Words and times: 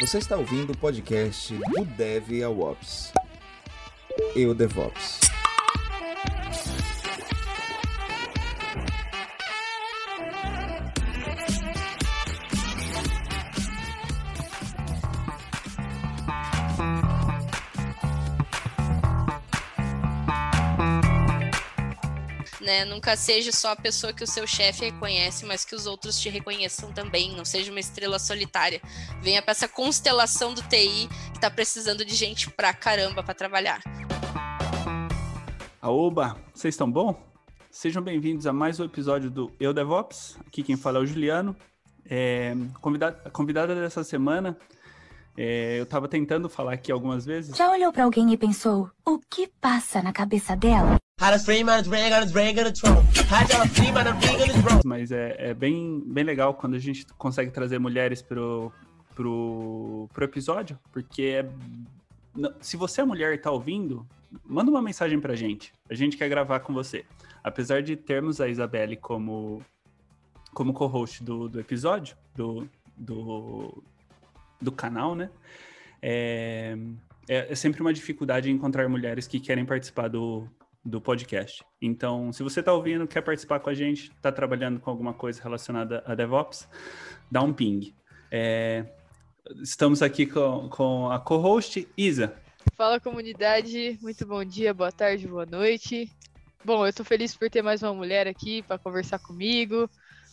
Você 0.00 0.18
está 0.18 0.36
ouvindo 0.36 0.72
o 0.72 0.78
podcast 0.78 1.54
do 1.54 1.84
Dev 1.84 2.42
ao 2.44 2.58
Ops. 2.60 3.12
Eu 4.34 4.54
DevOps. 4.54 5.23
Nunca 22.94 23.16
seja 23.16 23.50
só 23.50 23.72
a 23.72 23.76
pessoa 23.76 24.12
que 24.12 24.22
o 24.22 24.26
seu 24.26 24.46
chefe 24.46 24.84
reconhece, 24.84 25.44
mas 25.44 25.64
que 25.64 25.74
os 25.74 25.84
outros 25.84 26.16
te 26.20 26.28
reconheçam 26.28 26.92
também. 26.92 27.34
Não 27.34 27.44
seja 27.44 27.72
uma 27.72 27.80
estrela 27.80 28.20
solitária. 28.20 28.80
Venha 29.20 29.42
para 29.42 29.50
essa 29.50 29.66
constelação 29.66 30.54
do 30.54 30.62
TI 30.62 31.08
que 31.32 31.36
está 31.36 31.50
precisando 31.50 32.04
de 32.04 32.14
gente 32.14 32.48
pra 32.52 32.72
caramba 32.72 33.20
para 33.20 33.34
trabalhar. 33.34 33.82
Aoba, 35.80 36.36
vocês 36.54 36.74
estão 36.74 36.88
bom? 36.88 37.20
Sejam 37.68 38.00
bem-vindos 38.00 38.46
a 38.46 38.52
mais 38.52 38.78
um 38.78 38.84
episódio 38.84 39.28
do 39.28 39.50
Eu 39.58 39.74
DevOps. 39.74 40.38
Aqui 40.46 40.62
quem 40.62 40.76
fala 40.76 41.00
é 41.00 41.02
o 41.02 41.06
Juliano. 41.06 41.56
É, 42.08 42.54
convidada, 42.80 43.22
a 43.24 43.30
convidada 43.30 43.74
dessa 43.74 44.04
semana, 44.04 44.56
é, 45.36 45.80
eu 45.80 45.82
estava 45.82 46.06
tentando 46.06 46.48
falar 46.48 46.74
aqui 46.74 46.92
algumas 46.92 47.26
vezes. 47.26 47.56
Já 47.56 47.72
olhou 47.72 47.92
para 47.92 48.04
alguém 48.04 48.32
e 48.32 48.38
pensou, 48.38 48.88
o 49.04 49.18
que 49.18 49.48
passa 49.60 50.00
na 50.00 50.12
cabeça 50.12 50.54
dela? 50.54 50.96
Mas 54.84 55.12
é, 55.12 55.36
é, 55.38 55.54
bem, 55.54 56.02
bem 56.04 56.24
legal 56.24 56.54
quando 56.54 56.74
a 56.74 56.78
gente 56.78 57.06
consegue 57.16 57.52
trazer 57.52 57.78
mulheres 57.78 58.20
pro, 58.20 58.72
pro, 59.14 60.08
pro 60.12 60.24
episódio, 60.24 60.78
porque 60.92 61.22
é, 61.22 61.48
se 62.60 62.76
você 62.76 63.00
é 63.00 63.04
mulher 63.04 63.32
e 63.32 63.38
tá 63.38 63.50
ouvindo, 63.50 64.04
manda 64.44 64.70
uma 64.70 64.82
mensagem 64.82 65.20
pra 65.20 65.36
gente. 65.36 65.72
A 65.88 65.94
gente 65.94 66.16
quer 66.16 66.28
gravar 66.28 66.60
com 66.60 66.74
você. 66.74 67.04
Apesar 67.44 67.80
de 67.80 67.94
termos 67.94 68.40
a 68.40 68.48
Isabelle 68.48 68.96
como, 68.96 69.62
como 70.52 70.74
co-host 70.74 71.22
do, 71.22 71.48
do 71.48 71.60
episódio, 71.60 72.16
do, 72.34 72.68
do, 72.96 73.82
do 74.60 74.72
canal, 74.72 75.14
né? 75.14 75.30
É, 76.02 76.76
é, 77.28 77.52
é 77.52 77.54
sempre 77.54 77.80
uma 77.80 77.94
dificuldade 77.94 78.50
encontrar 78.50 78.88
mulheres 78.88 79.28
que 79.28 79.38
querem 79.38 79.64
participar 79.64 80.08
do, 80.08 80.48
do 80.84 81.00
podcast. 81.00 81.64
Então, 81.80 82.32
se 82.32 82.42
você 82.42 82.60
está 82.60 82.72
ouvindo, 82.72 83.06
quer 83.06 83.22
participar 83.22 83.60
com 83.60 83.70
a 83.70 83.74
gente, 83.74 84.10
está 84.10 84.30
trabalhando 84.30 84.78
com 84.78 84.90
alguma 84.90 85.14
coisa 85.14 85.42
relacionada 85.42 86.02
a 86.06 86.14
DevOps, 86.14 86.68
dá 87.30 87.40
um 87.42 87.52
ping. 87.52 87.94
É, 88.30 88.84
estamos 89.62 90.02
aqui 90.02 90.26
com, 90.26 90.68
com 90.68 91.10
a 91.10 91.18
co-host 91.18 91.88
Isa. 91.96 92.34
Fala 92.76 93.00
comunidade, 93.00 93.98
muito 94.02 94.26
bom 94.26 94.44
dia, 94.44 94.74
boa 94.74 94.92
tarde, 94.92 95.26
boa 95.26 95.46
noite. 95.46 96.10
Bom, 96.64 96.84
eu 96.84 96.90
estou 96.90 97.04
feliz 97.04 97.36
por 97.36 97.48
ter 97.48 97.62
mais 97.62 97.82
uma 97.82 97.94
mulher 97.94 98.26
aqui 98.26 98.62
para 98.62 98.78
conversar 98.78 99.18
comigo, 99.18 99.88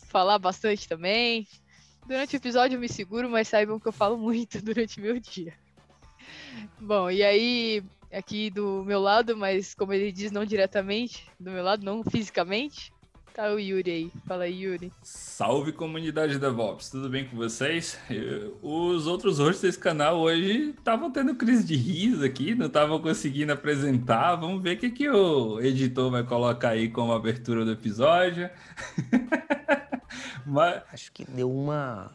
falar 0.07 0.39
bastante 0.39 0.87
também. 0.87 1.47
Durante 2.07 2.35
o 2.35 2.37
episódio 2.37 2.75
eu 2.75 2.79
me 2.79 2.89
seguro, 2.89 3.29
mas 3.29 3.47
saibam 3.47 3.79
que 3.79 3.87
eu 3.87 3.91
falo 3.91 4.17
muito 4.17 4.59
durante 4.63 4.99
meu 4.99 5.19
dia. 5.19 5.53
Bom, 6.79 7.09
e 7.09 7.23
aí, 7.23 7.83
aqui 8.11 8.49
do 8.49 8.83
meu 8.85 8.99
lado, 8.99 9.35
mas 9.35 9.73
como 9.73 9.93
ele 9.93 10.11
diz, 10.11 10.31
não 10.31 10.45
diretamente, 10.45 11.27
do 11.39 11.51
meu 11.51 11.63
lado, 11.63 11.83
não 11.83 12.03
fisicamente, 12.03 12.93
tá 13.33 13.51
o 13.53 13.59
Yuri 13.59 13.91
aí. 13.91 14.11
Fala 14.27 14.43
aí, 14.43 14.63
Yuri. 14.63 14.91
Salve 15.01 15.71
comunidade 15.71 16.37
DevOps, 16.37 16.89
tudo 16.89 17.09
bem 17.09 17.27
com 17.27 17.35
vocês? 17.35 17.97
Eu, 18.09 18.57
os 18.61 19.07
outros 19.07 19.39
hosts 19.39 19.61
desse 19.61 19.79
canal 19.79 20.19
hoje 20.19 20.73
estavam 20.77 21.11
tendo 21.11 21.35
crise 21.35 21.63
de 21.63 21.75
riso 21.75 22.23
aqui, 22.23 22.53
não 22.53 22.67
estavam 22.67 23.01
conseguindo 23.01 23.53
apresentar. 23.53 24.35
Vamos 24.35 24.61
ver 24.61 24.75
o 24.75 24.79
que, 24.79 24.89
que 24.89 25.09
o 25.09 25.61
editor 25.61 26.11
vai 26.11 26.23
colocar 26.23 26.69
aí 26.69 26.89
como 26.89 27.13
abertura 27.13 27.63
do 27.63 27.71
episódio. 27.71 28.49
Mas... 30.45 30.83
Acho 30.91 31.11
que 31.11 31.23
deu 31.23 31.49
uma 31.49 32.11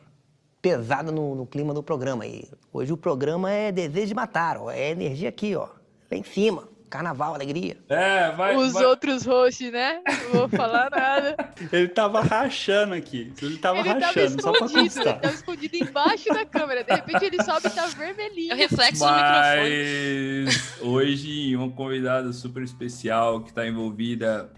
pesada 0.60 1.12
no, 1.12 1.34
no 1.34 1.46
clima 1.46 1.72
do 1.72 1.82
programa. 1.82 2.26
E 2.26 2.48
hoje 2.72 2.92
o 2.92 2.96
programa 2.96 3.50
é 3.50 3.70
desejo 3.70 4.08
de 4.08 4.14
matar, 4.14 4.58
ó. 4.58 4.70
É 4.70 4.90
energia 4.90 5.28
aqui, 5.28 5.54
ó. 5.54 5.68
Lá 6.10 6.16
em 6.16 6.22
cima. 6.22 6.68
Carnaval, 6.88 7.34
alegria. 7.34 7.76
É, 7.88 8.30
vai. 8.30 8.56
Os 8.56 8.72
vai... 8.72 8.84
outros 8.84 9.24
hosts, 9.26 9.72
né? 9.72 10.00
Não 10.06 10.40
vou 10.40 10.48
falar 10.48 10.88
nada. 10.88 11.36
Ele 11.72 11.88
tava 11.88 12.20
rachando 12.20 12.94
aqui. 12.94 13.32
Ele 13.42 13.58
tava 13.58 13.80
ele 13.80 13.88
rachando, 13.88 14.36
tava 14.36 14.40
só 14.40 14.52
pra 14.52 14.68
constar. 14.68 15.06
Ele 15.06 15.14
tava 15.14 15.34
escondido 15.34 15.76
embaixo 15.76 16.28
da 16.28 16.44
câmera. 16.46 16.84
De 16.84 16.94
repente 16.94 17.24
ele 17.24 17.42
sobe 17.42 17.66
e 17.66 17.70
tá 17.70 17.86
vermelhinho. 17.86 18.52
É 18.52 18.54
o 18.54 18.58
reflexo 18.58 19.04
Mas... 19.04 19.60
do 19.60 20.54
microfone. 20.54 20.94
hoje, 20.94 21.56
uma 21.56 21.70
convidada 21.70 22.32
super 22.32 22.62
especial 22.62 23.40
que 23.40 23.52
tá 23.52 23.66
envolvida 23.66 24.50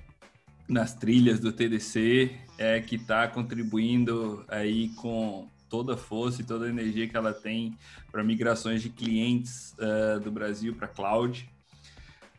nas 0.68 0.94
trilhas 0.94 1.40
do 1.40 1.50
TDC, 1.50 2.30
é 2.58 2.78
que 2.80 2.98
tá 2.98 3.26
contribuindo 3.26 4.44
aí 4.48 4.90
com 4.90 5.48
toda 5.68 5.94
a 5.94 5.96
força 5.96 6.42
e 6.42 6.44
toda 6.44 6.66
a 6.66 6.68
energia 6.68 7.08
que 7.08 7.16
ela 7.16 7.32
tem 7.32 7.76
para 8.10 8.22
migrações 8.24 8.82
de 8.82 8.90
clientes 8.90 9.74
uh, 9.78 10.20
do 10.20 10.30
Brasil 10.30 10.74
para 10.74 10.88
cloud. 10.88 11.48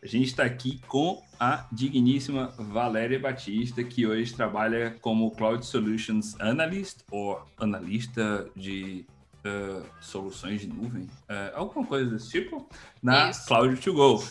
A 0.02 0.08
gente 0.08 0.28
está 0.28 0.44
aqui 0.44 0.80
com 0.88 1.22
a 1.38 1.68
digníssima 1.72 2.54
Valéria 2.58 3.20
Batista, 3.20 3.84
que 3.84 4.08
hoje 4.08 4.34
trabalha 4.34 4.96
como 5.02 5.30
Cloud 5.32 5.66
Solutions 5.66 6.40
Analyst 6.40 7.02
ou 7.12 7.42
analista 7.58 8.50
de 8.56 9.06
uh, 9.46 9.86
soluções 10.00 10.62
de 10.62 10.68
nuvem, 10.68 11.04
uh, 11.04 11.56
alguma 11.56 11.86
coisa 11.86 12.12
desse 12.12 12.30
tipo, 12.30 12.68
na 13.04 13.30
Isso. 13.30 13.48
Cloud2Go. 13.50 14.26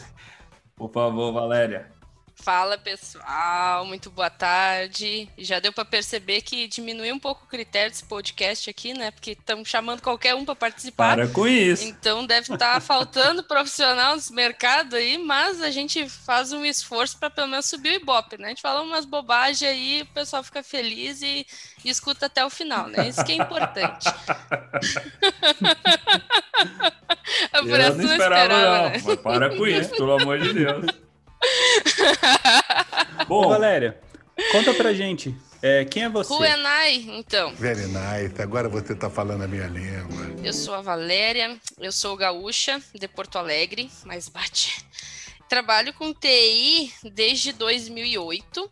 Por 0.74 0.90
favor, 0.90 1.32
Valéria, 1.32 1.90
Fala 2.40 2.78
pessoal, 2.78 3.84
muito 3.84 4.10
boa 4.10 4.30
tarde. 4.30 5.28
Já 5.36 5.58
deu 5.58 5.72
para 5.72 5.84
perceber 5.84 6.40
que 6.40 6.66
diminuiu 6.68 7.14
um 7.14 7.18
pouco 7.18 7.44
o 7.44 7.48
critério 7.48 7.90
desse 7.90 8.04
podcast 8.04 8.70
aqui, 8.70 8.94
né? 8.94 9.10
Porque 9.10 9.32
estamos 9.32 9.68
chamando 9.68 10.00
qualquer 10.00 10.34
um 10.34 10.44
para 10.44 10.54
participar. 10.54 11.16
Para 11.16 11.28
com 11.28 11.46
isso. 11.46 11.84
Então 11.84 12.24
deve 12.24 12.52
estar 12.52 12.74
tá 12.74 12.80
faltando 12.80 13.42
profissional 13.42 14.14
nesse 14.14 14.32
mercado 14.32 14.96
aí, 14.96 15.18
mas 15.18 15.60
a 15.60 15.70
gente 15.70 16.08
faz 16.08 16.52
um 16.52 16.64
esforço 16.64 17.18
para 17.18 17.28
pelo 17.28 17.48
menos 17.48 17.66
subir 17.66 17.90
o 17.90 17.96
Ibope, 17.96 18.38
né? 18.38 18.46
A 18.46 18.48
gente 18.50 18.62
fala 18.62 18.82
umas 18.82 19.04
bobagens 19.04 19.70
aí, 19.70 20.02
o 20.02 20.06
pessoal 20.06 20.42
fica 20.42 20.62
feliz 20.62 21.20
e, 21.20 21.46
e 21.84 21.90
escuta 21.90 22.26
até 22.26 22.44
o 22.44 22.50
final, 22.50 22.88
né? 22.88 23.08
Isso 23.08 23.24
que 23.24 23.32
é 23.32 23.36
importante. 23.36 24.06
Eu 27.52 27.64
não 27.64 27.76
esperava, 27.76 27.94
não, 27.94 28.12
esperava, 28.12 28.88
né? 28.90 29.02
Mas 29.04 29.16
para 29.16 29.56
com 29.56 29.66
isso, 29.66 29.90
pelo 29.90 30.12
amor 30.20 30.38
de 30.38 30.52
Deus. 30.52 31.07
Bom, 33.28 33.48
Valéria, 33.48 33.98
conta 34.52 34.74
pra 34.74 34.92
gente. 34.92 35.34
É, 35.60 35.84
quem 35.84 36.04
é 36.04 36.08
você? 36.08 36.32
Who 36.32 36.42
am 36.42 36.62
I, 36.88 37.18
então? 37.18 37.52
Very 37.54 37.86
nice. 37.86 38.40
Agora 38.40 38.68
você 38.68 38.94
tá 38.94 39.10
falando 39.10 39.42
a 39.42 39.48
minha 39.48 39.66
língua. 39.66 40.36
Eu 40.42 40.52
sou 40.52 40.74
a 40.74 40.80
Valéria, 40.80 41.58
eu 41.78 41.90
sou 41.90 42.16
gaúcha 42.16 42.80
de 42.94 43.08
Porto 43.08 43.38
Alegre, 43.38 43.90
mas 44.04 44.28
bate. 44.28 44.84
Trabalho 45.48 45.92
com 45.94 46.12
TI 46.12 46.92
desde 47.12 47.52
2008. 47.52 48.70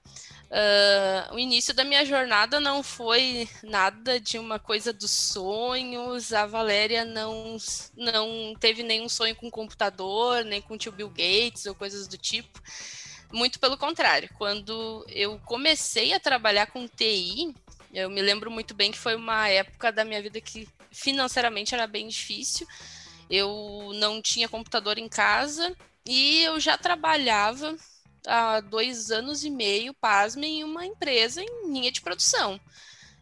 Uh, 0.49 1.35
o 1.35 1.39
início 1.39 1.75
da 1.75 1.83
minha 1.83 2.05
jornada 2.05 2.61
não 2.61 2.81
foi 2.81 3.49
nada 3.65 4.21
de 4.21 4.39
uma 4.39 4.59
coisa 4.59 4.93
dos 4.93 5.11
sonhos. 5.11 6.33
A 6.33 6.47
Valéria 6.47 7.05
não, 7.05 7.57
não 7.97 8.55
teve 8.55 8.83
nenhum 8.83 9.09
sonho 9.09 9.35
com 9.35 9.51
computador, 9.51 10.45
nem 10.45 10.63
com 10.63 10.75
o 10.75 10.79
tio 10.79 10.93
Bill 10.93 11.11
Gates 11.11 11.67
ou 11.67 11.75
coisas 11.75 12.07
do 12.07 12.17
tipo. 12.17 12.63
Muito 13.33 13.59
pelo 13.59 13.77
contrário. 13.77 14.31
Quando 14.39 15.05
eu 15.09 15.41
comecei 15.45 16.13
a 16.13 16.21
trabalhar 16.21 16.67
com 16.67 16.87
TI, 16.87 17.53
eu 17.93 18.09
me 18.09 18.23
lembro 18.23 18.51
muito 18.51 18.73
bem 18.73 18.93
que 18.93 18.99
foi 18.99 19.17
uma 19.17 19.49
época 19.49 19.91
da 19.91 20.05
minha 20.05 20.23
vida 20.23 20.41
que 20.41 20.69
financeiramente 20.93 21.75
era 21.75 21.87
bem 21.89 22.07
difícil. 22.07 22.67
Eu 23.29 23.91
não 23.95 24.23
tinha 24.23 24.49
computador 24.49 24.97
em 24.97 25.09
casa 25.09 25.77
e 26.07 26.45
eu 26.45 26.61
já 26.61 26.79
trabalhava 26.79 27.77
há 28.27 28.61
dois 28.61 29.11
anos 29.11 29.45
e 29.45 29.51
meio, 29.51 29.95
pasmem, 29.95 30.61
em 30.61 30.65
uma 30.65 30.85
empresa 30.85 31.43
em 31.43 31.73
linha 31.73 31.91
de 31.93 32.01
produção. 32.01 32.61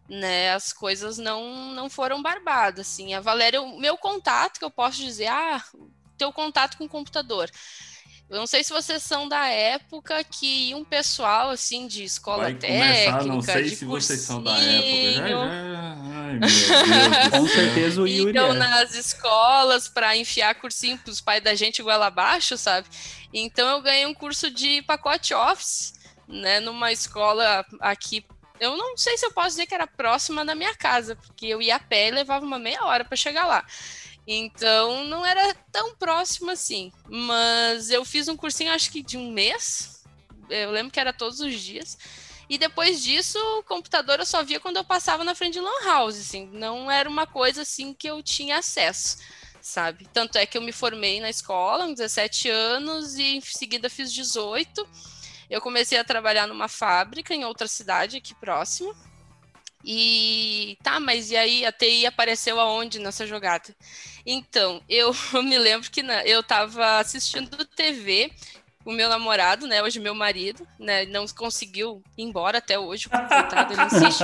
Né, 0.06 0.52
as 0.52 0.70
coisas 0.70 1.16
não, 1.16 1.72
não 1.72 1.88
foram 1.88 2.22
barbadas, 2.22 2.86
assim. 2.86 3.14
A 3.14 3.20
Valéria, 3.20 3.62
o 3.62 3.78
meu 3.78 3.96
contato, 3.96 4.58
que 4.58 4.64
eu 4.64 4.70
posso 4.70 4.98
dizer, 4.98 5.28
ah, 5.28 5.64
teu 6.18 6.32
contato 6.32 6.76
com 6.76 6.84
o 6.84 6.88
computador. 6.88 7.50
Eu 8.29 8.38
não 8.38 8.47
sei 8.47 8.65
se 8.65 8.73
vocês 8.73 9.03
são 9.03 9.29
da 9.29 9.47
época 9.49 10.25
que 10.25 10.75
um 10.75 10.82
pessoal 10.82 11.50
assim 11.50 11.87
de 11.87 12.05
escola 12.05 12.44
Vai 12.44 12.55
técnica, 12.55 13.12
começar, 13.12 13.25
não 13.26 13.43
sei 13.43 13.62
de 13.65 13.76
se 13.76 13.85
vocês 13.85 14.21
são 14.21 14.43
da 14.43 14.59
época. 14.59 14.62
Já, 14.62 14.81
cursinho. 14.81 15.29
já. 15.29 15.97
Ai, 16.15 16.32
meu 16.32 16.41
Deus 16.41 17.31
Com 17.31 17.49
certeza 17.49 18.00
o 18.03 18.09
Yuri 18.09 18.31
Então, 18.31 18.50
é. 18.50 18.55
nas 18.55 18.94
escolas, 18.94 19.88
para 19.88 20.17
enfiar 20.17 20.55
cursinho 20.55 20.99
pros 20.99 21.21
pais 21.21 21.43
da 21.43 21.55
gente 21.55 21.82
goela 21.82 22.06
abaixo, 22.06 22.56
sabe? 22.56 22.88
Então, 23.32 23.69
eu 23.69 23.82
ganhei 23.82 24.06
um 24.06 24.15
curso 24.15 24.50
de 24.50 24.81
pacote 24.82 25.35
Office, 25.35 25.93
né, 26.26 26.61
numa 26.61 26.91
escola 26.93 27.65
aqui. 27.79 28.25
Eu 28.59 28.76
não 28.76 28.97
sei 28.97 29.19
se 29.19 29.26
eu 29.26 29.32
posso 29.32 29.50
dizer 29.50 29.67
que 29.67 29.75
era 29.75 29.87
próxima 29.87 30.44
da 30.44 30.55
minha 30.55 30.75
casa, 30.75 31.15
porque 31.15 31.47
eu 31.47 31.61
ia 31.61 31.76
a 31.76 31.81
pé 31.81 32.09
e 32.09 32.12
levava 32.12 32.44
uma 32.44 32.59
meia 32.59 32.85
hora 32.85 33.05
para 33.05 33.17
chegar 33.17 33.47
lá. 33.47 33.65
Então, 34.26 35.05
não 35.05 35.25
era 35.25 35.55
tão 35.71 35.94
próximo 35.97 36.50
assim. 36.50 36.91
Mas 37.09 37.91
eu 37.91 38.05
fiz 38.05 38.29
um 38.29 38.37
cursinho, 38.37 38.73
acho 38.73 38.91
que 38.91 39.03
de 39.03 39.17
um 39.17 39.31
mês. 39.31 40.05
Eu 40.49 40.71
lembro 40.71 40.93
que 40.93 41.00
era 41.00 41.12
todos 41.12 41.41
os 41.41 41.61
dias. 41.61 41.99
E 42.49 42.59
depois 42.59 43.03
disso, 43.03 43.38
o 43.59 43.62
computador 43.62 44.19
eu 44.19 44.26
só 44.26 44.43
via 44.43 44.61
quando 44.61 44.76
eu 44.76 44.85
passava 44.85 45.25
na 45.25 45.35
frente 45.35 45.55
de 45.55 45.61
Lan 45.61 45.85
House, 45.85 46.19
assim. 46.19 46.47
Não 46.53 46.91
era 46.91 47.09
uma 47.09 47.26
coisa 47.26 47.62
assim 47.62 47.94
que 47.94 48.06
eu 48.06 48.23
tinha 48.23 48.59
acesso, 48.59 49.19
sabe? 49.61 50.06
Tanto 50.12 50.37
é 50.37 50.47
que 50.47 50.56
eu 50.56 50.62
me 50.62 50.73
formei 50.73 51.21
na 51.21 51.31
escola, 51.31 51.87
com 51.87 51.94
17 51.94 52.50
anos, 52.50 53.15
e 53.17 53.37
em 53.37 53.41
seguida 53.41 53.88
fiz 53.88 54.12
18. 54.12 54.87
Eu 55.49 55.61
comecei 55.61 55.99
a 55.99 56.05
trabalhar 56.05 56.47
numa 56.47 56.69
fábrica 56.69 57.35
em 57.35 57.44
outra 57.44 57.67
cidade 57.67 58.17
aqui 58.19 58.35
próxima. 58.35 58.94
E 59.86 60.78
tá, 60.82 60.98
mas 60.98 61.31
e 61.31 61.36
aí 61.36 61.66
a 61.66 61.70
TI 61.70 62.06
apareceu 62.06 62.58
aonde 62.58 62.98
nessa 62.98 63.26
jogada? 63.26 63.75
Então, 64.25 64.81
eu 64.88 65.12
me 65.42 65.58
lembro 65.58 65.90
que 65.90 66.02
na- 66.02 66.25
eu 66.25 66.42
tava 66.42 66.98
assistindo 66.98 67.64
TV 67.66 68.31
o 68.84 68.92
meu 68.92 69.08
namorado, 69.08 69.66
né, 69.66 69.82
hoje 69.82 69.98
meu 69.98 70.14
marido, 70.14 70.66
né, 70.78 71.06
não 71.06 71.26
conseguiu 71.28 72.02
ir 72.19 72.22
embora 72.22 72.58
até 72.58 72.78
hoje, 72.78 73.08
coitado, 73.08 73.72
ele 73.72 73.82
insiste. 73.82 74.22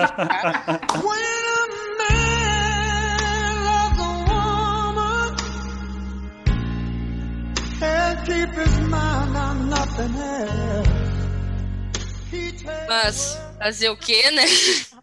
Mas 12.88 13.38
fazer 13.58 13.88
o 13.90 13.96
quê, 13.96 14.30
né? 14.30 14.44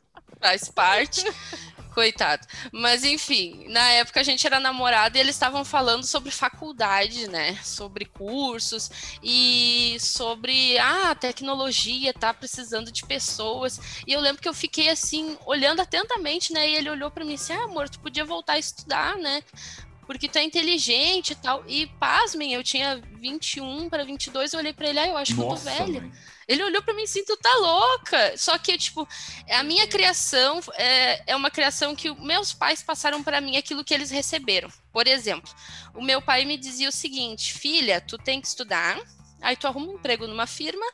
Faz 0.47 0.69
parte. 0.69 1.23
Coitado. 1.93 2.47
Mas 2.71 3.03
enfim, 3.03 3.65
na 3.69 3.89
época 3.89 4.19
a 4.19 4.23
gente 4.23 4.45
era 4.45 4.59
namorado 4.59 5.17
e 5.17 5.19
eles 5.19 5.35
estavam 5.35 5.65
falando 5.65 6.05
sobre 6.05 6.29
faculdade, 6.29 7.27
né? 7.27 7.59
Sobre 7.63 8.05
cursos 8.05 9.17
e 9.21 9.97
sobre 9.99 10.77
ah, 10.77 11.09
a 11.11 11.15
tecnologia 11.15 12.13
tá 12.13 12.31
precisando 12.33 12.91
de 12.91 13.03
pessoas. 13.03 14.01
E 14.05 14.13
eu 14.13 14.21
lembro 14.21 14.41
que 14.41 14.47
eu 14.47 14.53
fiquei 14.53 14.89
assim, 14.89 15.37
olhando 15.45 15.81
atentamente, 15.81 16.53
né? 16.53 16.69
E 16.69 16.75
ele 16.75 16.89
olhou 16.91 17.09
para 17.09 17.25
mim 17.25 17.33
assim: 17.33 17.53
"Ah, 17.53 17.63
amor, 17.63 17.89
tu 17.89 17.99
podia 17.99 18.23
voltar 18.23 18.53
a 18.53 18.59
estudar, 18.59 19.17
né? 19.17 19.41
Porque 20.05 20.29
tu 20.29 20.37
é 20.37 20.43
inteligente 20.43 21.31
e 21.31 21.35
tal". 21.35 21.63
E 21.67 21.87
pasmem, 21.99 22.53
eu 22.53 22.63
tinha 22.63 23.01
21 23.19 23.89
para 23.89 24.05
22, 24.05 24.53
eu 24.53 24.59
olhei 24.59 24.71
para 24.71 24.87
ele, 24.87 24.99
ah, 24.99 25.07
eu 25.07 25.17
acho 25.17 25.33
que 25.33 25.41
eu 25.41 25.45
tô 25.45 25.49
Nossa, 25.49 25.63
velha. 25.63 26.01
mãe. 26.01 26.11
Ele 26.47 26.63
olhou 26.63 26.81
pra 26.81 26.93
mim 26.93 27.03
assim, 27.03 27.25
tu 27.25 27.35
tá 27.37 27.53
louca. 27.55 28.37
Só 28.37 28.57
que, 28.57 28.77
tipo, 28.77 29.07
a 29.49 29.63
minha 29.63 29.85
criação 29.87 30.61
é, 30.75 31.31
é 31.31 31.35
uma 31.35 31.51
criação 31.51 31.95
que 31.95 32.09
meus 32.21 32.53
pais 32.53 32.81
passaram 32.81 33.21
pra 33.21 33.41
mim 33.41 33.57
aquilo 33.57 33.83
que 33.83 33.93
eles 33.93 34.09
receberam. 34.09 34.69
Por 34.93 35.07
exemplo, 35.07 35.51
o 35.93 36.01
meu 36.01 36.21
pai 36.21 36.45
me 36.45 36.57
dizia 36.57 36.87
o 36.87 36.91
seguinte: 36.91 37.53
filha, 37.53 37.99
tu 37.99 38.17
tem 38.17 38.39
que 38.39 38.47
estudar, 38.47 38.99
aí 39.41 39.57
tu 39.57 39.67
arruma 39.67 39.91
um 39.91 39.95
emprego 39.95 40.25
numa 40.25 40.47
firma, 40.47 40.85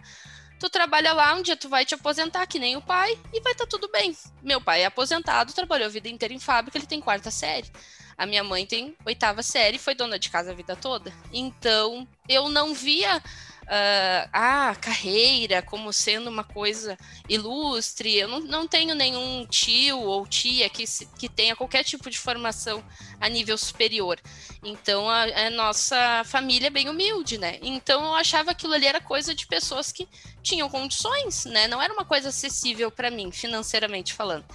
tu 0.59 0.69
trabalha 0.69 1.13
lá, 1.13 1.35
um 1.35 1.43
dia 1.43 1.55
tu 1.55 1.69
vai 1.69 1.85
te 1.85 1.93
aposentar, 1.93 2.47
que 2.47 2.57
nem 2.57 2.75
o 2.75 2.81
pai, 2.81 3.17
e 3.31 3.39
vai 3.41 3.51
estar 3.51 3.67
tudo 3.67 3.87
bem. 3.89 4.17
Meu 4.41 4.59
pai 4.59 4.81
é 4.81 4.85
aposentado, 4.85 5.53
trabalhou 5.53 5.85
a 5.85 5.91
vida 5.91 6.09
inteira 6.09 6.33
em 6.33 6.39
fábrica, 6.39 6.77
ele 6.79 6.87
tem 6.87 6.99
quarta 6.99 7.29
série. 7.29 7.71
A 8.17 8.25
minha 8.25 8.43
mãe 8.43 8.65
tem 8.65 8.95
oitava 9.05 9.41
série, 9.43 9.77
foi 9.77 9.95
dona 9.95 10.19
de 10.19 10.29
casa 10.29 10.51
a 10.51 10.53
vida 10.53 10.75
toda. 10.75 11.11
Então, 11.31 12.07
eu 12.29 12.47
não 12.47 12.73
via 12.73 13.21
ah, 13.67 14.69
a 14.69 14.75
carreira 14.75 15.61
como 15.61 15.91
sendo 15.93 16.29
uma 16.29 16.43
coisa 16.43 16.97
ilustre. 17.27 18.15
Eu 18.15 18.27
não, 18.27 18.39
não 18.39 18.67
tenho 18.67 18.95
nenhum 18.95 19.45
tio 19.45 19.99
ou 19.99 20.27
tia 20.27 20.69
que, 20.69 20.83
que 21.17 21.29
tenha 21.29 21.55
qualquer 21.55 21.83
tipo 21.83 22.09
de 22.09 22.17
formação 22.17 22.83
a 23.19 23.29
nível 23.29 23.57
superior. 23.57 24.19
Então 24.63 25.09
a, 25.09 25.23
a 25.23 25.49
nossa 25.49 26.23
família 26.25 26.67
é 26.67 26.69
bem 26.69 26.89
humilde, 26.89 27.37
né? 27.37 27.57
Então 27.61 28.03
eu 28.03 28.15
achava 28.15 28.51
aquilo 28.51 28.73
ali 28.73 28.85
era 28.85 29.01
coisa 29.01 29.33
de 29.33 29.47
pessoas 29.47 29.91
que 29.91 30.07
tinham 30.43 30.69
condições, 30.69 31.45
né? 31.45 31.67
Não 31.67 31.81
era 31.81 31.93
uma 31.93 32.05
coisa 32.05 32.29
acessível 32.29 32.91
para 32.91 33.09
mim, 33.09 33.31
financeiramente 33.31 34.13
falando. 34.13 34.45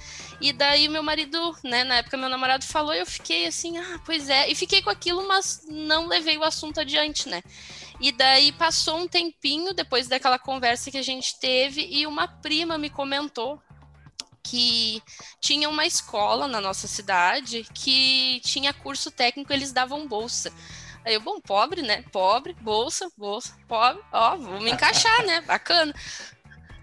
E 0.41 0.53
daí 0.53 0.89
meu 0.89 1.03
marido, 1.03 1.57
né, 1.65 1.83
na 1.83 1.97
época 1.97 2.17
meu 2.17 2.29
namorado 2.29 2.65
falou, 2.65 2.95
eu 2.95 3.07
fiquei 3.07 3.47
assim, 3.47 3.79
ah, 3.79 4.01
pois 4.05 4.29
é, 4.29 4.49
e 4.49 4.55
fiquei 4.55 4.83
com 4.83 4.91
aquilo, 4.91 5.27
mas 5.27 5.67
não 5.69 6.07
levei 6.07 6.37
o 6.37 6.45
assunto 6.45 6.81
adiante, 6.81 7.29
né? 7.29 7.43
E 8.01 8.13
daí 8.13 8.53
passou 8.53 8.99
um 8.99 9.09
tempinho 9.09 9.75
depois 9.75 10.07
daquela 10.07 10.39
conversa 10.39 10.91
que 10.91 10.99
a 10.99 11.03
gente 11.03 11.41
teve 11.41 11.85
e 11.91 12.07
uma 12.07 12.29
prima 12.29 12.79
me 12.79 12.91
comentou 12.91 13.61
que 14.43 15.03
tinha 15.41 15.69
uma 15.69 15.85
escola 15.85 16.47
na 16.47 16.61
nossa 16.61 16.87
cidade 16.87 17.67
que 17.75 18.41
tinha 18.45 18.73
curso 18.73 19.11
técnico, 19.11 19.53
eles 19.53 19.73
davam 19.73 20.07
bolsa. 20.07 20.53
Aí 21.09 21.15
eu, 21.15 21.23
bom, 21.23 21.41
pobre, 21.41 21.81
né? 21.81 22.05
Pobre, 22.13 22.55
bolsa, 22.61 23.11
bolsa, 23.17 23.55
pobre, 23.67 24.03
ó, 24.13 24.37
vou 24.37 24.61
me 24.61 24.71
encaixar, 24.71 25.25
né? 25.25 25.41
Bacana. 25.41 25.95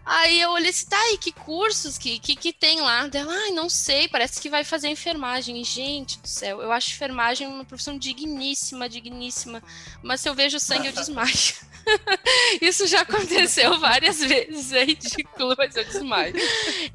Aí 0.03 0.41
eu 0.41 0.49
olhei 0.49 0.71
assim, 0.71 0.87
tá, 0.87 1.11
e 1.11 1.17
que 1.19 1.31
cursos 1.31 1.95
que, 1.95 2.17
que, 2.17 2.35
que 2.35 2.51
tem 2.51 2.81
lá? 2.81 3.05
Dela, 3.05 3.31
ai, 3.31 3.51
não 3.51 3.69
sei, 3.69 4.07
parece 4.07 4.41
que 4.41 4.49
vai 4.49 4.63
fazer 4.63 4.87
enfermagem. 4.87 5.63
Gente 5.63 6.17
do 6.17 6.27
céu, 6.27 6.59
eu 6.59 6.71
acho 6.71 6.89
enfermagem 6.89 7.45
uma 7.45 7.65
profissão 7.65 7.99
digníssima, 7.99 8.89
digníssima. 8.89 9.61
Mas 10.01 10.21
se 10.21 10.29
eu 10.29 10.33
vejo 10.33 10.59
sangue, 10.59 10.87
eu 10.87 10.93
desmaio. 10.93 11.29
Isso 12.61 12.87
já 12.87 13.01
aconteceu 13.01 13.77
várias 13.79 14.19
vezes, 14.19 14.71
é 14.71 14.85
ridículo, 14.85 15.53
mas 15.55 15.75
eu 15.75 15.85
desmaio. 15.85 16.33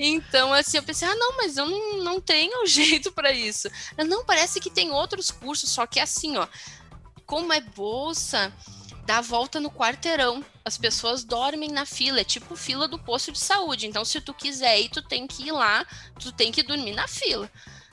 Então, 0.00 0.52
assim, 0.52 0.78
eu 0.78 0.82
pensei, 0.82 1.06
ah, 1.06 1.14
não, 1.14 1.36
mas 1.36 1.56
eu 1.56 1.66
não, 1.66 1.98
não 1.98 2.20
tenho 2.20 2.66
jeito 2.66 3.12
para 3.12 3.30
isso. 3.30 3.70
Não, 4.04 4.24
parece 4.24 4.58
que 4.58 4.68
tem 4.68 4.90
outros 4.90 5.30
cursos, 5.30 5.70
só 5.70 5.86
que 5.86 6.00
é 6.00 6.02
assim, 6.02 6.36
ó. 6.36 6.48
Como 7.30 7.52
é 7.52 7.60
bolsa, 7.60 8.52
dá 9.06 9.20
volta 9.20 9.60
no 9.60 9.70
quarteirão. 9.70 10.44
As 10.64 10.76
pessoas 10.76 11.22
dormem 11.22 11.70
na 11.70 11.86
fila, 11.86 12.20
é 12.20 12.24
tipo 12.24 12.56
fila 12.56 12.88
do 12.88 12.98
posto 12.98 13.30
de 13.30 13.38
saúde. 13.38 13.86
Então, 13.86 14.04
se 14.04 14.20
tu 14.20 14.34
quiser 14.34 14.80
ir, 14.80 14.88
tu 14.88 15.00
tem 15.00 15.28
que 15.28 15.44
ir 15.46 15.52
lá, 15.52 15.86
tu 16.18 16.32
tem 16.32 16.50
que 16.50 16.60
dormir 16.64 16.92
na 16.92 17.06
fila. 17.06 17.48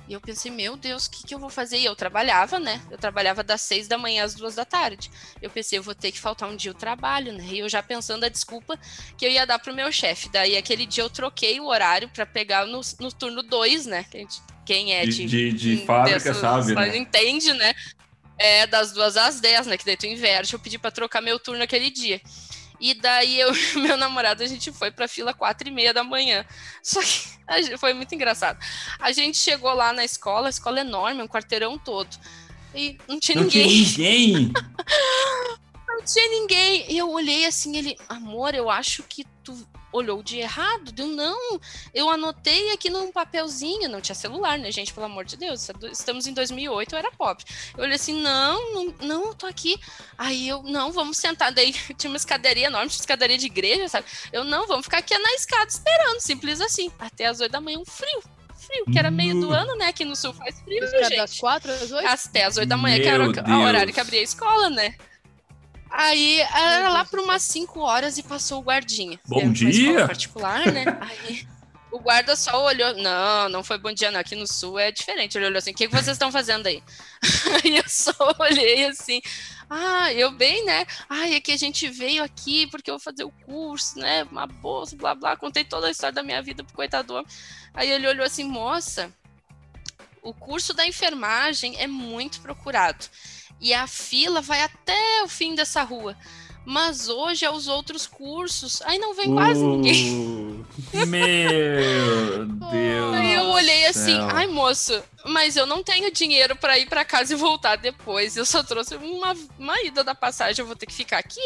E 0.09 0.13
eu 0.13 0.19
pensei, 0.21 0.49
meu 0.49 0.75
Deus, 0.75 1.05
o 1.05 1.11
que, 1.11 1.27
que 1.27 1.35
eu 1.35 1.39
vou 1.39 1.51
fazer? 1.51 1.77
E 1.77 1.85
eu 1.85 1.95
trabalhava, 1.95 2.59
né? 2.59 2.81
Eu 2.89 2.97
trabalhava 2.97 3.43
das 3.43 3.61
seis 3.61 3.87
da 3.87 3.95
manhã 3.97 4.23
às 4.23 4.33
duas 4.33 4.55
da 4.55 4.65
tarde. 4.65 5.11
Eu 5.39 5.51
pensei, 5.51 5.77
eu 5.77 5.83
vou 5.83 5.93
ter 5.93 6.11
que 6.11 6.19
faltar 6.19 6.49
um 6.49 6.55
dia 6.55 6.71
o 6.71 6.73
trabalho, 6.73 7.31
né? 7.33 7.45
E 7.51 7.59
eu 7.59 7.69
já 7.69 7.83
pensando 7.83 8.23
a 8.23 8.29
desculpa 8.29 8.79
que 9.17 9.23
eu 9.25 9.29
ia 9.29 9.45
dar 9.45 9.59
pro 9.59 9.75
meu 9.75 9.91
chefe. 9.91 10.29
Daí, 10.29 10.57
aquele 10.57 10.85
dia, 10.87 11.03
eu 11.03 11.09
troquei 11.11 11.59
o 11.59 11.67
horário 11.67 12.09
para 12.09 12.25
pegar 12.25 12.65
no, 12.65 12.81
no 12.99 13.11
turno 13.11 13.43
dois, 13.43 13.85
né? 13.85 14.03
Quem 14.65 14.93
é 14.93 15.05
De, 15.05 15.25
de, 15.25 15.51
de 15.53 15.85
fábrica, 15.85 16.19
dessas- 16.19 16.37
sabe, 16.37 16.73
né? 16.73 16.97
entende, 16.97 17.53
né? 17.53 17.75
É 18.39 18.67
das 18.67 18.91
duas 18.91 19.17
às 19.17 19.39
dez, 19.39 19.65
né? 19.67 19.77
Que 19.77 19.85
daí 19.85 19.97
tu 19.97 20.05
inverte. 20.05 20.53
Eu 20.53 20.59
pedi 20.59 20.77
pra 20.77 20.91
trocar 20.91 21.21
meu 21.21 21.39
turno 21.39 21.63
aquele 21.63 21.89
dia. 21.89 22.21
E 22.79 22.93
daí 22.93 23.39
eu 23.39 23.51
e 23.73 23.77
meu 23.79 23.97
namorado, 23.97 24.43
a 24.43 24.45
gente 24.47 24.71
foi 24.71 24.91
pra 24.91 25.07
fila 25.07 25.33
quatro 25.33 25.67
e 25.67 25.71
meia 25.71 25.93
da 25.93 26.03
manhã. 26.03 26.45
Só 26.83 27.01
que 27.01 27.07
gente- 27.63 27.77
foi 27.77 27.93
muito 27.93 28.13
engraçado. 28.13 28.59
A 28.99 29.11
gente 29.11 29.37
chegou 29.37 29.73
lá 29.73 29.91
na 29.91 30.05
escola, 30.05 30.47
a 30.47 30.49
escola 30.49 30.79
é 30.79 30.81
enorme, 30.81 31.21
um 31.23 31.27
quarteirão 31.27 31.77
todo. 31.77 32.09
E 32.75 32.97
não 33.07 33.19
tinha 33.19 33.41
Não 33.41 33.47
tinha 33.49 33.65
ninguém 33.65 33.81
ninguém. 34.37 34.53
não 35.87 36.03
tinha 36.03 36.29
ninguém. 36.29 36.91
E 36.91 36.97
eu 36.97 37.09
olhei 37.09 37.45
assim, 37.45 37.75
ele, 37.75 37.97
amor, 38.07 38.53
eu 38.53 38.69
acho 38.69 39.01
que 39.03 39.25
tu 39.43 39.57
olhou 39.97 40.23
de 40.23 40.37
errado. 40.37 40.91
Deu, 40.91 41.07
não, 41.07 41.59
eu 41.93 42.09
anotei 42.09 42.71
aqui 42.71 42.89
num 42.89 43.11
papelzinho. 43.11 43.89
Não 43.89 44.01
tinha 44.01 44.15
celular, 44.15 44.57
né, 44.57 44.71
gente? 44.71 44.93
Pelo 44.93 45.05
amor 45.05 45.25
de 45.25 45.37
Deus. 45.37 45.69
é 45.69 45.73
Estamos 45.91 46.27
em 46.27 46.33
2008, 46.33 46.93
eu 46.93 46.99
era 46.99 47.11
pobre. 47.11 47.43
Eu 47.75 47.83
olhei 47.83 47.95
assim, 47.95 48.21
não, 48.21 48.73
não, 48.73 48.95
não, 49.01 49.25
eu 49.27 49.35
tô 49.35 49.45
aqui. 49.45 49.79
Aí 50.17 50.47
eu, 50.47 50.63
não, 50.63 50.91
vamos 50.91 51.17
sentar. 51.17 51.51
Daí 51.51 51.73
tinha 51.97 52.09
uma 52.09 52.17
escadaria 52.17 52.67
enorme, 52.67 52.89
tinha 52.89 53.01
escadaria 53.01 53.37
de 53.37 53.45
igreja, 53.45 53.87
sabe? 53.87 54.07
Eu, 54.31 54.43
não, 54.43 54.67
vamos 54.67 54.85
ficar 54.85 54.99
aqui 54.99 55.17
na 55.17 55.33
escada 55.33 55.67
esperando, 55.67 56.19
simples 56.19 56.61
assim. 56.61 56.91
Até 56.99 57.25
as 57.25 57.39
oito 57.39 57.51
da 57.51 57.61
manhã, 57.61 57.79
um 57.79 57.85
frio. 57.85 58.21
Frio, 58.55 58.85
que 58.91 58.99
era 58.99 59.09
meio 59.09 59.39
do 59.39 59.51
ano, 59.51 59.75
né? 59.77 59.87
Aqui 59.87 60.03
no 60.03 60.15
sul 60.15 60.33
faz 60.33 60.59
frio, 60.59 60.79
caras 60.79 61.07
gente. 61.07 61.17
das 61.17 61.37
quatro 61.37 61.71
às 61.71 61.91
oito? 61.91 62.07
Até 62.07 62.43
as 62.43 62.57
oito 62.57 62.67
da 62.67 62.75
manhã, 62.75 62.99
que 62.99 63.07
era 63.07 63.19
Meu 63.19 63.29
o 63.29 63.33
Deus. 63.33 63.47
o 63.47 63.61
horário 63.61 63.93
que 63.93 63.99
abria 63.99 64.19
a 64.19 64.23
escola, 64.23 64.69
né? 64.69 64.95
Aí 65.89 66.39
era 66.39 66.89
lá 66.89 67.05
por 67.05 67.19
umas 67.19 67.41
5 67.43 67.79
horas 67.79 68.17
e 68.17 68.23
passou 68.23 68.59
o 68.59 68.63
guardinha. 68.63 69.19
Bom 69.25 69.51
dia! 69.51 70.05
particular, 70.05 70.71
né? 70.71 70.85
Aí 71.01 71.47
o 71.91 71.99
guarda 71.99 72.35
só 72.35 72.65
olhou. 72.65 72.93
Não, 72.95 73.49
não 73.49 73.63
foi 73.63 73.77
bom 73.77 73.91
dia, 73.91 74.11
não. 74.11 74.19
Aqui 74.19 74.35
no 74.35 74.47
sul 74.47 74.77
é 74.77 74.91
diferente. 74.91 75.37
Ele 75.37 75.45
olhou 75.45 75.57
assim: 75.57 75.71
o 75.71 75.73
que, 75.73 75.87
que 75.87 75.93
vocês 75.93 76.15
estão 76.15 76.31
fazendo 76.31 76.67
aí? 76.67 76.83
Aí 77.63 77.77
eu 77.77 77.87
só 77.87 78.13
olhei 78.39 78.85
assim. 78.85 79.21
Ah, 79.69 80.13
eu 80.13 80.31
bem, 80.31 80.63
né? 80.65 80.85
Ai, 81.09 81.35
é 81.35 81.41
que 81.41 81.51
a 81.51 81.57
gente 81.57 81.89
veio 81.89 82.23
aqui 82.23 82.67
porque 82.67 82.89
eu 82.89 82.95
vou 82.95 83.03
fazer 83.03 83.23
o 83.23 83.31
curso, 83.45 83.99
né? 83.99 84.23
Uma 84.31 84.47
bolsa, 84.47 84.95
blá 84.95 85.13
blá. 85.13 85.35
Contei 85.35 85.63
toda 85.63 85.87
a 85.87 85.91
história 85.91 86.13
da 86.13 86.23
minha 86.23 86.41
vida 86.41 86.63
pro 86.63 86.75
coitador. 86.75 87.25
Aí 87.73 87.89
ele 87.89 88.07
olhou 88.07 88.25
assim, 88.25 88.43
moça, 88.45 89.11
o 90.21 90.33
curso 90.33 90.73
da 90.73 90.87
enfermagem 90.87 91.75
é 91.77 91.87
muito 91.87 92.41
procurado. 92.41 93.05
E 93.59 93.73
a 93.73 93.87
fila 93.87 94.41
vai 94.41 94.61
até 94.61 95.23
o 95.23 95.27
fim 95.27 95.55
dessa 95.55 95.83
rua 95.83 96.15
mas 96.67 97.07
hoje 97.07 97.45
é 97.45 97.49
os 97.49 97.69
outros 97.69 98.05
cursos. 98.05 98.81
Aí 98.81 98.99
não 98.99 99.13
vem 99.13 99.33
quase 99.33 99.61
uh, 99.61 99.69
ninguém. 99.69 100.65
Meu 101.07 102.45
Deus. 102.45 103.13
Aí 103.15 103.33
eu 103.35 103.45
olhei 103.45 103.85
assim, 103.85 104.19
ai 104.33 104.47
moço, 104.47 105.01
mas 105.23 105.55
eu 105.55 105.65
não 105.65 105.81
tenho 105.81 106.11
dinheiro 106.11 106.57
para 106.57 106.77
ir 106.77 106.85
para 106.89 107.05
casa 107.05 107.31
e 107.31 107.37
voltar 107.37 107.77
depois. 107.77 108.35
Eu 108.35 108.45
só 108.45 108.61
trouxe 108.63 108.97
uma, 108.97 109.33
uma 109.57 109.81
ida 109.81 110.03
da 110.03 110.13
passagem, 110.13 110.61
eu 110.61 110.67
vou 110.67 110.75
ter 110.75 110.87
que 110.87 110.93
ficar 110.93 111.19
aqui. 111.19 111.39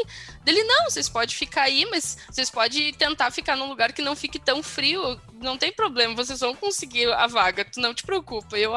Dele, 0.43 0.63
não, 0.63 0.85
vocês 0.85 1.07
podem 1.07 1.35
ficar 1.35 1.63
aí, 1.65 1.85
mas 1.91 2.17
vocês 2.27 2.49
podem 2.49 2.91
tentar 2.91 3.29
ficar 3.29 3.55
num 3.55 3.69
lugar 3.69 3.93
que 3.93 4.01
não 4.01 4.15
fique 4.15 4.39
tão 4.39 4.63
frio. 4.63 5.21
Não 5.39 5.55
tem 5.55 5.71
problema, 5.71 6.15
vocês 6.15 6.39
vão 6.39 6.55
conseguir 6.55 7.13
a 7.13 7.27
vaga, 7.27 7.63
tu 7.63 7.79
não 7.79 7.93
te 7.93 8.01
preocupa. 8.01 8.57
Eu, 8.57 8.73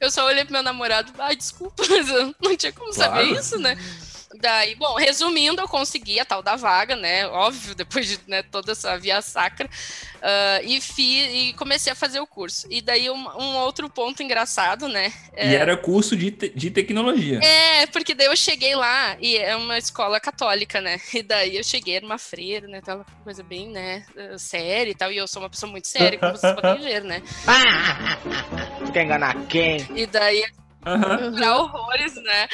eu 0.00 0.12
só 0.12 0.24
olhei 0.26 0.44
pro 0.44 0.52
meu 0.52 0.62
namorado, 0.62 1.12
ai, 1.18 1.34
desculpa, 1.34 1.82
mas 1.90 2.08
eu 2.08 2.32
não 2.40 2.56
tinha 2.56 2.72
como 2.72 2.92
claro. 2.92 3.12
saber 3.16 3.36
isso, 3.36 3.58
né? 3.58 3.76
Daí, 4.40 4.74
bom, 4.74 4.94
resumindo, 4.96 5.60
eu 5.60 5.68
consegui 5.68 6.18
a 6.18 6.24
tal 6.24 6.42
da 6.42 6.56
vaga, 6.56 6.96
né? 6.96 7.26
Óbvio, 7.28 7.74
depois 7.76 8.08
de 8.08 8.18
né, 8.26 8.42
toda 8.42 8.72
essa 8.72 8.98
via 8.98 9.20
sacra. 9.20 9.68
Uh, 10.16 10.64
e, 10.64 10.80
fi, 10.80 11.48
e 11.48 11.52
comecei 11.54 11.92
a 11.92 11.96
fazer 11.96 12.20
o 12.20 12.26
curso. 12.26 12.66
E 12.70 12.80
daí, 12.80 13.10
um, 13.10 13.14
um 13.14 13.56
outro 13.56 13.90
ponto 13.90 14.22
engraçado, 14.22 14.88
né? 14.88 15.12
É... 15.34 15.50
E 15.50 15.54
era 15.54 15.76
curso 15.76 16.16
de, 16.16 16.30
te, 16.30 16.48
de 16.48 16.70
tecnologia. 16.70 17.40
É, 17.42 17.86
porque 17.86 18.14
daí 18.14 18.26
eu 18.26 18.36
cheguei 18.36 18.74
lá 18.74 19.16
e 19.20 19.36
é 19.36 19.56
uma 19.56 19.76
escola 19.78 20.20
católica, 20.20 20.80
né? 20.80 21.00
E 21.12 21.22
daí 21.22 21.56
eu 21.56 21.64
cheguei, 21.64 21.96
era 21.96 22.06
uma 22.06 22.18
freira, 22.18 22.66
né? 22.66 22.80
Tava 22.80 23.04
coisa 23.24 23.42
bem, 23.42 23.68
né? 23.68 24.04
Séria 24.38 24.90
e 24.90 24.94
tal. 24.94 25.12
E 25.12 25.16
eu 25.16 25.26
sou 25.26 25.42
uma 25.42 25.50
pessoa 25.50 25.70
muito 25.70 25.88
séria, 25.88 26.18
como 26.18 26.36
vocês 26.36 26.54
podem 26.54 26.80
ver, 26.82 27.04
né? 27.04 27.22
Quer 28.92 29.04
enganar 29.04 29.34
quem? 29.46 29.86
E 29.94 30.06
daí 30.06 30.44
Uhum. 30.84 31.36
Pra 31.36 31.58
horrores, 31.58 32.14
né? 32.16 32.48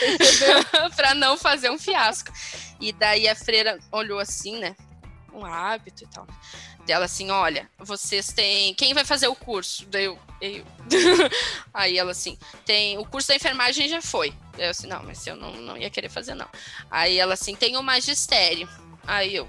pra 0.94 1.14
não 1.14 1.37
fazer 1.37 1.70
um 1.70 1.78
fiasco. 1.78 2.32
E 2.80 2.92
daí 2.92 3.26
a 3.28 3.35
freira 3.35 3.78
olhou 3.90 4.18
assim, 4.18 4.58
né? 4.58 4.76
Um 5.32 5.44
hábito 5.44 6.04
e 6.04 6.06
tal. 6.06 6.26
Dela 6.85 7.06
assim: 7.06 7.30
olha, 7.30 7.68
vocês 7.78 8.28
têm. 8.28 8.75
Quem 8.75 8.94
vai 8.94 9.04
fazer 9.04 9.28
o 9.28 9.35
curso? 9.35 9.87
Daí 9.87 10.04
eu. 10.04 10.18
eu. 10.40 10.64
Aí 11.73 11.99
ela 11.99 12.12
assim: 12.12 12.38
tem. 12.64 12.99
O 12.99 13.04
curso 13.04 13.28
da 13.28 13.37
enfermagem 13.37 13.88
já 13.88 14.00
foi. 14.00 14.32
Eu 14.56 14.70
assim: 14.70 14.87
não, 14.87 15.02
mas 15.02 15.26
eu 15.26 15.37
não, 15.37 15.52
não 15.52 15.76
ia 15.76 15.90
querer 15.90 16.08
fazer, 16.08 16.35
não. 16.35 16.49
Aí 16.90 17.18
ela 17.18 17.35
assim: 17.35 17.54
tem 17.54 17.76
o 17.76 17.82
magistério. 17.82 18.68
Aí 19.06 19.35
eu, 19.35 19.49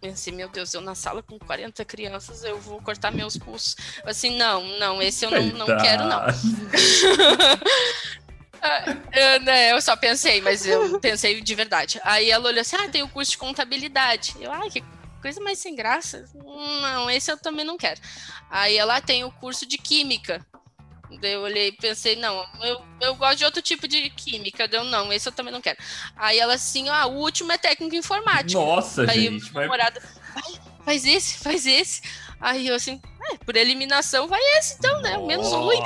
pensei, 0.00 0.32
meu 0.32 0.48
Deus, 0.48 0.72
eu 0.74 0.80
na 0.80 0.94
sala 0.94 1.22
com 1.22 1.38
40 1.38 1.84
crianças, 1.84 2.44
eu 2.44 2.58
vou 2.58 2.80
cortar 2.80 3.10
meus 3.10 3.36
pulsos. 3.36 3.76
Assim, 4.04 4.36
não, 4.36 4.64
não, 4.78 5.02
esse 5.02 5.24
eu 5.24 5.30
não, 5.30 5.42
não 5.42 5.66
quero, 5.78 6.04
não. 6.04 6.22
eu, 9.12 9.40
né, 9.42 9.72
eu 9.72 9.80
só 9.80 9.96
pensei, 9.96 10.40
mas 10.40 10.66
eu 10.66 10.98
pensei 11.00 11.40
de 11.40 11.54
verdade. 11.54 12.00
Aí 12.02 12.30
ela 12.30 12.48
olhou 12.48 12.60
assim: 12.60 12.76
ah, 12.76 12.88
tem 12.88 13.02
o 13.02 13.08
curso 13.08 13.32
de 13.32 13.38
contabilidade. 13.38 14.36
Eu, 14.40 14.52
ai, 14.52 14.70
que 14.70 14.82
coisa 15.20 15.40
mais 15.40 15.58
sem 15.58 15.74
graça. 15.74 16.24
Não, 16.34 17.10
esse 17.10 17.30
eu 17.30 17.36
também 17.36 17.64
não 17.64 17.76
quero. 17.76 18.00
Aí 18.50 18.76
ela 18.76 19.00
tem 19.00 19.24
o 19.24 19.32
curso 19.32 19.66
de 19.66 19.78
química. 19.78 20.44
Daí 21.20 21.32
eu 21.32 21.40
olhei 21.40 21.68
e 21.68 21.72
pensei, 21.72 22.16
não, 22.16 22.46
eu, 22.62 22.82
eu 23.00 23.14
gosto 23.14 23.38
de 23.38 23.44
outro 23.44 23.62
tipo 23.62 23.88
de 23.88 24.10
química. 24.10 24.68
Deu, 24.68 24.84
não, 24.84 25.12
esse 25.12 25.28
eu 25.28 25.32
também 25.32 25.52
não 25.52 25.60
quero. 25.60 25.78
Aí 26.16 26.38
ela 26.38 26.54
assim, 26.54 26.88
ah, 26.88 27.06
o 27.06 27.16
último 27.16 27.50
é 27.50 27.58
técnico 27.58 27.96
informático. 27.96 28.60
Nossa, 28.60 29.10
Aí 29.10 29.22
gente. 29.22 29.50
Vai... 29.52 29.64
Namorada, 29.64 30.02
faz 30.84 31.04
esse, 31.06 31.38
faz 31.38 31.66
esse. 31.66 32.02
Aí 32.40 32.68
eu 32.68 32.74
assim, 32.74 33.00
é, 33.30 33.36
por 33.38 33.56
eliminação 33.56 34.28
vai 34.28 34.40
esse 34.58 34.76
então, 34.78 35.00
né? 35.02 35.18
Menos 35.18 35.52
ruim. 35.52 35.80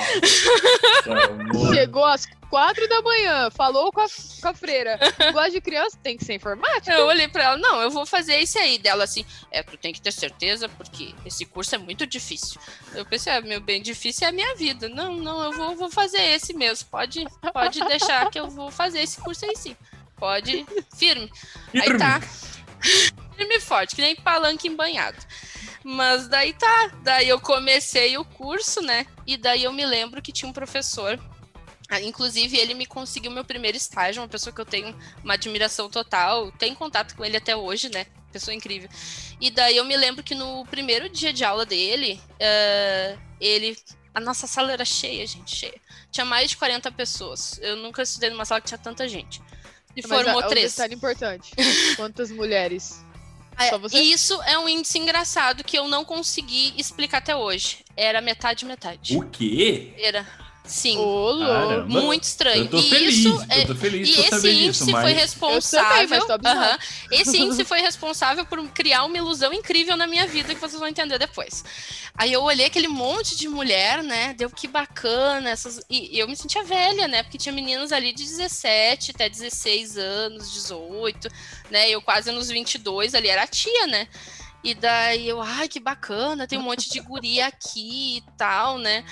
Chegou 1.75 2.05
às 2.05 2.27
quatro 2.53 2.87
da 2.87 3.01
manhã, 3.01 3.51
falou 3.51 3.91
com 3.91 4.03
a, 4.03 4.07
com 4.43 4.49
a 4.49 4.53
freira. 4.53 4.99
Gosta 5.33 5.53
de 5.53 5.61
criança, 5.63 5.99
tem 6.03 6.19
que 6.19 6.25
ser 6.25 6.35
informática. 6.35 6.93
Eu 6.93 7.07
olhei 7.07 7.27
pra 7.27 7.45
ela, 7.45 7.57
não, 7.57 7.81
eu 7.81 7.91
vou 7.91 8.05
fazer 8.05 8.35
esse 8.35 8.59
aí. 8.59 8.79
Dela 8.79 9.05
assim, 9.05 9.25
é, 9.51 9.63
tu 9.63 9.79
tem 9.79 9.93
que 9.93 10.03
ter 10.03 10.13
certeza, 10.13 10.69
porque 10.69 11.15
esse 11.25 11.47
curso 11.47 11.75
é 11.75 11.79
muito 11.79 12.07
difícil. 12.07 12.61
Eu 12.95 13.07
pensei, 13.07 13.33
ah, 13.33 13.41
meu 13.41 13.61
bem, 13.61 13.81
difícil 13.81 14.27
é 14.27 14.31
a 14.31 14.33
minha 14.33 14.55
vida. 14.55 14.87
Não, 14.91 15.15
não, 15.15 15.43
eu 15.45 15.53
vou, 15.53 15.75
vou 15.75 15.91
fazer 15.91 16.21
esse 16.21 16.53
mesmo. 16.53 16.87
Pode, 16.91 17.25
pode 17.55 17.83
deixar 17.87 18.31
que 18.31 18.39
eu 18.39 18.51
vou 18.51 18.71
fazer 18.71 19.01
esse 19.01 19.19
curso 19.19 19.47
aí 19.47 19.57
sim. 19.57 19.75
Pode, 20.17 20.67
firme. 20.95 21.33
firme. 21.71 21.81
Aí 21.81 21.99
tá. 21.99 22.21
Firme 23.35 23.57
e 23.57 23.61
forte, 23.61 23.97
que 23.97 24.03
nem 24.03 24.15
palanque 24.15 24.69
embanhado. 24.69 25.17
Mas 25.85 26.29
daí 26.29 26.53
tá. 26.53 26.93
Daí 27.03 27.29
eu 27.29 27.41
comecei 27.41 28.17
o 28.17 28.25
curso, 28.25 28.81
né? 28.81 29.07
E 29.27 29.37
daí 29.37 29.65
eu 29.65 29.73
me 29.73 29.85
lembro 29.85 30.23
que 30.23 30.33
tinha 30.33 30.49
um 30.49 30.53
professor. 30.53 31.19
Ah, 31.89 32.01
inclusive, 32.01 32.57
ele 32.57 32.73
me 32.73 32.87
conseguiu 32.87 33.31
meu 33.31 33.45
primeiro 33.45 33.77
estágio, 33.77 34.23
uma 34.23 34.29
pessoa 34.29 34.55
que 34.55 34.61
eu 34.61 34.65
tenho 34.65 34.97
uma 35.23 35.35
admiração 35.35 35.91
total. 35.91 36.51
Tenho 36.53 36.75
contato 36.75 37.15
com 37.15 37.25
ele 37.25 37.37
até 37.37 37.55
hoje, 37.55 37.91
né? 37.91 38.07
Pessoa 38.33 38.55
incrível. 38.55 38.89
E 39.41 39.51
daí 39.51 39.77
eu 39.77 39.85
me 39.85 39.97
lembro 39.97 40.23
que 40.23 40.35
no 40.35 40.65
primeiro 40.67 41.09
dia 41.09 41.33
de 41.33 41.45
aula 41.45 41.67
dele, 41.67 42.21
uh, 42.35 43.21
ele. 43.41 43.77
A 44.15 44.21
nossa 44.21 44.47
sala 44.47 44.73
era 44.73 44.85
cheia, 44.85 45.27
gente, 45.27 45.57
cheia. 45.57 45.81
Tinha 46.11 46.25
mais 46.25 46.51
de 46.51 46.57
40 46.57 46.93
pessoas. 46.93 47.59
Eu 47.63 47.77
nunca 47.77 48.03
estudei 48.03 48.31
numa 48.31 48.45
sala 48.45 48.61
que 48.61 48.69
tinha 48.69 48.79
tanta 48.79 49.09
gente. 49.09 49.41
E 49.97 50.03
Mas 50.03 50.07
formou 50.07 50.41
a, 50.41 50.47
três. 50.47 50.73
Um 50.73 50.77
detalhe 50.77 50.95
importante: 50.95 51.53
quantas 51.97 52.31
mulheres? 52.31 53.05
É, 53.59 54.01
isso 54.01 54.41
é 54.43 54.59
um 54.59 54.69
índice 54.69 54.99
engraçado 54.99 55.63
que 55.63 55.79
eu 55.79 55.87
não 55.89 56.05
consegui 56.05 56.75
explicar 56.77 57.19
até 57.19 57.37
hoje. 57.37 57.79
Era 57.97 58.21
metade, 58.21 58.65
metade. 58.65 59.17
O 59.17 59.29
quê? 59.29 59.93
Era. 59.99 60.27
Sim. 60.65 60.97
Caramba. 61.41 62.01
Muito 62.01 62.23
estranho. 62.23 62.65
Eu 62.65 62.71
tô 62.71 62.79
e 62.79 62.83
feliz, 62.89 63.17
isso 63.17 63.47
é, 63.49 63.63
eu 63.63 63.67
tô 63.67 63.75
feliz 63.75 64.09
e 64.09 64.21
esse 64.21 64.51
índice 64.51 64.85
isso, 64.85 64.91
mas... 64.91 65.03
foi 65.03 65.13
responsável. 65.13 66.27
Também, 66.27 66.53
uh 66.53 66.61
-huh, 66.61 66.79
esse 67.11 67.39
índice 67.43 67.65
foi 67.65 67.81
responsável 67.81 68.47
por 68.47 68.63
criar 68.69 69.05
uma 69.05 69.17
ilusão 69.17 69.53
incrível 69.53 69.97
na 69.97 70.07
minha 70.07 70.27
vida 70.27 70.55
que 70.55 70.61
vocês 70.61 70.79
vão 70.79 70.89
entender 70.89 71.19
depois. 71.19 71.65
Aí 72.17 72.33
eu 72.33 72.43
olhei 72.43 72.67
aquele 72.67 72.87
monte 72.87 73.37
de 73.37 73.49
mulher, 73.49 74.03
né? 74.03 74.35
Deu 74.35 74.49
que 74.49 74.69
bacana. 74.69 75.51
Essas... 75.51 75.81
E, 75.91 76.17
e 76.17 76.19
eu 76.19 76.29
me 76.29 76.37
sentia 76.37 76.63
velha, 76.63 77.09
né? 77.09 77.23
Porque 77.25 77.39
tinha 77.39 77.53
meninas 77.53 77.91
ali 77.91 78.13
de 78.13 78.23
17 78.23 79.11
até 79.11 79.29
16 79.29 79.99
anos, 79.99 80.53
18, 80.53 81.29
né? 81.71 81.91
Eu 81.91 82.01
quase 82.01 82.31
nos 82.31 82.49
22 82.49 83.15
ali 83.15 83.29
era 83.29 83.43
a 83.43 83.47
tia, 83.49 83.87
né? 83.89 84.07
E 84.63 84.75
daí 84.75 85.29
eu, 85.29 85.43
ai, 85.43 85.67
que 85.67 85.81
bacana, 85.81 86.47
tem 86.47 86.57
um 86.57 86.63
monte 86.63 86.89
de 86.89 87.01
guria 87.01 87.49
aqui 87.49 88.19
e 88.19 88.23
tal, 88.39 88.79
né? 88.79 89.05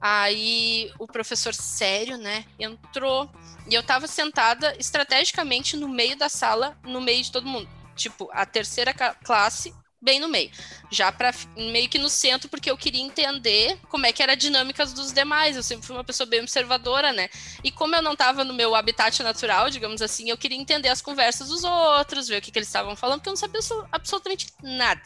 Aí 0.00 0.92
o 0.98 1.06
professor 1.06 1.54
sério, 1.54 2.16
né, 2.16 2.44
entrou 2.58 3.30
e 3.68 3.74
eu 3.74 3.82
tava 3.82 4.06
sentada 4.06 4.76
estrategicamente 4.78 5.76
no 5.76 5.88
meio 5.88 6.16
da 6.16 6.28
sala, 6.28 6.76
no 6.84 7.00
meio 7.00 7.22
de 7.22 7.32
todo 7.32 7.46
mundo. 7.46 7.68
Tipo, 7.94 8.28
a 8.32 8.44
terceira 8.44 8.92
classe 8.92 9.74
bem 10.00 10.20
no 10.20 10.28
meio, 10.28 10.50
já 10.90 11.10
para 11.10 11.34
meio 11.56 11.88
que 11.88 11.98
no 11.98 12.08
centro, 12.08 12.48
porque 12.48 12.70
eu 12.70 12.76
queria 12.76 13.00
entender 13.00 13.78
como 13.88 14.06
é 14.06 14.12
que 14.12 14.22
era 14.22 14.32
a 14.32 14.36
dinâmica 14.36 14.84
dos 14.86 15.12
demais. 15.12 15.56
Eu 15.56 15.62
sempre 15.62 15.86
fui 15.86 15.96
uma 15.96 16.04
pessoa 16.04 16.28
bem 16.28 16.40
observadora, 16.40 17.12
né? 17.12 17.28
E 17.64 17.72
como 17.72 17.96
eu 17.96 18.02
não 18.02 18.12
estava 18.12 18.44
no 18.44 18.54
meu 18.54 18.74
habitat 18.74 19.20
natural, 19.22 19.70
digamos 19.70 20.02
assim, 20.02 20.30
eu 20.30 20.38
queria 20.38 20.58
entender 20.58 20.90
as 20.90 21.02
conversas 21.02 21.48
dos 21.48 21.64
outros, 21.64 22.28
ver 22.28 22.38
o 22.38 22.42
que, 22.42 22.52
que 22.52 22.58
eles 22.58 22.68
estavam 22.68 22.94
falando, 22.94 23.18
porque 23.18 23.30
eu 23.30 23.32
não 23.32 23.36
sabia 23.36 23.60
absolutamente 23.90 24.46
nada, 24.62 25.02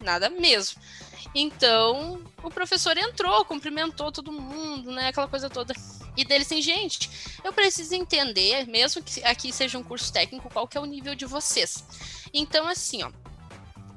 nada 0.00 0.30
mesmo. 0.30 0.80
Então, 1.40 2.20
o 2.42 2.50
professor 2.50 2.98
entrou, 2.98 3.44
cumprimentou 3.44 4.10
todo 4.10 4.32
mundo, 4.32 4.90
né? 4.90 5.06
Aquela 5.06 5.28
coisa 5.28 5.48
toda. 5.48 5.72
E 6.16 6.24
dele 6.24 6.42
assim, 6.42 6.60
gente, 6.60 7.08
eu 7.44 7.52
preciso 7.52 7.94
entender, 7.94 8.66
mesmo 8.66 9.00
que 9.00 9.22
aqui 9.22 9.52
seja 9.52 9.78
um 9.78 9.84
curso 9.84 10.12
técnico, 10.12 10.50
qual 10.50 10.66
que 10.66 10.76
é 10.76 10.80
o 10.80 10.84
nível 10.84 11.14
de 11.14 11.24
vocês. 11.24 11.84
Então, 12.34 12.66
assim, 12.66 13.04
ó, 13.04 13.12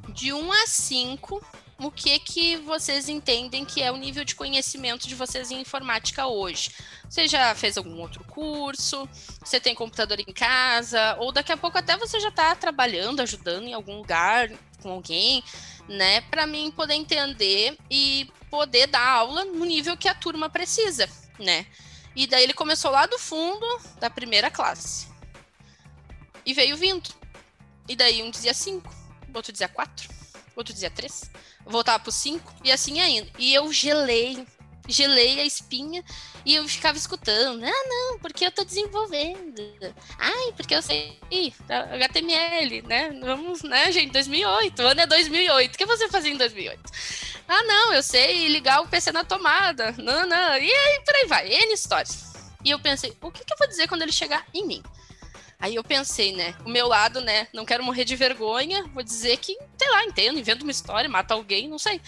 de 0.10 0.31
1 0.31 0.51
a 0.51 0.67
5, 0.67 1.43
o 1.81 1.91
que 1.91 2.19
que 2.19 2.57
vocês 2.57 3.09
entendem 3.09 3.65
que 3.65 3.81
é 3.81 3.91
o 3.91 3.97
nível 3.97 4.23
de 4.23 4.35
conhecimento 4.35 5.07
de 5.07 5.15
vocês 5.15 5.51
em 5.51 5.61
informática 5.61 6.27
hoje? 6.27 6.71
Você 7.09 7.27
já 7.27 7.53
fez 7.55 7.77
algum 7.77 8.00
outro 8.00 8.23
curso? 8.23 9.07
Você 9.43 9.59
tem 9.59 9.75
computador 9.75 10.19
em 10.19 10.33
casa? 10.33 11.15
Ou 11.19 11.31
daqui 11.31 11.51
a 11.51 11.57
pouco 11.57 11.77
até 11.77 11.97
você 11.97 12.19
já 12.19 12.29
está 12.29 12.55
trabalhando, 12.55 13.21
ajudando 13.21 13.67
em 13.67 13.73
algum 13.73 13.97
lugar 13.97 14.50
com 14.81 14.91
alguém? 14.91 15.43
né, 15.88 16.21
para 16.21 16.47
mim 16.47 16.71
poder 16.71 16.93
entender 16.93 17.77
e 17.89 18.29
poder 18.50 18.88
dar 18.88 19.05
aula 19.05 19.45
no 19.45 19.65
nível 19.65 19.97
que 19.97 20.07
a 20.07 20.15
turma 20.15 20.50
precisa, 20.50 21.09
né? 21.39 21.65
E 22.15 22.27
daí 22.27 22.43
ele 22.43 22.53
começou 22.53 22.91
lá 22.91 23.05
do 23.05 23.17
fundo 23.17 23.65
da 24.00 24.09
primeira 24.09 24.51
classe. 24.51 25.07
E 26.45 26.53
veio 26.53 26.75
vindo. 26.75 27.09
E 27.88 27.95
daí 27.95 28.21
um 28.21 28.31
dizia 28.31 28.53
cinco, 28.53 28.93
outro 29.33 29.51
dizia 29.51 29.67
quatro, 29.67 30.09
outro 30.55 30.73
dizia 30.73 30.89
três, 30.89 31.29
voltava 31.65 31.99
pro 31.99 32.11
cinco, 32.11 32.53
e 32.63 32.71
assim 32.71 32.99
ainda. 32.99 33.29
E 33.37 33.53
eu 33.53 33.71
gelei, 33.71 34.45
gelei 34.87 35.39
a 35.39 35.45
espinha 35.45 36.03
e 36.45 36.55
eu 36.55 36.67
ficava 36.67 36.97
escutando. 36.97 37.63
Ah, 37.63 37.83
não, 37.87 38.19
porque 38.19 38.45
eu 38.45 38.51
tô 38.51 38.63
desenvolvendo. 38.63 39.61
Ai, 40.17 40.53
porque 40.55 40.75
eu 40.75 40.81
sei 40.81 41.19
HTML, 41.99 42.81
né? 42.83 43.09
Vamos, 43.21 43.61
né, 43.63 43.91
gente? 43.91 44.11
2008. 44.11 44.81
O 44.81 44.87
ano 44.87 45.01
é 45.01 45.07
2008. 45.07 45.75
O 45.75 45.77
que 45.77 45.85
você 45.85 46.07
fazia 46.09 46.31
em 46.31 46.37
2008? 46.37 46.81
Ah, 47.47 47.63
não, 47.63 47.93
eu 47.93 48.01
sei 48.01 48.47
ligar 48.47 48.81
o 48.81 48.87
PC 48.87 49.11
na 49.11 49.23
tomada. 49.23 49.91
Não, 49.97 50.25
não. 50.25 50.57
E 50.57 50.71
aí, 50.71 51.01
por 51.05 51.15
aí 51.15 51.25
vai. 51.27 51.47
N 51.53 51.73
histórias. 51.73 52.31
E 52.63 52.69
eu 52.69 52.79
pensei, 52.79 53.15
o 53.21 53.31
que, 53.31 53.43
que 53.43 53.53
eu 53.53 53.57
vou 53.57 53.67
dizer 53.67 53.87
quando 53.87 54.03
ele 54.03 54.11
chegar 54.11 54.45
em 54.53 54.65
mim? 54.65 54.83
Aí 55.61 55.75
eu 55.75 55.83
pensei, 55.83 56.35
né? 56.35 56.55
O 56.65 56.69
meu 56.69 56.87
lado, 56.87 57.21
né? 57.21 57.47
Não 57.53 57.63
quero 57.63 57.83
morrer 57.83 58.03
de 58.03 58.15
vergonha. 58.15 58.83
Vou 58.87 59.03
dizer 59.03 59.37
que, 59.37 59.55
sei 59.77 59.89
lá, 59.91 60.03
entendo, 60.05 60.39
invento 60.39 60.63
uma 60.63 60.71
história, 60.71 61.07
mata 61.07 61.35
alguém, 61.35 61.67
não 61.67 61.77
sei. 61.77 62.01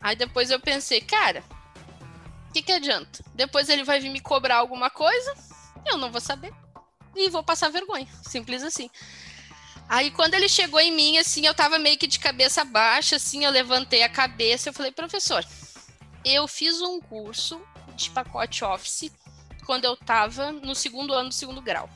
Aí 0.00 0.14
depois 0.14 0.52
eu 0.52 0.60
pensei, 0.60 1.00
cara, 1.00 1.42
o 2.48 2.52
que, 2.52 2.62
que 2.62 2.70
adianta? 2.70 3.24
Depois 3.34 3.68
ele 3.68 3.82
vai 3.82 3.98
vir 3.98 4.08
me 4.08 4.20
cobrar 4.20 4.56
alguma 4.56 4.88
coisa, 4.88 5.34
eu 5.84 5.98
não 5.98 6.12
vou 6.12 6.20
saber. 6.20 6.52
E 7.16 7.28
vou 7.28 7.42
passar 7.42 7.70
vergonha. 7.70 8.06
Simples 8.22 8.62
assim. 8.62 8.88
Aí 9.88 10.10
quando 10.12 10.34
ele 10.34 10.48
chegou 10.48 10.78
em 10.78 10.92
mim, 10.92 11.18
assim, 11.18 11.44
eu 11.44 11.54
tava 11.54 11.78
meio 11.78 11.98
que 11.98 12.06
de 12.06 12.20
cabeça 12.20 12.64
baixa, 12.64 13.16
assim, 13.16 13.44
eu 13.44 13.50
levantei 13.50 14.02
a 14.02 14.08
cabeça, 14.08 14.68
eu 14.68 14.72
falei, 14.72 14.92
professor, 14.92 15.44
eu 16.24 16.46
fiz 16.46 16.80
um 16.80 17.00
curso 17.00 17.60
de 17.96 18.10
pacote 18.10 18.64
Office 18.64 19.10
quando 19.66 19.84
eu 19.84 19.96
tava 19.96 20.52
no 20.52 20.74
segundo 20.74 21.12
ano 21.12 21.28
do 21.28 21.34
segundo 21.34 21.60
grau. 21.60 21.90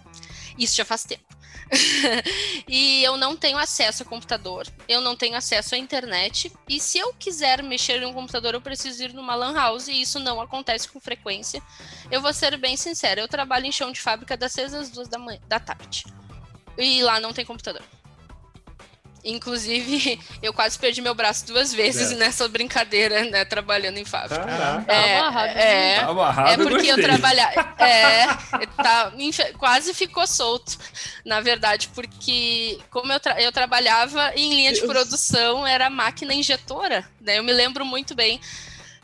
Isso 0.59 0.77
já 0.77 0.85
faz 0.85 1.05
tempo. 1.05 1.25
e 2.69 3.03
eu 3.03 3.17
não 3.17 3.37
tenho 3.37 3.59
acesso 3.59 4.03
a 4.03 4.07
computador, 4.07 4.67
eu 4.89 5.01
não 5.01 5.17
tenho 5.17 5.37
acesso 5.37 5.75
à 5.75 5.79
internet, 5.79 6.53
e 6.69 6.79
se 6.81 6.99
eu 6.99 7.13
quiser 7.15 7.63
mexer 7.63 8.03
em 8.03 8.07
um 8.07 8.13
computador, 8.13 8.55
eu 8.55 8.61
preciso 8.61 9.03
ir 9.03 9.13
numa 9.13 9.35
lan 9.35 9.53
house, 9.53 9.89
e 9.89 10.01
isso 10.01 10.19
não 10.19 10.41
acontece 10.41 10.89
com 10.89 11.01
frequência. 11.01 11.63
Eu 12.11 12.21
vou 12.21 12.33
ser 12.33 12.57
bem 12.57 12.77
sincera, 12.77 13.21
eu 13.21 13.29
trabalho 13.29 13.67
em 13.67 13.73
chão 13.73 13.91
de 13.91 14.01
fábrica 14.01 14.37
das 14.37 14.53
6 14.53 14.75
às 14.75 14.91
2 14.91 15.09
da, 15.09 15.19
manhã, 15.19 15.41
da 15.49 15.59
tarde. 15.59 16.05
E 16.79 17.03
lá 17.03 17.19
não 17.19 17.33
tem 17.33 17.45
computador. 17.45 17.83
Inclusive, 19.27 20.19
eu 20.43 20.53
quase 20.53 20.79
perdi 20.79 21.03
meu 21.03 21.15
braço 21.15 21.47
duas 21.47 21.73
vezes 21.73 22.13
é. 22.13 22.15
nessa 22.15 22.47
brincadeira, 22.49 23.25
né? 23.25 23.45
Trabalhando 23.45 23.99
em 23.99 24.05
fábrica. 24.05 24.45
Caraca. 24.45 24.93
É, 24.93 25.19
amarrado, 25.19 25.59
é, 25.59 26.01
Tá 26.01 26.07
amarrado, 26.07 26.51
é 26.51 26.57
porque 26.57 26.87
eu 26.87 26.97
trabalhava. 26.97 27.75
É, 27.79 28.27
tá, 28.83 29.13
quase 29.59 29.93
ficou 29.93 30.27
solto, 30.27 30.79
na 31.25 31.41
verdade, 31.41 31.89
porque 31.95 32.79
como 32.91 33.13
eu, 33.13 33.21
tra- 33.21 33.41
eu 33.43 33.53
trabalhava 33.53 34.33
em 34.35 34.55
linha 34.55 34.73
de 34.73 34.83
produção, 34.87 35.67
era 35.67 35.91
máquina 35.91 36.33
injetora, 36.33 37.07
né? 37.21 37.39
Eu 37.39 37.43
me 37.43 37.53
lembro 37.53 37.85
muito 37.85 38.15
bem. 38.15 38.41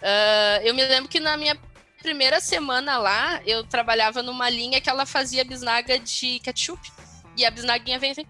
Ah, 0.02 0.60
eu 0.62 0.74
me 0.74 0.84
lembro 0.84 1.08
que 1.08 1.20
na 1.20 1.36
minha 1.36 1.56
primeira 2.02 2.40
semana 2.40 2.98
lá, 2.98 3.40
eu 3.46 3.62
trabalhava 3.64 4.22
numa 4.22 4.50
linha 4.50 4.80
que 4.80 4.90
ela 4.90 5.06
fazia 5.06 5.44
bisnaga 5.44 5.98
de 5.98 6.40
ketchup. 6.40 6.90
E 7.36 7.46
a 7.46 7.50
bisnaguinha 7.50 7.98
vem 7.98 8.10
assim. 8.10 8.26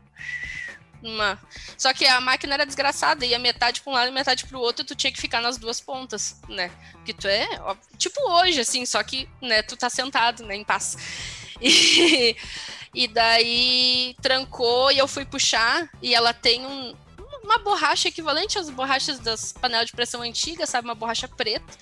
Uma... 1.02 1.38
Só 1.76 1.92
que 1.92 2.06
a 2.06 2.20
máquina 2.20 2.54
era 2.54 2.66
desgraçada, 2.66 3.26
ia 3.26 3.38
metade 3.38 3.80
para 3.80 3.90
um 3.90 3.94
lado 3.94 4.08
e 4.08 4.12
metade 4.12 4.46
para 4.46 4.56
o 4.56 4.60
outro, 4.60 4.84
tu 4.84 4.94
tinha 4.94 5.12
que 5.12 5.20
ficar 5.20 5.40
nas 5.40 5.58
duas 5.58 5.80
pontas, 5.80 6.40
né? 6.48 6.70
Porque 6.92 7.12
tu 7.12 7.26
é, 7.26 7.48
ó, 7.60 7.76
tipo 7.98 8.20
hoje, 8.30 8.60
assim, 8.60 8.86
só 8.86 9.02
que, 9.02 9.28
né, 9.40 9.62
tu 9.62 9.76
tá 9.76 9.90
sentado, 9.90 10.44
né, 10.44 10.56
em 10.56 10.64
paz. 10.64 10.96
E, 11.64 12.36
e 12.92 13.06
daí 13.06 14.16
trancou 14.20 14.90
e 14.90 14.98
eu 14.98 15.06
fui 15.06 15.24
puxar, 15.24 15.88
e 16.02 16.12
ela 16.12 16.34
tem 16.34 16.66
um, 16.66 16.92
uma 17.44 17.58
borracha 17.58 18.08
equivalente 18.08 18.58
às 18.58 18.70
borrachas 18.70 19.20
das 19.20 19.52
panelas 19.52 19.86
de 19.86 19.92
pressão 19.92 20.22
antigas, 20.22 20.70
sabe? 20.70 20.88
Uma 20.88 20.94
borracha 20.94 21.28
preta. 21.28 21.72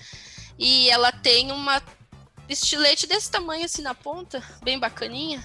E 0.59 0.89
ela 0.89 1.11
tem 1.11 1.51
uma 1.51 1.81
estilete 2.47 3.07
desse 3.07 3.31
tamanho, 3.31 3.65
assim, 3.65 3.81
na 3.81 3.95
ponta, 3.95 4.43
bem 4.61 4.77
bacaninha. 4.77 5.43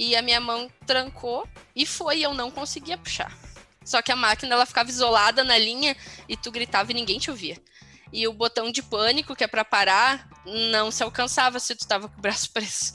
E 0.00 0.16
a 0.16 0.22
minha 0.22 0.40
mão 0.40 0.72
trancou 0.86 1.46
e 1.76 1.84
foi, 1.84 2.20
e 2.20 2.22
eu 2.22 2.32
não 2.32 2.50
conseguia 2.50 2.96
puxar. 2.96 3.30
Só 3.84 4.00
que 4.00 4.10
a 4.10 4.16
máquina 4.16 4.54
ela 4.54 4.64
ficava 4.64 4.88
isolada 4.88 5.44
na 5.44 5.58
linha 5.58 5.94
e 6.26 6.38
tu 6.38 6.50
gritava 6.50 6.90
e 6.90 6.94
ninguém 6.94 7.18
te 7.18 7.30
ouvia. 7.30 7.58
E 8.10 8.26
o 8.26 8.32
botão 8.32 8.72
de 8.72 8.82
pânico, 8.82 9.36
que 9.36 9.44
é 9.44 9.46
para 9.46 9.62
parar, 9.62 10.26
não 10.72 10.90
se 10.90 11.02
alcançava 11.02 11.60
se 11.60 11.76
tu 11.76 11.86
tava 11.86 12.08
com 12.08 12.16
o 12.16 12.20
braço 12.22 12.48
preso. 12.50 12.94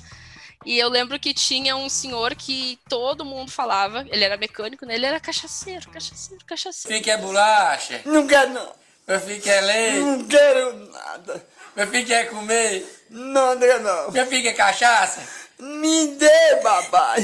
E 0.66 0.80
eu 0.80 0.90
lembro 0.90 1.20
que 1.20 1.32
tinha 1.32 1.76
um 1.76 1.90
senhor 1.90 2.34
que 2.34 2.80
todo 2.90 3.24
mundo 3.24 3.52
falava, 3.52 4.04
ele 4.10 4.24
era 4.24 4.36
mecânico, 4.36 4.84
né? 4.84 4.96
Ele 4.96 5.06
era 5.06 5.20
cachaceiro, 5.20 5.88
cachaceiro, 5.92 6.44
cachaceiro. 6.44 6.88
filho 6.92 7.04
quer 7.04 7.22
bolacha? 7.22 8.02
Não 8.04 8.26
quero 8.26 8.50
não. 8.50 8.74
Meu 9.08 9.20
filho 9.20 9.42
quer 9.44 9.62
leite? 9.62 10.00
Não 10.00 10.26
quero 10.26 10.92
nada. 10.92 11.48
Meu 11.76 11.86
filho 11.86 12.08
quer 12.08 12.30
comer? 12.32 13.06
Não, 13.12 13.54
não 13.54 13.60
quero 13.60 13.84
não. 13.84 14.12
Meu 14.12 14.26
filho 14.26 14.42
quer 14.42 14.54
cachaça? 14.56 15.45
Me 15.60 16.08
dê, 16.16 16.56
papai. 16.62 17.22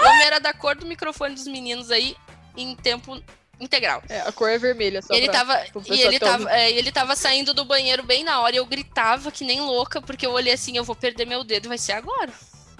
O 0.00 0.04
homem 0.08 0.22
era 0.26 0.38
da 0.38 0.52
cor 0.52 0.76
do 0.76 0.86
microfone 0.86 1.34
dos 1.34 1.46
meninos 1.46 1.90
aí 1.90 2.16
em 2.56 2.74
tempo 2.76 3.20
integral. 3.60 4.02
É, 4.08 4.20
a 4.22 4.32
cor 4.32 4.48
é 4.50 4.58
vermelha, 4.58 5.00
só 5.02 5.14
ele 5.14 5.26
pra- 5.26 5.38
tava, 5.38 5.54
pro 5.72 5.80
e 5.82 5.84
pessoal 5.84 6.08
ele 6.08 6.18
tava, 6.18 6.52
é, 6.52 6.70
ele 6.72 6.92
tava 6.92 7.16
saindo 7.16 7.54
do 7.54 7.64
banheiro 7.64 8.02
bem 8.02 8.24
na 8.24 8.40
hora 8.40 8.54
e 8.54 8.58
eu 8.58 8.66
gritava 8.66 9.30
que 9.30 9.44
nem 9.44 9.60
louca, 9.60 10.00
porque 10.02 10.26
eu 10.26 10.32
olhei 10.32 10.52
assim, 10.52 10.76
eu 10.76 10.84
vou 10.84 10.96
perder 10.96 11.26
meu 11.26 11.44
dedo, 11.44 11.68
vai 11.68 11.78
ser 11.78 11.92
agora. 11.92 12.32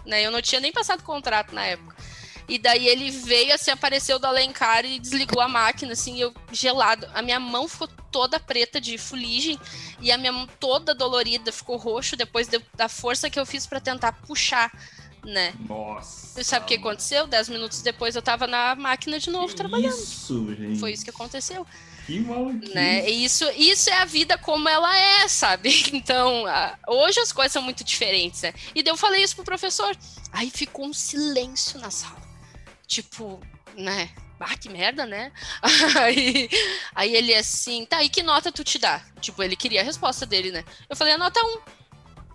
Né? 0.04 0.22
Eu 0.26 0.30
não 0.32 0.42
tinha 0.42 0.60
nem 0.60 0.72
passado 0.72 1.02
contrato 1.04 1.54
na 1.54 1.64
época. 1.64 1.94
E 2.48 2.58
daí 2.58 2.86
ele 2.88 3.10
veio, 3.10 3.54
assim, 3.54 3.70
apareceu 3.70 4.18
do 4.18 4.26
Alencar 4.26 4.84
e 4.84 4.98
desligou 4.98 5.40
a 5.40 5.48
máquina, 5.48 5.92
assim, 5.92 6.20
eu 6.20 6.34
gelado. 6.52 7.06
A 7.14 7.22
minha 7.22 7.38
mão 7.40 7.68
ficou 7.68 7.88
toda 8.10 8.38
preta 8.40 8.80
de 8.80 8.98
fuligem 8.98 9.58
e 10.00 10.10
a 10.12 10.18
minha 10.18 10.32
mão 10.32 10.46
toda 10.60 10.94
dolorida, 10.94 11.50
ficou 11.52 11.76
roxo 11.76 12.16
depois 12.16 12.48
de- 12.48 12.60
da 12.74 12.88
força 12.88 13.30
que 13.30 13.38
eu 13.38 13.46
fiz 13.46 13.66
para 13.66 13.80
tentar 13.80 14.12
puxar, 14.26 14.70
né? 15.24 15.54
Nossa. 15.68 16.40
E 16.40 16.44
sabe 16.44 16.64
o 16.64 16.68
que 16.68 16.74
aconteceu? 16.74 17.26
Dez 17.26 17.48
minutos 17.48 17.80
depois 17.80 18.16
eu 18.16 18.22
tava 18.22 18.46
na 18.46 18.74
máquina 18.74 19.18
de 19.18 19.30
novo 19.30 19.48
Que 19.48 19.54
trabalhando. 19.56 19.94
Isso, 19.94 20.54
gente. 20.54 20.78
Foi 20.80 20.92
isso 20.92 21.04
que 21.04 21.10
aconteceu 21.10 21.64
Que 22.06 22.18
maluquice. 22.20 22.74
né? 22.74 23.08
E 23.08 23.24
isso, 23.24 23.48
isso 23.52 23.88
é 23.88 23.94
a 23.98 24.04
vida 24.04 24.36
como 24.36 24.68
ela 24.68 24.94
é, 24.98 25.28
sabe? 25.28 25.70
Então, 25.94 26.44
a- 26.46 26.76
hoje 26.88 27.20
as 27.20 27.32
coisas 27.32 27.52
são 27.52 27.62
muito 27.62 27.84
diferentes, 27.84 28.42
né? 28.42 28.52
E 28.74 28.82
daí 28.82 28.92
eu 28.92 28.96
falei 28.96 29.22
isso 29.22 29.36
pro 29.36 29.44
professor. 29.44 29.96
Aí 30.32 30.50
ficou 30.50 30.86
um 30.86 30.92
silêncio 30.92 31.78
na 31.80 31.90
sala. 31.90 32.20
Tipo, 32.86 33.40
né? 33.76 34.10
Ah, 34.40 34.56
que 34.56 34.68
merda, 34.68 35.06
né? 35.06 35.30
Aí, 36.02 36.48
aí 36.96 37.14
ele 37.14 37.32
assim, 37.32 37.86
tá, 37.86 38.02
e 38.02 38.08
que 38.08 38.24
nota 38.24 38.50
tu 38.50 38.64
te 38.64 38.76
dá? 38.76 39.00
Tipo, 39.20 39.40
ele 39.40 39.54
queria 39.54 39.82
a 39.82 39.84
resposta 39.84 40.26
dele, 40.26 40.50
né? 40.50 40.64
Eu 40.90 40.96
falei, 40.96 41.14
a 41.14 41.18
nota 41.18 41.40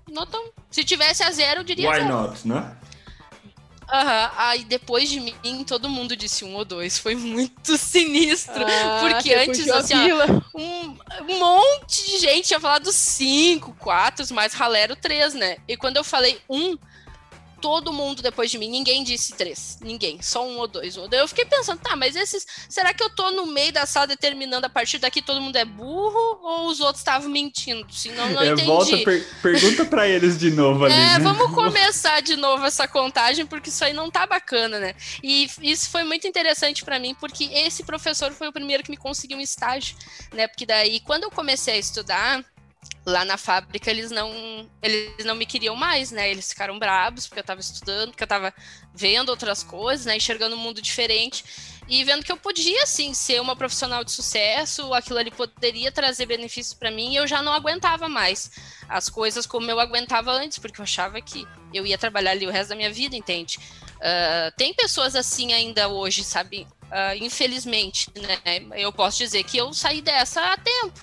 1. 0.08 0.14
Nota 0.14 0.38
1. 0.38 0.52
Se 0.72 0.86
tivesse 0.86 1.22
a 1.22 1.32
zero, 1.32 1.60
eu 1.60 1.64
diria 1.66 1.90
Why 1.90 1.98
zero. 1.98 2.10
not, 2.10 2.48
né? 2.48 2.78
Aham, 3.90 4.32
aí 4.36 4.64
depois 4.66 5.10
de 5.10 5.20
mim, 5.20 5.64
todo 5.66 5.88
mundo 5.88 6.16
disse 6.16 6.44
um 6.44 6.56
ou 6.56 6.66
dois. 6.66 7.00
Foi 7.00 7.16
muito 7.16 7.76
sinistro. 7.78 8.66
Ah, 8.66 9.00
porque 9.00 9.34
antes, 9.34 9.68
assim, 9.70 9.96
ó, 10.12 10.60
um, 10.60 10.98
um 11.30 11.40
monte 11.40 12.06
de 12.06 12.20
gente 12.20 12.48
tinha 12.48 12.60
falado 12.60 12.92
cinco, 12.92 13.74
quatro, 13.80 14.24
os 14.24 14.32
mais 14.32 14.54
ralero 14.54 14.96
três, 14.96 15.34
né? 15.34 15.58
E 15.68 15.78
quando 15.78 15.98
eu 15.98 16.04
falei 16.04 16.40
um, 16.50 16.78
todo 17.62 17.92
mundo 17.94 18.22
depois 18.22 18.50
de 18.52 18.58
mim, 18.58 18.70
ninguém 18.70 19.04
disse 19.04 19.34
três. 19.34 19.78
Ninguém, 19.82 20.22
só 20.22 20.46
um 20.46 20.58
ou 20.58 20.68
dois. 20.68 20.96
Eu 20.96 21.28
fiquei 21.28 21.46
pensando, 21.46 21.80
tá, 21.80 21.96
mas 21.96 22.16
esses. 22.16 22.46
Será 22.70 22.94
que 22.94 23.04
eu 23.04 23.10
tô 23.10 23.32
no 23.32 23.46
meio 23.48 23.72
da 23.74 23.86
sala 23.86 24.08
determinando 24.08 24.66
a 24.66 24.70
partir 24.70 24.98
daqui 25.00 25.22
todo 25.22 25.42
mundo 25.42 25.56
é 25.56 25.66
burro 25.66 26.40
ou 26.42 26.68
os 26.68 26.80
outros 26.80 27.00
estavam 27.00 27.30
mentindo? 27.30 27.86
Se 27.92 28.10
não, 28.10 28.28
É, 28.42 28.48
entendi. 28.48 28.64
volta, 28.66 28.98
per- 29.00 29.26
pergunta 29.42 29.86
pra 29.86 30.08
eles 30.08 30.38
de 30.38 30.52
novo 30.52 30.86
ali, 30.86 30.94
É, 30.94 30.98
né? 30.98 31.20
vamos 31.20 31.52
começar 31.56 32.22
de 32.22 32.36
novo 32.36 32.66
essa 32.66 32.88
contagem, 32.88 33.46
porque 33.46 33.70
isso 33.70 33.84
aí 33.84 33.94
não 33.94 34.10
tá 34.12 34.26
bacana, 34.26 34.80
né? 34.80 34.96
E 35.24 35.50
isso 35.62 35.90
foi 35.90 36.04
muito 36.04 36.28
interessante 36.28 36.84
pra 36.86 37.00
mim, 37.00 37.16
porque 37.20 37.46
esse 37.46 37.84
professor 37.84 38.32
foi 38.34 38.48
o 38.48 38.54
primeiro 38.54 38.84
que 38.84 38.92
me 38.92 38.98
conseguiu 38.98 39.38
um 39.38 39.42
estágio, 39.42 39.96
né? 40.34 40.48
Porque 40.48 40.66
daí, 40.66 41.00
quando 41.00 41.24
eu 41.24 41.32
comecei 41.32 41.76
a 41.76 41.78
estudar, 41.78 42.44
lá 43.06 43.24
na 43.24 43.38
fábrica, 43.38 43.90
eles 43.90 44.12
não, 44.12 44.70
eles 44.82 45.24
não 45.24 45.36
me 45.36 45.46
queriam 45.46 45.76
mais, 45.76 46.12
né? 46.12 46.30
Eles 46.30 46.50
ficaram 46.50 46.78
brabos 46.78 47.26
porque 47.26 47.40
eu 47.40 47.44
tava 47.44 47.62
estudando, 47.62 48.10
porque 48.10 48.24
eu 48.24 48.28
tava 48.28 48.54
vendo 48.94 49.30
outras 49.30 49.64
coisas, 49.64 50.06
né? 50.06 50.18
Enxergando 50.18 50.56
um 50.56 50.60
mundo 50.60 50.82
diferente 50.82 51.46
e 51.88 52.04
vendo 52.04 52.24
que 52.24 52.32
eu 52.32 52.38
podia, 52.38 52.86
sim, 52.86 53.14
ser 53.14 53.40
uma 53.40 53.56
profissional 53.56 54.04
de 54.04 54.12
sucesso, 54.12 54.94
aquilo 54.94 55.20
ali 55.20 55.32
poderia 55.32 55.90
trazer 55.90 56.26
benefícios 56.26 56.74
para 56.74 56.92
mim 56.92 57.14
e 57.14 57.16
eu 57.16 57.26
já 57.26 57.42
não 57.42 57.54
aguentava 57.54 58.10
mais 58.10 58.52
as 58.90 59.08
coisas 59.08 59.46
como 59.46 59.72
eu 59.72 59.80
aguentava 59.80 60.32
antes, 60.32 60.60
porque 60.60 60.82
eu 60.82 60.84
achava 60.84 61.22
que 61.22 61.48
eu 61.74 61.86
ia 61.86 61.98
trabalhar 61.98 62.32
ali 62.32 62.46
o 62.46 62.52
resto 62.52 62.70
da 62.70 62.76
minha 62.76 62.92
vida, 62.92 63.16
entende? 63.16 63.58
Ah, 64.02 64.52
tem 64.58 64.74
pessoas 64.74 65.16
assim 65.16 65.54
ainda 65.54 65.88
hoje, 65.88 66.24
sabe? 66.24 66.68
Ah, 66.92 67.16
infelizmente, 67.16 68.10
né? 68.16 68.40
Eu 68.76 68.92
posso 68.92 69.18
dizer 69.18 69.44
que 69.44 69.58
eu 69.58 69.74
saí 69.74 70.02
dessa 70.02 70.42
há 70.42 70.58
tempo, 70.58 71.00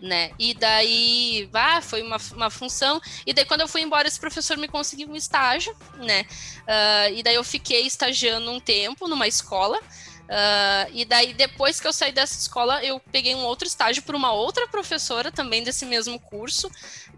né? 0.00 0.30
E 0.38 0.54
daí, 0.54 1.48
ah, 1.52 1.80
foi 1.82 2.02
uma, 2.02 2.16
uma 2.32 2.50
função. 2.50 3.00
E 3.26 3.32
daí, 3.32 3.44
quando 3.44 3.60
eu 3.60 3.68
fui 3.68 3.82
embora, 3.82 4.08
esse 4.08 4.18
professor 4.18 4.56
me 4.56 4.68
conseguiu 4.68 5.08
um 5.08 5.16
estágio, 5.16 5.76
né? 5.96 6.24
Ah, 6.66 7.10
e 7.10 7.22
daí 7.22 7.34
eu 7.34 7.44
fiquei 7.44 7.86
estagiando 7.86 8.50
um 8.50 8.60
tempo 8.60 9.08
numa 9.08 9.26
escola, 9.26 9.78
Uh, 10.26 10.90
e 10.92 11.04
daí, 11.04 11.32
depois 11.32 11.80
que 11.80 11.86
eu 11.86 11.92
saí 11.92 12.10
dessa 12.10 12.36
escola, 12.38 12.82
eu 12.84 13.00
peguei 13.12 13.34
um 13.34 13.44
outro 13.44 13.66
estágio 13.66 14.02
por 14.02 14.14
uma 14.14 14.32
outra 14.32 14.66
professora 14.66 15.30
também 15.30 15.62
desse 15.62 15.86
mesmo 15.86 16.18
curso. 16.18 16.70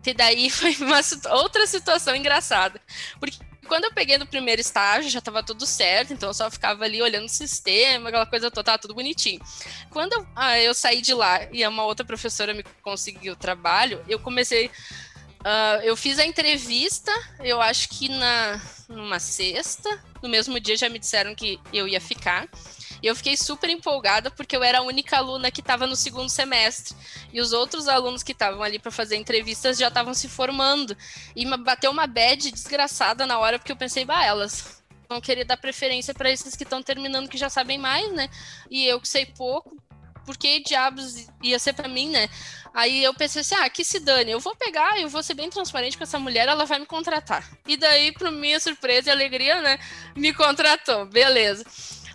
E 0.05 0.13
daí 0.13 0.49
foi 0.51 0.77
uma 0.77 1.01
outra 1.37 1.67
situação 1.67 2.15
engraçada. 2.15 2.81
Porque 3.19 3.39
quando 3.69 3.85
eu 3.85 3.93
peguei 3.93 4.19
no 4.19 4.27
primeiro 4.27 4.61
estágio, 4.61 5.11
já 5.11 5.19
estava 5.21 5.43
tudo 5.43 5.65
certo, 5.67 6.13
então 6.13 6.31
eu 6.31 6.35
só 6.35 6.51
ficava 6.51 6.85
ali 6.85 7.01
olhando 7.01 7.27
o 7.27 7.29
sistema, 7.29 8.09
aquela 8.09 8.27
coisa 8.27 8.51
toda, 8.51 8.79
tudo 8.79 8.95
bonitinho. 8.95 9.41
Quando 9.91 10.15
eu, 10.15 10.27
ah, 10.35 10.59
eu 10.59 10.75
saí 10.75 11.01
de 11.01 11.15
lá 11.15 11.47
e 11.53 11.67
uma 11.67 11.85
outra 11.85 12.05
professora 12.05 12.55
me 12.55 12.65
conseguiu 12.83 13.35
o 13.35 13.37
trabalho, 13.37 14.03
eu 14.09 14.19
comecei. 14.19 14.71
Uh, 15.39 15.81
eu 15.85 15.97
fiz 15.97 16.19
a 16.19 16.27
entrevista, 16.27 17.13
eu 17.39 17.63
acho 17.63 17.89
que 17.91 18.09
na 18.09 18.61
numa 18.89 19.19
sexta. 19.19 20.03
No 20.23 20.29
mesmo 20.29 20.59
dia 20.59 20.77
já 20.77 20.89
me 20.89 20.99
disseram 20.99 21.35
que 21.35 21.61
eu 21.73 21.87
ia 21.87 22.01
ficar. 22.01 22.49
E 23.03 23.07
eu 23.07 23.15
fiquei 23.15 23.37
super 23.37 23.71
empolgada 23.71 24.31
porque 24.31 24.57
eu 24.57 24.63
era 24.63 24.79
a 24.79 24.83
única 24.83 25.17
aluna 25.17 25.51
que 25.51 25.61
estava 25.61 25.87
no 25.87 25.97
segundo 25.97 26.29
semestre. 26.29 26.97
E 27.33 27.41
os 27.41 27.53
outros 27.53 27.89
alunos 27.89 28.23
que 28.23 28.33
estavam 28.33 28.63
ali 28.63 28.79
para 28.79 28.91
fazer 28.91 29.17
entrevistas 29.17 29.79
já 29.79 29.89
estavam 29.89 30.15
se 30.15 30.29
formando. 30.29 30.97
E 31.35 31.45
bateu 31.59 31.91
uma 31.91 32.07
bad 32.07 32.51
desgraçada 32.51 33.27
na 33.27 33.39
hora, 33.39 33.59
porque 33.59 33.73
eu 33.73 33.77
pensei, 33.77 34.05
bah, 34.05 34.25
elas 34.25 34.83
vão 35.09 35.21
querer 35.21 35.45
dar 35.45 35.57
preferência 35.57 36.13
para 36.13 36.31
esses 36.31 36.55
que 36.55 36.65
estão 36.65 36.83
terminando 36.83 37.29
que 37.29 37.39
já 37.39 37.49
sabem 37.49 37.79
mais, 37.79 38.13
né? 38.13 38.29
E 38.71 38.87
eu 38.87 39.01
que 39.01 39.09
sei 39.09 39.25
pouco, 39.25 39.77
por 40.27 40.37
que 40.37 40.61
diabos 40.61 41.27
ia 41.43 41.59
ser 41.59 41.73
para 41.73 41.89
mim, 41.89 42.11
né? 42.11 42.29
Aí 42.75 43.03
eu 43.03 43.15
pensei 43.15 43.41
assim, 43.41 43.55
ah, 43.55 43.71
que 43.71 43.83
se 43.83 43.99
dane, 43.99 44.31
eu 44.31 44.39
vou 44.39 44.55
pegar, 44.55 45.01
eu 45.01 45.09
vou 45.09 45.23
ser 45.23 45.33
bem 45.33 45.49
transparente 45.49 45.97
com 45.97 46.05
essa 46.05 46.19
mulher, 46.19 46.47
ela 46.49 46.67
vai 46.67 46.79
me 46.79 46.85
contratar. 46.85 47.49
E 47.67 47.79
daí, 47.79 48.13
para 48.13 48.31
minha 48.31 48.61
surpresa 48.61 49.09
e 49.09 49.13
alegria, 49.13 49.63
né, 49.63 49.79
me 50.15 50.35
contratou, 50.35 51.07
beleza. 51.07 51.65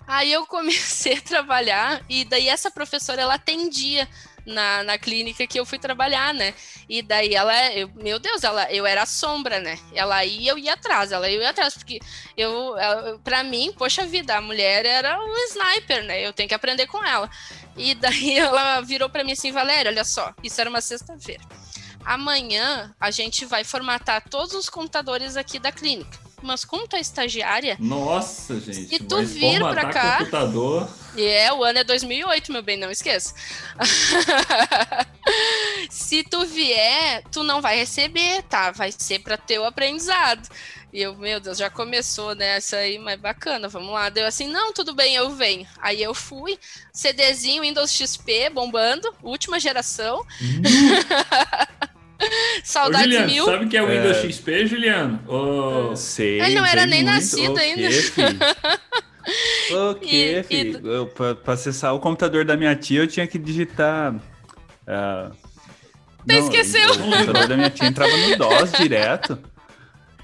Aí 0.07 0.31
eu 0.31 0.45
comecei 0.45 1.15
a 1.17 1.21
trabalhar 1.21 2.03
e 2.09 2.25
daí 2.25 2.47
essa 2.47 2.69
professora 2.69 3.21
ela 3.21 3.35
atendia 3.35 4.07
na, 4.45 4.83
na 4.83 4.97
clínica 4.97 5.47
que 5.47 5.59
eu 5.59 5.65
fui 5.65 5.79
trabalhar, 5.79 6.33
né? 6.33 6.53
E 6.87 7.01
daí 7.01 7.33
ela, 7.33 7.73
eu, 7.73 7.89
meu 7.95 8.19
Deus, 8.19 8.43
ela, 8.43 8.71
eu 8.71 8.85
era 8.85 9.03
a 9.03 9.05
sombra, 9.05 9.59
né? 9.59 9.79
Ela 9.93 10.23
ia, 10.25 10.51
eu 10.51 10.57
ia 10.57 10.73
atrás, 10.73 11.11
ela 11.11 11.29
ia, 11.29 11.49
atrás, 11.49 11.73
porque 11.75 11.99
eu, 12.35 12.75
para 13.23 13.43
mim, 13.43 13.73
poxa 13.77 14.05
vida, 14.05 14.35
a 14.35 14.41
mulher 14.41 14.85
era 14.85 15.17
um 15.19 15.35
sniper, 15.47 16.03
né? 16.03 16.25
Eu 16.25 16.33
tenho 16.33 16.49
que 16.49 16.55
aprender 16.55 16.87
com 16.87 17.03
ela. 17.03 17.29
E 17.77 17.95
daí 17.95 18.37
ela 18.37 18.81
virou 18.81 19.09
para 19.09 19.23
mim 19.23 19.31
assim, 19.31 19.51
Valéria, 19.51 19.91
olha 19.91 20.03
só, 20.03 20.33
isso 20.43 20.59
era 20.59 20.69
uma 20.69 20.81
sexta-feira. 20.81 21.43
Amanhã 22.03 22.93
a 22.99 23.09
gente 23.11 23.45
vai 23.45 23.63
formatar 23.63 24.27
todos 24.29 24.53
os 24.53 24.69
computadores 24.69 25.37
aqui 25.37 25.57
da 25.57 25.71
clínica 25.71 26.22
mas 26.43 26.65
como 26.65 26.87
tu 26.87 26.95
é 26.95 26.99
estagiária. 26.99 27.77
Nossa, 27.79 28.59
gente. 28.59 28.87
Se 28.87 28.99
tu 28.99 29.23
vir 29.23 29.59
pra 29.59 29.89
cá. 29.89 30.17
Computador. 30.19 30.89
É, 31.17 31.51
o 31.53 31.63
ano 31.63 31.79
é 31.79 31.83
2008, 31.83 32.51
meu 32.51 32.63
bem, 32.63 32.77
não 32.77 32.91
esqueça. 32.91 33.33
Se 35.89 36.23
tu 36.23 36.45
vier, 36.45 37.23
tu 37.31 37.43
não 37.43 37.61
vai 37.61 37.77
receber, 37.77 38.43
tá? 38.43 38.71
Vai 38.71 38.91
ser 38.91 39.19
para 39.19 39.37
teu 39.37 39.63
aprendizado. 39.63 40.47
E 40.91 41.01
eu, 41.01 41.15
meu 41.15 41.39
Deus, 41.39 41.57
já 41.57 41.69
começou, 41.69 42.35
né? 42.35 42.59
Isso 42.59 42.75
aí, 42.75 42.99
mas 42.99 43.19
bacana, 43.19 43.67
vamos 43.67 43.91
lá. 43.91 44.09
Deu 44.09 44.27
assim, 44.27 44.47
não, 44.47 44.73
tudo 44.73 44.93
bem, 44.93 45.15
eu 45.15 45.31
venho. 45.31 45.67
Aí 45.81 46.01
eu 46.01 46.13
fui, 46.13 46.57
CDzinho 46.91 47.63
Windows 47.63 47.91
XP 47.91 48.49
bombando, 48.51 49.13
última 49.23 49.59
geração. 49.59 50.23
Hum. 50.41 50.61
Saudades 52.63 53.05
Juliano, 53.05 53.31
mil. 53.31 53.45
Sabe 53.45 53.65
o 53.65 53.69
que 53.69 53.77
é 53.77 53.83
o 53.83 53.87
Windows 53.87 54.17
é... 54.17 54.31
XP, 54.31 54.67
Juliano? 54.67 55.19
Oh... 55.27 55.95
Sei. 55.95 56.41
Ele 56.41 56.55
não 56.55 56.65
era 56.65 56.85
nem 56.85 57.03
muito. 57.03 57.13
nascido 57.15 57.57
ainda. 57.57 57.89
O 59.71 59.95
que, 59.95 60.43
filho? 60.43 60.85
Eu, 60.85 61.07
pra, 61.07 61.33
pra, 61.33 61.53
acessar 61.53 61.95
o 61.95 61.99
computador 61.99 62.43
da 62.43 62.57
minha 62.57 62.75
tia, 62.75 62.99
eu 62.99 63.07
tinha 63.07 63.25
que 63.25 63.39
digitar. 63.39 64.13
Uh... 64.13 65.33
Não, 66.25 66.35
esqueceu? 66.35 66.91
O 66.91 66.97
computador 66.97 67.47
da 67.47 67.55
minha 67.55 67.69
tia 67.69 67.87
entrava 67.87 68.15
no 68.15 68.35
DOS 68.35 68.71
direto. 68.73 69.39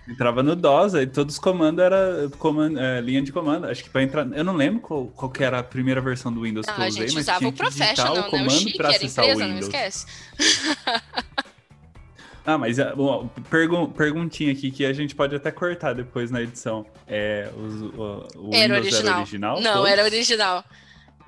Entrava 0.08 0.42
no 0.42 0.56
DOS, 0.56 0.96
aí 0.96 1.06
todos 1.06 1.36
os 1.36 1.40
comandos 1.40 1.84
era 1.84 2.30
comando, 2.40 2.80
é, 2.80 3.00
linha 3.00 3.22
de 3.22 3.32
comando. 3.32 3.68
Acho 3.68 3.84
que 3.84 3.90
para 3.90 4.02
entrar. 4.02 4.28
Eu 4.34 4.44
não 4.44 4.56
lembro 4.56 4.82
qual, 4.82 5.06
qual 5.08 5.32
que 5.32 5.44
era 5.44 5.60
a 5.60 5.64
primeira 5.64 6.02
versão 6.02 6.34
do 6.34 6.42
Windows 6.42 6.68
ah, 6.68 6.74
que 6.74 6.82
eu 6.82 6.88
usei, 6.88 7.04
mas 7.04 7.16
usava 7.16 7.40
tinha 7.40 7.50
o 7.50 7.54
que 7.54 7.70
digitar 7.70 8.14
o 8.14 8.24
comando 8.24 8.42
né? 8.42 8.48
o 8.48 8.50
chique, 8.50 8.78
pra 8.78 8.90
acessar 8.90 9.26
empresa, 9.26 9.44
o 9.44 9.48
Windows. 9.48 9.70
Não 9.70 9.80
esquece. 9.80 10.06
Ah, 12.50 12.58
mas 12.58 12.80
é, 12.80 12.96
bom, 12.96 13.30
pergun 13.48 13.86
perguntinha 13.92 14.52
aqui 14.52 14.72
que 14.72 14.84
a 14.84 14.92
gente 14.92 15.14
pode 15.14 15.36
até 15.36 15.52
cortar 15.52 15.94
depois 15.94 16.32
na 16.32 16.42
edição. 16.42 16.84
É, 17.08 17.48
o, 17.56 18.26
o 18.36 18.50
era 18.52 18.74
Windows 18.74 18.88
original. 18.88 19.12
era 19.12 19.20
original? 19.20 19.62
Não, 19.62 19.74
todos? 19.74 19.90
era 19.92 20.04
original. 20.04 20.66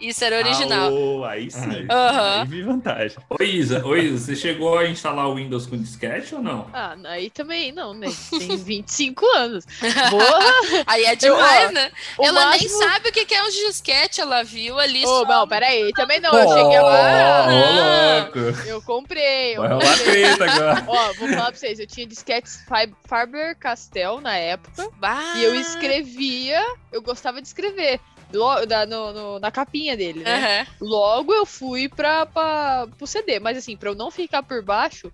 Isso 0.01 0.23
era 0.25 0.37
original. 0.37 0.89
Ah, 0.89 0.91
oh, 0.91 1.23
aí 1.23 1.51
sim. 1.51 1.81
Uhum. 1.81 2.41
Aí 2.41 2.47
vi 2.47 2.63
vantagem. 2.63 3.17
Ô 3.29 3.43
Isa, 3.43 3.85
ô 3.85 3.95
Isa, 3.95 4.17
você 4.17 4.35
chegou 4.35 4.77
a 4.77 4.87
instalar 4.87 5.27
o 5.27 5.35
Windows 5.35 5.67
com 5.67 5.77
disquete 5.77 6.33
ou 6.33 6.41
não? 6.41 6.67
Ah, 6.73 6.97
aí 7.05 7.29
também 7.29 7.71
não, 7.71 7.93
né? 7.93 8.07
Tem 8.31 8.57
25 8.57 9.25
anos. 9.37 9.65
Boa! 10.09 10.83
aí 10.87 11.05
é 11.05 11.15
demais, 11.15 11.65
eu, 11.65 11.71
né? 11.73 11.91
Ela 12.19 12.45
máximo... 12.45 12.79
nem 12.79 12.89
sabe 12.89 13.09
o 13.09 13.11
que 13.11 13.33
é 13.33 13.43
um 13.43 13.49
disquete, 13.49 14.21
ela 14.21 14.43
viu 14.43 14.79
ali. 14.79 15.05
Ô, 15.05 15.19
só... 15.19 15.25
não, 15.25 15.47
peraí, 15.47 15.91
também 15.93 16.19
não. 16.19 16.33
Eu 16.33 16.47
cheguei 16.47 16.79
lá. 16.79 17.47
Ô, 17.47 17.51
ah, 17.51 18.23
louco! 18.23 18.39
Eu 18.67 18.81
comprei. 18.81 19.55
Eu 19.55 19.61
Vai 19.61 19.69
rolar 19.73 19.97
treta 19.99 20.45
agora. 20.45 20.83
Ó, 20.87 21.13
vou 21.13 21.29
falar 21.29 21.51
pra 21.51 21.55
vocês, 21.55 21.79
eu 21.79 21.85
tinha 21.85 22.07
disquetes 22.07 22.65
Faber 23.05 23.55
Castell 23.57 24.19
na 24.19 24.35
época. 24.35 24.89
Bah. 24.99 25.33
E 25.35 25.43
eu 25.43 25.53
escrevia, 25.53 26.59
eu 26.91 27.03
gostava 27.03 27.39
de 27.39 27.47
escrever 27.47 27.99
logo, 28.33 28.65
da, 28.65 28.85
no, 28.85 29.13
no, 29.13 29.39
na 29.39 29.51
capinha 29.51 29.95
dele, 29.95 30.21
né? 30.21 30.67
Uhum. 30.79 30.87
Logo 30.87 31.33
eu 31.33 31.45
fui 31.45 31.87
pra, 31.89 32.25
pra, 32.25 32.87
pro 32.97 33.07
CD, 33.07 33.39
mas 33.39 33.57
assim, 33.57 33.75
pra 33.77 33.89
eu 33.89 33.95
não 33.95 34.11
ficar 34.11 34.43
por 34.43 34.63
baixo, 34.63 35.11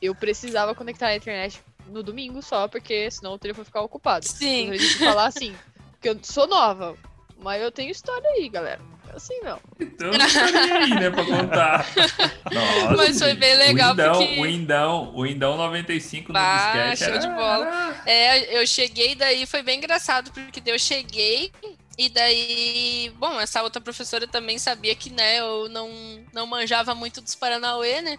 eu 0.00 0.14
precisava 0.14 0.74
conectar 0.74 1.08
a 1.08 1.16
internet 1.16 1.60
no 1.88 2.02
domingo 2.02 2.42
só, 2.42 2.68
porque 2.68 3.10
senão 3.10 3.34
o 3.34 3.38
telefone 3.38 3.64
ficar 3.64 3.82
ocupado. 3.82 4.26
Sim. 4.26 4.72
Eu 4.72 4.80
falar 4.98 5.26
assim, 5.26 5.54
porque 5.92 6.08
eu 6.08 6.18
sou 6.22 6.46
nova, 6.46 6.96
mas 7.40 7.62
eu 7.62 7.72
tenho 7.72 7.90
história 7.90 8.28
aí, 8.30 8.48
galera. 8.48 8.80
É 9.10 9.16
assim 9.16 9.40
não. 9.42 9.58
Então 9.80 10.10
história 10.10 10.78
aí, 10.78 10.90
né, 10.90 11.10
pra 11.10 11.24
contar. 11.24 11.86
Nossa, 12.52 12.96
mas 12.96 13.18
foi 13.18 13.34
bem 13.34 13.56
legal 13.56 13.90
o 13.90 13.92
Indão, 13.94 14.12
porque... 14.12 14.40
O 14.40 14.46
Indão, 14.46 15.12
o 15.14 15.26
Indão 15.26 15.56
95 15.56 16.32
bah, 16.32 16.74
no 16.74 16.90
disquete 16.90 16.98
show 16.98 17.08
era... 17.08 17.18
de 17.18 17.28
bola. 17.28 17.96
É, 18.04 18.60
eu 18.60 18.66
cheguei 18.66 19.14
daí, 19.14 19.46
foi 19.46 19.62
bem 19.62 19.78
engraçado, 19.78 20.30
porque 20.30 20.62
eu 20.66 20.78
cheguei 20.78 21.50
e 21.98 22.08
daí, 22.08 23.12
bom, 23.16 23.40
essa 23.40 23.60
outra 23.60 23.80
professora 23.80 24.24
também 24.28 24.56
sabia 24.56 24.94
que, 24.94 25.10
né, 25.10 25.40
eu 25.40 25.68
não, 25.68 25.90
não 26.32 26.46
manjava 26.46 26.94
muito 26.94 27.20
dos 27.20 27.34
Paranauê, 27.34 28.00
né? 28.00 28.16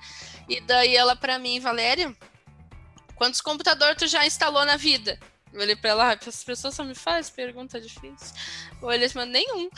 E 0.49 0.59
daí 0.59 0.97
ela 0.97 1.15
para 1.15 1.39
mim, 1.39 1.61
Valéria, 1.61 2.13
quantos 3.15 3.39
computadores 3.39 3.95
tu 3.97 4.05
já 4.05 4.27
instalou 4.27 4.65
na 4.65 4.75
vida? 4.75 5.17
Eu 5.53 5.61
olhei 5.61 5.77
pra 5.77 5.91
ela, 5.91 6.11
ah, 6.11 6.19
as 6.27 6.43
pessoas 6.43 6.75
só 6.75 6.83
me 6.83 6.93
fazem 6.93 7.33
pergunta 7.33 7.79
difícil. 7.79 8.35
Eu 8.81 8.89
olhei 8.89 9.05
assim, 9.05 9.25
nenhum. 9.25 9.69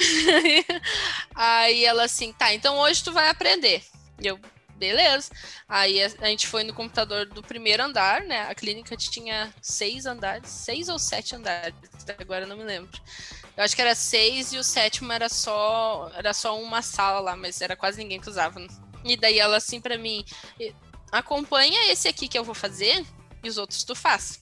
Aí 1.36 1.86
ela 1.86 2.06
assim, 2.06 2.34
tá, 2.34 2.52
então 2.56 2.80
hoje 2.80 3.04
tu 3.04 3.14
vai 3.14 3.30
aprender. 3.30 3.84
E 4.20 4.26
eu, 4.26 4.40
beleza. 4.78 5.32
Aí 5.70 6.02
a, 6.04 6.08
a, 6.22 6.26
gente 6.26 6.48
foi 6.48 6.64
no 6.64 6.74
computador 6.74 7.28
do 7.28 7.44
primeiro 7.44 7.84
andar, 7.84 8.24
né? 8.24 8.50
A 8.50 8.56
clínica 8.56 8.98
tinha 8.98 9.54
seis 9.62 10.08
andares, 10.08 10.50
seis 10.50 10.90
ou 10.90 10.98
sete 10.98 11.36
andares, 11.36 11.76
agora 12.20 12.48
não 12.48 12.58
me 12.58 12.64
lembro. 12.64 13.00
Eu 13.56 13.64
acho 13.64 13.76
que 13.76 13.82
era 13.82 13.94
seis 13.96 14.54
e 14.54 14.58
o 14.58 14.64
sétimo 14.64 15.12
era 15.12 15.30
só 15.30 16.10
era 16.16 16.34
só 16.34 16.60
uma 16.60 16.82
sala 16.82 17.20
lá, 17.20 17.36
mas 17.36 17.62
era 17.62 17.76
quase 17.76 17.98
ninguém 17.98 18.20
que 18.20 18.30
usava. 18.30 18.60
E 19.04 19.18
daí 19.18 19.40
ela 19.40 19.58
assim 19.58 19.82
para 19.82 19.98
mim, 19.98 20.24
acompanha 21.12 21.92
esse 21.92 22.08
aqui 22.08 22.28
que 22.28 22.38
eu 22.38 22.44
vou 22.44 22.56
fazer 22.56 23.06
e 23.44 23.50
os 23.50 23.58
outros 23.58 23.84
tu 23.84 23.96
faz. 23.96 24.40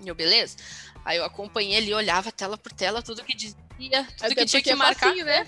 E 0.00 0.08
eu, 0.08 0.14
beleza? 0.14 0.56
Aí 1.04 1.16
eu 1.16 1.24
acompanhei 1.24 1.78
ali, 1.78 1.94
olhava 1.94 2.30
tela 2.30 2.58
por 2.58 2.72
tela, 2.72 3.02
tudo 3.02 3.24
que 3.24 3.34
dizia, 3.34 3.56
tudo 3.78 4.26
Até 4.26 4.34
que 4.34 4.44
tinha 4.44 4.62
que 4.62 4.70
é 4.70 4.74
marcar. 4.74 5.08
facinho, 5.08 5.24
né? 5.24 5.46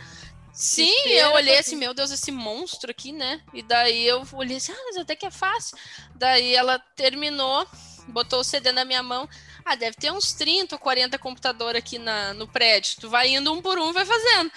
Sim, 0.52 0.92
eu 1.06 1.32
olhei 1.32 1.58
assim, 1.58 1.76
meu 1.76 1.94
Deus, 1.94 2.10
esse 2.10 2.32
monstro 2.32 2.90
aqui, 2.90 3.12
né? 3.12 3.40
E 3.54 3.62
daí 3.62 4.06
eu 4.06 4.26
olhei 4.32 4.56
assim, 4.56 4.72
ah, 4.72 4.82
mas 4.86 4.96
até 4.96 5.14
que 5.14 5.24
é 5.24 5.30
fácil. 5.30 5.76
Daí 6.14 6.54
ela 6.54 6.78
terminou, 6.96 7.66
botou 8.08 8.40
o 8.40 8.44
CD 8.44 8.72
na 8.72 8.84
minha 8.84 9.02
mão. 9.02 9.28
Ah, 9.70 9.76
deve 9.76 9.94
ter 9.94 10.11
uns 10.11 10.33
30 10.33 10.74
ou 10.74 10.80
40 10.80 11.16
computadores 11.16 11.78
aqui 11.78 11.96
na, 11.96 12.35
no 12.35 12.48
prédio. 12.48 12.96
Tu 13.00 13.09
vai 13.09 13.28
indo 13.28 13.52
um 13.52 13.62
por 13.62 13.78
um, 13.78 13.92
vai 13.92 14.04
fazendo. 14.04 14.50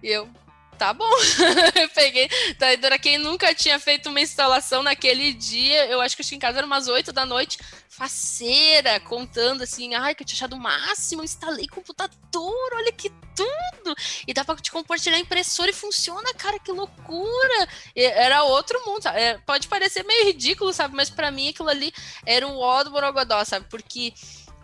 E 0.00 0.08
eu, 0.08 0.30
tá 0.78 0.94
bom. 0.94 1.10
eu 1.74 1.88
peguei. 1.88 2.30
Daí, 2.56 2.78
quem 3.00 3.18
nunca 3.18 3.52
tinha 3.52 3.80
feito 3.80 4.08
uma 4.08 4.20
instalação 4.20 4.80
naquele 4.80 5.32
dia, 5.32 5.86
eu 5.86 6.00
acho 6.00 6.14
que 6.14 6.22
eu 6.22 6.26
tinha 6.26 6.36
em 6.36 6.40
casa 6.40 6.58
era 6.58 6.66
umas 6.68 6.86
8 6.86 7.12
da 7.12 7.26
noite, 7.26 7.58
faceira, 7.88 9.00
contando 9.00 9.62
assim, 9.62 9.92
ai, 9.94 10.14
que 10.14 10.22
eu 10.22 10.26
tinha 10.26 10.36
achado 10.36 10.54
o 10.54 10.60
máximo, 10.60 11.24
instalei 11.24 11.66
computador, 11.66 12.70
olha 12.74 12.92
que 12.92 13.10
tudo. 13.34 13.94
E 14.26 14.32
dá 14.32 14.44
pra 14.44 14.54
te 14.56 14.70
compartilhar 14.70 15.18
impressora 15.18 15.70
e 15.70 15.74
funciona, 15.74 16.32
cara, 16.34 16.58
que 16.58 16.70
loucura. 16.70 17.68
E 17.94 18.02
era 18.02 18.44
outro 18.44 18.80
mundo? 18.86 19.06
É, 19.08 19.38
pode 19.38 19.68
parecer 19.68 20.04
meio 20.04 20.26
ridículo, 20.26 20.72
sabe? 20.72 20.94
Mas 20.94 21.10
para 21.10 21.30
mim 21.30 21.48
aquilo 21.48 21.68
ali 21.68 21.92
era 22.24 22.46
o 22.46 22.58
ó 22.58 22.82
do 22.84 22.90
Borogodó, 22.90 23.44
sabe? 23.44 23.66
Porque 23.68 24.14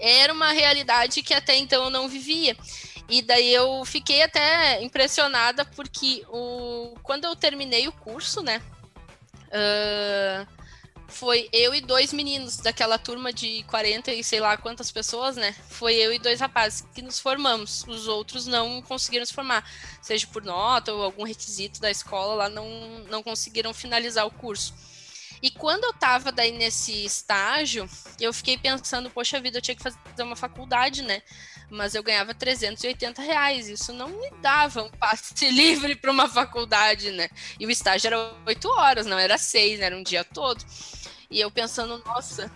era 0.00 0.32
uma 0.32 0.52
realidade 0.52 1.22
que 1.22 1.34
até 1.34 1.56
então 1.56 1.84
eu 1.84 1.90
não 1.90 2.08
vivia. 2.08 2.56
E 3.08 3.22
daí 3.22 3.52
eu 3.52 3.84
fiquei 3.84 4.22
até 4.22 4.82
impressionada 4.82 5.64
porque 5.64 6.24
o, 6.28 6.94
quando 7.02 7.24
eu 7.24 7.36
terminei 7.36 7.86
o 7.86 7.92
curso, 7.92 8.42
né? 8.42 8.60
Uh, 9.46 10.56
foi 11.08 11.48
eu 11.52 11.72
e 11.72 11.80
dois 11.80 12.12
meninos 12.12 12.56
daquela 12.56 12.98
turma 12.98 13.32
de 13.32 13.62
40 13.64 14.12
e 14.12 14.24
sei 14.24 14.40
lá 14.40 14.56
quantas 14.56 14.90
pessoas, 14.90 15.36
né? 15.36 15.54
Foi 15.68 15.94
eu 15.94 16.12
e 16.12 16.18
dois 16.18 16.40
rapazes 16.40 16.84
que 16.94 17.00
nos 17.00 17.20
formamos. 17.20 17.84
Os 17.86 18.08
outros 18.08 18.46
não 18.46 18.82
conseguiram 18.82 19.24
se 19.24 19.32
formar, 19.32 19.64
seja 20.02 20.26
por 20.26 20.42
nota 20.44 20.92
ou 20.92 21.02
algum 21.02 21.22
requisito 21.22 21.80
da 21.80 21.90
escola 21.90 22.34
lá, 22.34 22.48
não, 22.48 22.68
não 23.08 23.22
conseguiram 23.22 23.72
finalizar 23.72 24.26
o 24.26 24.30
curso. 24.30 24.74
E 25.42 25.50
quando 25.50 25.84
eu 25.84 25.92
tava 25.92 26.32
daí 26.32 26.52
nesse 26.52 27.04
estágio, 27.04 27.88
eu 28.20 28.32
fiquei 28.32 28.56
pensando, 28.56 29.10
poxa 29.10 29.40
vida, 29.40 29.58
eu 29.58 29.62
tinha 29.62 29.74
que 29.74 29.82
fazer 29.82 29.98
uma 30.22 30.36
faculdade, 30.36 31.02
né? 31.02 31.22
Mas 31.70 31.94
eu 31.94 32.02
ganhava 32.02 32.34
380 32.34 33.20
reais, 33.22 33.68
isso 33.68 33.92
não 33.92 34.08
me 34.08 34.30
dava 34.40 34.82
um 34.82 34.90
passe 34.90 35.48
livre 35.50 35.96
para 35.96 36.10
uma 36.10 36.28
faculdade, 36.28 37.10
né? 37.10 37.28
E 37.58 37.66
o 37.66 37.70
estágio 37.70 38.08
era 38.08 38.34
oito 38.46 38.68
horas, 38.68 39.06
não 39.06 39.18
era 39.18 39.36
seis, 39.36 39.80
era 39.80 39.96
um 39.96 40.02
dia 40.02 40.24
todo. 40.24 40.64
E 41.30 41.40
eu 41.40 41.50
pensando, 41.50 41.98
nossa, 42.04 42.50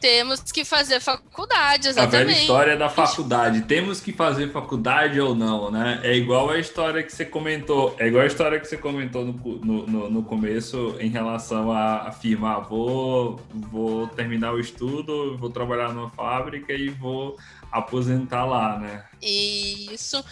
temos 0.00 0.40
que 0.52 0.64
fazer 0.64 1.00
faculdade, 1.00 1.88
exatamente. 1.88 2.16
A 2.16 2.24
velha 2.24 2.40
história 2.40 2.76
da 2.76 2.88
faculdade. 2.88 3.62
Temos 3.62 4.00
que 4.00 4.12
fazer 4.12 4.50
faculdade 4.52 5.20
ou 5.20 5.34
não, 5.34 5.70
né? 5.70 6.00
É 6.02 6.14
igual 6.14 6.50
a 6.50 6.58
história 6.58 7.02
que 7.02 7.12
você 7.12 7.24
comentou. 7.24 7.94
É 7.98 8.06
igual 8.06 8.22
a 8.22 8.26
história 8.26 8.58
que 8.58 8.66
você 8.66 8.76
comentou 8.76 9.24
no, 9.24 9.32
no, 9.32 9.86
no, 9.86 10.10
no 10.10 10.22
começo 10.22 10.96
em 11.00 11.08
relação 11.08 11.70
a 11.72 12.08
afirmar: 12.08 12.56
ah, 12.56 12.60
vou, 12.60 13.40
vou 13.52 14.06
terminar 14.08 14.52
o 14.52 14.60
estudo, 14.60 15.36
vou 15.36 15.50
trabalhar 15.50 15.92
numa 15.92 16.10
fábrica 16.10 16.72
e 16.72 16.88
vou 16.88 17.36
aposentar 17.70 18.44
lá, 18.44 18.78
né? 18.78 19.04
Isso 19.20 20.24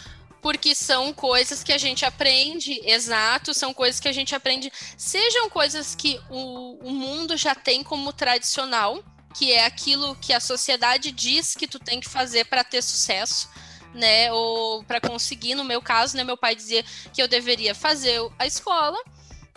porque 0.46 0.76
são 0.76 1.12
coisas 1.12 1.64
que 1.64 1.72
a 1.72 1.78
gente 1.78 2.04
aprende, 2.04 2.80
exato, 2.84 3.52
são 3.52 3.74
coisas 3.74 3.98
que 3.98 4.06
a 4.06 4.12
gente 4.12 4.32
aprende, 4.32 4.70
sejam 4.96 5.50
coisas 5.50 5.96
que 5.96 6.20
o, 6.30 6.78
o 6.86 6.92
mundo 6.92 7.36
já 7.36 7.52
tem 7.52 7.82
como 7.82 8.12
tradicional, 8.12 9.02
que 9.36 9.52
é 9.52 9.66
aquilo 9.66 10.16
que 10.16 10.32
a 10.32 10.40
sociedade 10.40 11.12
diz 11.12 11.54
que 11.54 11.66
tu 11.66 11.78
tem 11.78 12.00
que 12.00 12.08
fazer 12.08 12.46
para 12.46 12.64
ter 12.64 12.82
sucesso, 12.82 13.50
né? 13.92 14.32
Ou 14.32 14.82
para 14.84 14.98
conseguir, 14.98 15.54
no 15.54 15.62
meu 15.62 15.82
caso, 15.82 16.16
né, 16.16 16.24
meu 16.24 16.38
pai 16.38 16.54
dizia 16.56 16.82
que 17.12 17.22
eu 17.22 17.28
deveria 17.28 17.74
fazer 17.74 18.18
a 18.38 18.46
escola, 18.46 18.98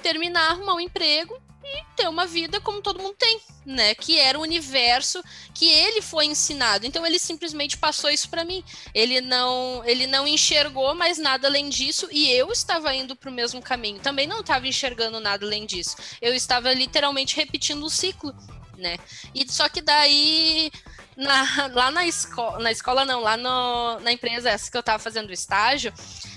terminar, 0.03 0.51
arrumar 0.51 0.73
um 0.73 0.81
emprego 0.81 1.41
e 1.63 1.83
ter 1.95 2.09
uma 2.09 2.25
vida 2.25 2.59
como 2.59 2.81
todo 2.81 3.01
mundo 3.01 3.15
tem, 3.17 3.39
né? 3.65 3.95
Que 3.95 4.19
era 4.19 4.37
o 4.37 4.41
universo 4.41 5.23
que 5.53 5.69
ele 5.69 6.01
foi 6.01 6.25
ensinado. 6.25 6.85
Então 6.85 7.05
ele 7.05 7.17
simplesmente 7.17 7.77
passou 7.77 8.09
isso 8.09 8.27
para 8.29 8.43
mim. 8.43 8.61
Ele 8.93 9.21
não, 9.21 9.81
ele 9.85 10.07
não 10.07 10.27
enxergou 10.27 10.93
mais 10.93 11.17
nada 11.17 11.47
além 11.47 11.69
disso 11.69 12.05
e 12.11 12.29
eu 12.31 12.51
estava 12.51 12.93
indo 12.93 13.15
para 13.15 13.29
o 13.29 13.33
mesmo 13.33 13.61
caminho. 13.61 14.01
Também 14.01 14.27
não 14.27 14.41
estava 14.41 14.67
enxergando 14.67 15.21
nada 15.21 15.45
além 15.45 15.65
disso. 15.65 15.95
Eu 16.21 16.33
estava 16.33 16.73
literalmente 16.73 17.37
repetindo 17.37 17.85
o 17.85 17.89
ciclo, 17.89 18.35
né? 18.79 18.97
E 19.35 19.49
só 19.51 19.69
que 19.69 19.81
daí 19.81 20.71
na, 21.15 21.67
lá 21.73 21.91
na 21.91 22.05
escola, 22.07 22.59
na 22.59 22.71
escola 22.71 23.05
não, 23.05 23.21
lá 23.21 23.35
no, 23.35 23.99
na 23.99 24.11
empresa 24.11 24.49
essa 24.49 24.71
que 24.71 24.77
eu 24.77 24.79
estava 24.79 24.97
fazendo 24.97 25.33
estágio, 25.33 25.93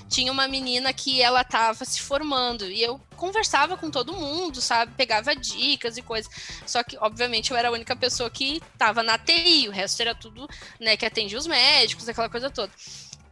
tinha 0.08 0.30
uma 0.30 0.46
menina 0.46 0.92
que 0.92 1.22
ela 1.22 1.40
estava 1.40 1.84
se 1.84 2.00
formando 2.00 2.66
e 2.66 2.82
eu 2.82 3.00
conversava 3.16 3.78
com 3.78 3.90
todo 3.90 4.12
mundo, 4.12 4.60
sabe? 4.60 4.92
Pegava 4.94 5.34
dicas 5.34 5.96
e 5.96 6.02
coisas. 6.02 6.30
Só 6.66 6.82
que, 6.82 6.98
obviamente, 6.98 7.50
eu 7.50 7.56
era 7.56 7.68
a 7.68 7.72
única 7.72 7.96
pessoa 7.96 8.28
que 8.28 8.60
estava 8.72 9.02
na 9.02 9.16
TI, 9.16 9.68
o 9.68 9.72
resto 9.72 10.00
era 10.00 10.14
tudo, 10.14 10.46
né, 10.78 10.96
que 10.96 11.06
atendia 11.06 11.38
os 11.38 11.46
médicos, 11.46 12.08
aquela 12.08 12.28
coisa 12.28 12.50
toda. 12.50 12.70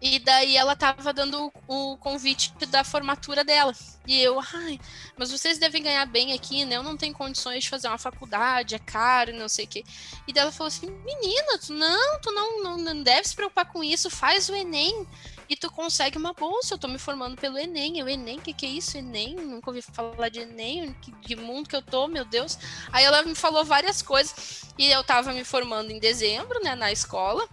E 0.01 0.19
daí 0.19 0.57
ela 0.57 0.75
tava 0.75 1.13
dando 1.13 1.53
o 1.69 1.97
convite 1.99 2.53
da 2.67 2.83
formatura 2.83 3.45
dela. 3.45 3.75
E 4.07 4.19
eu, 4.21 4.41
ai, 4.41 4.81
mas 5.17 5.31
vocês 5.31 5.59
devem 5.59 5.83
ganhar 5.83 6.07
bem 6.07 6.33
aqui, 6.33 6.65
né? 6.65 6.77
Eu 6.77 6.83
não 6.83 6.97
tenho 6.97 7.15
condições 7.15 7.65
de 7.65 7.71
fazer 7.71 7.89
uma 7.89 7.99
faculdade, 7.99 8.75
é 8.75 8.79
caro, 8.79 9.35
não 9.35 9.49
sei 9.49 9.67
o 9.67 9.69
quê. 9.69 9.85
E 10.27 10.33
daí 10.33 10.43
ela 10.43 10.53
falou 10.53 10.69
assim: 10.69 10.91
menina, 10.91 11.59
tu 11.59 11.73
não, 11.75 12.21
tu 12.21 12.33
não, 12.33 12.63
não, 12.63 12.77
não 12.79 13.03
deve 13.03 13.29
se 13.29 13.37
preocupar 13.37 13.67
com 13.67 13.85
isso, 13.85 14.09
faz 14.09 14.49
o 14.49 14.55
Enem 14.55 15.07
e 15.51 15.57
tu 15.57 15.69
consegue 15.69 16.17
uma 16.17 16.33
bolsa. 16.33 16.75
Eu 16.75 16.79
tô 16.79 16.87
me 16.87 16.97
formando 16.99 17.37
pelo 17.37 17.59
Enem. 17.59 17.99
Eu, 17.99 18.09
Enem, 18.09 18.39
o 18.39 18.41
que, 18.41 18.55
que 18.55 18.65
é 18.65 18.69
isso? 18.69 18.97
Enem? 18.97 19.35
Nunca 19.35 19.69
ouvi 19.69 19.83
falar 19.83 20.29
de 20.29 20.39
Enem. 20.41 20.95
Que, 21.03 21.11
que 21.11 21.35
mundo 21.37 21.69
que 21.69 21.75
eu 21.75 21.83
tô, 21.83 22.07
meu 22.07 22.25
Deus. 22.25 22.57
Aí 22.93 23.05
ela 23.05 23.23
me 23.25 23.35
falou 23.35 23.65
várias 23.65 24.01
coisas. 24.01 24.65
E 24.79 24.87
eu 24.87 25.03
tava 25.03 25.33
me 25.33 25.43
formando 25.45 25.91
em 25.91 25.99
dezembro, 25.99 26.61
né, 26.63 26.77
na 26.77 26.93
escola. 26.93 27.49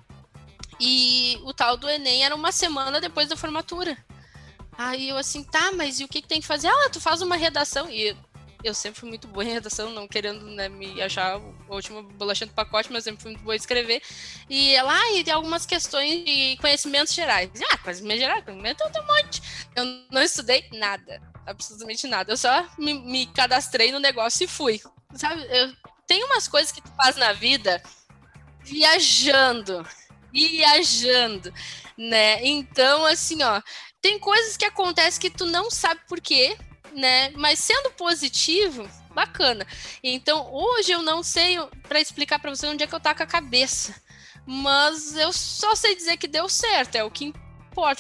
E 0.79 1.39
o 1.43 1.53
tal 1.53 1.77
do 1.77 1.89
Enem 1.89 2.23
era 2.23 2.35
uma 2.35 2.51
semana 2.51 3.01
depois 3.01 3.27
da 3.27 3.37
formatura. 3.37 3.97
Aí 4.77 5.09
eu 5.09 5.17
assim, 5.17 5.43
tá, 5.43 5.71
mas 5.71 5.99
e 5.99 6.03
o 6.03 6.07
que, 6.07 6.21
que 6.21 6.27
tem 6.27 6.39
que 6.39 6.47
fazer? 6.47 6.67
Ah, 6.67 6.89
tu 6.91 7.01
faz 7.01 7.21
uma 7.21 7.35
redação. 7.35 7.89
E 7.89 8.15
eu 8.63 8.73
sempre 8.73 8.99
fui 8.99 9.09
muito 9.09 9.27
boa 9.27 9.43
em 9.43 9.53
redação, 9.53 9.91
não 9.91 10.07
querendo 10.07 10.45
né, 10.45 10.67
me 10.69 11.01
achar 11.01 11.35
a 11.35 11.73
última 11.73 12.01
bolacha 12.01 12.45
do 12.45 12.53
pacote, 12.53 12.91
mas 12.91 13.03
sempre 13.03 13.21
fui 13.21 13.31
muito 13.31 13.43
boa 13.43 13.55
em 13.55 13.59
escrever. 13.59 14.01
E 14.49 14.73
ela, 14.75 14.93
ah, 14.93 15.13
e 15.13 15.23
tem 15.23 15.33
algumas 15.33 15.65
questões 15.65 16.23
de 16.25 16.57
conhecimentos 16.57 17.13
gerais. 17.13 17.49
Ah, 17.71 17.77
conhecimentos 17.77 18.21
gerais, 18.21 18.43
conhecimento 18.43 18.83
tem 18.91 19.01
um 19.01 19.07
monte. 19.07 19.41
Eu 19.75 19.85
não 20.11 20.21
estudei 20.21 20.67
nada, 20.73 21.21
absolutamente 21.45 22.07
nada. 22.07 22.33
Eu 22.33 22.37
só 22.37 22.67
me, 22.77 22.93
me 22.93 23.25
cadastrei 23.27 23.91
no 23.91 23.99
negócio 23.99 24.43
e 24.43 24.47
fui. 24.47 24.81
Sabe, 25.15 25.45
eu, 25.49 25.73
tem 26.05 26.23
umas 26.23 26.47
coisas 26.47 26.71
que 26.71 26.81
tu 26.81 26.91
faz 26.95 27.15
na 27.15 27.33
vida 27.33 27.81
viajando, 28.63 29.87
viajando, 30.31 31.53
né? 31.97 32.45
Então, 32.45 33.05
assim, 33.05 33.41
ó, 33.43 33.61
tem 34.01 34.19
coisas 34.19 34.57
que 34.57 34.65
acontecem 34.65 35.19
que 35.19 35.29
tu 35.29 35.45
não 35.45 35.71
sabe 35.71 36.01
por 36.07 36.21
quê, 36.21 36.57
né? 36.93 37.29
Mas 37.31 37.59
sendo 37.59 37.91
positivo, 37.91 38.87
bacana. 39.13 39.65
Então, 40.03 40.53
hoje 40.53 40.91
eu 40.91 41.01
não 41.01 41.23
sei 41.23 41.57
para 41.87 41.99
explicar 41.99 42.39
para 42.39 42.51
você 42.51 42.67
onde 42.67 42.83
é 42.83 42.87
que 42.87 42.93
eu 42.93 42.99
tá 42.99 43.15
com 43.15 43.23
a 43.23 43.27
cabeça. 43.27 43.95
Mas 44.45 45.15
eu 45.15 45.33
só 45.33 45.75
sei 45.75 45.95
dizer 45.95 46.17
que 46.17 46.27
deu 46.27 46.47
certo, 46.47 46.95
é 46.95 47.03
o 47.03 47.11
que 47.11 47.25
importa. 47.25 47.46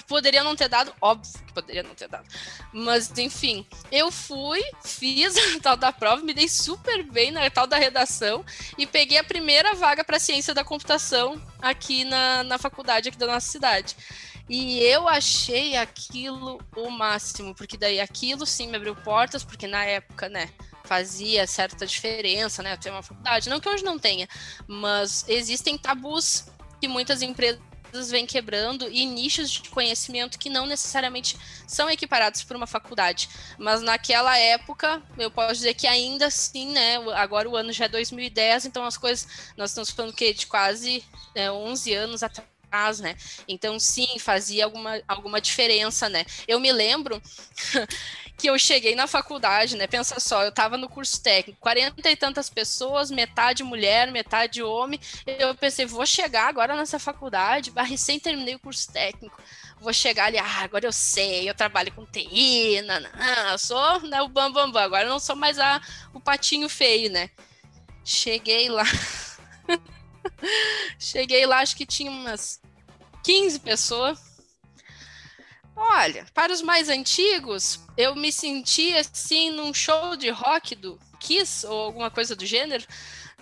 Poderia 0.07 0.43
não 0.43 0.55
ter 0.55 0.67
dado, 0.67 0.93
óbvio 1.01 1.33
que 1.45 1.53
poderia 1.53 1.83
não 1.83 1.93
ter 1.93 2.07
dado. 2.07 2.27
Mas, 2.73 3.15
enfim, 3.17 3.65
eu 3.91 4.11
fui, 4.11 4.61
fiz 4.83 5.35
a 5.55 5.59
tal 5.59 5.77
da 5.77 5.91
prova, 5.91 6.21
me 6.23 6.33
dei 6.33 6.47
super 6.47 7.03
bem 7.03 7.31
na 7.31 7.49
tal 7.49 7.67
da 7.67 7.77
redação 7.77 8.43
e 8.77 8.87
peguei 8.87 9.17
a 9.17 9.23
primeira 9.23 9.73
vaga 9.73 10.03
para 10.03 10.19
ciência 10.19 10.53
da 10.53 10.63
computação 10.63 11.41
aqui 11.61 12.03
na, 12.03 12.43
na 12.43 12.57
faculdade 12.57 13.09
aqui 13.09 13.17
da 13.17 13.27
nossa 13.27 13.47
cidade. 13.47 13.95
E 14.49 14.79
eu 14.79 15.09
achei 15.09 15.75
aquilo 15.75 16.59
o 16.75 16.89
máximo, 16.89 17.53
porque 17.53 17.77
daí 17.77 17.99
aquilo 17.99 18.45
sim 18.45 18.67
me 18.67 18.77
abriu 18.77 18.95
portas, 18.95 19.43
porque 19.43 19.67
na 19.67 19.83
época, 19.83 20.29
né, 20.29 20.49
fazia 20.85 21.45
certa 21.45 21.85
diferença, 21.85 22.63
né, 22.63 22.77
ter 22.77 22.89
uma 22.89 23.03
faculdade. 23.03 23.49
Não 23.49 23.59
que 23.59 23.67
hoje 23.67 23.83
não 23.83 23.99
tenha, 23.99 24.27
mas 24.65 25.25
existem 25.27 25.77
tabus 25.77 26.45
que 26.79 26.87
muitas 26.87 27.21
empresas 27.21 27.59
vêm 28.09 28.25
quebrando 28.25 28.89
e 28.89 29.05
nichos 29.05 29.49
de 29.49 29.69
conhecimento 29.69 30.37
que 30.37 30.49
não 30.49 30.65
necessariamente 30.65 31.37
são 31.67 31.89
equiparados 31.89 32.43
por 32.43 32.55
uma 32.55 32.67
faculdade. 32.67 33.29
Mas 33.57 33.81
naquela 33.81 34.37
época, 34.37 35.01
eu 35.17 35.31
posso 35.31 35.55
dizer 35.55 35.73
que 35.73 35.87
ainda 35.87 36.27
assim, 36.27 36.71
né? 36.71 36.97
Agora 37.15 37.49
o 37.49 37.55
ano 37.55 37.71
já 37.71 37.85
é 37.85 37.89
2010, 37.89 38.65
então 38.65 38.85
as 38.85 38.97
coisas. 38.97 39.27
Nós 39.55 39.71
estamos 39.71 39.89
falando 39.89 40.13
que 40.13 40.33
de 40.33 40.47
quase 40.47 41.03
é, 41.35 41.51
11 41.51 41.93
anos 41.93 42.23
atrás 42.23 42.56
né? 42.99 43.15
Então, 43.47 43.79
sim, 43.79 44.19
fazia 44.19 44.65
alguma, 44.65 45.01
alguma 45.07 45.41
diferença, 45.41 46.09
né? 46.09 46.25
Eu 46.47 46.59
me 46.59 46.71
lembro 46.71 47.21
que 48.37 48.47
eu 48.49 48.59
cheguei 48.59 48.95
na 48.95 49.07
faculdade, 49.07 49.75
né? 49.75 49.87
Pensa 49.87 50.19
só, 50.19 50.43
eu 50.43 50.49
estava 50.49 50.77
no 50.77 50.87
curso 50.87 51.21
técnico, 51.21 51.59
quarenta 51.59 52.09
e 52.09 52.15
tantas 52.15 52.49
pessoas, 52.49 53.09
metade 53.09 53.63
mulher, 53.63 54.11
metade 54.11 54.61
homem. 54.61 54.99
Eu 55.25 55.55
pensei, 55.55 55.85
vou 55.85 56.05
chegar 56.05 56.47
agora 56.47 56.75
nessa 56.75 56.99
faculdade, 56.99 57.71
recém 57.75 58.19
terminei 58.19 58.55
o 58.55 58.59
curso 58.59 58.91
técnico. 58.91 59.41
Vou 59.79 59.93
chegar 59.93 60.25
ali, 60.25 60.37
ah, 60.37 60.61
agora 60.61 60.85
eu 60.85 60.91
sei, 60.91 61.49
eu 61.49 61.53
trabalho 61.53 61.91
com 61.93 62.05
TI, 62.05 62.77
eu 63.51 63.57
sou 63.57 64.01
né, 64.01 64.21
o 64.21 64.27
bam, 64.27 64.51
bam, 64.51 64.71
bam, 64.71 64.81
agora 64.81 65.05
eu 65.05 65.09
não 65.09 65.19
sou 65.19 65.35
mais 65.35 65.59
a, 65.59 65.81
o 66.13 66.19
patinho 66.19 66.67
feio, 66.67 67.11
né? 67.11 67.29
Cheguei 68.03 68.69
lá. 68.69 68.85
Cheguei 70.99 71.45
lá, 71.45 71.59
acho 71.59 71.75
que 71.75 71.85
tinha 71.85 72.11
umas 72.11 72.61
15 73.23 73.59
pessoas. 73.59 74.19
Olha, 75.75 76.25
para 76.33 76.51
os 76.51 76.61
mais 76.61 76.89
antigos, 76.89 77.79
eu 77.95 78.15
me 78.15 78.31
senti 78.31 78.93
assim 78.95 79.51
num 79.51 79.73
show 79.73 80.15
de 80.15 80.29
rock 80.29 80.75
do 80.75 80.99
Kiss 81.19 81.65
ou 81.67 81.85
alguma 81.85 82.09
coisa 82.09 82.35
do 82.35 82.45
gênero, 82.45 82.83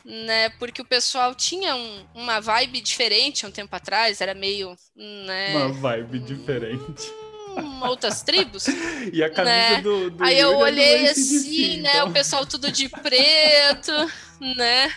né? 0.04 0.50
Porque 0.50 0.82
o 0.82 0.86
pessoal 0.86 1.34
tinha 1.34 1.76
um, 1.76 2.06
uma 2.14 2.42
vibe 2.42 2.82
diferente 2.82 3.46
um 3.46 3.52
tempo 3.52 3.74
atrás, 3.74 4.20
era 4.20 4.34
meio, 4.34 4.76
né? 4.96 5.56
Uma 5.56 5.70
vibe 5.70 6.20
diferente. 6.20 7.10
Hum, 7.58 7.88
outras 7.88 8.22
tribos. 8.22 8.66
e 9.14 9.24
a 9.24 9.30
camisa 9.30 9.76
né? 9.76 9.82
do, 9.82 10.10
do 10.12 10.24
Aí 10.24 10.38
eu 10.38 10.52
é 10.52 10.56
olhei 10.58 11.08
assim, 11.08 11.78
né? 11.78 11.92
então. 11.92 12.10
O 12.10 12.14
pessoal 12.14 12.46
tudo 12.46 12.70
de 12.70 12.90
preto, 12.90 13.92
né? 14.58 14.94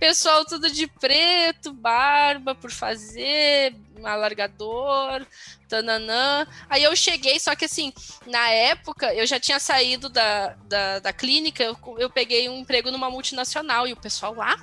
Pessoal 0.00 0.46
tudo 0.46 0.70
de 0.70 0.86
preto, 0.86 1.74
barba 1.74 2.54
por 2.54 2.70
fazer, 2.70 3.76
alargador, 4.02 5.26
tananã. 5.68 6.46
Aí 6.70 6.82
eu 6.82 6.96
cheguei, 6.96 7.38
só 7.38 7.54
que 7.54 7.66
assim, 7.66 7.92
na 8.26 8.48
época 8.48 9.12
eu 9.12 9.26
já 9.26 9.38
tinha 9.38 9.60
saído 9.60 10.08
da, 10.08 10.54
da, 10.64 10.98
da 11.00 11.12
clínica, 11.12 11.62
eu, 11.62 11.76
eu 11.98 12.08
peguei 12.08 12.48
um 12.48 12.60
emprego 12.60 12.90
numa 12.90 13.10
multinacional 13.10 13.86
e 13.86 13.92
o 13.92 13.96
pessoal 13.96 14.34
lá, 14.34 14.56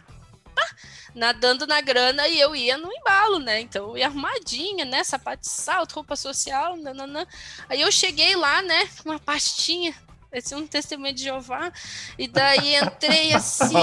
pá, 0.56 0.68
nadando 1.14 1.68
na 1.68 1.82
grana 1.82 2.28
e 2.28 2.40
eu 2.40 2.56
ia 2.56 2.76
no 2.76 2.92
embalo, 2.92 3.38
né? 3.38 3.62
Então 3.62 3.90
eu 3.90 3.98
ia 4.00 4.08
arrumadinha, 4.08 4.86
né? 4.86 5.04
Sapato 5.04 5.44
de 5.44 5.50
salto, 5.50 5.94
roupa 5.94 6.16
social, 6.16 6.76
nananã. 6.78 7.28
Aí 7.70 7.80
eu 7.82 7.92
cheguei 7.92 8.36
lá, 8.36 8.64
né? 8.64 8.88
Com 9.04 9.12
uma 9.12 9.20
pastinha 9.20 9.94
é 10.32 10.56
um 10.56 10.68
testemunho 10.68 11.14
de 11.14 11.24
Jeová. 11.24 11.72
E 12.18 12.28
daí 12.28 12.76
entrei 12.76 13.34
assim, 13.34 13.74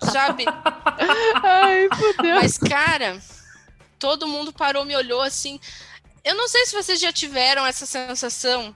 sabe? 0.00 0.44
Ai, 1.42 1.88
fudeu. 1.96 2.36
Mas, 2.36 2.58
cara, 2.58 3.20
todo 3.98 4.28
mundo 4.28 4.52
parou, 4.52 4.84
me 4.84 4.96
olhou 4.96 5.20
assim. 5.20 5.60
Eu 6.24 6.34
não 6.34 6.48
sei 6.48 6.66
se 6.66 6.74
vocês 6.74 7.00
já 7.00 7.12
tiveram 7.12 7.66
essa 7.66 7.86
sensação, 7.86 8.74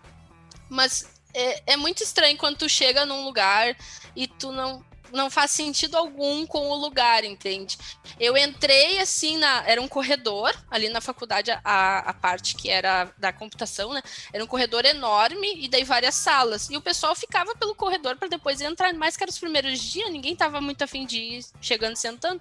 mas 0.68 1.06
é, 1.34 1.72
é 1.72 1.76
muito 1.76 2.02
estranho 2.02 2.38
quando 2.38 2.58
tu 2.58 2.68
chega 2.68 3.06
num 3.06 3.24
lugar 3.24 3.76
e 4.14 4.26
tu 4.26 4.52
não 4.52 4.84
não 5.12 5.30
faz 5.30 5.50
sentido 5.50 5.96
algum 5.96 6.46
com 6.46 6.70
o 6.70 6.74
lugar, 6.74 7.22
entende? 7.22 7.76
Eu 8.18 8.36
entrei 8.36 8.98
assim 8.98 9.36
na. 9.36 9.62
Era 9.66 9.80
um 9.80 9.88
corredor, 9.88 10.54
ali 10.70 10.88
na 10.88 11.00
faculdade, 11.00 11.50
a, 11.50 11.98
a 11.98 12.14
parte 12.14 12.56
que 12.56 12.70
era 12.70 13.12
da 13.18 13.32
computação, 13.32 13.92
né? 13.92 14.02
Era 14.32 14.42
um 14.42 14.46
corredor 14.46 14.84
enorme 14.84 15.62
e 15.62 15.68
daí 15.68 15.84
várias 15.84 16.14
salas. 16.14 16.70
E 16.70 16.76
o 16.76 16.80
pessoal 16.80 17.14
ficava 17.14 17.54
pelo 17.54 17.74
corredor 17.74 18.16
para 18.16 18.28
depois 18.28 18.60
entrar, 18.60 18.92
mais 18.94 19.16
que 19.16 19.22
era 19.22 19.30
os 19.30 19.38
primeiros 19.38 19.78
dias, 19.80 20.10
ninguém 20.10 20.34
tava 20.34 20.60
muito 20.60 20.82
afim 20.82 21.04
de 21.06 21.18
ir 21.18 21.44
chegando 21.60 21.96
sentando. 21.96 22.40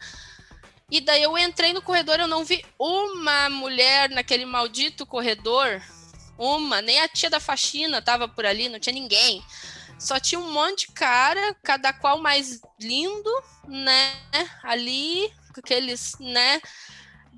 E 0.90 1.00
daí 1.00 1.24
eu 1.24 1.38
entrei 1.38 1.72
no 1.74 1.82
corredor, 1.82 2.20
eu 2.20 2.28
não 2.28 2.44
vi 2.44 2.66
uma 2.78 3.50
mulher 3.50 4.10
naquele 4.10 4.46
maldito 4.46 5.06
corredor. 5.06 5.82
Uma, 6.38 6.82
nem 6.82 7.00
a 7.00 7.08
tia 7.08 7.30
da 7.30 7.40
faxina 7.40 8.02
tava 8.02 8.28
por 8.28 8.46
ali, 8.46 8.68
não 8.68 8.80
tinha 8.80 8.94
ninguém 8.94 9.44
só 10.02 10.20
tinha 10.20 10.40
um 10.40 10.52
monte 10.52 10.88
de 10.88 10.94
cara, 10.94 11.56
cada 11.62 11.94
qual 11.94 12.20
mais 12.20 12.60
lindo, 12.80 13.32
né? 13.68 14.12
Ali, 14.64 15.32
com 15.54 15.60
aqueles, 15.60 16.16
né? 16.20 16.60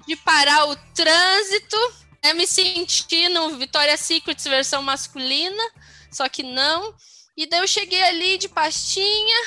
De 0.08 0.16
parar 0.16 0.70
o 0.70 0.76
trânsito, 0.94 1.78
né? 2.24 2.34
Me 2.34 2.48
senti 2.48 3.28
no 3.28 3.58
Victoria's 3.58 4.00
Secret 4.00 4.42
versão 4.46 4.82
masculina, 4.82 5.64
só 6.10 6.30
que 6.30 6.42
não. 6.42 6.96
E 7.36 7.46
daí 7.46 7.60
eu 7.60 7.68
cheguei 7.68 8.02
ali 8.04 8.38
de 8.38 8.48
pastinha, 8.48 9.38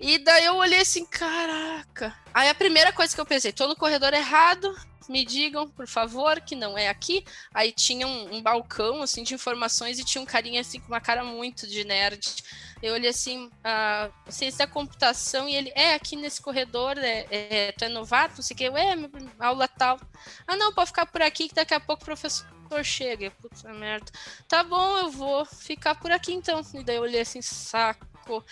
e 0.00 0.18
daí 0.18 0.46
eu 0.46 0.56
olhei 0.56 0.80
assim, 0.80 1.04
caraca. 1.04 2.16
Aí 2.32 2.48
a 2.48 2.54
primeira 2.54 2.92
coisa 2.92 3.14
que 3.14 3.20
eu 3.20 3.26
pensei, 3.26 3.52
tô 3.52 3.68
no 3.68 3.76
corredor 3.76 4.14
errado, 4.14 4.74
me 5.08 5.24
digam, 5.24 5.68
por 5.68 5.86
favor, 5.86 6.40
que 6.40 6.54
não 6.54 6.76
é 6.76 6.88
aqui. 6.88 7.24
Aí 7.52 7.72
tinha 7.72 8.06
um, 8.06 8.36
um, 8.36 8.42
balcão, 8.42 9.02
assim, 9.02 9.22
de 9.22 9.34
informações 9.34 9.98
e 9.98 10.04
tinha 10.04 10.22
um 10.22 10.26
carinha, 10.26 10.60
assim, 10.60 10.80
com 10.80 10.88
uma 10.88 11.00
cara 11.00 11.24
muito 11.24 11.66
de 11.66 11.84
nerd. 11.84 12.36
Eu 12.82 12.94
olhei 12.94 13.10
assim, 13.10 13.50
a 13.62 14.10
ciência 14.28 14.66
da 14.66 14.72
computação, 14.72 15.48
e 15.48 15.54
ele, 15.54 15.72
é, 15.74 15.94
aqui 15.94 16.16
nesse 16.16 16.40
corredor, 16.40 16.98
é, 16.98 17.26
é, 17.30 17.72
tu 17.72 17.84
é 17.84 17.88
novato, 17.88 18.36
não 18.36 18.42
sei 18.42 18.54
o 18.54 18.58
que, 18.58 18.64
é, 18.66 18.94
aula 19.38 19.66
tal. 19.66 19.98
Ah, 20.46 20.56
não, 20.56 20.72
pode 20.72 20.88
ficar 20.88 21.06
por 21.06 21.22
aqui, 21.22 21.48
que 21.48 21.54
daqui 21.54 21.72
a 21.72 21.80
pouco 21.80 22.02
o 22.02 22.04
professor 22.04 22.46
chega. 22.82 23.30
Puta 23.30 23.72
merda. 23.72 24.10
Tá 24.48 24.62
bom, 24.62 24.98
eu 24.98 25.10
vou 25.10 25.44
ficar 25.44 25.94
por 25.94 26.10
aqui 26.10 26.32
então. 26.32 26.60
E 26.74 26.82
daí 26.82 26.96
eu 26.96 27.02
olhei 27.02 27.20
assim, 27.20 27.40
saco. 27.42 28.44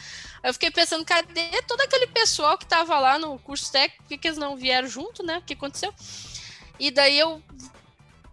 Aí 0.43 0.51
eu 0.51 0.53
fiquei 0.53 0.71
pensando, 0.71 1.05
cadê 1.05 1.63
todo 1.67 1.81
aquele 1.81 2.07
pessoal 2.07 2.59
que 2.59 2.67
tava 2.67 2.99
lá 2.99 3.19
no 3.19 3.39
curso 3.39 3.73
técnico? 3.73 4.03
Por 4.03 4.09
que, 4.09 4.19
que 4.19 4.29
eles 4.29 4.39
não 4.39 4.57
vieram 4.57 4.89
junto, 4.89 5.23
né? 5.23 5.39
O 5.39 5.43
que 5.43 5.55
aconteceu? 5.55 5.93
E 6.79 6.91
daí 6.91 7.19
eu 7.19 7.43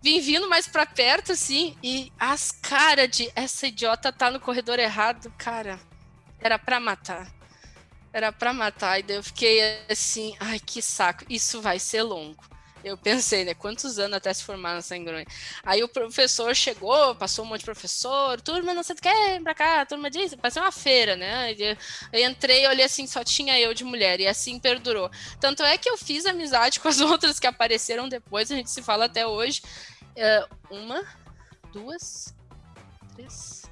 vim 0.02 0.19
vindo 0.21 0.49
mais 0.49 0.67
pra 0.67 0.86
perto, 0.86 1.34
assim, 1.34 1.78
e 1.84 2.12
as 2.19 2.52
caras 2.52 3.10
de 3.10 3.32
essa 3.36 3.67
idiota 3.67 4.12
tá 4.12 4.32
no 4.32 4.39
corredor 4.39 4.80
errado, 4.80 5.32
cara, 5.38 5.80
era 6.39 6.58
pra 6.58 6.80
matar. 6.80 7.32
Era 8.12 8.32
pra 8.32 8.54
matar. 8.54 8.99
E 8.99 9.04
daí 9.04 9.17
eu 9.17 9.23
fiquei 9.23 9.62
assim, 9.89 10.36
ai, 10.39 10.60
que 10.60 10.82
saco, 10.82 11.25
isso 11.30 11.62
vai 11.62 11.80
ser 11.80 12.02
longo. 12.02 12.43
Eu 12.84 12.98
pensei, 12.98 13.44
né? 13.44 13.54
Quantos 13.54 14.00
anos 14.00 14.18
até 14.18 14.34
se 14.34 14.44
formar 14.44 14.74
na 14.74 14.82
Sangrone? 14.82 15.26
Aí 15.63 15.84
o 15.84 15.89
professor 15.89 16.56
chegou, 16.56 17.13
passou 17.15 17.44
um 17.44 17.48
monte 17.50 17.60
de 17.60 17.65
professor, 17.65 18.39
turma, 18.39 18.74
não 18.74 18.84
sei 18.84 18.96
o 18.96 19.02
que, 19.02 19.10
vem 19.10 19.44
pra 19.44 19.54
cá, 19.54 19.86
turma 19.86 20.10
diz, 20.10 20.32
ser 20.32 20.60
uma 20.60 20.72
feira, 20.72 21.15
né? 21.15 21.54
Eu 22.13 22.30
entrei, 22.30 22.65
olhei 22.68 22.86
assim, 22.86 23.06
só 23.06 23.24
tinha 23.24 23.60
eu 23.60 23.74
de 23.74 23.84
mulher, 23.84 24.20
e 24.20 24.28
assim 24.28 24.60
perdurou. 24.60 25.12
Tanto 25.39 25.63
é 25.63 25.78
que 25.78 25.89
eu 25.89 25.98
fiz 25.98 26.26
amizade 26.26 26.80
com 26.82 26.88
as 26.88 27.02
outras 27.02 27.39
que 27.39 27.48
apareceram 27.48 28.08
depois, 28.08 28.52
a 28.52 28.56
gente 28.56 28.72
se 28.72 28.82
fala 28.82 29.06
até 29.06 29.28
hoje. 29.28 29.62
Uh, 30.15 30.76
uma, 30.76 31.04
duas, 31.74 32.34
três, 33.15 33.63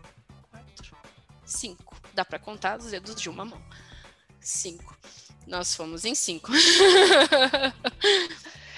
quatro, 0.51 0.97
cinco. 1.45 1.95
Dá 2.13 2.25
pra 2.25 2.39
contar 2.39 2.79
os 2.79 2.91
dedos 2.91 3.15
de 3.15 3.29
uma 3.29 3.45
mão. 3.45 3.61
Cinco. 4.39 4.97
Nós 5.45 5.73
fomos 5.75 6.03
em 6.03 6.13
cinco. 6.13 6.51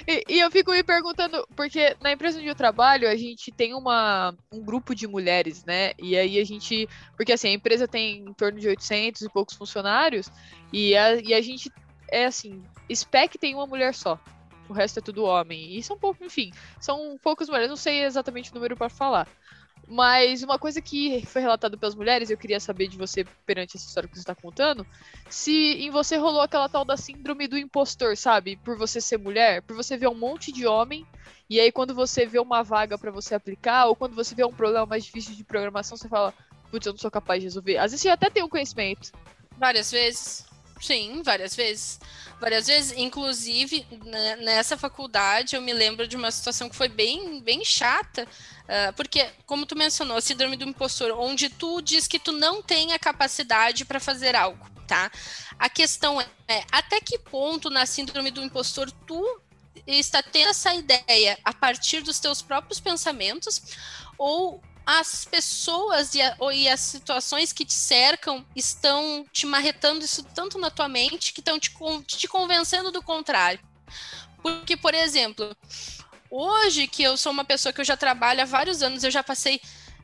E, 0.07 0.23
e, 0.27 0.39
eu 0.39 0.49
fico 0.51 0.71
me 0.71 0.83
perguntando, 0.83 1.47
porque 1.55 1.95
na 2.01 2.11
empresa 2.11 2.39
onde 2.39 2.47
eu 2.47 2.55
trabalho, 2.55 3.09
a 3.09 3.15
gente 3.15 3.51
tem 3.51 3.73
uma, 3.73 4.33
um 4.51 4.61
grupo 4.61 4.95
de 4.95 5.07
mulheres, 5.07 5.63
né? 5.65 5.91
E 5.97 6.17
aí 6.17 6.39
a 6.39 6.43
gente. 6.43 6.87
Porque 7.15 7.33
assim, 7.33 7.49
a 7.49 7.53
empresa 7.53 7.87
tem 7.87 8.19
em 8.19 8.33
torno 8.33 8.59
de 8.59 8.67
800 8.67 9.21
e 9.21 9.29
poucos 9.29 9.55
funcionários, 9.55 10.29
e 10.71 10.95
a, 10.95 11.15
e 11.15 11.33
a 11.33 11.41
gente 11.41 11.71
é 12.11 12.25
assim: 12.25 12.63
spec 12.93 13.37
tem 13.37 13.55
uma 13.55 13.67
mulher 13.67 13.93
só. 13.93 14.19
O 14.67 14.73
resto 14.73 14.99
é 14.99 15.01
tudo 15.01 15.23
homem. 15.23 15.75
E 15.77 15.81
são 15.81 15.97
poucos, 15.97 16.21
enfim, 16.21 16.51
são 16.79 17.17
poucas 17.21 17.49
mulheres, 17.49 17.69
não 17.69 17.75
sei 17.75 18.03
exatamente 18.03 18.51
o 18.51 18.55
número 18.55 18.77
para 18.77 18.89
falar. 18.89 19.27
Mas 19.89 20.43
uma 20.43 20.59
coisa 20.59 20.79
que 20.79 21.25
foi 21.25 21.41
relatada 21.41 21.75
pelas 21.75 21.95
mulheres, 21.95 22.29
eu 22.29 22.37
queria 22.37 22.59
saber 22.59 22.87
de 22.87 22.95
você, 22.95 23.25
perante 23.43 23.75
essa 23.75 23.87
história 23.87 24.07
que 24.07 24.15
você 24.15 24.21
está 24.21 24.35
contando, 24.35 24.85
se 25.27 25.51
em 25.51 25.89
você 25.89 26.15
rolou 26.15 26.41
aquela 26.41 26.69
tal 26.69 26.85
da 26.85 26.95
síndrome 26.95 27.47
do 27.47 27.57
impostor, 27.57 28.15
sabe? 28.15 28.55
Por 28.57 28.77
você 28.77 29.01
ser 29.01 29.17
mulher, 29.17 29.63
por 29.63 29.75
você 29.75 29.97
ver 29.97 30.07
um 30.07 30.13
monte 30.13 30.51
de 30.51 30.67
homem, 30.67 31.07
e 31.49 31.59
aí 31.59 31.71
quando 31.71 31.95
você 31.95 32.23
vê 32.23 32.39
uma 32.39 32.61
vaga 32.61 32.99
para 32.99 33.09
você 33.09 33.33
aplicar, 33.33 33.87
ou 33.87 33.95
quando 33.95 34.13
você 34.13 34.35
vê 34.35 34.45
um 34.45 34.53
problema 34.53 34.85
mais 34.85 35.03
difícil 35.03 35.33
de 35.33 35.43
programação, 35.43 35.97
você 35.97 36.07
fala, 36.07 36.35
putz, 36.69 36.85
eu 36.85 36.93
não 36.93 36.99
sou 36.99 37.09
capaz 37.09 37.41
de 37.41 37.47
resolver. 37.47 37.77
Às 37.77 37.91
vezes 37.91 38.01
você 38.01 38.09
até 38.09 38.29
tem 38.29 38.43
o 38.43 38.45
um 38.45 38.49
conhecimento. 38.49 39.11
Várias 39.57 39.91
vezes. 39.91 40.45
Sim, 40.79 41.21
várias 41.23 41.55
vezes. 41.55 41.99
Várias 42.39 42.67
vezes, 42.67 42.97
inclusive, 42.97 43.85
né, 44.05 44.37
nessa 44.37 44.77
faculdade, 44.77 45.55
eu 45.55 45.61
me 45.61 45.73
lembro 45.73 46.07
de 46.07 46.15
uma 46.15 46.31
situação 46.31 46.69
que 46.69 46.75
foi 46.75 46.87
bem, 46.87 47.41
bem 47.41 47.65
chata, 47.65 48.23
uh, 48.23 48.93
porque, 48.93 49.27
como 49.45 49.65
tu 49.65 49.75
mencionou, 49.75 50.21
síndrome 50.21 50.55
do 50.55 50.63
impostor, 50.63 51.11
onde 51.19 51.49
tu 51.49 51.81
diz 51.81 52.07
que 52.07 52.17
tu 52.17 52.31
não 52.31 52.61
tem 52.61 52.93
a 52.93 52.99
capacidade 52.99 53.83
para 53.83 53.99
fazer 53.99 54.37
algo, 54.37 54.65
tá? 54.87 55.11
A 55.57 55.69
questão 55.69 56.21
é, 56.21 56.63
até 56.71 57.01
que 57.01 57.19
ponto 57.19 57.69
na 57.69 57.85
síndrome 57.85 58.31
do 58.31 58.41
impostor 58.41 58.89
tu 59.05 59.41
está 59.85 60.23
tendo 60.23 60.49
essa 60.49 60.73
ideia 60.73 61.37
a 61.43 61.53
partir 61.53 62.01
dos 62.01 62.19
teus 62.19 62.41
próprios 62.41 62.79
pensamentos 62.79 63.61
ou 64.17 64.61
as 64.91 65.23
pessoas 65.23 66.15
e, 66.15 66.21
a, 66.21 66.35
e, 66.51 66.67
as 66.67 66.79
situações 66.79 67.53
que 67.53 67.63
te 67.63 67.73
cercam 67.73 68.43
estão 68.55 69.23
te 69.31 69.45
marretando 69.45 70.03
isso 70.03 70.23
tanto 70.23 70.57
na 70.57 70.71
tua 70.71 70.89
mente 70.89 71.31
que 71.31 71.41
estão 71.41 71.59
te, 71.59 71.71
te 72.07 72.27
convencendo 72.27 72.91
do 72.91 73.03
contrário. 73.03 73.59
Porque, 74.41 74.75
por 74.75 74.95
exemplo, 74.95 75.55
hoje 76.27 76.87
que 76.87 77.03
eu 77.03 77.15
sou 77.17 77.31
uma 77.31 77.45
pessoa 77.45 77.71
que 77.71 77.79
eu 77.79 77.85
já 77.85 77.95
trabalho 77.95 78.41
há 78.41 78.45
vários 78.45 78.81
anos, 78.81 79.03
eu 79.03 79.11
já 79.11 79.21
passei 79.21 79.61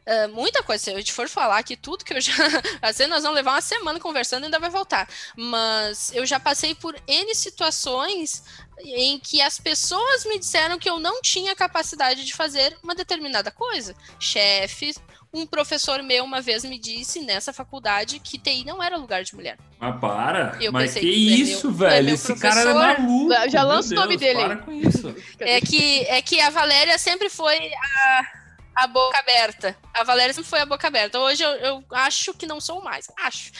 Uh, 0.07 0.29
muita 0.29 0.61
coisa. 0.61 0.83
Se 0.83 0.91
a 0.91 0.97
gente 0.97 1.11
for 1.11 1.27
falar 1.27 1.57
aqui 1.57 1.75
tudo 1.75 2.05
que 2.05 2.13
eu 2.13 2.21
já. 2.21 2.31
Vezes 2.85 3.09
nós 3.09 3.23
vamos 3.23 3.35
levar 3.35 3.53
uma 3.53 3.61
semana 3.61 3.99
conversando 3.99 4.43
e 4.43 4.45
ainda 4.45 4.59
vai 4.59 4.69
voltar. 4.69 5.09
Mas 5.35 6.11
eu 6.13 6.23
já 6.27 6.39
passei 6.39 6.75
por 6.75 6.95
N 7.07 7.33
situações 7.33 8.43
em 8.79 9.19
que 9.19 9.41
as 9.41 9.59
pessoas 9.59 10.25
me 10.25 10.39
disseram 10.39 10.77
que 10.77 10.89
eu 10.89 10.99
não 10.99 11.21
tinha 11.21 11.55
capacidade 11.55 12.25
de 12.25 12.33
fazer 12.33 12.77
uma 12.83 12.95
determinada 12.95 13.51
coisa. 13.51 13.95
Chefes, 14.19 14.99
um 15.33 15.45
professor 15.45 16.01
meu 16.01 16.23
uma 16.23 16.41
vez 16.41 16.63
me 16.63 16.79
disse 16.79 17.21
nessa 17.21 17.51
faculdade 17.51 18.19
que 18.19 18.38
TI 18.38 18.63
não 18.65 18.81
era 18.81 18.97
lugar 18.97 19.23
de 19.23 19.35
mulher. 19.35 19.57
Mas 19.79 19.99
para! 19.99 20.57
Eu 20.61 20.71
Mas 20.71 20.93
que, 20.93 21.01
que 21.01 21.07
é 21.07 21.11
isso, 21.11 21.67
meu, 21.67 21.77
velho? 21.77 22.09
É 22.09 22.13
Esse 22.13 22.35
cara 22.39 22.61
é 22.61 22.73
maluco! 22.73 23.49
Já 23.49 23.63
lança 23.63 23.93
o 23.93 23.95
nome 23.95 24.17
dele. 24.17 24.43
Para 24.43 24.57
com 24.57 24.71
isso. 24.71 25.15
é, 25.39 25.59
que, 25.59 26.05
é 26.07 26.21
que 26.21 26.39
a 26.39 26.49
Valéria 26.49 26.97
sempre 26.97 27.29
foi 27.29 27.57
a 27.73 28.45
a 28.75 28.88
boca 28.88 29.17
aberta. 29.17 29.75
A 29.93 30.03
Valéria 30.03 30.33
sempre 30.33 30.49
foi 30.49 30.59
a 30.59 30.65
boca 30.65 30.85
aberta. 30.85 31.17
Hoje 31.17 31.41
eu, 31.41 31.51
eu, 31.51 31.83
acho 31.91 32.33
que 32.33 32.45
não 32.45 32.59
sou 32.59 32.83
mais, 32.83 33.09
acho. 33.17 33.51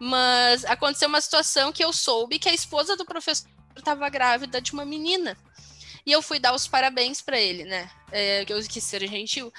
Mas 0.00 0.64
aconteceu 0.64 1.08
uma 1.08 1.20
situação 1.20 1.72
que 1.72 1.84
eu 1.84 1.92
soube 1.92 2.40
que 2.40 2.48
a 2.48 2.52
esposa 2.52 2.96
do 2.96 3.04
professor 3.04 3.48
estava 3.80 4.08
grávida 4.08 4.60
de 4.60 4.72
uma 4.72 4.84
menina. 4.84 5.36
E 6.06 6.12
eu 6.12 6.20
fui 6.20 6.38
dar 6.38 6.54
os 6.54 6.68
parabéns 6.68 7.22
para 7.22 7.40
ele, 7.40 7.64
né? 7.64 7.90
É, 8.12 8.44
que 8.44 8.52
eu 8.52 8.62
quis 8.68 8.84
ser 8.84 9.08
gentil. 9.08 9.50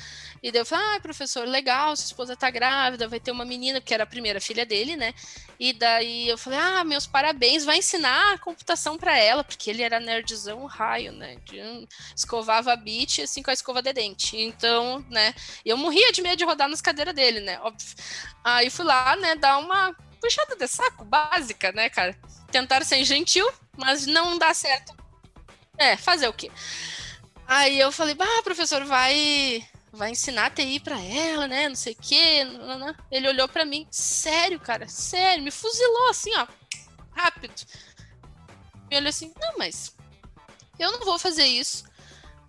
E 0.44 0.52
daí 0.52 0.62
eu 0.62 0.66
falei, 0.66 0.86
ah, 0.96 1.00
professor, 1.00 1.48
legal, 1.48 1.96
sua 1.96 2.06
esposa 2.06 2.36
tá 2.36 2.52
grávida, 2.52 3.08
vai 3.08 3.20
ter 3.20 3.32
uma 3.32 3.44
menina, 3.44 3.82
que 3.82 3.94
era 3.94 4.04
a 4.04 4.08
primeira 4.08 4.40
filha 4.40 4.64
dele, 4.64 4.96
né? 4.96 5.12
E 5.60 5.74
daí 5.74 6.28
eu 6.28 6.38
falei, 6.38 6.60
ah, 6.60 6.84
meus 6.84 7.08
parabéns, 7.08 7.66
vai 7.66 7.80
ensinar 7.80 8.40
computação 8.40 8.96
para 8.96 9.18
ela, 9.18 9.44
porque 9.44 9.72
ele 9.72 9.82
era 9.82 10.00
nerdzão 10.00 10.66
raio, 10.66 11.12
né? 11.14 11.38
Escovava 12.16 12.74
a 12.74 12.76
bit 12.76 13.24
assim 13.24 13.42
com 13.42 13.50
a 13.50 13.54
escova 13.54 13.82
de 13.82 13.92
dente. 13.92 14.38
Então, 14.38 15.04
né? 15.10 15.34
Eu 15.66 15.78
morria 15.78 16.12
de 16.12 16.22
medo 16.22 16.38
de 16.38 16.46
rodar 16.46 16.70
nas 16.70 16.82
cadeiras 16.82 17.16
dele, 17.16 17.40
né? 17.40 17.60
Óbvio. 17.62 17.96
Aí 18.44 18.70
fui 18.70 18.86
lá, 18.86 19.16
né, 19.16 19.36
dar 19.36 19.58
uma 19.58 19.96
puxada 20.26 20.56
de 20.56 20.68
saco 20.68 21.06
básica, 21.06 21.72
né, 21.72 21.90
cara? 21.90 22.18
Tentar 22.52 22.84
ser 22.84 23.04
gentil, 23.06 23.48
mas 23.78 24.08
não 24.08 24.38
dá 24.38 24.54
certo. 24.54 24.96
É, 25.78 25.96
fazer 25.96 26.28
o 26.28 26.34
quê? 26.34 26.52
Aí 27.48 27.80
eu 27.80 27.92
falei, 27.92 28.16
ah, 28.20 28.44
professor, 28.44 28.84
vai 28.86 29.68
vai 29.94 30.12
ensinar 30.12 30.50
TI 30.50 30.80
para 30.82 31.00
ela, 31.00 31.48
né? 31.48 31.70
Não 31.70 31.76
sei 31.76 31.94
o 31.94 31.98
quê. 32.02 32.42
Ele 33.10 33.30
olhou 33.30 33.48
para 33.48 33.64
mim, 33.64 33.88
sério, 33.90 34.60
cara, 34.60 34.88
sério, 34.90 35.44
me 35.44 35.52
fuzilou 35.52 36.10
assim, 36.10 36.36
ó, 36.36 36.48
rápido. 37.12 37.54
E 38.90 38.98
olhou 38.98 39.10
assim, 39.10 39.34
não, 39.40 39.58
mas 39.58 39.96
eu 40.80 40.92
não 40.92 41.00
vou 41.06 41.20
fazer 41.20 41.46
isso. 41.46 41.86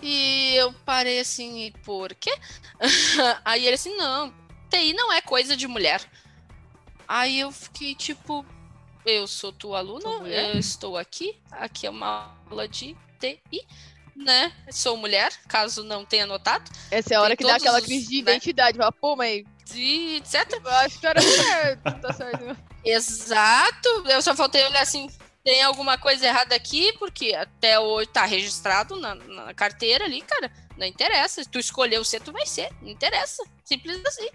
E 0.02 0.54
eu 0.56 0.72
parei 0.84 1.20
assim, 1.20 1.72
por 1.84 2.14
quê? 2.14 2.34
Aí 3.44 3.66
ele 3.66 3.74
assim, 3.74 3.96
não, 3.96 4.34
TI 4.70 4.92
não 4.94 5.12
é 5.12 5.20
coisa 5.20 5.56
de 5.56 5.68
mulher. 5.68 6.00
Aí 7.08 7.40
eu 7.40 7.50
fiquei 7.52 7.94
tipo, 7.94 8.44
eu 9.04 9.26
sou 9.26 9.52
tua 9.52 9.78
aluna, 9.78 10.28
eu 10.28 10.58
estou 10.58 10.96
aqui, 10.96 11.38
aqui 11.50 11.86
é 11.86 11.90
uma 11.90 12.34
aula 12.48 12.68
de 12.68 12.96
TI 13.18 13.66
né? 14.16 14.52
Sou 14.70 14.96
mulher, 14.96 15.30
caso 15.46 15.84
não 15.84 16.04
tenha 16.04 16.26
notado. 16.26 16.70
Essa 16.90 17.14
é 17.14 17.16
a 17.16 17.20
hora 17.20 17.36
Tem 17.36 17.46
que 17.46 17.52
dá 17.52 17.56
aquela 17.56 17.82
crise 17.82 18.08
de 18.08 18.22
né? 18.22 18.32
identidade. 18.32 18.78
Fala, 18.78 18.92
pô, 18.92 19.14
mas. 19.14 19.44
De 19.66 20.16
etc. 20.16 20.60
Eu 20.64 20.70
acho 20.70 20.98
que 20.98 21.06
era 21.06 21.20
certo, 21.20 22.00
tá 22.00 22.12
certo. 22.12 22.56
Exato. 22.84 23.88
Eu 24.08 24.22
só 24.22 24.34
faltei 24.34 24.64
olhar 24.64 24.82
assim. 24.82 25.08
Tem 25.46 25.62
alguma 25.62 25.96
coisa 25.96 26.26
errada 26.26 26.56
aqui, 26.56 26.92
porque 26.98 27.32
até 27.32 27.78
hoje 27.78 28.08
tá 28.08 28.24
registrado 28.24 28.96
na, 28.96 29.14
na 29.14 29.54
carteira 29.54 30.04
ali, 30.04 30.20
cara. 30.20 30.50
Não 30.76 30.84
interessa. 30.84 31.40
Se 31.40 31.48
tu 31.48 31.60
escolheu 31.60 32.02
ser, 32.04 32.20
tu 32.20 32.32
vai 32.32 32.44
ser. 32.44 32.68
Não 32.82 32.88
interessa. 32.88 33.44
Simples 33.64 34.04
assim. 34.04 34.28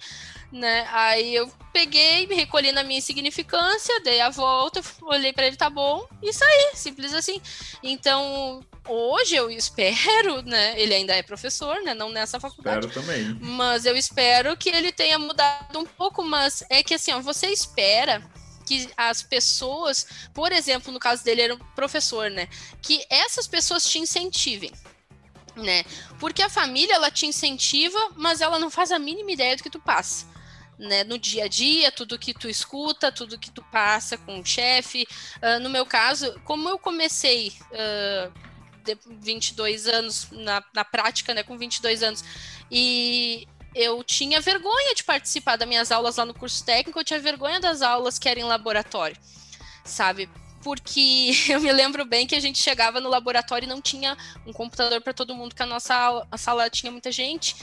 Né? 0.54 0.88
Aí 0.90 1.36
eu 1.36 1.52
peguei, 1.74 2.26
me 2.28 2.36
recolhi 2.36 2.72
na 2.72 2.82
minha 2.82 3.00
insignificância, 3.00 4.00
dei 4.00 4.22
a 4.22 4.30
volta, 4.30 4.82
olhei 5.02 5.34
para 5.34 5.48
ele, 5.48 5.58
tá 5.58 5.70
bom, 5.70 6.08
e 6.24 6.32
saí. 6.32 6.72
Simples 6.76 7.14
assim. 7.14 7.42
Então, 7.84 8.62
hoje 8.88 9.36
eu 9.36 9.52
espero, 9.52 10.42
né? 10.44 10.80
Ele 10.80 10.94
ainda 10.94 11.14
é 11.14 11.22
professor, 11.22 11.82
né? 11.84 11.94
Não 11.94 12.10
nessa 12.10 12.40
faculdade. 12.40 12.88
Espero 12.88 13.06
também. 13.06 13.38
Mas 13.42 13.86
eu 13.86 13.98
espero 13.98 14.56
que 14.56 14.70
ele 14.70 14.94
tenha 14.94 15.20
mudado 15.20 15.78
um 15.78 15.86
pouco, 15.86 16.24
mas 16.24 16.64
é 16.70 16.82
que 16.82 16.94
assim, 16.94 17.12
ó, 17.12 17.20
você 17.20 17.48
espera 17.48 18.24
que 18.62 18.90
as 18.96 19.22
pessoas, 19.24 20.06
por 20.34 20.52
exemplo, 20.52 20.92
no 20.92 21.00
caso 21.00 21.24
dele 21.24 21.42
era 21.42 21.56
um 21.56 21.60
professor, 21.76 22.30
né? 22.30 22.48
Que 22.82 23.06
essas 23.10 23.48
pessoas 23.48 23.84
te 23.84 24.00
incentivem 24.00 24.72
né? 25.56 25.84
Porque 26.20 26.42
a 26.42 26.50
família 26.50 26.96
ela 26.96 27.12
te 27.12 27.26
incentiva, 27.26 28.00
mas 28.16 28.42
ela 28.42 28.60
não 28.60 28.70
faz 28.70 28.92
a 28.92 29.00
mínima 29.00 29.32
ideia 29.32 29.56
do 29.56 29.64
que 29.64 29.70
tu 29.70 29.80
passa. 29.80 30.30
Né, 30.80 31.04
no 31.04 31.20
dia 31.20 31.44
a 31.44 31.48
dia, 31.48 31.92
tudo 31.92 32.18
que 32.18 32.34
tu 32.34 32.50
escuta, 32.50 33.12
tudo 33.12 33.38
que 33.38 33.52
tu 33.52 33.62
passa 33.72 34.18
com 34.18 34.40
o 34.40 34.46
chefe. 34.46 35.06
Uh, 35.38 35.60
no 35.60 35.70
meu 35.70 35.86
caso, 35.86 36.42
como 36.44 36.68
eu 36.68 36.80
comecei 36.80 37.54
uh, 37.70 38.34
de 38.84 38.98
22 39.20 39.86
anos 39.86 40.28
na, 40.32 40.64
na 40.74 40.84
prática, 40.84 41.36
né, 41.36 41.44
com 41.44 41.56
22 41.56 42.02
anos, 42.02 42.24
e 42.72 43.48
eu 43.74 44.04
tinha 44.04 44.42
vergonha 44.42 44.94
de 44.96 45.04
participar 45.04 45.56
das 45.56 45.68
minhas 45.68 45.92
aulas 45.92 46.18
lá 46.18 46.26
no 46.26 46.34
curso 46.34 46.64
técnico, 46.64 47.00
eu 47.00 47.04
tinha 47.04 47.20
vergonha 47.20 47.60
das 47.60 47.82
aulas 47.82 48.20
que 48.20 48.28
eram 48.28 48.42
em 48.42 48.46
laboratório, 48.46 49.18
sabe? 49.84 50.30
porque 50.64 51.32
eu 51.50 51.60
me 51.60 51.72
lembro 51.72 52.06
bem 52.06 52.26
que 52.26 52.36
a 52.36 52.40
gente 52.40 52.62
chegava 52.62 53.00
no 53.00 53.10
laboratório 53.10 53.66
e 53.66 53.70
não 53.70 53.82
tinha 53.82 54.18
um 54.46 54.54
computador 54.54 55.02
para 55.02 55.14
todo 55.14 55.36
mundo, 55.36 55.56
que 55.56 55.64
a 55.64 55.66
nossa 55.66 56.26
a 56.32 56.38
sala 56.38 56.70
tinha 56.70 56.92
muita 56.92 57.12
gente. 57.12 57.56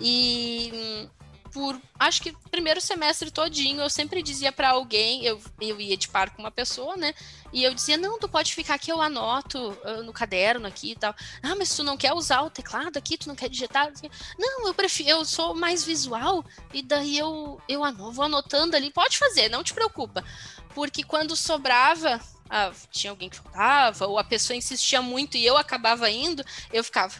E 0.00 1.08
por 1.56 1.80
acho 1.98 2.20
que 2.20 2.36
primeiro 2.50 2.82
semestre 2.82 3.30
todinho 3.30 3.80
eu 3.80 3.88
sempre 3.88 4.22
dizia 4.22 4.52
para 4.52 4.68
alguém, 4.68 5.24
eu, 5.24 5.40
eu 5.58 5.80
ia 5.80 5.96
de 5.96 6.06
par 6.06 6.28
com 6.28 6.42
uma 6.42 6.50
pessoa, 6.50 6.98
né? 6.98 7.14
E 7.50 7.64
eu 7.64 7.72
dizia: 7.72 7.96
"Não, 7.96 8.18
tu 8.18 8.28
pode 8.28 8.54
ficar 8.54 8.74
aqui, 8.74 8.92
eu 8.92 9.00
anoto 9.00 9.58
uh, 9.58 10.02
no 10.02 10.12
caderno 10.12 10.66
aqui 10.66 10.92
e 10.92 10.96
tal". 10.96 11.14
Ah, 11.42 11.54
mas 11.56 11.74
tu 11.74 11.82
não 11.82 11.96
quer 11.96 12.12
usar 12.12 12.42
o 12.42 12.50
teclado 12.50 12.98
aqui, 12.98 13.16
tu 13.16 13.26
não 13.26 13.34
quer 13.34 13.48
digitar? 13.48 13.90
Não, 14.38 14.66
eu 14.66 14.74
prefiro, 14.74 15.08
eu 15.08 15.24
sou 15.24 15.54
mais 15.54 15.82
visual 15.82 16.44
e 16.74 16.82
daí 16.82 17.16
eu 17.16 17.58
eu 17.66 17.82
anoto, 17.82 18.12
vou 18.12 18.26
anotando 18.26 18.76
ali, 18.76 18.90
pode 18.90 19.16
fazer, 19.16 19.48
não 19.48 19.64
te 19.64 19.72
preocupa. 19.72 20.22
Porque 20.74 21.02
quando 21.02 21.34
sobrava 21.34 22.20
ah, 22.50 22.70
tinha 22.90 23.10
alguém 23.12 23.30
que 23.30 23.36
faltava, 23.36 24.06
ou 24.06 24.18
a 24.18 24.24
pessoa 24.24 24.54
insistia 24.54 25.00
muito 25.00 25.38
e 25.38 25.46
eu 25.46 25.56
acabava 25.56 26.10
indo, 26.10 26.44
eu 26.70 26.84
ficava. 26.84 27.14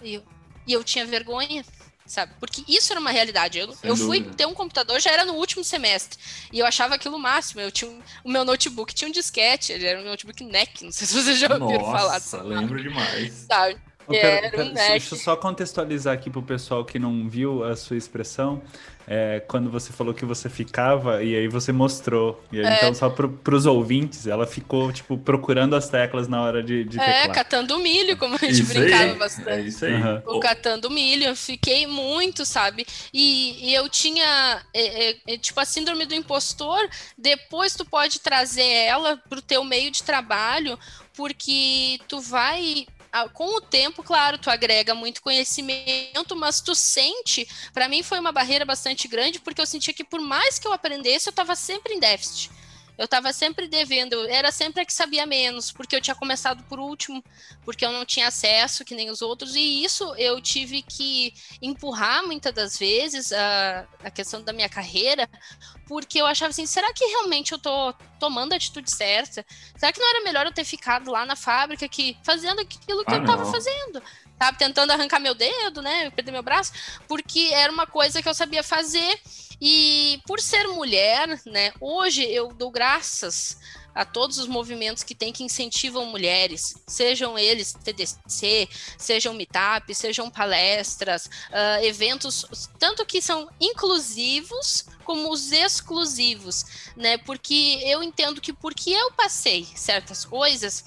E 0.00 0.14
eu, 0.14 0.24
e 0.66 0.72
eu 0.72 0.82
tinha 0.82 1.06
vergonha, 1.06 1.64
sabe? 2.06 2.32
Porque 2.38 2.64
isso 2.68 2.92
era 2.92 3.00
uma 3.00 3.10
realidade. 3.10 3.58
Eu, 3.58 3.74
eu 3.82 3.96
fui 3.96 4.22
ter 4.22 4.46
um 4.46 4.54
computador 4.54 5.00
já 5.00 5.10
era 5.10 5.24
no 5.24 5.34
último 5.34 5.64
semestre. 5.64 6.18
E 6.52 6.58
eu 6.58 6.66
achava 6.66 6.94
aquilo 6.94 7.16
o 7.16 7.20
máximo. 7.20 7.60
Eu 7.60 7.70
tinha 7.70 7.90
um, 7.90 8.00
o 8.24 8.30
meu 8.30 8.44
notebook 8.44 8.94
tinha 8.94 9.08
um 9.08 9.12
disquete, 9.12 9.72
ele 9.72 9.86
era 9.86 10.00
um 10.00 10.04
notebook 10.04 10.42
NEC, 10.44 10.84
não 10.84 10.92
sei 10.92 11.06
se 11.06 11.14
vocês 11.14 11.38
já 11.38 11.48
ouviram 11.52 11.82
Nossa, 11.82 11.98
falar. 11.98 12.12
Nossa, 12.14 12.42
lembro 12.42 12.82
demais. 12.82 13.46
Sabe? 13.48 13.76
Pera, 14.08 14.50
pera, 14.50 14.72
deixa 14.72 15.14
eu 15.14 15.18
só 15.18 15.36
contextualizar 15.36 16.14
aqui 16.14 16.30
para 16.30 16.38
o 16.38 16.42
pessoal 16.42 16.84
que 16.84 16.98
não 16.98 17.28
viu 17.28 17.64
a 17.64 17.74
sua 17.74 17.96
expressão. 17.96 18.62
É, 19.08 19.40
quando 19.46 19.70
você 19.70 19.92
falou 19.92 20.12
que 20.12 20.24
você 20.24 20.48
ficava 20.48 21.22
e 21.22 21.36
aí 21.36 21.46
você 21.46 21.70
mostrou. 21.70 22.42
E 22.50 22.58
aí, 22.58 22.66
é. 22.66 22.76
Então, 22.76 22.94
só 22.94 23.08
para 23.08 23.54
os 23.54 23.64
ouvintes, 23.64 24.26
ela 24.26 24.46
ficou, 24.46 24.92
tipo, 24.92 25.16
procurando 25.16 25.76
as 25.76 25.88
teclas 25.88 26.26
na 26.26 26.42
hora 26.42 26.62
de, 26.62 26.84
de 26.84 26.98
É, 26.98 27.28
catando 27.28 27.78
milho, 27.78 28.16
como 28.16 28.34
a 28.34 28.38
gente 28.38 28.62
isso 28.62 28.74
brincava 28.74 29.04
aí. 29.04 29.14
bastante. 29.14 29.48
É 29.50 29.60
isso 29.60 29.84
aí. 29.84 29.94
Uhum. 29.94 30.22
O 30.26 30.40
catando 30.40 30.90
milho, 30.90 31.24
eu 31.24 31.36
fiquei 31.36 31.86
muito, 31.86 32.44
sabe? 32.44 32.84
E, 33.14 33.68
e 33.70 33.74
eu 33.74 33.88
tinha, 33.88 34.60
é, 34.74 35.10
é, 35.10 35.16
é, 35.28 35.38
tipo, 35.38 35.60
a 35.60 35.64
síndrome 35.64 36.04
do 36.04 36.14
impostor, 36.14 36.88
depois 37.16 37.74
tu 37.76 37.84
pode 37.84 38.18
trazer 38.20 38.66
ela 38.66 39.16
pro 39.28 39.40
teu 39.40 39.62
meio 39.62 39.90
de 39.90 40.02
trabalho, 40.02 40.76
porque 41.14 41.98
tu 42.08 42.20
vai 42.20 42.86
com 43.32 43.56
o 43.56 43.60
tempo, 43.60 44.02
claro, 44.02 44.38
tu 44.38 44.50
agrega 44.50 44.94
muito 44.94 45.22
conhecimento, 45.22 46.36
mas 46.36 46.60
tu 46.60 46.74
sente, 46.74 47.48
para 47.72 47.88
mim 47.88 48.02
foi 48.02 48.18
uma 48.18 48.32
barreira 48.32 48.64
bastante 48.64 49.08
grande, 49.08 49.40
porque 49.40 49.60
eu 49.60 49.66
sentia 49.66 49.94
que 49.94 50.04
por 50.04 50.20
mais 50.20 50.58
que 50.58 50.66
eu 50.66 50.72
aprendesse, 50.72 51.28
eu 51.28 51.30
estava 51.30 51.54
sempre 51.56 51.94
em 51.94 52.00
déficit. 52.00 52.50
Eu 52.98 53.04
estava 53.04 53.30
sempre 53.30 53.68
devendo, 53.68 54.26
era 54.26 54.50
sempre 54.50 54.80
a 54.80 54.84
que 54.84 54.92
sabia 54.92 55.26
menos, 55.26 55.70
porque 55.70 55.94
eu 55.94 56.00
tinha 56.00 56.14
começado 56.14 56.62
por 56.64 56.78
último, 56.78 57.22
porque 57.62 57.84
eu 57.84 57.92
não 57.92 58.06
tinha 58.06 58.28
acesso 58.28 58.86
que 58.86 58.94
nem 58.94 59.10
os 59.10 59.20
outros, 59.20 59.54
e 59.54 59.84
isso 59.84 60.14
eu 60.16 60.40
tive 60.40 60.80
que 60.80 61.34
empurrar 61.60 62.26
muitas 62.26 62.54
das 62.54 62.78
vezes 62.78 63.32
a, 63.32 63.86
a 64.02 64.10
questão 64.10 64.42
da 64.42 64.52
minha 64.52 64.68
carreira, 64.68 65.28
porque 65.86 66.20
eu 66.20 66.26
achava 66.26 66.50
assim, 66.50 66.66
será 66.66 66.92
que 66.92 67.04
realmente 67.04 67.52
eu 67.52 67.58
tô 67.58 67.92
tomando 68.18 68.52
a 68.52 68.56
atitude 68.56 68.90
certa? 68.90 69.44
Será 69.76 69.92
que 69.92 70.00
não 70.00 70.08
era 70.08 70.24
melhor 70.24 70.46
eu 70.46 70.52
ter 70.52 70.64
ficado 70.64 71.10
lá 71.10 71.24
na 71.24 71.36
fábrica 71.36 71.88
que 71.88 72.16
fazendo 72.22 72.60
aquilo 72.60 73.04
que 73.04 73.12
ah, 73.12 73.16
eu 73.16 73.20
estava 73.20 73.46
fazendo? 73.50 74.02
Tava 74.38 74.56
tentando 74.56 74.90
arrancar 74.90 75.20
meu 75.20 75.34
dedo, 75.34 75.80
né? 75.80 76.10
Perder 76.10 76.32
meu 76.32 76.42
braço, 76.42 76.72
porque 77.08 77.50
era 77.52 77.72
uma 77.72 77.86
coisa 77.86 78.20
que 78.22 78.28
eu 78.28 78.34
sabia 78.34 78.62
fazer 78.62 79.20
e 79.60 80.20
por 80.26 80.40
ser 80.40 80.66
mulher, 80.68 81.40
né, 81.46 81.72
hoje 81.80 82.22
eu 82.22 82.48
dou 82.48 82.70
graças 82.70 83.58
a 83.96 84.04
todos 84.04 84.36
os 84.36 84.46
movimentos 84.46 85.02
que 85.02 85.14
tem 85.14 85.32
que 85.32 85.42
incentivam 85.42 86.04
mulheres, 86.04 86.76
sejam 86.86 87.38
eles 87.38 87.72
TDC, 87.72 88.68
sejam 88.98 89.32
meetup, 89.32 89.92
sejam 89.94 90.30
palestras, 90.30 91.24
uh, 91.26 91.82
eventos, 91.82 92.68
tanto 92.78 93.06
que 93.06 93.22
são 93.22 93.48
inclusivos 93.58 94.84
como 95.02 95.32
os 95.32 95.50
exclusivos, 95.50 96.66
né? 96.94 97.16
Porque 97.16 97.80
eu 97.84 98.02
entendo 98.02 98.40
que 98.40 98.52
porque 98.52 98.90
eu 98.90 99.12
passei 99.12 99.66
certas 99.74 100.26
coisas, 100.26 100.84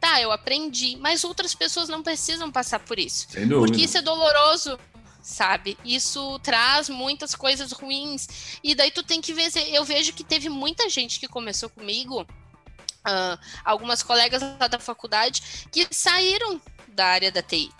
tá, 0.00 0.20
eu 0.22 0.32
aprendi, 0.32 0.96
mas 0.96 1.24
outras 1.24 1.54
pessoas 1.54 1.88
não 1.90 2.02
precisam 2.02 2.50
passar 2.50 2.78
por 2.80 2.98
isso. 2.98 3.28
Porque 3.58 3.82
isso 3.82 3.98
é 3.98 4.02
doloroso 4.02 4.78
sabe? 5.22 5.78
Isso 5.84 6.38
traz 6.40 6.88
muitas 6.88 7.34
coisas 7.34 7.72
ruins. 7.72 8.58
E 8.62 8.74
daí 8.74 8.90
tu 8.90 9.02
tem 9.02 9.20
que 9.20 9.32
ver. 9.32 9.50
Eu 9.68 9.84
vejo 9.84 10.12
que 10.12 10.24
teve 10.24 10.48
muita 10.48 10.88
gente 10.88 11.20
que 11.20 11.28
começou 11.28 11.68
comigo, 11.68 12.22
uh, 12.22 13.38
algumas 13.64 14.02
colegas 14.02 14.42
lá 14.42 14.66
da 14.66 14.78
faculdade, 14.78 15.68
que 15.70 15.86
saíram 15.90 16.60
da 16.88 17.06
área 17.06 17.30
da 17.30 17.42
TI. 17.42 17.70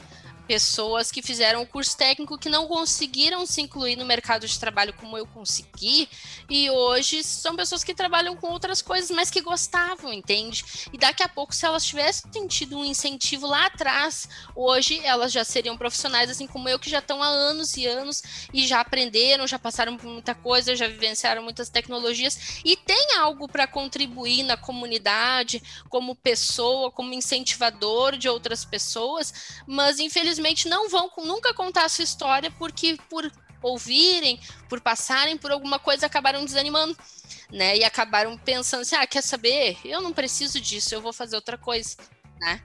Pessoas 0.50 1.12
que 1.12 1.22
fizeram 1.22 1.62
o 1.62 1.66
curso 1.66 1.96
técnico 1.96 2.36
que 2.36 2.48
não 2.48 2.66
conseguiram 2.66 3.46
se 3.46 3.60
incluir 3.60 3.94
no 3.94 4.04
mercado 4.04 4.48
de 4.48 4.58
trabalho 4.58 4.92
como 4.94 5.16
eu 5.16 5.24
consegui, 5.24 6.08
e 6.48 6.68
hoje 6.68 7.22
são 7.22 7.54
pessoas 7.54 7.84
que 7.84 7.94
trabalham 7.94 8.34
com 8.34 8.48
outras 8.48 8.82
coisas, 8.82 9.12
mas 9.12 9.30
que 9.30 9.40
gostavam, 9.40 10.12
entende? 10.12 10.64
E 10.92 10.98
daqui 10.98 11.22
a 11.22 11.28
pouco, 11.28 11.54
se 11.54 11.64
elas 11.64 11.84
tivessem 11.84 12.48
tido 12.48 12.76
um 12.76 12.84
incentivo 12.84 13.46
lá 13.46 13.66
atrás, 13.66 14.28
hoje 14.56 14.98
elas 15.04 15.30
já 15.30 15.44
seriam 15.44 15.78
profissionais, 15.78 16.28
assim 16.28 16.48
como 16.48 16.68
eu, 16.68 16.80
que 16.80 16.90
já 16.90 16.98
estão 16.98 17.22
há 17.22 17.28
anos 17.28 17.76
e 17.76 17.86
anos 17.86 18.20
e 18.52 18.66
já 18.66 18.80
aprenderam, 18.80 19.46
já 19.46 19.56
passaram 19.56 19.96
por 19.96 20.08
muita 20.08 20.34
coisa, 20.34 20.74
já 20.74 20.88
vivenciaram 20.88 21.44
muitas 21.44 21.68
tecnologias 21.68 22.60
e 22.64 22.76
tem 22.76 23.14
algo 23.18 23.46
para 23.46 23.68
contribuir 23.68 24.42
na 24.42 24.56
comunidade, 24.56 25.62
como 25.88 26.16
pessoa, 26.16 26.90
como 26.90 27.14
incentivador 27.14 28.16
de 28.16 28.28
outras 28.28 28.64
pessoas, 28.64 29.32
mas 29.64 30.00
infelizmente 30.00 30.39
infelizmente 30.40 30.68
não 30.68 30.88
vão 30.88 31.10
nunca 31.18 31.52
contar 31.54 31.84
a 31.84 31.88
sua 31.88 32.04
história 32.04 32.50
porque 32.58 32.96
por 33.08 33.30
ouvirem, 33.62 34.40
por 34.68 34.80
passarem 34.80 35.36
por 35.36 35.50
alguma 35.52 35.78
coisa, 35.78 36.06
acabaram 36.06 36.44
desanimando, 36.44 36.96
né? 37.52 37.76
E 37.76 37.84
acabaram 37.84 38.36
pensando 38.38 38.80
assim: 38.80 38.96
ah, 38.96 39.06
quer 39.06 39.22
saber? 39.22 39.76
Eu 39.84 40.00
não 40.00 40.12
preciso 40.12 40.60
disso, 40.60 40.94
eu 40.94 41.02
vou 41.02 41.12
fazer 41.12 41.36
outra 41.36 41.58
coisa, 41.58 41.96
né? 42.40 42.60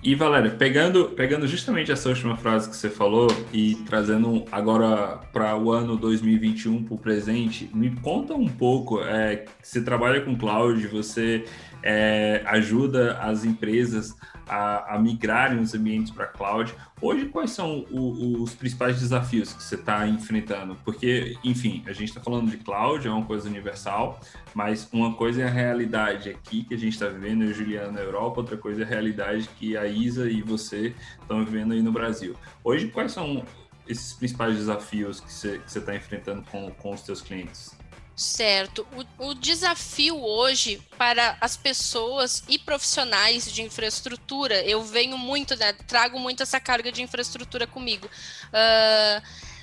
E 0.00 0.14
Valéria, 0.14 0.52
pegando, 0.52 1.08
pegando 1.08 1.48
justamente 1.48 1.90
essa 1.90 2.08
última 2.08 2.36
frase 2.36 2.70
que 2.70 2.76
você 2.76 2.88
falou 2.88 3.26
e 3.52 3.74
trazendo 3.86 4.44
agora 4.52 5.18
para 5.32 5.56
o 5.56 5.72
ano 5.72 5.96
2021 5.96 6.84
para 6.84 6.94
o 6.94 6.98
presente, 6.98 7.68
me 7.74 7.90
conta 7.96 8.32
um 8.32 8.46
pouco. 8.46 9.02
É, 9.02 9.44
você 9.60 9.82
trabalha 9.82 10.20
com 10.20 10.36
cloud, 10.36 10.86
você 10.86 11.44
é, 11.82 12.42
ajuda 12.46 13.18
as 13.18 13.44
empresas 13.44 14.16
a, 14.48 14.94
a 14.94 14.98
migrarem 14.98 15.60
os 15.60 15.74
ambientes 15.74 16.10
para 16.10 16.26
cloud. 16.26 16.74
Hoje, 17.00 17.26
quais 17.26 17.50
são 17.50 17.86
o, 17.90 18.42
os 18.42 18.54
principais 18.54 18.98
desafios 18.98 19.52
que 19.52 19.62
você 19.62 19.74
está 19.74 20.06
enfrentando? 20.08 20.76
Porque, 20.84 21.36
enfim, 21.44 21.82
a 21.86 21.92
gente 21.92 22.08
está 22.08 22.20
falando 22.20 22.50
de 22.50 22.56
cloud, 22.56 23.06
é 23.06 23.10
uma 23.10 23.24
coisa 23.24 23.48
universal, 23.48 24.18
mas 24.54 24.88
uma 24.92 25.14
coisa 25.14 25.42
é 25.42 25.46
a 25.46 25.50
realidade 25.50 26.30
aqui 26.30 26.64
que 26.64 26.74
a 26.74 26.78
gente 26.78 26.94
está 26.94 27.08
vivendo, 27.08 27.44
eu 27.44 27.50
e 27.50 27.54
Juliana 27.54 27.92
na 27.92 28.00
Europa, 28.00 28.40
outra 28.40 28.56
coisa 28.56 28.82
é 28.82 28.84
a 28.84 28.88
realidade 28.88 29.48
que 29.58 29.76
a 29.76 29.86
Isa 29.86 30.28
e 30.28 30.42
você 30.42 30.94
estão 31.20 31.44
vivendo 31.44 31.72
aí 31.72 31.82
no 31.82 31.92
Brasil. 31.92 32.34
Hoje, 32.64 32.88
quais 32.88 33.12
são 33.12 33.44
esses 33.86 34.12
principais 34.14 34.56
desafios 34.56 35.20
que 35.20 35.32
você 35.32 35.60
está 35.66 35.94
enfrentando 35.94 36.42
com, 36.50 36.70
com 36.72 36.92
os 36.92 37.00
seus 37.00 37.20
clientes? 37.22 37.77
Certo. 38.18 38.84
O, 39.18 39.28
o, 39.28 39.34
desafio 39.34 40.20
hoje 40.20 40.82
para 40.98 41.38
as 41.40 41.56
pessoas 41.56 42.42
e 42.48 42.58
profissionais 42.58 43.50
de 43.52 43.62
infraestrutura, 43.62 44.60
eu 44.64 44.82
venho 44.82 45.16
muito, 45.16 45.54
né, 45.54 45.72
trago 45.86 46.18
muito 46.18 46.42
essa 46.42 46.58
carga 46.58 46.90
de 46.90 47.00
infraestrutura 47.00 47.64
comigo. 47.64 48.08
Uh, 48.48 49.22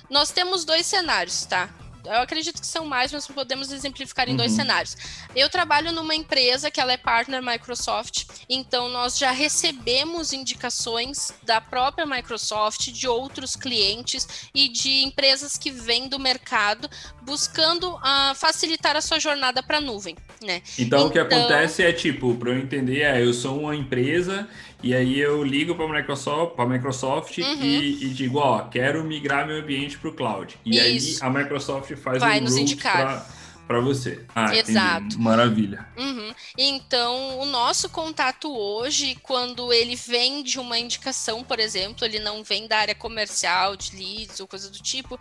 nós 0.09 0.31
temos 0.31 0.63
dois 0.63 0.85
cenários, 0.85 1.45
tá? 1.45 1.69
Eu 2.05 2.21
acredito 2.21 2.59
que 2.59 2.67
são 2.67 2.85
mais, 2.85 3.11
mas 3.11 3.27
podemos 3.27 3.71
exemplificar 3.71 4.27
em 4.27 4.31
uhum. 4.31 4.37
dois 4.37 4.51
cenários. 4.51 4.95
Eu 5.35 5.49
trabalho 5.49 5.91
numa 5.91 6.15
empresa 6.15 6.71
que 6.71 6.79
ela 6.79 6.93
é 6.93 6.97
partner 6.97 7.41
Microsoft, 7.41 8.25
então 8.49 8.89
nós 8.89 9.17
já 9.17 9.31
recebemos 9.31 10.33
indicações 10.33 11.33
da 11.43 11.61
própria 11.61 12.05
Microsoft, 12.05 12.91
de 12.91 13.07
outros 13.07 13.55
clientes 13.55 14.49
e 14.53 14.67
de 14.67 15.03
empresas 15.03 15.57
que 15.57 15.71
vêm 15.71 16.07
do 16.07 16.19
mercado 16.19 16.89
buscando 17.23 17.95
uh, 17.95 18.35
facilitar 18.35 18.95
a 18.95 19.01
sua 19.01 19.19
jornada 19.19 19.61
para 19.61 19.77
a 19.77 19.81
nuvem, 19.81 20.15
né? 20.41 20.61
Então, 20.77 20.95
então, 20.95 21.07
o 21.07 21.11
que 21.11 21.19
então 21.19 21.39
acontece 21.39 21.83
é 21.83 21.91
tipo, 21.91 22.33
para 22.35 22.51
eu 22.51 22.57
entender, 22.57 23.01
é, 23.01 23.21
eu 23.21 23.33
sou 23.33 23.59
uma 23.59 23.75
empresa 23.75 24.47
e 24.85 24.93
aí 24.93 25.19
eu 25.19 25.43
ligo 25.43 25.73
para 25.73 25.85
a 25.85 25.93
Microsoft, 25.93 26.55
pra 26.55 26.63
Microsoft 26.67 27.39
uhum. 27.39 27.63
e, 27.63 28.05
e, 28.05 28.09
digo, 28.09 28.37
ó, 28.37 28.61
quero 28.61 29.03
migrar 29.03 29.47
meu 29.47 29.57
ambiente 29.57 29.97
para 29.97 30.11
o 30.11 30.13
cloud. 30.13 30.59
E 30.63 30.77
Isso. 30.77 31.23
aí 31.23 31.27
a 31.27 31.33
Microsoft 31.33 31.95
faz 31.95 32.19
Vai 32.19 32.39
um 32.39 32.43
nos 32.43 32.55
indicar 32.55 33.27
para 33.65 33.79
você. 33.79 34.23
Ah, 34.35 34.55
Exato. 34.55 35.05
Entendi. 35.05 35.17
Maravilha. 35.17 35.87
Uhum. 35.97 36.31
Então, 36.55 37.39
o 37.39 37.45
nosso 37.47 37.89
contato 37.89 38.55
hoje, 38.55 39.17
quando 39.23 39.73
ele 39.73 39.95
vem 39.95 40.43
de 40.43 40.59
uma 40.59 40.77
indicação, 40.77 41.43
por 41.43 41.59
exemplo, 41.59 42.05
ele 42.05 42.19
não 42.19 42.43
vem 42.43 42.67
da 42.67 42.77
área 42.77 42.93
comercial, 42.93 43.75
de 43.75 43.95
leads 43.95 44.39
ou 44.39 44.45
coisa 44.45 44.69
do 44.69 44.77
tipo, 44.77 45.19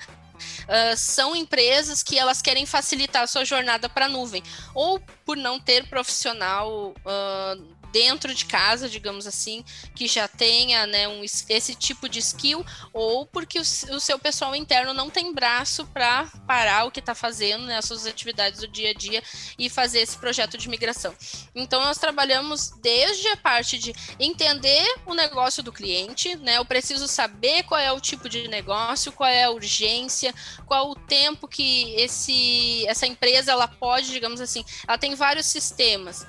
Uh, 0.65 0.97
são 0.97 1.37
empresas 1.37 2.03
que 2.03 2.19
elas 2.19 2.43
querem 2.43 2.67
facilitar 2.67 3.23
a 3.23 3.27
sua 3.27 3.45
jornada 3.45 3.89
para 3.89 4.07
a 4.07 4.09
nuvem, 4.09 4.43
ou 4.75 5.01
por 5.25 5.37
não 5.37 5.61
ter 5.61 5.87
profissional 5.87 6.93
uh, 7.07 7.84
dentro 7.95 8.35
de 8.35 8.45
casa, 8.45 8.89
digamos 8.89 9.25
assim, 9.25 9.65
que 9.95 10.09
já 10.09 10.27
tenha 10.27 10.85
né, 10.85 11.07
um, 11.07 11.23
esse 11.23 11.77
tipo 11.77 12.09
de 12.09 12.19
skill, 12.19 12.67
ou 12.93 13.25
porque 13.25 13.57
o, 13.57 13.63
o 13.63 14.01
seu 14.01 14.19
pessoal 14.19 14.53
interno 14.57 14.93
não 14.93 15.09
tem 15.09 15.33
braço 15.33 15.87
para 15.87 16.27
parar 16.45 16.87
o 16.87 16.91
que 16.91 16.99
está 16.99 17.15
fazendo, 17.15 17.67
né, 17.67 17.79
as 17.79 17.85
suas 17.85 18.05
atividades 18.05 18.59
do 18.59 18.67
dia 18.67 18.91
a 18.91 18.93
dia 18.93 19.23
e 19.57 19.71
fazer 19.71 20.01
esse 20.01 20.19
projeto 20.19 20.59
de 20.59 20.69
migração. 20.69 21.15
Então, 21.55 21.81
nós 21.83 21.97
trabalhamos 21.97 22.71
desde 22.83 23.29
a 23.29 23.37
parte 23.37 23.79
de 23.79 23.95
entender 24.19 24.85
o 25.07 25.15
negócio 25.15 25.63
do 25.63 25.73
cliente, 25.73 26.35
né? 26.35 26.59
Eu 26.59 26.65
preciso 26.65 27.07
saber 27.07 27.63
qual 27.63 27.81
é 27.81 27.93
o 27.93 28.01
tipo 28.01 28.29
de 28.29 28.49
negócio, 28.49 29.13
qual 29.13 29.31
é 29.31 29.45
a 29.45 29.51
urgência, 29.51 30.35
qual 30.67 30.91
o 30.91 30.97
tempo 30.97 31.47
que 31.47 31.95
esse, 31.95 32.85
essa 32.89 33.07
empresa 33.07 33.53
ela 33.53 33.69
pode, 33.69 34.11
digamos 34.11 34.41
assim, 34.41 34.65
ela 34.89 34.99
tem 34.99 35.15
vários 35.15 35.47
sistemas 35.47 36.27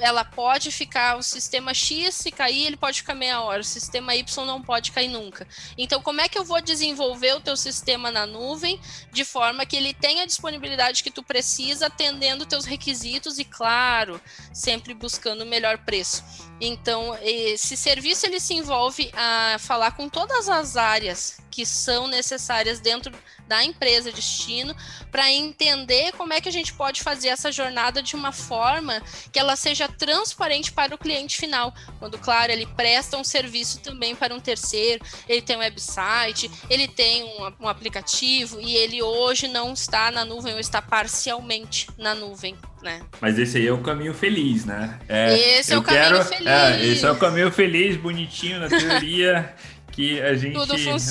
ela 0.00 0.24
pode 0.24 0.70
ficar, 0.70 1.16
o 1.16 1.22
sistema 1.22 1.74
X 1.74 2.14
se 2.14 2.30
cair, 2.30 2.66
ele 2.66 2.76
pode 2.76 3.00
ficar 3.00 3.14
meia 3.14 3.40
hora, 3.40 3.60
o 3.60 3.64
sistema 3.64 4.14
Y 4.14 4.44
não 4.46 4.62
pode 4.62 4.92
cair 4.92 5.08
nunca. 5.08 5.46
Então, 5.76 6.00
como 6.00 6.20
é 6.20 6.28
que 6.28 6.38
eu 6.38 6.44
vou 6.44 6.60
desenvolver 6.60 7.34
o 7.34 7.40
teu 7.40 7.56
sistema 7.56 8.10
na 8.10 8.26
nuvem 8.26 8.80
de 9.12 9.24
forma 9.24 9.66
que 9.66 9.76
ele 9.76 9.94
tenha 9.94 10.22
a 10.22 10.26
disponibilidade 10.26 11.02
que 11.02 11.10
tu 11.10 11.22
precisa, 11.22 11.86
atendendo 11.86 12.46
teus 12.46 12.64
requisitos 12.64 13.38
e, 13.38 13.44
claro, 13.44 14.20
sempre 14.52 14.94
buscando 14.94 15.42
o 15.42 15.46
melhor 15.46 15.78
preço. 15.78 16.24
Então, 16.60 17.16
esse 17.22 17.76
serviço 17.76 18.26
ele 18.26 18.40
se 18.40 18.54
envolve 18.54 19.10
a 19.14 19.56
falar 19.58 19.92
com 19.92 20.08
todas 20.08 20.48
as 20.48 20.76
áreas 20.76 21.40
que 21.50 21.64
são 21.64 22.06
necessárias 22.06 22.80
dentro 22.80 23.12
da 23.48 23.64
empresa 23.64 24.12
destino 24.12 24.76
para 25.10 25.30
entender 25.32 26.12
como 26.12 26.32
é 26.32 26.40
que 26.40 26.48
a 26.48 26.52
gente 26.52 26.72
pode 26.74 27.02
fazer 27.02 27.28
essa 27.28 27.50
jornada 27.50 28.02
de 28.02 28.14
uma 28.14 28.30
forma 28.30 29.02
que 29.32 29.38
ela 29.38 29.56
seja 29.56 29.88
transparente 29.88 30.70
para 30.70 30.94
o 30.94 30.98
cliente 30.98 31.38
final. 31.38 31.74
Quando, 31.98 32.18
claro, 32.18 32.52
ele 32.52 32.66
presta 32.66 33.16
um 33.16 33.24
serviço 33.24 33.80
também 33.80 34.14
para 34.14 34.34
um 34.34 34.40
terceiro, 34.40 35.04
ele 35.28 35.42
tem 35.42 35.56
um 35.56 35.60
website, 35.60 36.50
ele 36.68 36.86
tem 36.86 37.24
um, 37.24 37.64
um 37.64 37.68
aplicativo 37.68 38.60
e 38.60 38.76
ele 38.76 39.02
hoje 39.02 39.48
não 39.48 39.72
está 39.72 40.10
na 40.10 40.24
nuvem 40.24 40.52
ou 40.52 40.60
está 40.60 40.82
parcialmente 40.82 41.88
na 41.96 42.14
nuvem. 42.14 42.56
Né? 42.82 43.00
Mas 43.20 43.38
esse 43.38 43.58
aí 43.58 43.66
é 43.66 43.72
o 43.72 43.78
caminho 43.78 44.14
feliz, 44.14 44.64
né? 44.64 44.98
É, 45.08 45.58
esse 45.58 45.72
é 45.72 45.78
o 45.78 45.82
caminho 45.82 46.04
quero, 46.04 46.24
feliz. 46.24 46.46
É, 46.46 46.84
esse 46.84 47.04
é 47.04 47.10
o 47.10 47.16
caminho 47.16 47.50
feliz, 47.50 47.96
bonitinho 47.96 48.60
na 48.60 48.68
teoria, 48.68 49.52
que 49.90 50.20
a 50.20 50.34
gente 50.34 50.56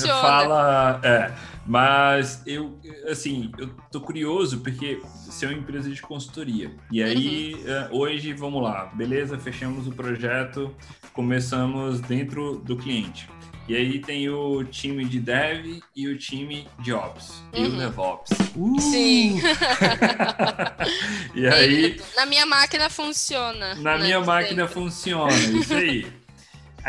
fala. 0.06 0.98
É, 1.02 1.30
mas 1.68 2.42
eu, 2.46 2.80
assim, 3.06 3.52
eu 3.58 3.68
tô 3.92 4.00
curioso 4.00 4.60
porque 4.60 5.02
você 5.26 5.44
é 5.44 5.48
uma 5.50 5.58
empresa 5.58 5.90
de 5.90 6.00
consultoria. 6.00 6.74
E 6.90 7.02
aí, 7.02 7.54
uhum. 7.56 7.98
hoje, 7.98 8.32
vamos 8.32 8.62
lá, 8.62 8.86
beleza, 8.86 9.38
fechamos 9.38 9.86
o 9.86 9.92
projeto, 9.92 10.74
começamos 11.12 12.00
dentro 12.00 12.56
do 12.56 12.74
cliente. 12.74 13.28
E 13.68 13.76
aí 13.76 13.98
tem 14.00 14.30
o 14.30 14.64
time 14.64 15.04
de 15.04 15.20
dev 15.20 15.80
e 15.94 16.08
o 16.08 16.16
time 16.16 16.66
de 16.78 16.90
ops. 16.94 17.42
Uhum. 17.52 17.64
E 17.64 17.66
o 17.66 17.70
DevOps. 17.76 18.30
Uh! 18.56 18.80
Sim. 18.80 19.38
e 21.36 21.46
aí. 21.46 22.00
Na 22.16 22.24
minha 22.24 22.46
máquina 22.46 22.88
funciona. 22.88 23.74
Na 23.74 23.98
né? 23.98 24.04
minha 24.04 24.20
máquina 24.20 24.66
funciona, 24.66 25.34
isso 25.34 25.74
aí. 25.74 26.06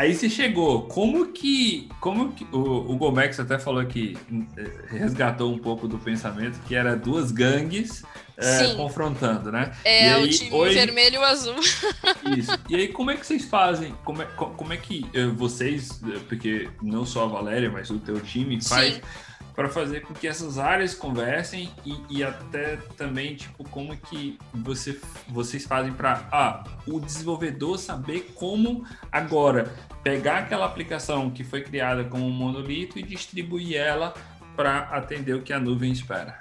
Aí 0.00 0.14
você 0.14 0.30
chegou, 0.30 0.84
como 0.84 1.26
que, 1.26 1.86
como 2.00 2.32
que 2.32 2.42
o, 2.50 2.90
o 2.90 2.96
Gomex 2.96 3.38
até 3.38 3.58
falou 3.58 3.84
que 3.84 4.16
eh, 4.56 4.70
resgatou 4.86 5.52
um 5.52 5.58
pouco 5.58 5.86
do 5.86 5.98
pensamento 5.98 6.58
que 6.66 6.74
era 6.74 6.96
duas 6.96 7.30
gangues 7.30 8.02
é, 8.38 8.72
confrontando, 8.76 9.52
né? 9.52 9.72
É, 9.84 10.14
aí, 10.14 10.24
o 10.24 10.30
time 10.30 10.50
hoje... 10.52 10.74
vermelho 10.76 11.16
e 11.16 11.18
o 11.18 11.22
azul. 11.22 11.56
Isso. 12.34 12.58
E 12.70 12.76
aí, 12.76 12.88
como 12.88 13.10
é 13.10 13.16
que 13.18 13.26
vocês 13.26 13.44
fazem? 13.44 13.94
Como 14.02 14.22
é, 14.22 14.24
como 14.24 14.72
é 14.72 14.78
que 14.78 15.04
eh, 15.12 15.26
vocês, 15.26 16.00
porque 16.30 16.70
não 16.80 17.04
só 17.04 17.24
a 17.24 17.28
Valéria, 17.28 17.70
mas 17.70 17.90
o 17.90 17.98
teu 17.98 18.18
time 18.20 18.58
faz 18.64 18.94
Sim 18.94 19.00
para 19.60 19.68
fazer 19.68 20.00
com 20.00 20.14
que 20.14 20.26
essas 20.26 20.58
áreas 20.58 20.94
conversem 20.94 21.70
e, 21.84 21.94
e, 22.08 22.24
até 22.24 22.78
também 22.96 23.36
tipo 23.36 23.62
como 23.64 23.94
que 23.94 24.38
você, 24.54 24.98
vocês 25.28 25.66
fazem 25.66 25.92
para 25.92 26.26
ah, 26.32 26.64
o 26.86 26.98
desenvolvedor 26.98 27.78
saber 27.78 28.32
como 28.34 28.86
agora 29.12 29.70
pegar 30.02 30.38
aquela 30.38 30.64
aplicação 30.64 31.30
que 31.30 31.44
foi 31.44 31.60
criada 31.60 32.04
como 32.04 32.24
um 32.24 32.30
monolito 32.30 32.98
e 32.98 33.02
distribuir 33.02 33.76
ela 33.76 34.14
para 34.56 34.78
atender 34.78 35.34
o 35.34 35.42
que 35.42 35.52
a 35.52 35.60
nuvem 35.60 35.92
espera. 35.92 36.38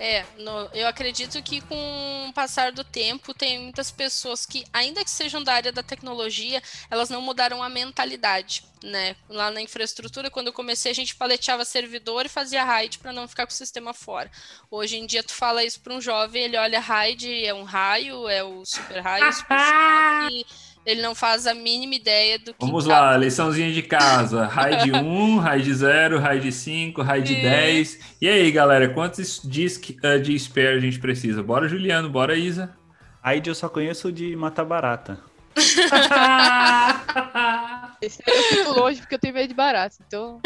É, 0.00 0.24
no- 0.38 0.70
eu 0.72 0.86
acredito 0.86 1.42
que 1.42 1.60
com 1.60 2.26
o 2.28 2.32
passar 2.32 2.70
do 2.70 2.84
tempo, 2.84 3.34
tem 3.34 3.58
muitas 3.58 3.90
pessoas 3.90 4.46
que, 4.46 4.64
ainda 4.72 5.02
que 5.04 5.10
sejam 5.10 5.42
da 5.42 5.52
área 5.54 5.72
da 5.72 5.82
tecnologia, 5.82 6.62
elas 6.88 7.10
não 7.10 7.20
mudaram 7.20 7.60
a 7.62 7.68
mentalidade, 7.68 8.62
né? 8.80 9.16
Lá 9.28 9.50
na 9.50 9.60
infraestrutura, 9.60 10.30
quando 10.30 10.46
eu 10.46 10.52
comecei, 10.52 10.92
a 10.92 10.94
gente 10.94 11.16
paleteava 11.16 11.64
servidor 11.64 12.24
e 12.24 12.28
fazia 12.28 12.62
RAID 12.64 12.98
para 12.98 13.12
não 13.12 13.26
ficar 13.26 13.44
com 13.46 13.52
o 13.52 13.56
sistema 13.56 13.92
fora. 13.92 14.30
Hoje 14.70 14.96
em 14.96 15.04
dia, 15.04 15.24
tu 15.24 15.32
fala 15.34 15.64
isso 15.64 15.80
para 15.80 15.92
um 15.94 16.00
jovem, 16.00 16.44
ele 16.44 16.56
olha 16.56 16.78
RAID, 16.78 17.44
é 17.44 17.52
um 17.52 17.64
raio, 17.64 18.28
é 18.28 18.44
o 18.44 18.64
super 18.64 19.00
raio, 19.00 19.32
super 19.32 19.56
ele 20.88 21.02
não 21.02 21.14
faz 21.14 21.46
a 21.46 21.52
mínima 21.52 21.94
ideia 21.94 22.38
do 22.38 22.54
que 22.54 22.64
Vamos 22.64 22.86
tá 22.86 22.98
lá, 22.98 23.16
liçãozinha 23.18 23.70
de 23.70 23.82
casa. 23.82 24.46
RAID 24.46 24.92
1, 24.92 25.38
RAID 25.38 25.74
0, 25.74 26.18
RAID 26.18 26.50
5, 26.50 27.02
RAID 27.02 27.36
É. 27.36 27.42
10. 27.42 27.98
E 28.22 28.28
aí, 28.28 28.50
galera, 28.50 28.88
quantos 28.88 29.42
disk 29.44 29.90
uh, 30.02 30.18
de 30.18 30.34
spare 30.38 30.78
a 30.78 30.80
gente 30.80 30.98
precisa? 30.98 31.42
Bora, 31.42 31.68
Juliano, 31.68 32.08
bora, 32.08 32.34
Isa. 32.36 32.74
Raid 33.22 33.46
eu 33.46 33.54
só 33.54 33.68
conheço 33.68 34.10
de 34.10 34.34
matar 34.34 34.64
barata. 34.64 35.20
Esse 38.00 38.22
aí 38.26 38.34
eu 38.34 38.42
fico 38.44 38.80
longe 38.80 39.00
porque 39.00 39.16
eu 39.16 39.18
tenho 39.18 39.34
medo 39.34 39.48
de 39.48 39.54
barato. 39.54 39.96
Então, 40.06 40.40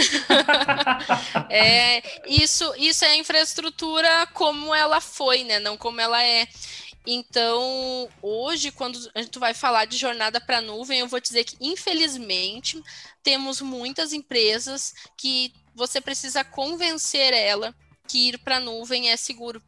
É, 1.49 2.03
isso, 2.27 2.73
isso 2.79 3.05
é 3.05 3.09
a 3.09 3.17
infraestrutura 3.17 4.27
como 4.33 4.75
ela 4.75 5.01
foi, 5.01 5.45
né? 5.45 5.61
Não 5.61 5.77
como 5.77 6.01
ela 6.01 6.21
é. 6.21 6.49
Então, 7.07 8.09
hoje, 8.21 8.71
quando 8.71 8.99
a 9.15 9.23
gente 9.23 9.39
vai 9.39 9.53
falar 9.53 9.87
de 9.87 9.97
jornada 9.97 10.41
para 10.41 10.61
nuvem, 10.61 11.01
eu 11.01 11.09
vou 11.09 11.21
dizer 11.21 11.45
que, 11.45 11.57
infelizmente, 11.61 12.83
temos 13.23 13.61
muitas 13.61 14.13
empresas 14.13 14.95
que 15.17 15.53
você 15.75 16.01
precisa 16.01 16.45
convencer 16.45 17.33
ela 17.33 17.75
que 18.07 18.29
ir 18.29 18.39
para 18.39 18.57
a 18.57 18.61
nuvem 18.61 19.11
é 19.11 19.17
seguro. 19.17 19.63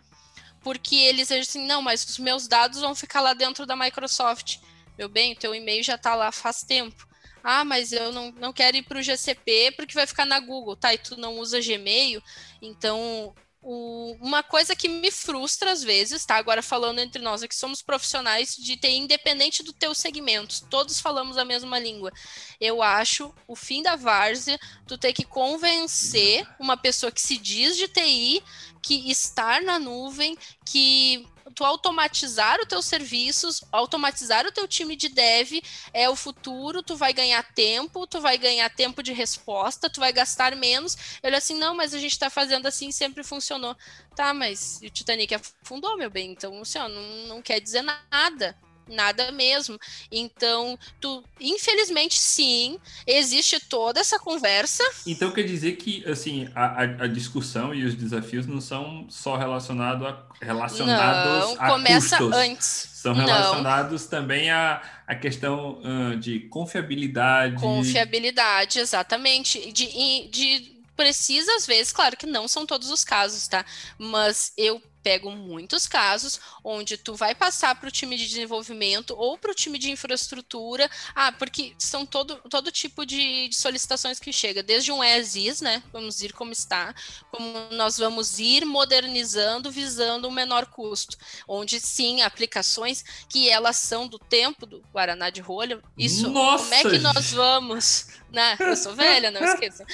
Porque 0.63 0.97
eles 0.97 1.29
dizem 1.29 1.41
assim, 1.41 1.67
não, 1.67 1.83
mas 1.83 2.05
os 2.05 2.19
meus 2.19 2.47
dados 2.47 2.81
vão 2.81 2.95
ficar 2.95 3.21
lá 3.21 3.35
dentro 3.35 3.67
da 3.67 3.77
Microsoft. 3.77 4.59
Meu 4.97 5.09
bem, 5.09 5.33
o 5.33 5.37
teu 5.37 5.55
e-mail 5.55 5.83
já 5.83 5.97
está 5.97 6.15
lá 6.15 6.31
faz 6.31 6.63
tempo. 6.63 7.07
Ah, 7.43 7.65
mas 7.65 7.93
eu 7.93 8.11
não, 8.13 8.33
não 8.33 8.53
quero 8.53 8.77
ir 8.77 8.83
para 8.83 8.99
o 8.99 9.03
GCP 9.03 9.73
porque 9.77 9.93
vai 9.93 10.07
ficar 10.07 10.25
na 10.25 10.41
Google, 10.41 10.77
tá? 10.77 10.95
E 10.95 10.99
tu 10.99 11.17
não 11.19 11.39
usa 11.39 11.61
Gmail. 11.61 12.23
Então, 12.63 13.35
o- 13.65 14.17
uma 14.21 14.43
coisa 14.43 14.77
que 14.77 14.89
me 14.89 15.11
frustra 15.11 15.73
às 15.73 15.83
vezes, 15.83 16.25
tá? 16.27 16.37
Agora 16.37 16.63
falando 16.63 16.99
entre 16.99 17.23
nós 17.23 17.43
aqui, 17.43 17.57
somos 17.57 17.81
profissionais 17.81 18.55
de 18.55 18.77
TI 18.77 18.97
independente 18.99 19.63
do 19.63 19.73
teu 19.73 19.95
segmento. 19.95 20.67
Todos 20.69 21.01
falamos 21.01 21.39
a 21.39 21.45
mesma 21.45 21.79
língua. 21.79 22.13
Eu 22.61 22.83
acho 22.83 23.35
o 23.49 23.57
fim 23.57 23.83
da 23.83 23.97
várzea 23.97 24.59
tu 24.87 24.99
ter 24.99 25.13
que 25.15 25.25
convencer 25.25 26.47
uma 26.61 26.77
pessoa 26.77 27.11
que 27.11 27.21
se 27.21 27.39
diz 27.39 27.77
de 27.77 27.89
TI 27.89 28.43
que 28.83 29.11
estar 29.11 29.63
na 29.63 29.79
nuvem, 29.79 30.37
que 30.67 31.27
tu 31.55 31.65
automatizar 31.65 32.59
os 32.61 32.67
teus 32.67 32.87
serviços, 32.87 33.63
automatizar 33.71 34.47
o 34.47 34.53
teu 34.53 34.67
time 34.67 34.97
de 34.97 35.09
dev 35.09 35.61
é 35.93 36.09
o 36.09 36.17
futuro, 36.17 36.83
tu 36.83 36.97
vai 36.97 37.13
ganhar 37.13 37.43
tempo, 37.55 38.07
tu 38.07 38.21
vai 38.21 38.39
ganhar 38.39 38.69
tempo 38.71 39.03
de 39.03 39.13
resposta, 39.13 39.91
tu 39.91 40.01
vai 40.01 40.13
gastar 40.13 40.57
menos. 40.57 41.19
Ele 41.23 41.37
assim, 41.37 41.55
não, 41.55 41.75
mas 41.75 41.95
a 41.95 41.99
gente 41.99 42.19
tá 42.19 42.31
fazendo 42.31 42.67
assim, 42.67 42.91
sempre 42.91 43.23
funcionou. 43.23 43.77
Tá, 44.15 44.33
mas 44.33 44.81
o 44.83 44.91
Titanic 44.91 45.35
afundou, 45.35 45.97
meu 45.97 46.11
bem, 46.11 46.31
então, 46.31 46.61
assim, 46.61 46.79
ó, 46.79 46.89
não, 46.89 47.03
não 47.27 47.43
quer 47.43 47.61
dizer 47.61 47.83
nada. 47.83 48.57
Nada 48.87 49.33
mesmo. 49.33 49.79
Então, 50.13 50.79
tu, 51.01 51.25
infelizmente, 51.41 52.19
sim, 52.19 52.79
existe 53.07 53.59
toda 53.61 54.01
essa 54.01 54.19
conversa. 54.19 54.85
Então 55.07 55.31
quer 55.33 55.45
dizer 55.45 55.77
que 55.77 56.05
assim 56.09 56.49
a, 56.55 56.83
a- 56.83 57.05
a 57.05 57.07
discussão 57.07 57.75
e 57.75 57.85
os 57.85 57.95
desafios 57.95 58.47
não 58.47 58.61
são 58.61 59.07
só 59.09 59.37
relacionado 59.37 60.07
a, 60.07 60.23
relacionados 60.41 61.55
Não, 61.57 61.63
a 61.65 61.71
começa 61.71 62.19
custos. 62.19 62.37
antes. 62.37 62.89
São 62.95 63.15
Não. 63.15 63.25
relacionados 63.25 64.07
também 64.07 64.51
à, 64.51 64.83
à 65.07 65.15
questão 65.15 65.81
ah, 65.85 66.15
de 66.17 66.41
confiabilidade. 66.41 67.57
Confiabilidade, 67.61 68.79
exatamente. 68.79 69.73
De, 69.73 70.29
de 70.29 70.75
precisa, 70.97 71.55
às 71.57 71.67
vezes, 71.67 71.93
claro 71.93 72.17
que 72.17 72.27
não 72.27 72.47
são 72.47 72.65
todos 72.65 72.89
os 72.91 73.05
casos, 73.05 73.49
tá? 73.49 73.65
Mas 73.99 74.53
eu 74.57 74.81
pego 75.05 75.31
muitos 75.31 75.87
casos 75.87 76.41
onde 76.65 76.97
tu 76.97 77.15
vai 77.15 77.35
passar 77.35 77.75
para 77.75 77.89
o 77.89 77.93
time 77.93 78.17
de 78.17 78.27
desenvolvimento 78.27 79.15
ou 79.17 79.37
para 79.37 79.53
o 79.53 79.55
time 79.55 79.79
de 79.79 79.91
infraestrutura. 79.91 80.91
Ah, 81.15 81.31
porque 81.31 81.75
são 81.79 82.07
todo, 82.07 82.37
todo 82.49 82.73
tipo 82.73 83.05
de, 83.05 83.49
de 83.49 83.55
solicitações 83.55 84.19
que 84.19 84.33
chega, 84.33 84.63
desde 84.63 84.91
um 84.91 85.03
as 85.03 85.37
is, 85.37 85.61
né? 85.61 85.83
Vamos 85.93 86.23
ir 86.23 86.33
como 86.33 86.53
está, 86.53 86.95
como 87.31 87.69
nós 87.73 87.99
vamos 87.99 88.39
ir 88.39 88.65
modernizando, 88.65 89.71
visando 89.71 90.27
um 90.27 90.33
menor 90.33 90.67
custo. 90.67 91.19
Onde 91.47 91.79
sim, 91.79 92.23
aplicações 92.23 93.05
que 93.29 93.51
elas 93.51 93.77
são 93.77 94.09
do 94.09 94.19
tempo 94.19 94.65
do 94.65 94.81
Guaraná 94.91 95.29
de 95.29 95.43
rolha. 95.43 95.83
Isso, 95.99 96.31
Nossa, 96.31 96.65
como 96.65 96.75
é 96.75 96.83
que 96.83 96.99
nós 96.99 97.31
vamos? 97.33 98.07
Né? 98.35 98.57
Eu 98.59 98.77
sou 98.77 98.95
velha, 98.95 99.31
não 99.31 99.43
esqueça. 99.45 99.85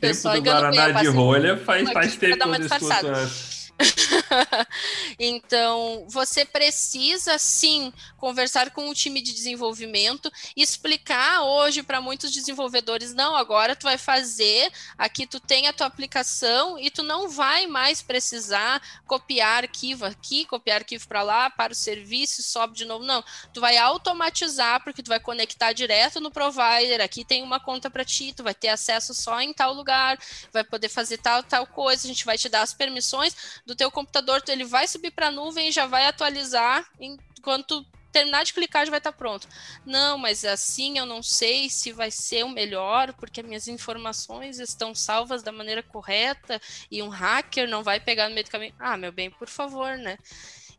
tempo 0.00 0.14
só 0.14 0.34
do 0.34 0.42
Guaraná 0.42 0.88
eu, 0.90 0.94
de 1.00 1.06
rolha 1.06 1.56
faz, 1.56 1.90
faz 1.90 2.16
tempo 2.16 2.36
que 2.36 2.42
eu 2.42 2.54
essa. 2.54 3.63
então, 5.18 6.06
você 6.08 6.44
precisa 6.44 7.38
sim 7.38 7.92
conversar 8.16 8.70
com 8.70 8.88
o 8.88 8.94
time 8.94 9.20
de 9.20 9.32
desenvolvimento, 9.32 10.30
explicar 10.56 11.42
hoje 11.42 11.82
para 11.82 12.00
muitos 12.00 12.30
desenvolvedores, 12.30 13.12
não, 13.14 13.36
agora 13.36 13.74
tu 13.74 13.84
vai 13.84 13.98
fazer, 13.98 14.72
aqui 14.96 15.26
tu 15.26 15.40
tem 15.40 15.66
a 15.66 15.72
tua 15.72 15.86
aplicação 15.86 16.78
e 16.78 16.90
tu 16.90 17.02
não 17.02 17.28
vai 17.28 17.66
mais 17.66 18.00
precisar 18.00 18.80
copiar 19.06 19.64
arquivo 19.64 20.04
aqui, 20.04 20.44
copiar 20.46 20.78
arquivo 20.78 21.06
para 21.08 21.22
lá, 21.22 21.50
para 21.50 21.72
o 21.72 21.76
serviço, 21.76 22.42
sobe 22.42 22.74
de 22.74 22.84
novo, 22.84 23.04
não, 23.04 23.24
tu 23.52 23.60
vai 23.60 23.76
automatizar 23.76 24.82
porque 24.84 25.02
tu 25.02 25.08
vai 25.08 25.20
conectar 25.20 25.72
direto 25.72 26.20
no 26.20 26.30
provider, 26.30 27.00
aqui 27.00 27.24
tem 27.24 27.42
uma 27.42 27.58
conta 27.58 27.90
para 27.90 28.04
ti, 28.04 28.32
tu 28.34 28.42
vai 28.42 28.54
ter 28.54 28.68
acesso 28.68 29.12
só 29.14 29.40
em 29.40 29.52
tal 29.52 29.74
lugar, 29.74 30.18
vai 30.52 30.64
poder 30.64 30.88
fazer 30.88 31.18
tal 31.18 31.42
tal 31.42 31.66
coisa, 31.66 32.06
a 32.06 32.08
gente 32.08 32.24
vai 32.24 32.38
te 32.38 32.48
dar 32.48 32.62
as 32.62 32.72
permissões 32.72 33.34
do 33.66 33.74
teu 33.74 33.90
computador, 33.90 34.42
ele 34.48 34.64
vai 34.64 34.86
subir 34.86 35.10
para 35.10 35.28
a 35.28 35.30
nuvem 35.30 35.68
e 35.68 35.72
já 35.72 35.86
vai 35.86 36.06
atualizar 36.06 36.86
enquanto 37.00 37.84
terminar 38.14 38.44
de 38.44 38.54
clicar 38.54 38.84
já 38.84 38.90
vai 38.90 38.98
estar 38.98 39.12
pronto. 39.12 39.48
Não, 39.84 40.16
mas 40.16 40.44
assim 40.44 40.98
eu 40.98 41.04
não 41.04 41.20
sei 41.20 41.68
se 41.68 41.90
vai 41.92 42.12
ser 42.12 42.44
o 42.44 42.48
melhor, 42.48 43.12
porque 43.14 43.42
minhas 43.42 43.66
informações 43.66 44.60
estão 44.60 44.94
salvas 44.94 45.42
da 45.42 45.50
maneira 45.50 45.82
correta 45.82 46.60
e 46.88 47.02
um 47.02 47.08
hacker 47.08 47.68
não 47.68 47.82
vai 47.82 47.98
pegar 47.98 48.28
no 48.28 48.34
meio 48.34 48.44
do 48.44 48.50
caminho. 48.50 48.74
Ah, 48.78 48.96
meu 48.96 49.10
bem, 49.10 49.30
por 49.30 49.48
favor, 49.48 49.98
né? 49.98 50.16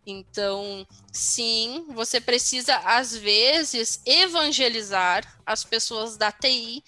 Então, 0.07 0.87
sim, 1.11 1.85
você 1.89 2.21
precisa 2.21 2.77
às 2.77 3.15
vezes 3.15 4.01
evangelizar 4.05 5.25
as 5.45 5.63
pessoas 5.63 6.15
da 6.15 6.31
TI 6.31 6.83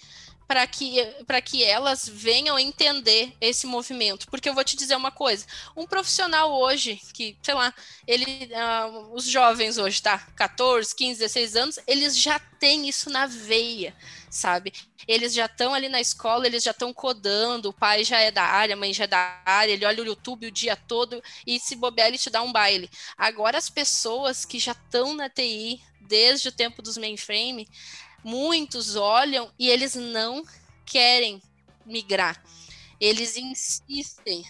para 0.48 0.66
que, 0.66 0.96
que 1.44 1.62
elas 1.62 2.08
venham 2.08 2.58
entender 2.58 3.36
esse 3.38 3.66
movimento. 3.66 4.26
Porque 4.30 4.48
eu 4.48 4.54
vou 4.54 4.64
te 4.64 4.76
dizer 4.76 4.96
uma 4.96 5.12
coisa: 5.12 5.46
um 5.76 5.86
profissional 5.86 6.50
hoje, 6.58 6.98
que, 7.12 7.36
sei 7.42 7.52
lá, 7.52 7.72
ele, 8.06 8.48
ah, 8.54 8.88
os 9.12 9.24
jovens 9.24 9.76
hoje, 9.76 10.02
tá? 10.02 10.18
14, 10.34 10.96
15, 10.96 11.20
16 11.20 11.56
anos, 11.56 11.78
eles 11.86 12.16
já 12.16 12.38
têm 12.38 12.88
isso 12.88 13.10
na 13.10 13.26
veia, 13.26 13.94
sabe? 14.30 14.72
Eles 15.06 15.34
já 15.34 15.44
estão 15.44 15.74
ali 15.74 15.88
na 15.90 16.00
escola, 16.00 16.46
eles 16.46 16.64
já 16.64 16.70
estão 16.70 16.94
codando, 16.94 17.68
o 17.68 17.72
pai 17.72 18.02
já 18.02 18.18
é 18.18 18.30
da 18.30 18.42
área, 18.42 18.74
a 18.74 18.78
mãe 18.78 18.94
já 18.94 19.04
é 19.04 19.06
da 19.06 19.42
área, 19.44 19.72
ele 19.72 19.84
olha 19.84 20.02
o 20.02 20.06
YouTube 20.06 20.46
o 20.46 20.50
dia 20.50 20.76
todo 20.76 21.22
e 21.46 21.60
se 21.60 21.76
bobear, 21.76 22.08
ele 22.08 22.18
te 22.18 22.30
dá 22.30 22.40
um 22.40 22.52
baile. 22.52 22.90
Agora, 23.18 23.58
as 23.58 23.68
pessoas 23.68 24.46
que 24.46 24.58
já 24.58 24.72
estão 24.72 25.12
na 25.12 25.28
TI 25.28 25.82
desde 26.00 26.48
o 26.48 26.52
tempo 26.52 26.80
dos 26.80 26.96
mainframe, 26.96 27.68
muitos 28.24 28.96
olham 28.96 29.50
e 29.58 29.68
eles 29.68 29.94
não 29.94 30.42
querem 30.84 31.40
migrar. 31.86 32.42
Eles 33.00 33.36
insistem. 33.36 34.42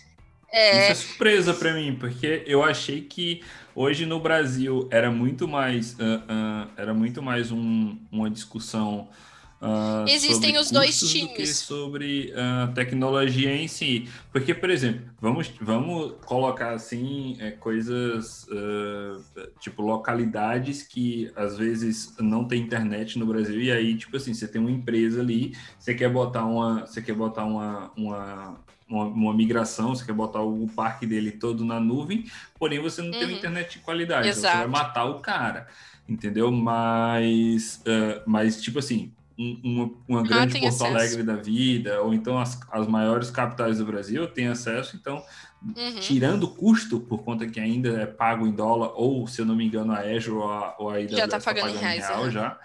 É, 0.50 0.90
Isso 0.90 0.92
é 0.92 0.94
surpresa 1.06 1.52
para 1.52 1.74
mim, 1.74 1.94
porque 1.98 2.42
eu 2.46 2.64
achei 2.64 3.02
que 3.02 3.42
hoje 3.74 4.06
no 4.06 4.18
Brasil 4.18 4.88
era 4.90 5.10
muito 5.10 5.46
mais, 5.46 5.94
ah, 6.00 6.24
ah, 6.28 6.68
era 6.76 6.94
muito 6.94 7.22
mais 7.22 7.52
um- 7.52 7.98
uma 8.10 8.30
discussão 8.30 9.08
ah, 9.60 10.04
Existem 10.06 10.56
os 10.56 10.70
dois 10.70 11.00
custos 11.00 11.14
do 11.14 11.28
que 11.34 11.46
times. 11.46 11.56
sobre 11.56 12.32
ah, 12.36 12.70
tecnologia 12.74 13.54
em 13.54 13.66
si. 13.68 14.08
Porque, 14.32 14.54
por 14.54 14.70
exemplo, 14.70 15.10
vamos, 15.20 15.48
vamos 15.60 16.14
colocar 16.24 16.72
assim 16.74 17.36
é, 17.40 17.50
coisas 17.52 18.46
ah, 18.50 19.20
tipo 19.60 19.82
localidades 19.82 20.82
que 20.82 21.30
às 21.36 21.56
vezes 21.58 22.14
não 22.20 22.46
tem 22.46 22.62
internet 22.62 23.18
no 23.18 23.26
Brasil 23.26 23.60
e 23.60 23.70
aí 23.72 23.96
tipo 23.96 24.16
assim 24.16 24.32
você 24.34 24.46
tem 24.46 24.60
uma 24.60 24.70
empresa 24.70 25.20
ali, 25.20 25.52
você 25.78 25.94
quer 25.94 26.08
botar 26.10 26.44
uma, 26.44 26.86
você 26.86 27.02
quer 27.02 27.14
botar 27.14 27.44
uma, 27.44 27.92
uma 27.96 28.64
uma, 28.88 29.04
uma 29.04 29.34
migração, 29.34 29.94
você 29.94 30.02
quer 30.04 30.14
botar 30.14 30.40
o 30.40 30.66
parque 30.74 31.06
dele 31.06 31.30
todo 31.32 31.62
na 31.62 31.78
nuvem, 31.78 32.24
porém 32.58 32.80
você 32.80 33.02
não 33.02 33.14
tem 33.14 33.28
Uhum. 33.28 33.34
internet 33.34 33.72
de 33.72 33.78
qualidade, 33.80 34.32
então 34.32 34.44
você 34.44 34.56
vai 34.56 34.66
matar 34.66 35.04
o 35.04 35.20
cara, 35.20 35.68
entendeu? 36.08 36.50
Mas, 36.50 37.82
ah, 37.86 38.22
mas 38.26 38.60
tipo 38.62 38.78
assim, 38.78 39.14
um- 39.38 39.60
uma, 39.64 39.90
uma 40.08 40.22
grande 40.22 40.52
tem 40.54 40.62
Porto 40.62 40.74
acesso. 40.74 40.86
Alegre 40.96 41.22
da 41.22 41.36
vida, 41.36 42.02
ou 42.02 42.12
então 42.12 42.38
as, 42.38 42.58
as 42.72 42.86
maiores 42.88 43.30
capitais 43.30 43.78
do 43.78 43.86
Brasil 43.86 44.26
têm 44.26 44.48
acesso, 44.48 44.96
então, 44.96 45.22
Uhum. 45.60 45.98
tirando 46.00 46.44
o 46.44 46.54
custo, 46.54 47.00
por 47.00 47.22
conta 47.24 47.46
que 47.46 47.58
ainda 47.58 47.88
é 48.00 48.06
pago 48.06 48.46
em 48.46 48.52
dólar, 48.52 48.92
ou, 48.94 49.26
se 49.26 49.40
eu 49.40 49.46
não 49.46 49.56
me 49.56 49.66
engano, 49.66 49.92
a 49.92 49.98
Azure 50.00 50.36
ou 50.36 50.50
a, 50.52 50.76
ou 50.78 50.88
a 50.90 50.94
AWS 50.94 51.10
Já 51.16 51.26
tá 51.28 51.38
tá 51.38 51.44
pagando 51.44 51.74
em 51.74 51.78
reais, 51.78 52.06
real 52.06 52.30
já, 52.30 52.58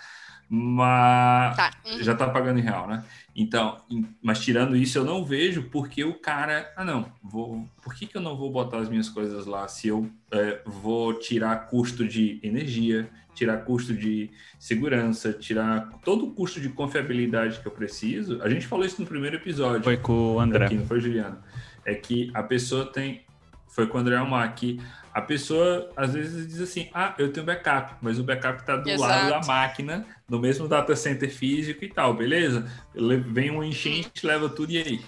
mas 0.48 1.56
Tá. 1.56 1.72
uhum. 1.86 2.04
já 2.04 2.16
tá 2.16 2.30
pagando 2.30 2.60
em 2.60 2.62
real, 2.62 2.88
né? 2.88 3.04
Então, 3.36 3.78
mas 4.22 4.40
tirando 4.40 4.76
isso, 4.76 4.98
eu 4.98 5.04
não 5.04 5.26
vejo 5.26 5.64
porque 5.72 6.04
o 6.04 6.14
cara, 6.14 6.72
ah 6.78 6.86
não, 6.86 7.12
vou, 7.24 7.68
por 7.82 7.96
que, 7.96 8.06
que 8.06 8.16
eu 8.16 8.22
não 8.22 8.38
vou 8.38 8.52
botar 8.52 8.78
as 8.78 8.88
minhas 8.90 9.10
coisas 9.10 9.48
lá 9.48 9.68
se 9.68 9.88
eu 9.88 10.08
é, 10.32 10.62
vou 10.66 11.16
tirar 11.16 11.68
custo 11.68 12.08
de 12.08 12.40
energia, 12.44 13.10
tirar 13.34 13.58
custo 13.66 13.94
de 13.94 14.30
segurança, 14.60 15.34
tirar 15.34 15.90
todo 16.04 16.26
o 16.26 16.32
custo 16.32 16.60
de 16.62 16.70
confiabilidade 16.70 17.60
que 17.60 17.66
eu 17.68 17.72
preciso? 17.72 18.42
A 18.42 18.50
gente 18.50 18.66
falou 18.68 18.86
isso 18.86 19.02
no 19.02 19.08
primeiro 19.08 19.36
episódio. 19.38 19.84
Foi 19.84 19.98
com 19.98 20.36
o 20.36 20.40
André. 20.40 20.66
Aqui, 20.66 20.76
não 20.76 20.86
foi, 20.86 21.00
Juliano? 21.00 21.38
É 21.86 21.94
que 21.96 22.32
a 22.34 22.44
pessoa 22.44 22.86
tem. 22.86 23.22
Foi 23.68 23.88
com 23.88 23.98
o 23.98 24.02
André 24.02 24.16
Almar 24.18 24.54
que 24.56 24.80
a 25.12 25.20
pessoa 25.22 25.90
às 25.98 26.14
vezes 26.14 26.48
diz 26.48 26.62
assim: 26.62 26.90
Ah, 26.94 27.16
eu 27.18 27.32
tenho 27.34 27.46
backup, 27.46 27.96
mas 28.02 28.20
o 28.20 28.24
backup 28.24 28.60
está 28.62 28.78
do 28.78 28.88
lado 28.88 28.98
da 29.22 29.26
Exato. 29.40 29.48
máquina, 29.48 30.06
no 30.30 30.40
mesmo 30.40 30.68
data 30.68 30.96
center 30.96 31.30
físico 31.34 31.84
e 31.84 31.90
tal, 31.90 32.14
beleza? 32.14 32.70
Le- 32.94 33.18
Vem 33.18 33.50
um 33.52 33.64
enchente, 33.64 34.26
leva 34.26 34.48
tudo 34.48 34.72
e 34.72 34.78
aí? 34.78 35.02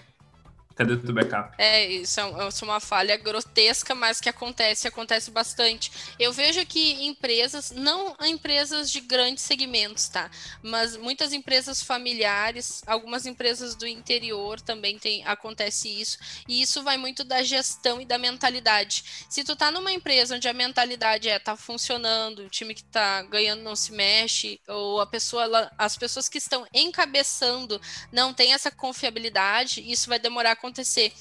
Cadê 0.76 0.94
o 0.94 1.14
backup? 1.14 1.56
É, 1.58 1.86
isso 1.88 2.20
é, 2.20 2.48
isso 2.50 2.66
é 2.66 2.68
uma 2.68 2.82
falha 2.82 3.16
grotesca, 3.16 3.96
mas 3.96 4.20
que 4.20 4.28
acontece, 4.28 4.88
acontece 4.88 5.32
bastante. 5.32 5.90
Eu 6.20 6.34
vejo 6.34 6.66
que 6.66 7.06
empresas, 7.06 7.72
não 7.72 8.14
empresas 8.22 8.92
de 8.92 9.00
grandes 9.00 9.44
segmentos, 9.44 10.10
tá? 10.10 10.30
Mas 10.62 10.98
muitas 10.98 11.32
empresas 11.32 11.82
familiares, 11.82 12.82
algumas 12.86 13.26
empresas 13.26 13.74
do 13.74 13.88
interior 13.88 14.60
também 14.60 15.00
tem, 15.00 15.26
acontece 15.26 15.88
isso. 15.88 16.18
E 16.46 16.62
isso 16.62 16.84
vai 16.84 16.98
muito 16.98 17.24
da 17.24 17.42
gestão 17.42 18.02
e 18.02 18.06
da 18.06 18.18
mentalidade. 18.18 19.26
Se 19.30 19.46
tu 19.46 19.56
tá 19.56 19.72
numa 19.72 19.94
empresa 19.94 20.36
onde 20.36 20.48
a 20.50 20.54
mentalidade 20.54 21.30
é 21.30 21.40
tá 21.40 21.56
funcionando, 21.56 22.40
o 22.40 22.50
time 22.50 22.76
que 22.76 22.84
tá 22.84 23.22
ganhando 23.22 23.64
não 23.64 23.78
se 23.78 23.94
mexe, 23.94 24.60
ou 24.68 25.00
a 25.00 25.08
pessoa, 25.08 25.44
ela- 25.44 25.72
as 25.78 25.98
pessoas 25.98 26.28
que 26.28 26.38
estão 26.38 26.68
encabeçando 26.74 27.80
não 28.12 28.34
tem 28.34 28.54
essa 28.54 28.70
confiabilidade, 28.70 29.80
isso 29.90 30.10
vai 30.10 30.20
demorar 30.20 30.56
acontecer. 30.66 31.14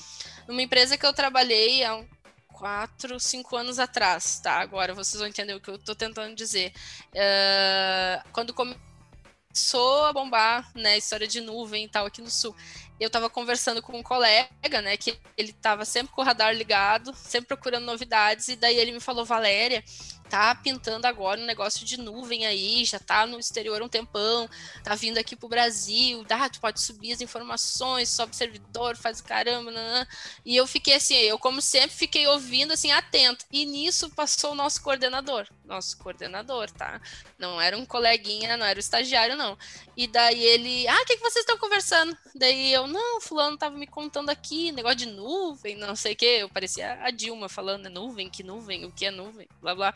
Numa 0.49 0.63
empresa 0.63 0.97
que 0.97 1.07
eu 1.07 1.13
trabalhei 1.13 1.85
há 1.85 2.03
quatro, 2.49 3.19
cinco 3.19 3.57
anos 3.57 3.79
atrás, 3.79 4.41
tá? 4.41 4.61
Agora 4.61 4.95
vocês 4.95 5.19
vão 5.19 5.29
entender 5.29 5.55
o 5.55 5.61
que 5.61 5.69
eu 5.69 5.79
tô 5.79 5.95
tentando 5.95 6.35
dizer. 6.35 6.73
Eh, 7.13 8.23
quando 8.33 8.55
começou 8.55 10.05
a 10.05 10.13
bombar, 10.13 10.71
né, 10.75 10.97
história 10.97 11.27
de 11.27 11.41
nuvem 11.41 11.85
e 11.85 11.89
tal 11.89 12.07
aqui 12.07 12.23
no 12.23 12.31
sul, 12.31 12.55
eu 12.99 13.11
tava 13.11 13.29
conversando 13.29 13.83
com 13.83 13.99
um 13.99 14.03
colega, 14.03 14.81
né, 14.83 14.97
que 14.97 15.19
ele 15.37 15.53
tava 15.53 15.85
sempre 15.85 16.13
com 16.15 16.23
o 16.23 16.25
radar 16.25 16.55
ligado, 16.55 17.13
sempre 17.15 17.49
procurando 17.49 17.85
novidades, 17.85 18.49
e 18.49 18.57
daí 18.57 18.77
ele 18.77 18.93
me 18.93 19.01
falou, 19.01 19.25
Valéria, 19.25 19.83
tá 20.29 20.55
pintando 20.55 21.07
agora 21.07 21.41
um 21.41 21.45
negócio 21.45 21.85
de 21.85 21.97
nuvem 21.97 22.47
aí, 22.47 22.85
já 22.85 22.99
tá 22.99 23.27
no 23.27 23.39
exterior 23.39 23.83
um 23.83 23.89
tempão, 23.89 24.49
tá 24.83 24.95
vindo 24.95 25.19
aqui 25.19 25.37
pro 25.37 25.49
Brasil, 25.49 26.25
ah, 26.31 26.49
tu 26.49 26.61
pode 26.61 26.81
subir 26.81 27.13
as 27.13 27.21
informações, 27.21 28.09
sobe 28.09 28.35
servidor, 28.35 28.97
faz 28.97 29.21
o 29.21 29.25
caramba, 29.25 29.71
nanã. 29.71 30.07
e 30.45 30.57
eu 30.57 30.67
fiquei 30.67 30.95
assim, 30.95 31.15
eu 31.15 31.39
como 31.39 31.61
sempre 31.61 31.97
fiquei 31.97 32.27
ouvindo 32.27 32.73
assim, 32.73 32.91
atento, 32.91 33.45
e 33.53 33.65
nisso 33.65 34.11
passou 34.11 34.53
o 34.53 34.55
nosso 34.55 34.83
coordenador, 34.83 35.47
nosso 35.65 35.97
coordenador, 35.99 36.71
tá? 36.71 37.01
Não 37.39 37.61
era 37.61 37.77
um 37.77 37.85
coleguinha, 37.87 38.57
não 38.57 38.67
era 38.67 38.79
o 38.79 38.81
estagiário, 38.81 39.37
não. 39.37 39.57
E 39.97 40.07
daí 40.07 40.43
ele, 40.43 40.89
ah, 40.89 41.03
o 41.03 41.05
que, 41.05 41.17
que 41.17 41.23
vocês 41.23 41.45
estão 41.45 41.59
conversando? 41.59 42.17
Daí 42.35 42.73
eu, 42.73 42.87
não, 42.87 43.21
fulano 43.21 43.57
tava 43.57 43.77
me 43.77 43.87
contando 43.87 44.31
aqui, 44.31 44.73
negócio 44.73 44.99
de 44.99 45.07
nuvem, 45.07 45.77
não 45.77 45.95
sei 45.95 46.15
o 46.15 46.17
que, 46.17 46.25
eu 46.25 46.49
parecia 46.49 46.99
a 47.03 47.11
Dilma 47.11 47.49
falando, 47.49 47.89
nuvem, 47.89 48.29
que 48.29 48.43
nuvem, 48.43 48.85
o 48.85 48.93
que 48.93 49.07
é 49.07 49.11
nuvem, 49.11 49.49
blá 49.61 49.75
blá. 49.75 49.95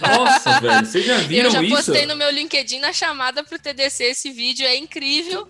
Nossa, 0.00 0.60
velho, 0.60 0.86
vocês 0.86 1.04
já 1.04 1.18
viram 1.18 1.44
Eu 1.46 1.50
já 1.50 1.62
isso? 1.62 1.74
postei 1.76 2.06
no 2.06 2.16
meu 2.16 2.30
LinkedIn 2.30 2.78
na 2.80 2.92
chamada 2.92 3.42
pro 3.44 3.58
TDC 3.58 4.04
esse 4.04 4.30
vídeo, 4.30 4.66
é 4.66 4.76
incrível. 4.76 5.48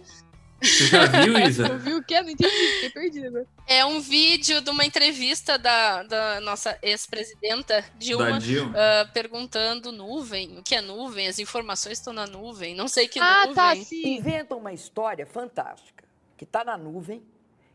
Você 0.61 0.87
já 0.87 1.07
viu, 1.07 1.37
Isa? 1.49 1.67
Eu 1.67 1.79
vi 1.79 1.95
o 1.95 2.03
que? 2.05 2.21
Não 2.21 2.31
entendi, 2.31 2.51
fiquei 2.75 2.91
perdida. 2.91 3.47
É 3.67 3.85
um 3.85 4.01
vídeo 4.01 4.61
de 4.61 4.71
uma 4.71 4.85
entrevista 4.85 5.59
da, 5.59 6.05
da 6.05 6.41
nossa 6.41 6.79
ex-presidenta 6.83 7.85
Dilma, 7.99 8.31
Da 8.33 8.39
Dilma. 8.39 8.73
ah, 8.77 9.09
perguntando 9.13 9.91
nuvem, 9.91 10.59
o 10.59 10.63
que 10.63 10.75
é 10.77 10.81
nuvem, 10.81 11.27
as 11.27 11.39
informações 11.41 11.99
estão 11.99 12.13
na 12.13 12.27
nuvem, 12.27 12.77
não 12.77 12.87
sei 12.87 13.09
que 13.09 13.19
Ah, 13.19 13.41
nuvem. 13.47 13.55
tá, 13.55 13.75
sim. 13.77 14.17
Inventa 14.17 14.55
uma 14.55 14.73
história 14.73 15.27
fantástica, 15.27 16.05
que 16.37 16.45
está 16.45 16.63
na 16.65 16.77
nuvem, 16.79 17.23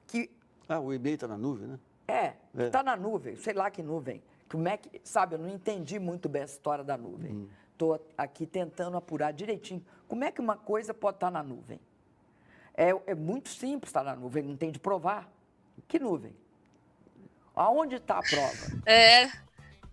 que 0.08 0.30
Ah, 0.70 0.80
o 0.80 0.93
e-mail 0.93 1.16
está 1.16 1.28
na 1.28 1.38
nuvem, 1.38 1.68
né? 1.68 1.80
é, 2.08 2.34
que 2.56 2.62
É. 2.64 2.66
está 2.68 2.82
na 2.84 2.95
nuvem, 2.95 3.36
sei 3.36 3.54
lá 3.54 3.70
que 3.70 3.84
nuvem. 3.84 4.22
Como 4.50 4.68
é 4.68 4.78
que, 4.78 5.02
sabe, 5.04 5.36
eu 5.36 5.39
não 5.39 5.50
entendi 5.50 6.00
muito 6.00 6.30
bem 6.30 6.43
essa 6.43 6.54
história 6.54 6.84
da 6.84 6.98
nuvem. 6.98 7.50
Estou 7.72 8.06
aqui 8.18 8.45
tentando 8.45 8.98
apurar 8.98 9.32
direitinho. 9.32 9.86
Como 10.08 10.24
é 10.24 10.32
que 10.32 10.41
uma 10.41 10.56
coisa 10.56 10.93
pode 10.93 11.18
estar 11.18 11.30
na 11.30 11.43
nuvem? 11.43 11.80
É, 12.74 12.89
é 13.08 13.16
muito 13.16 13.50
simples 13.50 13.89
estar 13.89 14.04
na 14.04 14.16
nuvem, 14.16 14.43
não 14.43 14.56
tem 14.56 14.72
de 14.72 14.80
provar. 14.80 15.30
Que 15.88 16.00
nuvem? 16.00 16.36
Aonde 17.56 17.95
está 17.95 18.20
a 18.20 18.24
prova? 18.24 18.78
É, 18.86 19.30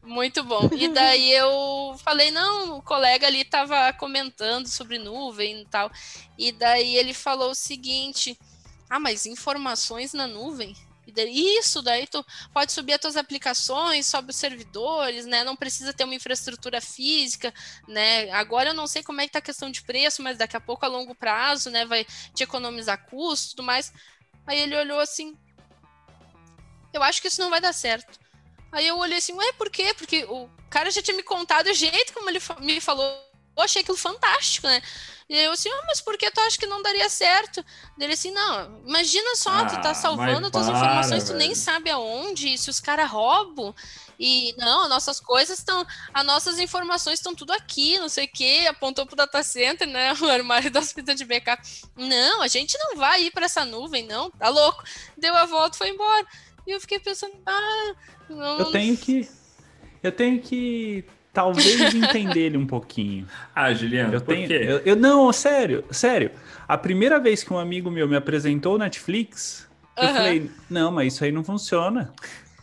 muito 0.02 0.44
bom. 0.44 0.68
E 0.72 0.88
daí 0.88 1.32
eu 1.32 1.96
falei, 1.98 2.30
não, 2.30 2.78
o 2.78 2.82
colega 2.82 3.26
ali 3.26 3.44
tava 3.44 3.92
comentando 3.94 4.66
sobre 4.66 4.98
nuvem 4.98 5.62
e 5.62 5.66
tal. 5.66 5.90
E 6.38 6.52
daí 6.52 6.96
ele 6.96 7.14
falou 7.14 7.50
o 7.50 7.54
seguinte: 7.54 8.38
ah, 8.88 9.00
mas 9.00 9.26
informações 9.26 10.12
na 10.12 10.26
nuvem? 10.26 10.76
E 11.14 11.24
daí, 11.24 11.58
isso, 11.58 11.80
daí 11.80 12.08
tu 12.08 12.26
pode 12.52 12.72
subir 12.72 12.94
as 12.94 13.00
tuas 13.00 13.16
aplicações, 13.16 14.06
sobe 14.06 14.30
os 14.30 14.36
servidores, 14.36 15.26
né? 15.26 15.44
Não 15.44 15.54
precisa 15.54 15.92
ter 15.92 16.02
uma 16.02 16.14
infraestrutura 16.14 16.80
física, 16.80 17.54
né? 17.86 18.28
Agora 18.32 18.70
eu 18.70 18.74
não 18.74 18.88
sei 18.88 19.02
como 19.04 19.20
é 19.20 19.26
que 19.26 19.32
tá 19.32 19.38
a 19.38 19.42
questão 19.42 19.70
de 19.70 19.82
preço, 19.82 20.22
mas 20.22 20.36
daqui 20.36 20.56
a 20.56 20.60
pouco 20.60 20.84
a 20.84 20.88
longo 20.88 21.14
prazo, 21.14 21.70
né, 21.70 21.86
vai 21.86 22.04
te 22.34 22.42
economizar 22.42 23.06
custo 23.08 23.50
tudo 23.50 23.62
mais. 23.62 23.92
Aí 24.44 24.58
ele 24.58 24.76
olhou 24.76 24.98
assim, 24.98 25.38
eu 26.92 27.02
acho 27.02 27.22
que 27.22 27.28
isso 27.28 27.40
não 27.40 27.50
vai 27.50 27.60
dar 27.60 27.72
certo. 27.72 28.18
Aí 28.72 28.88
eu 28.88 28.98
olhei 28.98 29.18
assim, 29.18 29.32
ué, 29.34 29.52
por 29.52 29.70
quê? 29.70 29.94
Porque 29.94 30.24
o 30.24 30.50
cara 30.68 30.90
já 30.90 31.00
tinha 31.00 31.16
me 31.16 31.22
contado 31.22 31.68
o 31.68 31.74
jeito 31.74 32.12
como 32.12 32.28
ele 32.28 32.40
me 32.60 32.80
falou. 32.80 33.33
Eu 33.56 33.62
achei 33.62 33.82
aquilo 33.82 33.96
fantástico, 33.96 34.66
né? 34.66 34.82
E 35.28 35.38
eu 35.38 35.52
assim, 35.52 35.70
ah, 35.70 35.82
mas 35.86 36.00
por 36.02 36.18
que 36.18 36.30
tu 36.30 36.38
acha 36.40 36.58
que 36.58 36.66
não 36.66 36.82
daria 36.82 37.08
certo? 37.08 37.64
Ele 37.98 38.12
assim, 38.12 38.30
não, 38.30 38.82
imagina 38.86 39.34
só, 39.36 39.64
tu 39.64 39.76
Ah, 39.76 39.80
tá 39.80 39.94
salvando 39.94 40.42
mas 40.42 40.50
tuas 40.50 40.66
para, 40.66 40.76
informações, 40.76 41.24
tu 41.24 41.32
nem 41.32 41.48
velho. 41.48 41.60
sabe 41.60 41.90
aonde, 41.90 42.58
se 42.58 42.68
os 42.68 42.78
caras 42.80 43.10
roubam. 43.10 43.74
E 44.20 44.54
não, 44.58 44.88
nossas 44.88 45.18
coisas 45.20 45.58
estão, 45.58 45.84
as 46.12 46.24
nossas 46.26 46.58
informações 46.58 47.18
estão 47.18 47.34
tudo 47.34 47.52
aqui, 47.52 47.98
não 47.98 48.08
sei 48.08 48.26
o 48.26 48.30
quê, 48.32 48.66
apontou 48.68 49.06
pro 49.06 49.16
data 49.16 49.42
center, 49.42 49.88
né, 49.88 50.12
o 50.20 50.26
armário 50.28 50.70
das 50.70 50.92
fitas 50.92 51.16
de 51.16 51.24
backup. 51.24 51.62
Não, 51.96 52.42
a 52.42 52.46
gente 52.48 52.76
não 52.78 52.96
vai 52.96 53.24
ir 53.24 53.30
para 53.30 53.46
essa 53.46 53.64
nuvem, 53.64 54.06
não, 54.06 54.30
tá 54.30 54.48
louco. 54.50 54.84
Deu 55.16 55.34
a 55.34 55.46
volta 55.46 55.78
foi 55.78 55.88
embora. 55.88 56.26
E 56.66 56.70
eu 56.70 56.80
fiquei 56.80 56.98
pensando, 57.00 57.32
ah, 57.46 57.94
não, 58.28 58.58
Eu 58.58 58.70
tenho 58.70 58.96
que. 58.96 59.28
Eu 60.02 60.12
tenho 60.12 60.40
que. 60.40 61.04
Talvez 61.34 61.92
entender 61.94 62.40
ele 62.46 62.56
um 62.56 62.66
pouquinho. 62.66 63.26
Ah, 63.54 63.72
Juliano, 63.74 64.14
Eu 64.14 64.20
por 64.22 64.34
tenho. 64.34 64.48
quê? 64.48 64.60
Eu, 64.66 64.78
eu- 64.78 64.96
não, 64.96 65.30
sério, 65.32 65.84
sério. 65.90 66.30
A 66.66 66.78
primeira 66.78 67.18
vez 67.20 67.44
que 67.44 67.52
um 67.52 67.58
amigo 67.58 67.90
meu 67.90 68.08
me 68.08 68.16
apresentou 68.16 68.76
o 68.76 68.78
Netflix, 68.78 69.68
eu 69.96 70.08
falei, 70.08 70.50
não, 70.70 70.90
mas 70.90 71.12
isso 71.14 71.24
aí 71.24 71.30
não 71.32 71.44
funciona. 71.44 72.12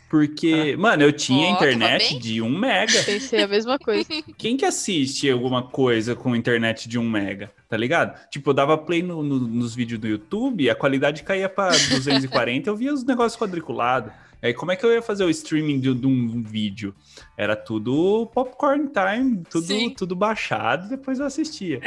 Porque, 0.10 0.76
mano, 0.78 1.04
eu 1.04 1.14
tinha 1.14 1.54
tava 1.54 1.56
internet 1.72 2.20
de 2.20 2.42
1 2.42 2.50
mega. 2.50 2.92
Pensei 3.04 3.44
a 3.44 3.48
mesma 3.48 3.80
coisa. 3.80 4.10
Quem 4.38 4.58
que 4.58 4.66
assiste 4.66 5.30
alguma 5.30 5.64
coisa 5.64 6.16
com 6.16 6.36
internet 6.36 6.90
de 6.90 7.00
1 7.00 7.10
mega, 7.10 7.50
tá 7.70 7.78
ligado? 7.78 8.20
Tipo, 8.30 8.50
eu 8.50 8.54
dava 8.54 8.78
play 8.78 9.02
no- 9.02 9.24
no- 9.24 9.40
nos 9.40 9.74
vídeos 9.74 10.02
do 10.02 10.08
YouTube, 10.08 10.70
a 10.70 10.76
qualidade 10.76 11.24
caía 11.24 11.48
pra 11.48 11.70
240, 11.70 12.70
eu 12.70 12.76
via 12.76 12.94
os 12.94 13.06
negócios 13.06 13.40
quadriculados. 13.42 14.12
Aí 14.42 14.54
como 14.54 14.72
é 14.72 14.76
que 14.76 14.86
eu 14.86 14.92
ia 14.92 15.02
fazer 15.02 15.24
o 15.24 15.30
streaming 15.30 15.80
de, 15.80 15.94
de 15.94 16.08
um 16.08 16.42
vídeo? 16.42 16.96
Era 17.38 17.56
tudo 17.56 18.26
popcorn 18.34 18.90
time, 18.90 19.44
tudo, 19.50 19.68
Sim. 19.68 19.90
tudo 19.92 20.16
baixado, 20.16 20.90
depois 20.90 21.20
eu 21.20 21.26
assistia. 21.26 21.80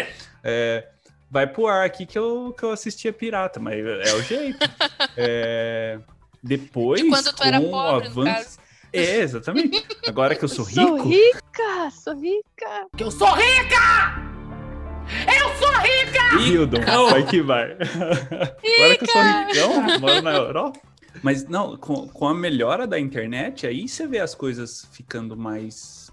É, 0.43 0.87
vai 1.31 1.47
pro 1.47 1.67
ar 1.67 1.85
aqui 1.85 2.07
que 2.07 2.19
eu, 2.19 2.55
que 2.57 2.63
eu 2.63 2.71
assistia 2.71 3.13
pirata, 3.13 3.59
mas 3.59 3.79
é 3.79 4.15
o 4.15 4.23
jeito. 4.23 4.59
É, 5.17 6.01
depois, 6.43 7.01
De 7.01 7.09
quando 7.09 7.33
tu 7.33 7.43
era 7.43 7.61
com 7.61 7.69
o 7.69 7.71
pobre, 7.71 8.09
no 8.09 8.21
avanço... 8.21 8.35
caso. 8.35 8.59
É, 8.93 9.19
exatamente. 9.21 9.85
Agora 10.07 10.35
que 10.35 10.45
eu 10.45 10.49
sou 10.49 10.65
Sou 10.65 10.97
rico, 10.97 11.09
rica, 11.09 11.91
sou 11.91 12.15
rica. 12.15 12.87
Que 12.97 13.03
eu 13.03 13.11
sou 13.11 13.33
rica! 13.33 14.35
Eu 15.27 15.57
sou 15.57 15.73
rica! 15.81 16.39
Hildon, 16.41 17.11
vai 17.11 17.27
que 17.27 17.43
vai. 17.43 17.73
Agora 17.81 18.97
que 18.97 19.05
eu 19.05 19.09
sou 19.09 19.23
ricão, 19.23 19.99
moro 20.01 20.23
na 20.23 20.33
Europa. 20.33 20.81
Mas 21.25 21.49
não, 21.49 21.75
com, 21.79 22.07
com 22.07 22.29
a 22.29 22.35
melhora 22.35 22.87
da 22.87 23.01
internet, 23.01 23.67
aí 23.67 23.89
você 23.89 24.07
vê 24.07 24.19
as 24.19 24.35
coisas 24.35 24.87
ficando 24.93 25.35
mais, 25.35 26.13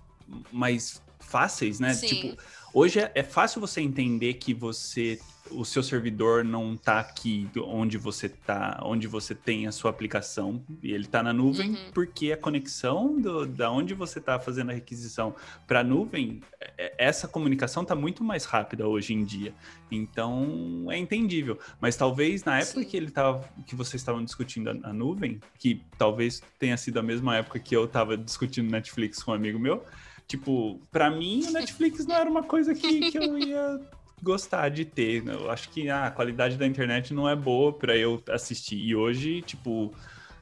mais 0.54 1.02
fáceis, 1.20 1.82
né? 1.82 1.94
Sim. 1.94 2.08
Tipo, 2.08 2.42
hoje 2.74 3.02
é, 3.02 3.12
é 3.14 3.22
fácil 3.22 3.60
você 3.60 3.82
entender 3.82 4.36
que 4.36 4.54
você 4.54 5.20
o 5.54 5.66
seu 5.66 5.82
servidor 5.84 6.44
não 6.44 6.76
tá 6.78 7.00
aqui 7.00 7.50
onde 7.66 7.98
você 7.98 8.30
tá, 8.30 8.80
onde 8.84 9.08
você 9.08 9.34
tem 9.36 9.68
a 9.68 9.72
sua 9.72 9.90
aplicação, 9.92 10.64
e 10.82 10.92
ele 10.92 11.06
tá 11.08 11.22
na 11.24 11.34
nuvem, 11.34 11.72
Uhum. 11.72 11.92
porque 11.94 12.32
a 12.32 12.38
conexão 12.38 13.20
do, 13.20 13.46
da 13.46 13.70
onde 13.72 13.94
você 13.94 14.20
tá 14.20 14.40
fazendo 14.40 14.72
a 14.72 14.74
requisição 14.74 15.36
para 15.68 15.82
a 15.82 15.84
nuvem, 15.84 16.42
é- 16.78 16.94
essa 16.98 17.28
comunicação 17.28 17.84
tá 17.86 17.96
muito 17.96 18.24
mais 18.24 18.46
rápida 18.46 18.88
hoje 18.88 19.14
em 19.14 19.24
dia. 19.24 19.54
Então 19.92 20.88
é 20.90 20.98
entendível. 20.98 21.60
Mas 21.80 21.96
talvez 21.96 22.44
na 22.44 22.60
época 22.60 22.82
Sim. 22.82 22.86
que 22.86 22.98
ele 22.98 23.12
tava, 23.12 23.48
que 23.68 23.76
vocês 23.76 24.02
estavam 24.02 24.24
discutindo 24.24 24.70
a, 24.70 24.90
a 24.90 24.94
nuvem, 24.94 25.40
que 25.60 25.82
talvez 25.98 26.42
tenha 26.60 26.78
sido 26.78 27.00
a 27.00 27.04
mesma 27.04 27.38
época 27.38 27.60
que 27.60 27.76
eu 27.76 27.88
tava 27.88 28.18
discutindo 28.18 28.70
Netflix 28.72 29.22
com 29.22 29.32
um 29.32 29.34
amigo 29.34 29.60
meu, 29.60 29.84
tipo, 30.28 30.80
pra 30.92 31.10
mim 31.12 31.46
o 31.48 31.52
Netflix 31.52 32.06
não 32.06 32.16
era 32.16 32.30
uma 32.30 32.44
coisa 32.44 32.74
que, 32.74 33.12
que 33.12 33.18
eu 33.18 33.38
ia 33.38 33.82
gostar 34.22 34.70
de 34.70 34.86
ter. 34.86 35.26
Eu 35.28 35.50
acho 35.50 35.70
que 35.70 35.90
ah, 35.90 36.06
a 36.08 36.12
qualidade 36.12 36.58
da 36.58 36.66
internet 36.68 37.14
não 37.14 37.28
é 37.28 37.36
boa 37.36 37.74
pra 37.74 37.96
eu 37.96 38.22
assistir. 38.30 38.78
E 38.78 38.96
hoje, 38.96 39.42
tipo, 39.42 39.94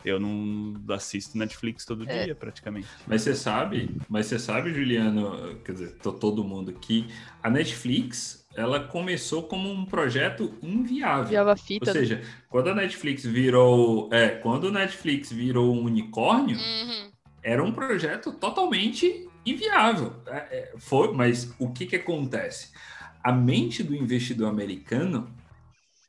eu 0.04 0.20
não 0.20 0.74
assisto 0.94 1.38
Netflix 1.38 1.86
todo 1.86 2.10
É. 2.10 2.26
dia, 2.26 2.36
praticamente. 2.36 2.88
Mas 3.08 3.22
você 3.22 3.36
sabe, 3.36 3.90
mas 4.08 4.26
você 4.28 4.40
sabe, 4.40 4.74
Juliano, 4.74 5.56
quer 5.66 5.74
dizer, 5.74 5.96
tô 5.98 6.12
todo 6.12 6.44
mundo 6.44 6.72
aqui, 6.72 7.08
a 7.44 7.50
Netflix, 7.50 8.48
ela 8.56 8.80
começou 8.82 9.44
como 9.44 9.70
um 9.72 9.86
projeto 9.86 10.58
inviável. 10.62 11.26
Enviava 11.26 11.56
fita. 11.56 11.90
Ou 11.90 11.94
seja, 11.94 12.22
quando 12.50 12.70
a 12.70 12.76
Netflix 12.76 13.26
virou, 13.26 14.10
é, 14.12 14.30
quando 14.30 14.66
o 14.66 14.72
Netflix 14.72 15.32
virou 15.32 15.74
um 15.76 15.84
unicórnio, 15.86 16.58
Uhum. 16.58 17.12
era 17.44 17.64
um 17.64 17.72
projeto 17.72 18.32
totalmente 18.34 19.28
inviável. 19.46 20.14
É, 20.28 20.38
é, 20.38 20.74
foi, 20.78 21.14
mas 21.14 21.54
o 21.60 21.72
que 21.72 21.86
que 21.86 21.96
acontece? 21.96 22.72
A 23.30 23.32
mente 23.32 23.84
do 23.84 23.96
investidor 23.96 24.50
americano, 24.50 25.30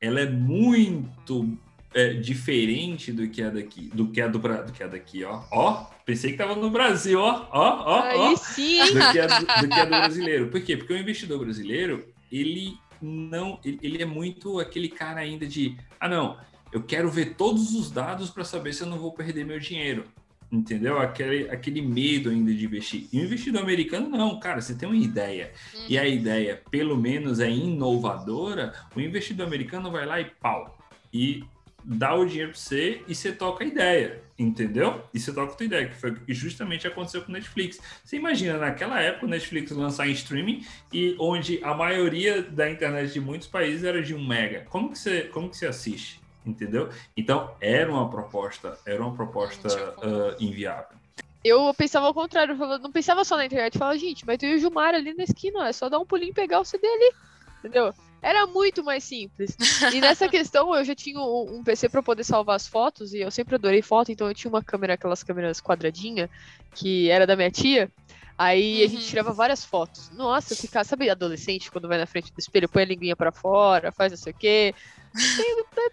ela 0.01 0.21
é 0.21 0.31
muito 0.31 1.55
é, 1.93 2.15
diferente 2.15 3.13
do 3.13 3.29
que 3.29 3.43
é 3.43 3.51
daqui, 3.51 3.91
do 3.93 4.09
que 4.09 4.23
é 4.23 4.27
do, 4.27 4.39
do 4.39 4.73
que 4.73 4.83
é 4.83 4.89
daqui, 4.89 5.23
ó. 5.23 5.43
Ó, 5.53 5.85
pensei 6.07 6.33
que 6.33 6.39
tava 6.39 6.57
no 6.57 6.71
Brasil, 6.71 7.21
ó, 7.21 7.47
ó, 7.53 7.83
ó, 7.85 8.01
Aí 8.05 8.17
ó 8.17 8.37
sim, 8.37 8.79
do 8.95 9.13
que, 9.13 9.19
é 9.19 9.27
do, 9.27 9.39
do 9.39 9.69
que 9.69 9.81
é 9.81 9.85
do 9.85 9.91
brasileiro. 9.91 10.49
Por 10.49 10.63
quê? 10.63 10.79
Porque 10.79 10.95
o 10.95 10.99
investidor 10.99 11.41
brasileiro, 11.41 12.09
ele 12.33 12.79
não. 13.03 13.61
Ele 13.63 14.03
é 14.03 14.07
muito 14.07 14.59
aquele 14.59 14.89
cara 14.89 15.21
ainda 15.21 15.47
de. 15.47 15.77
Ah, 16.01 16.09
não, 16.09 16.39
eu 16.73 16.83
quero 16.83 17.11
ver 17.11 17.35
todos 17.35 17.75
os 17.75 17.91
dados 17.91 18.31
para 18.31 18.45
saber 18.45 18.73
se 18.73 18.83
eu 18.83 18.87
não 18.87 18.99
vou 18.99 19.13
perder 19.13 19.45
meu 19.45 19.61
dinheiro. 19.61 20.05
Entendeu? 20.53 20.99
Aquele, 20.99 21.49
aquele 21.49 21.81
medo 21.81 22.29
ainda 22.29 22.53
de 22.53 22.65
investir. 22.65 23.07
E 23.13 23.21
o 23.21 23.25
investidor 23.25 23.63
americano, 23.63 24.09
não, 24.09 24.41
cara, 24.41 24.61
você 24.61 24.75
tem 24.75 24.89
uma 24.89 24.97
ideia. 24.97 25.53
E 25.89 25.97
a 25.97 26.07
ideia, 26.07 26.61
pelo 26.71 26.97
menos, 26.97 27.39
é 27.39 27.49
inovadora, 27.49 28.75
o 28.95 29.01
investidor 29.01 29.47
americano 29.47 29.91
vai 29.93 30.05
lá 30.05 30.21
e 30.21 30.25
pau. 30.25 30.77
E 31.13 31.45
dá 31.85 32.15
o 32.15 32.25
dinheiro 32.25 32.51
para 32.51 32.61
você 32.61 33.03
e 33.07 33.15
você 33.15 33.33
toca 33.33 33.65
a 33.65 33.67
ideia, 33.67 34.23
entendeu? 34.39 35.03
E 35.15 35.21
você 35.21 35.33
toca 35.33 35.53
a 35.53 35.57
tua 35.57 35.67
ideia, 35.67 35.89
que 35.89 35.95
foi 35.95 36.15
que 36.15 36.35
justamente 36.35 36.87
aconteceu 36.87 37.23
com 37.23 37.31
o 37.31 37.33
Netflix. 37.33 37.81
Você 38.05 38.17
imagina, 38.17 38.59
naquela 38.59 39.01
época, 39.01 39.27
o 39.27 39.29
Netflix 39.29 39.71
lançar 39.71 40.09
em 40.09 40.13
streaming 40.13 40.65
e 40.93 41.17
onde 41.19 41.61
a 41.63 41.75
maioria 41.75 42.43
da 42.43 42.71
internet 42.71 43.13
de 43.13 43.21
muitos 43.21 43.49
países 43.49 43.85
era 43.85 44.03
de 44.03 44.15
um 44.15 44.27
mega. 44.27 44.67
Como 44.69 44.91
que 44.91 44.99
você, 44.99 45.23
como 45.23 45.49
que 45.49 45.57
você 45.57 45.67
assiste? 45.67 46.21
Entendeu? 46.45 46.89
Então, 47.17 47.57
era 47.61 47.91
uma 47.93 48.09
proposta, 48.09 48.81
era 48.87 49.03
uma 49.03 49.15
proposta 49.15 49.69
ah, 50.03 50.37
inviável. 50.41 50.99
eu 51.45 51.73
pensava 51.75 52.07
ao 52.07 52.15
contrário, 52.15 52.55
eu 52.61 52.79
não 52.79 52.93
pensava 52.93 53.25
só 53.25 53.37
na 53.37 53.47
internet, 53.47 53.75
eu 53.75 53.79
falava, 53.79 53.99
gente, 53.99 54.25
mas 54.27 54.39
tem 54.39 54.55
o 54.55 54.59
Gilmar 54.59 54.95
ali 54.95 55.15
na 55.15 55.25
esquina, 55.25 55.69
é 55.69 55.73
só 55.73 55.89
dar 55.89 55.99
um 55.99 56.07
pulinho 56.07 56.31
e 56.31 56.35
pegar 56.35 56.61
o 56.61 56.65
CD 56.65 56.87
ali, 56.87 57.15
entendeu? 57.59 57.95
Era 58.23 58.47
muito 58.47 58.85
mais 58.85 59.05
simples. 59.05 59.57
E 59.91 60.01
nessa 60.01 60.29
questão, 60.29 60.75
eu 60.75 60.85
já 60.85 60.95
tinha 60.95 61.19
um, 61.21 61.63
PC 61.65 61.89
para 61.89 62.03
poder 62.03 62.25
salvar 62.25 62.57
as 62.57 62.67
fotos, 62.69 63.15
e 63.15 63.21
eu 63.21 63.31
sempre 63.31 63.55
adorei 63.55 63.81
foto, 63.83 64.13
então 64.13 64.29
eu 64.29 64.35
tinha 64.35 64.51
uma 64.51 64.63
câmera, 64.63 64.95
aquelas 64.95 65.23
câmeras 65.23 65.61
quadradinha, 65.61 66.29
que 66.75 67.11
era 67.11 67.27
da 67.27 67.37
minha 67.37 67.51
tia. 67.51 67.91
Aí 68.37 68.83
a 68.83 68.87
gente 68.87 69.03
Uhum. 69.03 69.09
tirava 69.09 69.35
várias 69.35 69.65
fotos. 69.65 70.11
Nossa, 70.11 70.55
eu 70.55 70.57
ficava, 70.57 70.85
sabe, 70.85 71.11
adolescente, 71.11 71.71
quando 71.71 71.89
vai 71.89 71.99
na 71.99 72.07
frente 72.07 72.33
do 72.33 72.39
espelho, 72.39 72.69
põe 72.69 72.83
a 72.83 72.87
linguinha 72.87 73.17
pra 73.17 73.33
fora, 73.33 73.93
faz 73.93 74.13
não 74.13 74.17
sei 74.19 74.33
o 74.33 74.37
quê. 74.37 74.75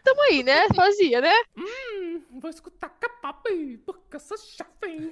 Tamo 0.03 0.21
aí, 0.29 0.43
né? 0.43 0.67
Fazia, 0.75 1.21
né? 1.21 1.33
Hum, 1.57 2.21
vou 2.39 2.49
escutar 2.49 2.89
capapi, 2.89 3.77
porque 3.85 4.15
eu 4.15 4.19
sou 4.19 4.37
jovem. 4.37 5.11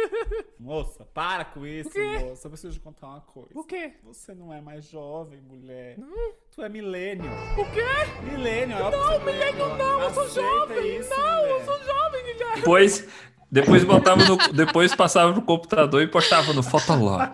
Moça, 0.58 1.04
para 1.12 1.44
com 1.44 1.66
isso, 1.66 1.90
moça. 1.98 2.46
Eu 2.46 2.50
preciso 2.50 2.74
te 2.74 2.80
contar 2.80 3.08
uma 3.08 3.20
coisa. 3.20 3.50
O 3.54 3.64
quê? 3.64 3.94
Você 4.04 4.34
não 4.34 4.52
é 4.52 4.60
mais 4.60 4.84
jovem, 4.84 5.40
mulher. 5.40 5.98
Não. 5.98 6.32
Tu 6.54 6.62
é 6.62 6.68
milênio. 6.68 7.30
O 7.58 7.64
quê? 7.72 7.82
Milênio, 8.30 8.76
é 8.76 8.90
Não, 8.90 9.20
milênio 9.20 9.76
não, 9.76 10.00
eu 10.02 10.10
sou 10.10 10.28
jovem. 10.28 10.96
isso, 10.96 11.10
não, 11.10 11.46
eu 11.46 11.64
sou 11.64 11.78
jovem, 11.84 12.24
Guilherme. 12.24 12.56
Depois, 12.56 13.08
depois 13.50 13.84
botava 13.84 14.24
no, 14.24 14.36
depois 14.52 14.94
passava 14.94 15.32
pro 15.32 15.42
computador 15.42 16.02
e 16.02 16.06
postava 16.08 16.52
no 16.52 16.62
Fotolog. 16.62 17.32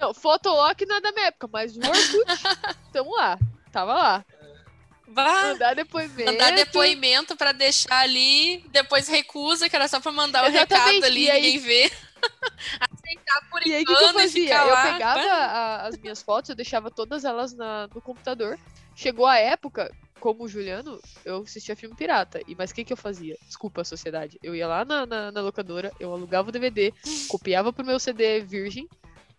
Não, 0.00 0.12
Fotolog 0.12 0.84
não 0.86 0.96
é 0.96 1.00
da 1.00 1.12
minha 1.12 1.26
época, 1.26 1.48
mas 1.52 1.76
o 1.76 1.80
Orkut, 1.80 2.82
tamo 2.92 3.14
lá. 3.14 3.38
Tava 3.72 3.92
lá. 3.92 4.24
Mandar 5.22 5.74
depoimento. 5.74 6.32
mandar 6.32 6.52
depoimento 6.52 7.36
pra 7.36 7.52
deixar 7.52 8.00
ali, 8.00 8.64
depois 8.70 9.06
recusa, 9.08 9.68
que 9.68 9.76
era 9.76 9.86
só 9.88 10.00
pra 10.00 10.10
mandar 10.12 10.44
o 10.44 10.46
Exatamente, 10.48 10.94
recado 10.94 11.04
ali, 11.04 11.24
e 11.24 11.30
aí- 11.30 11.42
ninguém 11.42 11.58
vê. 11.60 11.92
Aceitar 12.80 13.50
por 13.50 13.66
E 13.66 13.74
aí, 13.74 13.82
o 13.82 13.86
que, 13.86 13.92
eu 13.92 14.12
fazia? 14.12 14.56
Eu 14.56 14.66
lá. 14.68 14.92
pegava 14.92 15.20
Bah. 15.20 15.28
a- 15.28 15.86
as 15.88 15.98
minhas 15.98 16.22
fotos, 16.22 16.50
eu 16.50 16.56
deixava 16.56 16.90
todas 16.90 17.24
elas 17.24 17.52
na- 17.54 17.88
no 17.94 18.00
computador. 18.00 18.58
Chegou 18.96 19.26
a 19.26 19.38
época, 19.38 19.90
como 20.20 20.44
o 20.44 20.48
Juliano, 20.48 21.00
eu 21.24 21.42
assistia 21.42 21.76
filme 21.76 21.94
pirata. 21.94 22.40
E 22.46 22.54
Mas 22.54 22.70
o 22.70 22.74
que, 22.74 22.84
que 22.84 22.92
eu 22.92 22.96
fazia? 22.96 23.36
Desculpa 23.46 23.82
a 23.82 23.84
sociedade. 23.84 24.38
Eu 24.42 24.54
ia 24.54 24.66
lá 24.66 24.84
na, 24.84 25.04
na, 25.04 25.32
na 25.32 25.40
locadora, 25.40 25.92
eu 26.00 26.12
alugava 26.12 26.48
o 26.48 26.52
DVD, 26.52 26.92
copiava 27.28 27.72
pro 27.72 27.84
meu 27.84 27.98
CD 27.98 28.40
virgem, 28.40 28.88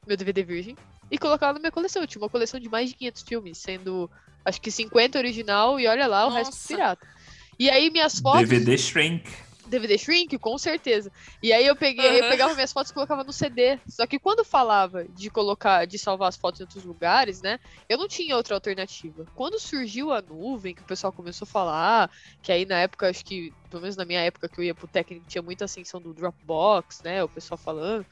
meu 0.05 0.15
DVD 0.17 0.43
virgem, 0.43 0.75
e 1.09 1.17
colocava 1.17 1.53
na 1.53 1.59
minha 1.59 1.71
coleção. 1.71 2.01
Eu 2.01 2.07
tinha 2.07 2.21
uma 2.21 2.29
coleção 2.29 2.59
de 2.59 2.69
mais 2.69 2.89
de 2.89 2.95
500 2.95 3.23
filmes, 3.23 3.57
sendo 3.59 4.09
acho 4.43 4.61
que 4.61 4.71
50 4.71 5.17
original 5.17 5.79
e 5.79 5.87
olha 5.87 6.07
lá 6.07 6.27
o 6.27 6.29
resto 6.29 6.51
Nossa. 6.51 6.67
pirata. 6.67 7.07
E 7.59 7.69
aí 7.69 7.89
minhas 7.89 8.19
fotos. 8.19 8.47
DVD 8.47 8.77
Shrink. 8.77 9.45
DVD 9.67 9.97
Shrink, 9.97 10.37
com 10.37 10.57
certeza. 10.57 11.11
E 11.41 11.51
aí 11.51 11.65
eu 11.65 11.75
peguei, 11.75 12.19
eu 12.19 12.19
Aham. 12.19 12.29
pegava 12.29 12.53
minhas 12.53 12.71
fotos 12.71 12.91
e 12.91 12.93
colocava 12.93 13.23
no 13.23 13.33
CD. 13.33 13.79
Só 13.87 14.05
que 14.05 14.19
quando 14.19 14.45
falava 14.45 15.05
de 15.05 15.29
colocar, 15.29 15.85
de 15.85 15.97
salvar 15.97 16.29
as 16.29 16.37
fotos 16.37 16.59
em 16.59 16.63
outros 16.63 16.83
lugares, 16.83 17.41
né? 17.41 17.57
Eu 17.89 17.97
não 17.97 18.07
tinha 18.07 18.35
outra 18.35 18.55
alternativa. 18.55 19.25
Quando 19.33 19.59
surgiu 19.59 20.11
a 20.11 20.21
nuvem, 20.21 20.75
que 20.75 20.83
o 20.83 20.85
pessoal 20.85 21.11
começou 21.11 21.45
a 21.45 21.51
falar, 21.51 22.11
que 22.43 22.51
aí 22.51 22.65
na 22.65 22.79
época, 22.79 23.09
acho 23.09 23.25
que, 23.25 23.51
pelo 23.69 23.81
menos 23.81 23.95
na 23.95 24.05
minha 24.05 24.21
época 24.21 24.47
que 24.47 24.59
eu 24.59 24.63
ia 24.63 24.75
pro 24.75 24.87
técnico, 24.87 25.25
tinha 25.27 25.41
muita 25.41 25.65
ascensão 25.65 25.99
do 25.99 26.13
Dropbox, 26.13 27.01
né? 27.03 27.23
O 27.23 27.29
pessoal 27.29 27.57
falando. 27.57 28.05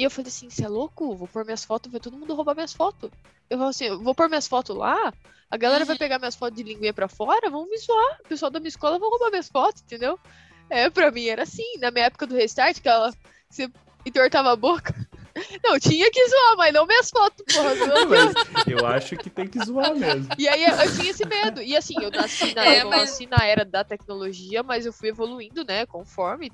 E 0.00 0.02
eu 0.02 0.10
falei 0.10 0.28
assim, 0.28 0.48
você 0.48 0.64
é 0.64 0.68
louco? 0.68 1.14
Vou 1.14 1.28
pôr 1.28 1.44
minhas 1.44 1.62
fotos, 1.62 1.92
vai 1.92 2.00
todo 2.00 2.16
mundo 2.16 2.34
roubar 2.34 2.54
minhas 2.54 2.72
fotos. 2.72 3.10
Eu 3.50 3.58
falei 3.58 3.68
assim, 3.70 3.84
eu 3.84 4.02
vou 4.02 4.14
pôr 4.14 4.30
minhas 4.30 4.48
fotos 4.48 4.74
lá, 4.74 5.12
a 5.50 5.56
galera 5.58 5.84
vai 5.84 5.94
pegar 5.98 6.18
minhas 6.18 6.34
fotos 6.34 6.56
de 6.56 6.62
linguinha 6.62 6.94
pra 6.94 7.06
fora, 7.06 7.50
vão 7.50 7.68
me 7.68 7.76
zoar. 7.76 8.18
O 8.24 8.28
pessoal 8.28 8.50
da 8.50 8.58
minha 8.58 8.70
escola 8.70 8.98
vai 8.98 9.10
roubar 9.10 9.28
minhas 9.28 9.48
fotos, 9.50 9.82
entendeu? 9.82 10.18
É, 10.70 10.88
pra 10.88 11.10
mim 11.10 11.26
era 11.26 11.42
assim. 11.42 11.76
Na 11.80 11.90
minha 11.90 12.06
época 12.06 12.26
do 12.26 12.34
restart, 12.34 12.80
que 12.80 12.88
ela 12.88 13.12
você 13.50 13.68
entortava 14.06 14.52
a 14.52 14.56
boca. 14.56 14.94
Não, 15.62 15.78
tinha 15.78 16.10
que 16.10 16.28
zoar, 16.28 16.56
mas 16.56 16.72
não 16.74 16.86
minhas 16.86 17.08
fotos, 17.08 17.44
porra. 17.54 17.70
eu 18.66 18.84
acho 18.86 19.16
que 19.16 19.30
tem 19.30 19.46
que 19.46 19.64
zoar 19.64 19.94
mesmo. 19.94 20.26
E 20.38 20.48
aí 20.48 20.64
eu, 20.64 20.70
eu 20.74 20.96
tinha 20.96 21.10
esse 21.10 21.24
medo. 21.26 21.62
E 21.62 21.76
assim, 21.76 21.94
eu 22.02 22.10
nasci 22.10 22.52
na, 22.54 22.64
É, 22.64 22.82
eu 22.82 22.88
mas- 22.88 23.00
nasci 23.10 23.26
na 23.26 23.44
era 23.44 23.64
da 23.64 23.84
tecnologia, 23.84 24.62
mas 24.62 24.86
eu 24.86 24.92
fui 24.92 25.08
evoluindo, 25.10 25.64
né, 25.64 25.86
conforme 25.86 26.50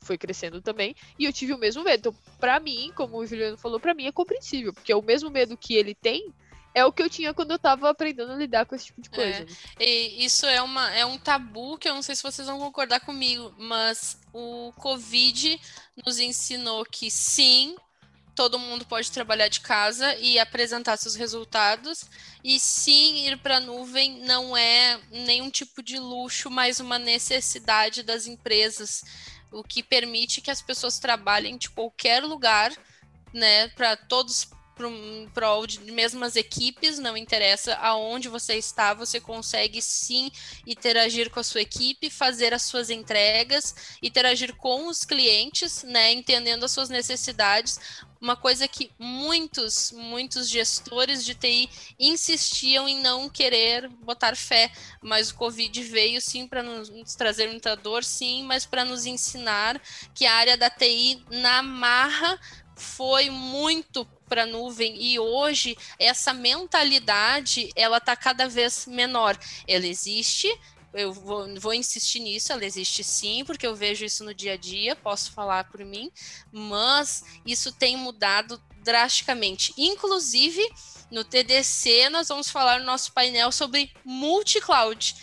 foi 0.00 0.18
crescendo 0.18 0.60
também. 0.60 0.94
E 1.18 1.24
eu 1.24 1.32
tive 1.32 1.52
o 1.52 1.58
mesmo 1.58 1.82
medo. 1.84 1.98
Então, 1.98 2.14
pra 2.38 2.58
mim, 2.60 2.92
como 2.94 3.18
o 3.18 3.26
Juliano 3.26 3.56
falou, 3.56 3.80
pra 3.80 3.94
mim 3.94 4.06
é 4.06 4.12
compreensível, 4.12 4.72
porque 4.72 4.92
o 4.94 5.02
mesmo 5.02 5.30
medo 5.30 5.56
que 5.56 5.74
ele 5.74 5.94
tem 5.94 6.32
é 6.74 6.84
o 6.84 6.92
que 6.92 7.02
eu 7.02 7.10
tinha 7.10 7.34
quando 7.34 7.50
eu 7.50 7.58
tava 7.58 7.90
aprendendo 7.90 8.32
a 8.32 8.36
lidar 8.36 8.64
com 8.66 8.74
esse 8.74 8.86
tipo 8.86 9.00
de 9.00 9.10
coisa. 9.10 9.40
né? 9.40 9.46
E 9.78 10.24
isso 10.24 10.46
é, 10.46 10.62
uma, 10.62 10.90
é 10.90 11.04
um 11.04 11.18
tabu 11.18 11.76
que 11.76 11.88
eu 11.88 11.94
não 11.94 12.02
sei 12.02 12.16
se 12.16 12.22
vocês 12.22 12.48
vão 12.48 12.58
concordar 12.58 13.00
comigo, 13.00 13.54
mas 13.58 14.18
o 14.32 14.72
Covid 14.76 15.60
nos 16.04 16.18
ensinou 16.18 16.84
que 16.84 17.10
sim, 17.10 17.76
todo 18.34 18.58
mundo 18.58 18.86
pode 18.86 19.12
trabalhar 19.12 19.48
de 19.48 19.60
casa 19.60 20.14
e 20.16 20.38
apresentar 20.38 20.96
seus 20.96 21.14
resultados, 21.14 22.06
e 22.42 22.58
sim, 22.58 23.26
ir 23.26 23.38
para 23.38 23.58
a 23.58 23.60
nuvem 23.60 24.20
não 24.24 24.56
é 24.56 24.98
nenhum 25.10 25.50
tipo 25.50 25.82
de 25.82 25.98
luxo, 25.98 26.50
mas 26.50 26.80
uma 26.80 26.98
necessidade 26.98 28.02
das 28.02 28.26
empresas, 28.26 29.04
o 29.52 29.62
que 29.62 29.82
permite 29.82 30.40
que 30.40 30.50
as 30.50 30.62
pessoas 30.62 30.98
trabalhem 30.98 31.56
de 31.56 31.70
qualquer 31.70 32.22
lugar, 32.22 32.72
né, 33.32 33.68
para 33.68 33.96
todos 33.96 34.50
prol 35.32 35.66
de 35.66 35.78
mesmas 35.92 36.34
equipes, 36.34 36.98
não 36.98 37.16
interessa 37.16 37.74
aonde 37.76 38.28
você 38.28 38.54
está, 38.54 38.94
você 38.94 39.20
consegue 39.20 39.80
sim 39.80 40.30
interagir 40.66 41.30
com 41.30 41.40
a 41.40 41.44
sua 41.44 41.60
equipe, 41.60 42.10
fazer 42.10 42.52
as 42.54 42.62
suas 42.62 42.90
entregas, 42.90 43.96
interagir 44.02 44.56
com 44.56 44.88
os 44.88 45.04
clientes, 45.04 45.82
né, 45.84 46.12
entendendo 46.12 46.64
as 46.64 46.72
suas 46.72 46.88
necessidades, 46.88 47.78
uma 48.22 48.36
coisa 48.36 48.68
que 48.68 48.88
muitos, 49.00 49.90
muitos 49.90 50.48
gestores 50.48 51.24
de 51.24 51.34
TI 51.34 51.68
insistiam 51.98 52.88
em 52.88 53.00
não 53.00 53.28
querer 53.28 53.88
botar 53.88 54.36
fé, 54.36 54.70
mas 55.02 55.30
o 55.30 55.34
Covid 55.34 55.82
veio 55.82 56.20
sim 56.20 56.46
para 56.46 56.62
nos, 56.62 57.16
trazer 57.16 57.48
muita 57.48 57.74
dor, 57.74 58.04
sim, 58.04 58.44
mas 58.44 58.64
para 58.64 58.84
nos 58.84 59.06
ensinar 59.06 59.82
que 60.14 60.24
a 60.24 60.34
área 60.34 60.56
da 60.56 60.70
TI 60.70 61.20
na 61.32 61.64
marra 61.64 62.38
foi 62.76 63.28
muito 63.28 64.04
para 64.28 64.46
nuvem 64.46 64.96
e 65.02 65.18
hoje 65.18 65.76
essa 65.98 66.32
mentalidade 66.32 67.70
ela 67.74 67.98
está 67.98 68.14
cada 68.14 68.48
vez 68.48 68.86
menor. 68.86 69.36
Ela 69.66 69.86
existe, 69.86 70.48
eu 70.94 71.12
vou, 71.12 71.48
vou, 71.60 71.74
insistir 71.74 72.20
nisso, 72.20 72.52
ela 72.52 72.64
existe 72.64 73.02
sim, 73.02 73.44
porque 73.44 73.66
eu 73.66 73.74
vejo 73.74 74.04
isso 74.04 74.24
no 74.24 74.34
dia 74.34 74.54
a 74.54 74.56
dia, 74.56 74.94
posso 74.94 75.32
falar 75.32 75.64
por 75.64 75.84
mim, 75.84 76.10
mas 76.50 77.24
isso 77.46 77.72
tem 77.72 77.96
mudado 77.96 78.60
drasticamente. 78.82 79.72
Inclusive, 79.78 80.62
no 81.10 81.24
TDC, 81.24 82.10
nós 82.10 82.28
vamos 82.28 82.50
falar 82.50 82.80
no 82.80 82.86
nosso 82.86 83.12
painel 83.12 83.52
sobre 83.52 83.92
multi-cloud 84.04 85.14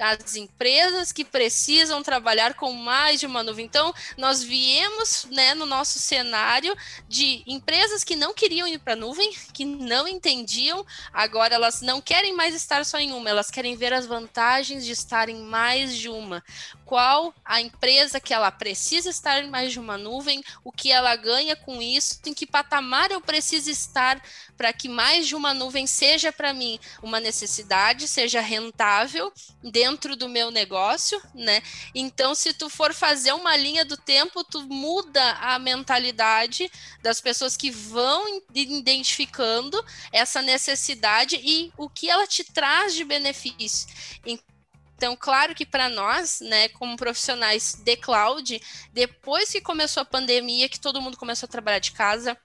as 0.00 0.36
empresas 0.36 1.12
que 1.12 1.24
precisam 1.24 2.02
trabalhar 2.02 2.54
com 2.54 2.72
mais 2.72 3.20
de 3.20 3.26
uma 3.26 3.42
nuvem. 3.42 3.66
Então, 3.66 3.92
nós 4.16 4.42
viemos 4.42 5.26
né, 5.30 5.54
no 5.54 5.66
nosso 5.66 5.98
cenário 5.98 6.74
de 7.08 7.42
empresas 7.46 8.02
que 8.02 8.16
não 8.16 8.32
queriam 8.32 8.66
ir 8.66 8.78
para 8.78 8.94
a 8.94 8.96
nuvem, 8.96 9.32
que 9.52 9.64
não 9.64 10.08
entendiam, 10.08 10.84
agora 11.12 11.54
elas 11.54 11.80
não 11.80 12.00
querem 12.00 12.34
mais 12.34 12.54
estar 12.54 12.84
só 12.84 12.98
em 12.98 13.12
uma, 13.12 13.30
elas 13.30 13.50
querem 13.50 13.76
ver 13.76 13.92
as 13.92 14.06
vantagens 14.06 14.84
de 14.84 14.92
estar 14.92 15.28
em 15.28 15.42
mais 15.42 15.96
de 15.96 16.08
uma. 16.08 16.42
Qual 16.84 17.34
a 17.44 17.60
empresa 17.60 18.18
que 18.18 18.34
ela 18.34 18.50
precisa 18.50 19.10
estar 19.10 19.42
em 19.44 19.50
mais 19.50 19.72
de 19.72 19.78
uma 19.78 19.96
nuvem, 19.96 20.42
o 20.64 20.72
que 20.72 20.90
ela 20.90 21.14
ganha 21.16 21.54
com 21.54 21.80
isso, 21.80 22.20
em 22.26 22.34
que 22.34 22.46
patamar 22.46 23.10
eu 23.10 23.20
preciso 23.20 23.70
estar 23.70 24.20
para 24.60 24.74
que 24.74 24.90
mais 24.90 25.26
de 25.26 25.34
uma 25.34 25.54
nuvem 25.54 25.86
seja 25.86 26.30
para 26.30 26.52
mim 26.52 26.78
uma 27.02 27.18
necessidade, 27.18 28.06
seja 28.06 28.42
rentável 28.42 29.32
dentro 29.62 30.14
do 30.14 30.28
meu 30.28 30.50
negócio, 30.50 31.18
né? 31.32 31.62
Então, 31.94 32.34
se 32.34 32.52
tu 32.52 32.68
for 32.68 32.92
fazer 32.92 33.32
uma 33.32 33.56
linha 33.56 33.86
do 33.86 33.96
tempo, 33.96 34.44
tu 34.44 34.60
muda 34.64 35.32
a 35.40 35.58
mentalidade 35.58 36.70
das 37.00 37.22
pessoas 37.22 37.56
que 37.56 37.70
vão 37.70 38.42
identificando 38.54 39.82
essa 40.12 40.42
necessidade 40.42 41.40
e 41.42 41.72
o 41.78 41.88
que 41.88 42.10
ela 42.10 42.26
te 42.26 42.44
traz 42.44 42.94
de 42.94 43.02
benefício. 43.02 43.88
Então, 44.26 45.16
claro 45.16 45.54
que 45.54 45.64
para 45.64 45.88
nós, 45.88 46.38
né, 46.42 46.68
como 46.68 46.98
profissionais 46.98 47.76
de 47.82 47.96
cloud, 47.96 48.60
depois 48.92 49.48
que 49.48 49.62
começou 49.62 50.02
a 50.02 50.04
pandemia, 50.04 50.68
que 50.68 50.78
todo 50.78 51.00
mundo 51.00 51.16
começou 51.16 51.46
a 51.46 51.50
trabalhar 51.50 51.78
de 51.78 51.92
casa, 51.92 52.36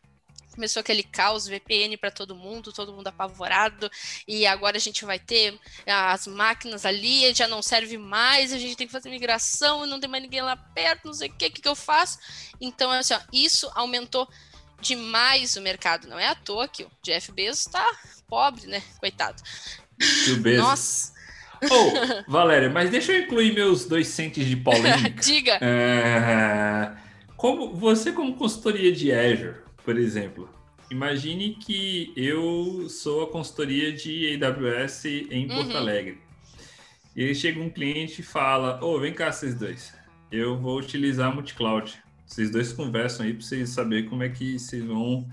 começou 0.55 0.79
aquele 0.79 1.03
caos 1.03 1.47
VPN 1.47 1.97
para 1.97 2.09
todo 2.09 2.35
mundo, 2.35 2.73
todo 2.73 2.93
mundo 2.93 3.07
apavorado, 3.07 3.89
e 4.27 4.47
agora 4.47 4.77
a 4.77 4.79
gente 4.79 5.05
vai 5.05 5.19
ter 5.19 5.59
as 5.85 6.25
máquinas 6.25 6.85
ali, 6.85 7.33
já 7.33 7.47
não 7.47 7.61
serve 7.61 7.97
mais, 7.97 8.51
a 8.51 8.57
gente 8.57 8.75
tem 8.75 8.87
que 8.87 8.93
fazer 8.93 9.09
migração, 9.09 9.85
não 9.85 9.99
tem 9.99 10.09
mais 10.09 10.23
ninguém 10.23 10.41
lá 10.41 10.55
perto, 10.55 11.05
não 11.05 11.13
sei 11.13 11.29
o 11.29 11.33
que, 11.33 11.49
que, 11.49 11.61
que 11.61 11.67
eu 11.67 11.75
faço. 11.75 12.17
Então, 12.59 12.89
assim, 12.91 13.13
ó, 13.13 13.19
isso 13.31 13.69
aumentou 13.75 14.27
demais 14.81 15.55
o 15.55 15.61
mercado. 15.61 16.07
Não 16.07 16.19
é 16.19 16.27
à 16.27 16.35
toa 16.35 16.67
que 16.67 16.83
o 16.83 16.91
Jeff 17.03 17.31
Bezos 17.31 17.65
está 17.65 17.85
pobre, 18.27 18.67
né? 18.67 18.81
Coitado. 18.99 19.41
O 20.31 20.37
Bezos. 20.37 20.63
Nossa. 20.63 21.15
Oh, 21.63 22.31
Valéria, 22.31 22.69
mas 22.69 22.89
deixa 22.89 23.13
eu 23.13 23.23
incluir 23.23 23.53
meus 23.53 23.85
dois 23.85 24.07
centes 24.07 24.45
de 24.45 24.55
polêmica. 24.55 25.09
Diga. 25.21 25.57
É... 25.61 26.91
Como 27.37 27.75
você 27.75 28.11
como 28.11 28.35
consultoria 28.35 28.91
de 28.91 29.11
Azure, 29.11 29.55
por 29.85 29.97
exemplo, 29.97 30.49
imagine 30.89 31.51
que 31.51 32.11
eu 32.17 32.89
sou 32.89 33.23
a 33.23 33.27
consultoria 33.27 33.93
de 33.93 34.37
AWS 34.43 35.05
em 35.05 35.47
Porto 35.47 35.71
uhum. 35.71 35.77
Alegre. 35.77 36.17
E 37.15 37.23
aí 37.23 37.35
chega 37.35 37.61
um 37.61 37.69
cliente 37.69 38.21
e 38.21 38.23
fala: 38.23 38.83
Ô, 38.83 38.95
oh, 38.95 38.99
vem 38.99 39.13
cá, 39.13 39.31
vocês 39.31 39.53
dois. 39.53 39.93
Eu 40.31 40.57
vou 40.57 40.79
utilizar 40.79 41.33
multi-cloud. 41.33 41.95
Vocês 42.25 42.49
dois 42.49 42.73
conversam 42.73 43.25
aí 43.25 43.33
para 43.33 43.45
vocês 43.45 43.69
saberem 43.69 44.09
como 44.09 44.23
é 44.23 44.29
que 44.29 44.57
vocês 44.57 44.83
vão 44.83 45.29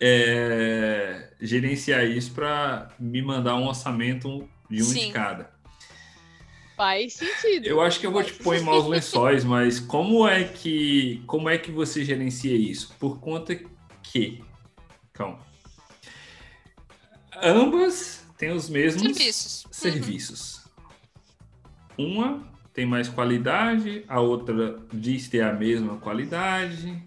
é, 0.00 1.30
gerenciar 1.40 2.04
isso 2.04 2.32
para 2.32 2.90
me 2.98 3.22
mandar 3.22 3.54
um 3.54 3.68
orçamento 3.68 4.48
de 4.68 4.82
um 4.82 4.84
Sim. 4.84 5.06
de 5.06 5.12
cada. 5.12 5.54
Faz 6.76 7.14
sentido. 7.14 7.66
Eu 7.66 7.80
acho 7.80 8.00
que 8.00 8.06
eu 8.06 8.10
vou 8.10 8.22
te 8.22 8.32
pôr 8.34 8.56
em 8.56 8.60
maus 8.60 8.86
lençóis, 8.86 9.44
mas 9.44 9.78
como 9.78 10.26
é 10.26 10.42
que 10.42 11.22
como 11.26 11.48
é 11.48 11.56
que 11.56 11.70
você 11.70 12.04
gerencia 12.04 12.54
isso? 12.54 12.94
Por 12.98 13.20
conta 13.20 13.54
que, 14.04 14.44
calma, 15.12 15.40
ambas 17.42 18.24
têm 18.38 18.52
os 18.52 18.68
mesmos 18.68 19.02
serviços. 19.02 19.66
serviços. 19.70 20.64
Uhum. 21.98 22.14
Uma 22.16 22.54
tem 22.72 22.84
mais 22.84 23.08
qualidade, 23.08 24.04
a 24.08 24.20
outra 24.20 24.80
diz 24.92 25.28
ter 25.28 25.42
a 25.42 25.52
mesma 25.52 25.96
qualidade. 25.98 27.00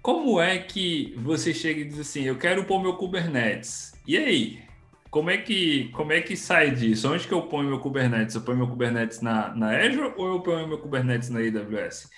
Como 0.00 0.40
é 0.40 0.58
que 0.58 1.14
você 1.18 1.52
chega 1.52 1.80
e 1.80 1.84
diz 1.84 1.98
assim, 1.98 2.22
eu 2.22 2.38
quero 2.38 2.64
pôr 2.64 2.80
meu 2.80 2.96
Kubernetes? 2.96 3.94
E 4.06 4.16
aí? 4.16 4.62
Como 5.10 5.28
é 5.28 5.36
que, 5.36 5.90
como 5.90 6.12
é 6.12 6.22
que 6.22 6.36
sai 6.36 6.70
disso? 6.70 7.12
Onde 7.12 7.28
que 7.28 7.34
eu 7.34 7.42
ponho 7.42 7.68
meu 7.68 7.80
Kubernetes? 7.80 8.34
Eu 8.34 8.40
ponho 8.40 8.58
meu 8.58 8.68
Kubernetes 8.68 9.20
na, 9.20 9.54
na 9.54 9.76
Azure 9.76 10.14
ou 10.16 10.26
eu 10.28 10.40
ponho 10.40 10.66
meu 10.66 10.78
Kubernetes 10.78 11.28
na 11.28 11.40
AWS? 11.40 12.08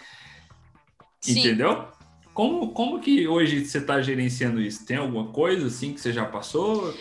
Sim. 1.20 1.40
Entendeu? 1.40 1.88
Como, 2.34 2.72
como 2.72 3.00
que 3.00 3.28
hoje 3.28 3.64
você 3.64 3.78
está 3.78 4.02
gerenciando 4.02 4.60
isso? 4.60 4.84
Tem 4.84 4.96
alguma 4.96 5.28
coisa 5.28 5.68
assim 5.68 5.94
que 5.94 6.00
você 6.00 6.12
já 6.12 6.24
passou? 6.24 6.92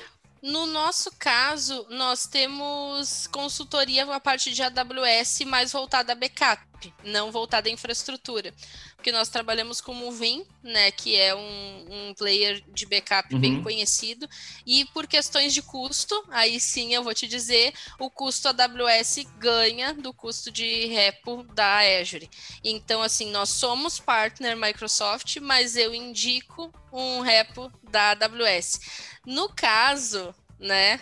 No 0.43 0.67
nosso 0.67 1.09
caso, 1.17 1.87
nós 1.89 2.27
temos 2.27 3.27
consultoria 3.27 4.03
a 4.05 4.19
parte 4.19 4.53
de 4.53 4.61
AWS 4.61 5.39
mais 5.47 5.71
voltada 5.71 6.11
a 6.11 6.15
backup, 6.15 6.61
não 7.03 7.31
voltada 7.31 7.69
à 7.69 7.71
infraestrutura. 7.71 8.53
Porque 8.95 9.11
nós 9.11 9.29
trabalhamos 9.29 9.79
com 9.79 10.07
o 10.07 10.11
Vim, 10.11 10.45
né, 10.63 10.91
que 10.91 11.15
é 11.15 11.35
um, 11.35 11.85
um 11.89 12.13
player 12.13 12.63
de 12.73 12.85
backup 12.85 13.33
uhum. 13.33 13.39
bem 13.39 13.61
conhecido, 13.61 14.27
e 14.65 14.85
por 14.85 15.05
questões 15.05 15.53
de 15.53 15.61
custo, 15.61 16.23
aí 16.31 16.59
sim 16.59 16.93
eu 16.93 17.03
vou 17.03 17.13
te 17.13 17.27
dizer, 17.27 17.73
o 17.99 18.09
custo 18.09 18.47
AWS 18.47 19.25
ganha 19.37 19.93
do 19.93 20.13
custo 20.13 20.49
de 20.51 20.85
repo 20.85 21.43
da 21.53 21.79
Azure. 21.99 22.29
Então, 22.63 23.01
assim, 23.01 23.29
nós 23.31 23.49
somos 23.49 23.99
partner 23.99 24.55
Microsoft, 24.55 25.37
mas 25.37 25.75
eu 25.75 25.93
indico 25.93 26.73
um 26.91 27.21
repo 27.21 27.71
da 27.89 28.11
AWS. 28.11 28.79
No 29.25 29.49
caso, 29.49 30.33
né? 30.59 30.99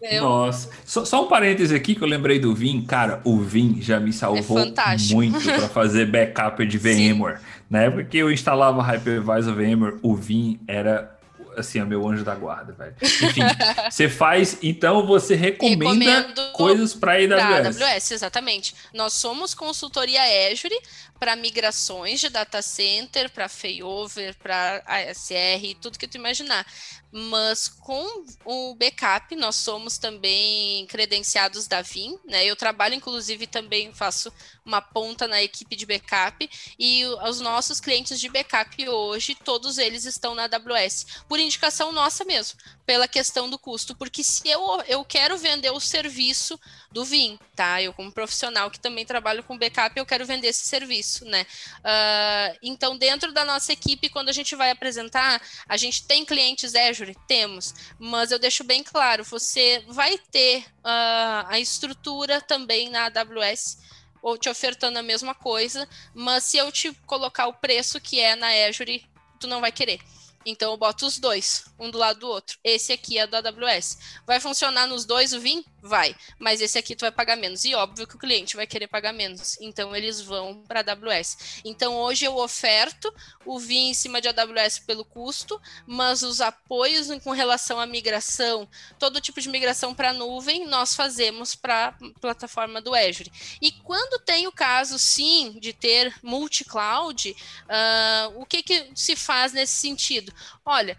Eu... 0.00 0.22
Nossa, 0.22 0.70
só, 0.84 1.04
só, 1.04 1.24
um 1.24 1.28
parêntese 1.28 1.74
aqui 1.74 1.94
que 1.94 2.02
eu 2.02 2.08
lembrei 2.08 2.38
do 2.38 2.54
Vim, 2.54 2.82
cara, 2.82 3.20
o 3.24 3.40
Vim 3.40 3.80
já 3.80 3.98
me 3.98 4.12
salvou 4.12 4.58
é 4.58 5.14
muito 5.14 5.42
para 5.42 5.68
fazer 5.68 6.06
backup 6.10 6.64
de 6.66 6.78
VMware. 6.78 7.38
Sim. 7.38 7.44
Na 7.68 7.82
época 7.82 8.04
que 8.04 8.18
eu 8.18 8.30
instalava 8.30 8.82
Hypervisor 8.82 9.54
VMware, 9.54 9.98
o 10.02 10.14
Vim 10.14 10.60
era 10.68 11.16
assim, 11.56 11.80
é 11.80 11.84
meu 11.84 12.06
anjo 12.06 12.22
da 12.22 12.34
guarda, 12.34 12.72
velho. 12.72 12.94
Enfim, 13.00 13.40
você 13.90 14.08
faz, 14.08 14.58
então 14.62 15.06
você 15.06 15.34
recomenda 15.34 15.84
Recomendo 15.84 16.52
coisas 16.52 16.94
para 16.94 17.14
AWS. 17.14 17.80
AWS, 17.80 18.10
exatamente. 18.10 18.74
Nós 18.92 19.14
somos 19.14 19.54
consultoria 19.54 20.20
Azure 20.50 20.78
para 21.18 21.34
migrações 21.34 22.20
de 22.20 22.28
data 22.28 22.60
center, 22.60 23.30
para 23.30 23.48
failover, 23.48 24.34
para 24.36 24.82
ASR, 24.86 25.74
tudo 25.80 25.98
que 25.98 26.06
tu 26.06 26.16
imaginar. 26.16 26.66
Mas 27.12 27.68
com 27.68 28.24
o 28.44 28.74
backup, 28.74 29.34
nós 29.36 29.56
somos 29.56 29.96
também 29.96 30.86
credenciados 30.86 31.66
da 31.66 31.80
Vim, 31.80 32.18
né? 32.24 32.44
Eu 32.44 32.56
trabalho, 32.56 32.94
inclusive, 32.94 33.46
também 33.46 33.92
faço 33.92 34.32
uma 34.64 34.82
ponta 34.82 35.28
na 35.28 35.42
equipe 35.42 35.76
de 35.76 35.86
backup 35.86 36.50
e 36.78 37.04
os 37.28 37.40
nossos 37.40 37.80
clientes 37.80 38.18
de 38.18 38.28
backup 38.28 38.88
hoje, 38.88 39.34
todos 39.34 39.78
eles 39.78 40.04
estão 40.04 40.34
na 40.34 40.44
AWS. 40.44 41.06
Por 41.28 41.38
indicação 41.38 41.92
nossa 41.92 42.24
mesmo, 42.24 42.58
pela 42.84 43.06
questão 43.08 43.48
do 43.48 43.58
custo, 43.58 43.94
porque 43.94 44.24
se 44.24 44.48
eu, 44.48 44.82
eu 44.88 45.04
quero 45.04 45.38
vender 45.38 45.70
o 45.70 45.80
serviço 45.80 46.58
do 46.90 47.04
Vim, 47.04 47.38
tá? 47.54 47.80
Eu, 47.82 47.92
como 47.92 48.12
profissional 48.12 48.70
que 48.70 48.80
também 48.80 49.04
trabalho 49.04 49.42
com 49.42 49.58
backup, 49.58 49.96
eu 49.96 50.06
quero 50.06 50.26
vender 50.26 50.48
esse 50.48 50.68
serviço, 50.68 51.24
né? 51.24 51.46
Uh, 51.78 52.58
então, 52.62 52.96
dentro 52.96 53.32
da 53.32 53.44
nossa 53.44 53.72
equipe, 53.72 54.08
quando 54.08 54.28
a 54.28 54.32
gente 54.32 54.56
vai 54.56 54.70
apresentar, 54.70 55.40
a 55.68 55.76
gente 55.76 56.06
tem 56.06 56.24
clientes 56.24 56.74
Azure? 56.96 57.16
Temos, 57.26 57.74
mas 57.98 58.30
eu 58.30 58.38
deixo 58.38 58.64
bem 58.64 58.82
claro, 58.82 59.24
você 59.24 59.84
vai 59.88 60.18
ter 60.18 60.60
uh, 60.78 61.46
a 61.48 61.58
estrutura 61.60 62.40
também 62.40 62.88
na 62.88 63.06
AWS 63.06 63.78
ou 64.22 64.38
te 64.38 64.48
ofertando 64.48 64.98
a 64.98 65.02
mesma 65.02 65.34
coisa, 65.34 65.88
mas 66.14 66.44
se 66.44 66.56
eu 66.56 66.72
te 66.72 66.92
colocar 67.06 67.46
o 67.46 67.54
preço 67.54 68.00
que 68.00 68.18
é 68.18 68.34
na 68.34 68.48
Azure, 68.66 69.06
tu 69.38 69.46
não 69.46 69.60
vai 69.60 69.70
querer. 69.70 70.00
Então 70.44 70.70
eu 70.70 70.76
boto 70.76 71.04
os 71.04 71.18
dois, 71.18 71.64
um 71.78 71.90
do 71.90 71.98
lado 71.98 72.20
do 72.20 72.28
outro. 72.28 72.58
Esse 72.62 72.92
aqui 72.92 73.18
é 73.18 73.26
do 73.26 73.34
AWS. 73.36 73.98
Vai 74.24 74.38
funcionar 74.38 74.86
nos 74.86 75.04
dois 75.04 75.32
o 75.32 75.40
VIM? 75.40 75.64
Vai, 75.86 76.16
mas 76.36 76.60
esse 76.60 76.76
aqui 76.76 76.96
tu 76.96 77.02
vai 77.02 77.12
pagar 77.12 77.36
menos. 77.36 77.64
E 77.64 77.74
óbvio 77.74 78.06
que 78.06 78.16
o 78.16 78.18
cliente 78.18 78.56
vai 78.56 78.66
querer 78.66 78.88
pagar 78.88 79.12
menos. 79.12 79.56
Então 79.60 79.94
eles 79.94 80.20
vão 80.20 80.62
para 80.66 80.80
a 80.80 80.92
AWS. 80.92 81.60
Então 81.64 81.94
hoje 81.94 82.24
eu 82.24 82.36
oferto 82.36 83.12
o 83.44 83.58
VIM 83.58 83.90
em 83.90 83.94
cima 83.94 84.20
de 84.20 84.28
AWS 84.28 84.80
pelo 84.80 85.04
custo, 85.04 85.60
mas 85.86 86.22
os 86.22 86.40
apoios 86.40 87.06
com 87.22 87.30
relação 87.30 87.78
à 87.78 87.86
migração, 87.86 88.68
todo 88.98 89.20
tipo 89.20 89.40
de 89.40 89.48
migração 89.48 89.94
para 89.94 90.12
nuvem, 90.12 90.66
nós 90.66 90.94
fazemos 90.94 91.54
para 91.54 91.88
a 91.88 92.20
plataforma 92.20 92.80
do 92.80 92.94
Azure. 92.94 93.30
E 93.62 93.70
quando 93.70 94.20
tem 94.24 94.48
o 94.48 94.52
caso, 94.52 94.98
sim, 94.98 95.56
de 95.60 95.72
ter 95.72 96.12
multi-cloud, 96.22 97.30
uh, 97.30 98.40
o 98.40 98.44
que, 98.44 98.62
que 98.62 98.90
se 98.94 99.14
faz 99.14 99.52
nesse 99.52 99.74
sentido? 99.74 100.32
Olha, 100.64 100.98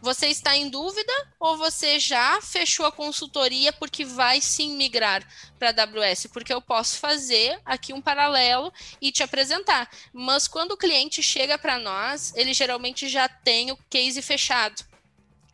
você 0.00 0.28
está 0.28 0.56
em 0.56 0.68
dúvida 0.68 1.12
ou 1.38 1.56
você 1.56 1.98
já 1.98 2.40
fechou 2.40 2.86
a 2.86 2.92
consultoria 2.92 3.72
porque 3.72 4.04
vai 4.04 4.40
sim 4.40 4.76
migrar 4.76 5.26
para 5.58 5.70
a 5.70 5.84
AWS? 5.84 6.26
Porque 6.32 6.52
eu 6.52 6.60
posso 6.60 6.98
fazer 6.98 7.60
aqui 7.64 7.92
um 7.92 8.00
paralelo 8.00 8.72
e 9.00 9.10
te 9.12 9.22
apresentar. 9.22 9.90
Mas 10.12 10.48
quando 10.48 10.72
o 10.72 10.76
cliente 10.76 11.22
chega 11.22 11.58
para 11.58 11.78
nós, 11.78 12.32
ele 12.36 12.54
geralmente 12.54 13.08
já 13.08 13.28
tem 13.28 13.70
o 13.70 13.78
case 13.90 14.22
fechado. 14.22 14.87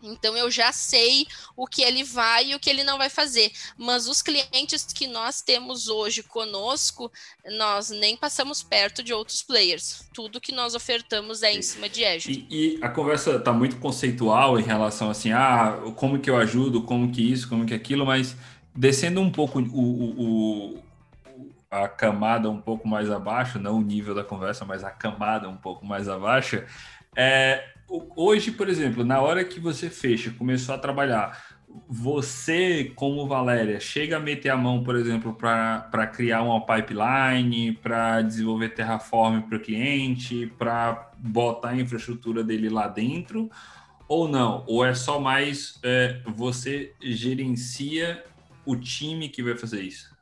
Então 0.04 0.36
eu 0.36 0.50
já 0.50 0.72
sei 0.72 1.26
o 1.56 1.66
que 1.66 1.82
ele 1.82 2.04
vai 2.04 2.50
e 2.50 2.54
o 2.54 2.60
que 2.60 2.68
ele 2.68 2.84
não 2.84 2.98
vai 2.98 3.08
fazer. 3.08 3.50
Mas 3.76 4.06
os 4.06 4.22
clientes 4.22 4.84
que 4.84 5.06
nós 5.06 5.40
temos 5.40 5.88
hoje 5.88 6.22
conosco, 6.22 7.10
nós 7.58 7.90
nem 7.90 8.16
passamos 8.16 8.62
perto 8.62 9.02
de 9.02 9.12
outros 9.12 9.42
players. 9.42 10.08
Tudo 10.12 10.40
que 10.40 10.52
nós 10.52 10.74
ofertamos 10.74 11.42
é 11.42 11.52
em 11.52 11.62
cima 11.62 11.88
de 11.88 12.04
Azure. 12.04 12.46
E, 12.50 12.76
e 12.76 12.84
a 12.84 12.88
conversa 12.88 13.36
está 13.36 13.52
muito 13.52 13.76
conceitual 13.76 14.58
em 14.58 14.62
relação 14.62 15.10
assim, 15.10 15.32
ah, 15.32 15.78
como 15.96 16.18
que 16.18 16.30
eu 16.30 16.36
ajudo, 16.36 16.82
como 16.82 17.10
que 17.10 17.32
isso, 17.32 17.48
como 17.48 17.66
que 17.66 17.74
aquilo, 17.74 18.04
mas 18.06 18.36
descendo 18.74 19.20
um 19.20 19.30
pouco 19.30 19.60
o, 19.60 19.62
o, 19.62 20.74
o 20.76 20.84
a 21.70 21.88
camada 21.88 22.48
um 22.48 22.60
pouco 22.60 22.86
mais 22.86 23.10
abaixo, 23.10 23.58
não 23.58 23.78
o 23.78 23.82
nível 23.82 24.14
da 24.14 24.22
conversa, 24.22 24.64
mas 24.64 24.84
a 24.84 24.90
camada 24.90 25.48
um 25.48 25.56
pouco 25.56 25.84
mais 25.84 26.08
abaixo, 26.08 26.62
é, 27.16 27.64
hoje, 27.88 28.50
por 28.50 28.68
exemplo, 28.68 29.04
na 29.04 29.20
hora 29.20 29.44
que 29.44 29.60
você 29.60 29.90
fecha, 29.90 30.30
começou 30.30 30.74
a 30.74 30.78
trabalhar, 30.78 31.54
você, 31.88 32.92
como 32.94 33.26
Valéria, 33.26 33.80
chega 33.80 34.16
a 34.16 34.20
meter 34.20 34.50
a 34.50 34.56
mão, 34.56 34.84
por 34.84 34.94
exemplo, 34.96 35.34
para 35.34 36.06
criar 36.06 36.42
uma 36.42 36.64
pipeline, 36.64 37.72
para 37.72 38.22
desenvolver 38.22 38.70
Terraform 38.70 39.40
para 39.42 39.58
o 39.58 39.60
cliente, 39.60 40.52
para 40.58 41.10
botar 41.18 41.70
a 41.70 41.76
infraestrutura 41.76 42.44
dele 42.44 42.68
lá 42.68 42.86
dentro, 42.86 43.50
ou 44.06 44.28
não? 44.28 44.64
Ou 44.66 44.84
é 44.84 44.94
só 44.94 45.18
mais 45.18 45.78
é, 45.82 46.20
você 46.26 46.94
gerencia 47.02 48.24
o 48.64 48.76
time 48.76 49.28
que 49.28 49.42
vai 49.42 49.56
fazer 49.56 49.82
isso? 49.82 50.13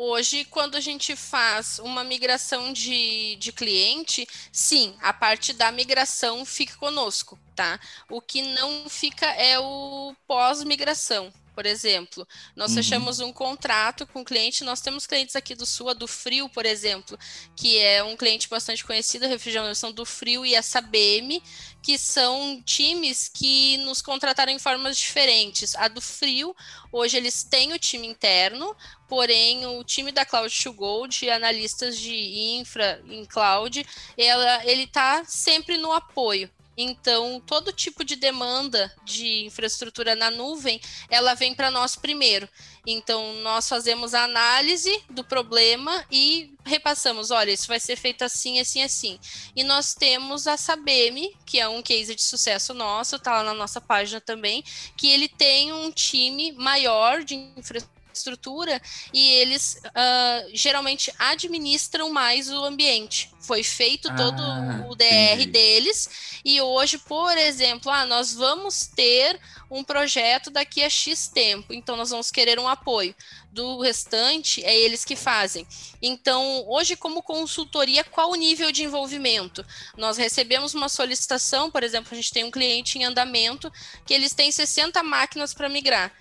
Hoje, 0.00 0.44
quando 0.44 0.76
a 0.76 0.80
gente 0.80 1.16
faz 1.16 1.80
uma 1.80 2.04
migração 2.04 2.72
de, 2.72 3.34
de 3.34 3.50
cliente, 3.50 4.28
sim, 4.52 4.94
a 5.00 5.12
parte 5.12 5.52
da 5.52 5.72
migração 5.72 6.44
fica 6.44 6.76
conosco, 6.76 7.36
tá? 7.56 7.80
O 8.08 8.20
que 8.20 8.40
não 8.40 8.88
fica 8.88 9.26
é 9.26 9.58
o 9.58 10.14
pós-migração. 10.24 11.32
Por 11.52 11.66
exemplo, 11.66 12.24
nós 12.54 12.70
uhum. 12.70 12.76
fechamos 12.76 13.18
um 13.18 13.32
contrato 13.32 14.06
com 14.06 14.20
o 14.20 14.24
cliente, 14.24 14.62
nós 14.62 14.80
temos 14.80 15.08
clientes 15.08 15.34
aqui 15.34 15.56
do 15.56 15.66
Sul, 15.66 15.88
a 15.88 15.92
do 15.92 16.06
Frio, 16.06 16.48
por 16.48 16.64
exemplo, 16.64 17.18
que 17.56 17.76
é 17.78 18.00
um 18.00 18.16
cliente 18.16 18.48
bastante 18.48 18.84
conhecido, 18.84 19.24
a 19.24 19.28
refrigeração 19.28 19.90
do 19.90 20.06
Frio 20.06 20.46
e 20.46 20.54
a 20.54 20.62
Sabem, 20.62 21.42
que 21.82 21.98
são 21.98 22.62
times 22.64 23.28
que 23.28 23.76
nos 23.78 24.00
contrataram 24.00 24.52
em 24.52 24.58
formas 24.60 24.96
diferentes. 24.96 25.74
A 25.74 25.88
do 25.88 26.00
Frio, 26.00 26.54
hoje 26.92 27.16
eles 27.16 27.42
têm 27.42 27.72
o 27.72 27.78
time 27.78 28.06
interno, 28.06 28.76
porém 29.08 29.66
o 29.66 29.82
time 29.82 30.12
da 30.12 30.24
Cloud 30.24 30.54
to 30.62 30.72
Gold, 30.72 31.28
analistas 31.30 31.98
de 31.98 32.14
infra 32.58 33.02
em 33.08 33.24
cloud, 33.24 33.84
ela, 34.16 34.64
ele 34.66 34.84
está 34.84 35.24
sempre 35.24 35.76
no 35.78 35.92
apoio. 35.92 36.50
Então, 36.80 37.42
todo 37.44 37.72
tipo 37.72 38.04
de 38.04 38.14
demanda 38.14 38.94
de 39.04 39.44
infraestrutura 39.46 40.14
na 40.14 40.30
nuvem, 40.30 40.80
ela 41.10 41.34
vem 41.34 41.52
para 41.52 41.72
nós 41.72 41.96
primeiro. 41.96 42.48
Então, 42.86 43.34
nós 43.42 43.68
fazemos 43.68 44.14
a 44.14 44.22
análise 44.22 45.02
do 45.10 45.24
problema 45.24 46.04
e 46.08 46.54
repassamos, 46.64 47.32
olha, 47.32 47.50
isso 47.50 47.66
vai 47.66 47.80
ser 47.80 47.96
feito 47.96 48.22
assim, 48.22 48.60
assim, 48.60 48.80
assim. 48.84 49.18
E 49.56 49.64
nós 49.64 49.92
temos 49.92 50.46
a 50.46 50.56
Sabem, 50.56 51.36
que 51.44 51.58
é 51.58 51.66
um 51.66 51.82
case 51.82 52.14
de 52.14 52.22
sucesso 52.22 52.72
nosso, 52.72 53.18
tá 53.18 53.38
lá 53.38 53.42
na 53.42 53.54
nossa 53.54 53.80
página 53.80 54.20
também, 54.20 54.62
que 54.96 55.08
ele 55.08 55.28
tem 55.28 55.72
um 55.72 55.90
time 55.90 56.52
maior 56.52 57.24
de 57.24 57.34
infraestrutura 57.34 57.97
estrutura 58.18 58.80
e 59.12 59.30
eles 59.34 59.80
uh, 59.86 60.50
geralmente 60.52 61.12
administram 61.18 62.10
mais 62.10 62.50
o 62.50 62.64
ambiente. 62.64 63.30
Foi 63.40 63.62
feito 63.62 64.14
todo 64.14 64.42
ah, 64.42 64.84
o 64.90 64.94
DR 64.94 65.34
entendi. 65.34 65.46
deles 65.46 66.40
e 66.44 66.60
hoje, 66.60 66.98
por 66.98 67.36
exemplo, 67.38 67.90
ah, 67.90 68.04
nós 68.04 68.34
vamos 68.34 68.86
ter 68.86 69.40
um 69.70 69.84
projeto 69.84 70.50
daqui 70.50 70.82
a 70.82 70.90
X 70.90 71.28
tempo, 71.28 71.72
então 71.72 71.96
nós 71.96 72.10
vamos 72.10 72.30
querer 72.30 72.58
um 72.58 72.68
apoio. 72.68 73.14
Do 73.50 73.80
restante 73.80 74.62
é 74.64 74.78
eles 74.78 75.04
que 75.04 75.16
fazem. 75.16 75.66
Então, 76.02 76.64
hoje, 76.68 76.96
como 76.96 77.22
consultoria, 77.22 78.04
qual 78.04 78.30
o 78.30 78.34
nível 78.34 78.70
de 78.70 78.84
envolvimento? 78.84 79.64
Nós 79.96 80.16
recebemos 80.16 80.74
uma 80.74 80.88
solicitação, 80.88 81.70
por 81.70 81.82
exemplo, 81.82 82.10
a 82.12 82.16
gente 82.16 82.32
tem 82.32 82.44
um 82.44 82.50
cliente 82.50 82.98
em 82.98 83.04
andamento 83.04 83.72
que 84.06 84.12
eles 84.14 84.32
têm 84.32 84.50
60 84.52 85.02
máquinas 85.02 85.54
para 85.54 85.68
migrar 85.68 86.12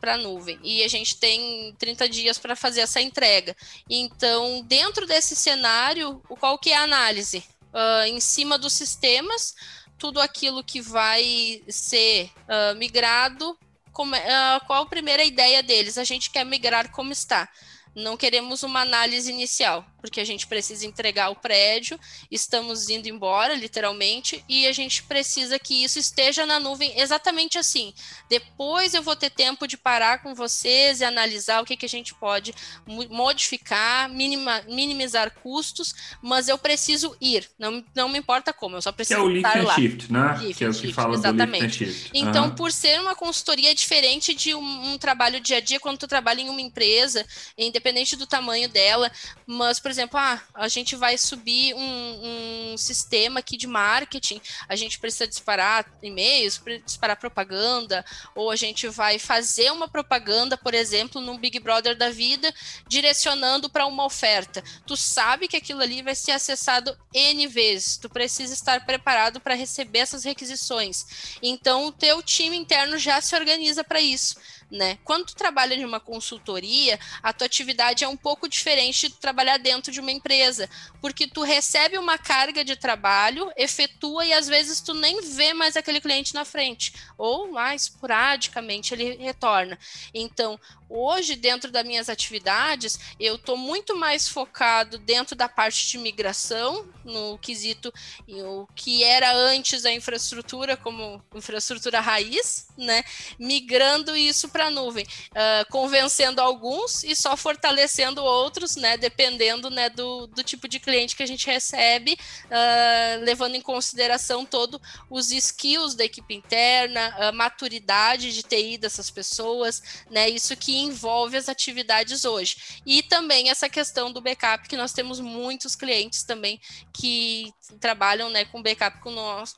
para 0.00 0.14
a 0.14 0.16
nuvem. 0.16 0.58
E 0.62 0.82
a 0.82 0.88
gente 0.88 1.16
tem 1.16 1.74
30 1.78 2.08
dias 2.08 2.38
para 2.38 2.56
fazer 2.56 2.80
essa 2.80 3.00
entrega. 3.00 3.56
Então, 3.88 4.62
dentro 4.62 5.06
desse 5.06 5.34
cenário, 5.34 6.20
qual 6.40 6.58
que 6.58 6.70
é 6.70 6.76
a 6.76 6.82
análise? 6.82 7.44
Uh, 7.72 8.06
em 8.06 8.20
cima 8.20 8.58
dos 8.58 8.72
sistemas, 8.72 9.54
tudo 9.98 10.20
aquilo 10.20 10.64
que 10.64 10.80
vai 10.80 11.62
ser 11.68 12.30
uh, 12.44 12.74
migrado, 12.76 13.58
como, 13.92 14.14
uh, 14.14 14.66
qual 14.66 14.84
a 14.84 14.88
primeira 14.88 15.24
ideia 15.24 15.62
deles? 15.62 15.98
A 15.98 16.04
gente 16.04 16.30
quer 16.30 16.44
migrar 16.44 16.90
como 16.92 17.12
está. 17.12 17.48
Não 17.94 18.16
queremos 18.16 18.62
uma 18.62 18.82
análise 18.82 19.30
inicial 19.30 19.84
porque 20.00 20.20
a 20.20 20.24
gente 20.24 20.46
precisa 20.46 20.86
entregar 20.86 21.30
o 21.30 21.36
prédio, 21.36 21.98
estamos 22.30 22.88
indo 22.88 23.08
embora, 23.08 23.54
literalmente, 23.54 24.44
e 24.48 24.66
a 24.66 24.72
gente 24.72 25.02
precisa 25.02 25.58
que 25.58 25.84
isso 25.84 25.98
esteja 25.98 26.46
na 26.46 26.60
nuvem 26.60 26.98
exatamente 26.98 27.58
assim. 27.58 27.92
Depois 28.28 28.94
eu 28.94 29.02
vou 29.02 29.16
ter 29.16 29.30
tempo 29.30 29.66
de 29.66 29.76
parar 29.76 30.22
com 30.22 30.34
vocês 30.34 31.00
e 31.00 31.04
analisar 31.04 31.62
o 31.62 31.64
que, 31.64 31.76
que 31.76 31.86
a 31.86 31.88
gente 31.88 32.14
pode 32.14 32.54
modificar, 32.86 34.08
minima, 34.08 34.62
minimizar 34.68 35.32
custos, 35.42 35.94
mas 36.22 36.48
eu 36.48 36.58
preciso 36.58 37.16
ir, 37.20 37.48
não, 37.58 37.84
não 37.94 38.08
me 38.08 38.18
importa 38.18 38.52
como, 38.52 38.76
eu 38.76 38.82
só 38.82 38.92
preciso 38.92 39.20
que 39.20 39.26
é 39.26 39.30
o 39.30 39.36
estar 39.36 39.64
lá. 39.64 39.74
Shift, 39.74 40.12
né? 40.12 40.38
Lift 40.40 40.58
que 40.58 40.64
é 40.64 40.68
o 40.68 40.72
que 40.72 40.78
shift, 40.78 40.94
fala 40.94 41.14
exatamente. 41.14 41.78
do 41.78 41.84
lift 41.84 41.84
shift. 41.84 42.10
Então, 42.14 42.44
uhum. 42.44 42.54
por 42.54 42.72
ser 42.72 43.00
uma 43.00 43.14
consultoria 43.14 43.74
diferente 43.74 44.34
de 44.34 44.54
um, 44.54 44.92
um 44.92 44.98
trabalho 44.98 45.40
dia 45.40 45.58
a 45.58 45.60
dia, 45.60 45.80
quando 45.80 45.98
tu 45.98 46.06
trabalha 46.08 46.40
em 46.40 46.48
uma 46.48 46.60
empresa, 46.60 47.24
independente 47.56 48.16
do 48.16 48.26
tamanho 48.26 48.68
dela, 48.68 49.10
mas, 49.46 49.80
por 49.80 49.87
exemplo, 49.90 50.18
ah, 50.18 50.40
a 50.54 50.68
gente 50.68 50.96
vai 50.96 51.16
subir 51.16 51.74
um, 51.74 52.72
um 52.72 52.76
sistema 52.76 53.40
aqui 53.40 53.56
de 53.56 53.66
marketing, 53.66 54.40
a 54.68 54.76
gente 54.76 54.98
precisa 54.98 55.26
disparar 55.26 55.86
e-mails, 56.02 56.60
disparar 56.84 57.16
propaganda, 57.16 58.04
ou 58.34 58.50
a 58.50 58.56
gente 58.56 58.88
vai 58.88 59.18
fazer 59.18 59.70
uma 59.72 59.88
propaganda, 59.88 60.56
por 60.56 60.74
exemplo, 60.74 61.20
no 61.20 61.38
Big 61.38 61.58
Brother 61.58 61.96
da 61.96 62.10
vida, 62.10 62.52
direcionando 62.86 63.68
para 63.68 63.86
uma 63.86 64.04
oferta. 64.04 64.62
Tu 64.86 64.96
sabe 64.96 65.48
que 65.48 65.56
aquilo 65.56 65.82
ali 65.82 66.02
vai 66.02 66.14
ser 66.14 66.32
acessado 66.32 66.96
N 67.12 67.46
vezes, 67.46 67.96
tu 67.96 68.08
precisa 68.08 68.54
estar 68.54 68.84
preparado 68.84 69.40
para 69.40 69.54
receber 69.54 70.00
essas 70.00 70.24
requisições. 70.24 71.36
Então, 71.42 71.86
o 71.86 71.92
teu 71.92 72.22
time 72.22 72.56
interno 72.56 72.98
já 72.98 73.20
se 73.20 73.34
organiza 73.34 73.84
para 73.84 74.00
isso 74.00 74.36
né? 74.70 74.98
Quando 75.04 75.26
tu 75.26 75.34
trabalha 75.34 75.74
em 75.74 75.84
uma 75.84 76.00
consultoria, 76.00 76.98
a 77.22 77.32
tua 77.32 77.46
atividade 77.46 78.04
é 78.04 78.08
um 78.08 78.16
pouco 78.16 78.48
diferente 78.48 79.08
de 79.08 79.14
trabalhar 79.14 79.56
dentro 79.58 79.90
de 79.90 80.00
uma 80.00 80.10
empresa, 80.10 80.68
porque 81.00 81.26
tu 81.26 81.42
recebe 81.42 81.98
uma 81.98 82.18
carga 82.18 82.64
de 82.64 82.76
trabalho, 82.76 83.50
efetua 83.56 84.26
e 84.26 84.32
às 84.32 84.46
vezes 84.46 84.80
tu 84.80 84.94
nem 84.94 85.20
vê 85.22 85.52
mais 85.52 85.76
aquele 85.76 86.00
cliente 86.00 86.34
na 86.34 86.44
frente, 86.44 86.92
ou 87.16 87.50
mais 87.50 87.82
esporadicamente 87.82 88.94
ele 88.94 89.16
retorna. 89.16 89.78
Então, 90.12 90.58
Hoje, 90.90 91.36
dentro 91.36 91.70
das 91.70 91.84
minhas 91.84 92.08
atividades, 92.08 92.98
eu 93.20 93.34
estou 93.34 93.58
muito 93.58 93.94
mais 93.94 94.26
focado 94.26 94.96
dentro 94.96 95.36
da 95.36 95.46
parte 95.46 95.86
de 95.86 95.98
migração, 95.98 96.88
no 97.04 97.38
quesito 97.38 97.92
o 98.26 98.66
que 98.74 99.04
era 99.04 99.34
antes 99.34 99.84
a 99.84 99.92
infraestrutura 99.92 100.76
como 100.76 101.22
infraestrutura 101.34 102.00
raiz, 102.00 102.68
né? 102.76 103.04
Migrando 103.38 104.16
isso 104.16 104.48
para 104.58 104.66
a 104.66 104.70
nuvem, 104.72 105.04
uh, 105.04 105.70
convencendo 105.70 106.40
alguns 106.40 107.04
e 107.04 107.14
só 107.14 107.36
fortalecendo 107.36 108.24
outros, 108.24 108.74
né? 108.74 108.96
Dependendo 108.96 109.70
né, 109.70 109.88
do, 109.88 110.26
do 110.26 110.42
tipo 110.42 110.66
de 110.66 110.80
cliente 110.80 111.14
que 111.14 111.22
a 111.22 111.26
gente 111.26 111.46
recebe, 111.46 112.18
uh, 112.46 113.24
levando 113.24 113.54
em 113.54 113.60
consideração 113.60 114.44
todo 114.44 114.82
os 115.08 115.30
skills 115.30 115.94
da 115.94 116.04
equipe 116.04 116.34
interna, 116.34 117.14
a 117.28 117.30
maturidade 117.30 118.32
de 118.32 118.42
TI 118.42 118.76
dessas 118.78 119.10
pessoas, 119.10 119.80
né? 120.10 120.28
Isso 120.28 120.56
que 120.56 120.76
envolve 120.76 121.36
as 121.36 121.48
atividades 121.48 122.24
hoje. 122.24 122.80
E 122.84 123.00
também 123.00 123.50
essa 123.50 123.68
questão 123.68 124.12
do 124.12 124.20
backup, 124.20 124.68
que 124.68 124.76
nós 124.76 124.92
temos 124.92 125.20
muitos 125.20 125.76
clientes 125.76 126.24
também 126.24 126.60
que 126.92 127.54
trabalham 127.78 128.28
né, 128.28 128.44
com 128.44 128.60
backup 128.60 128.98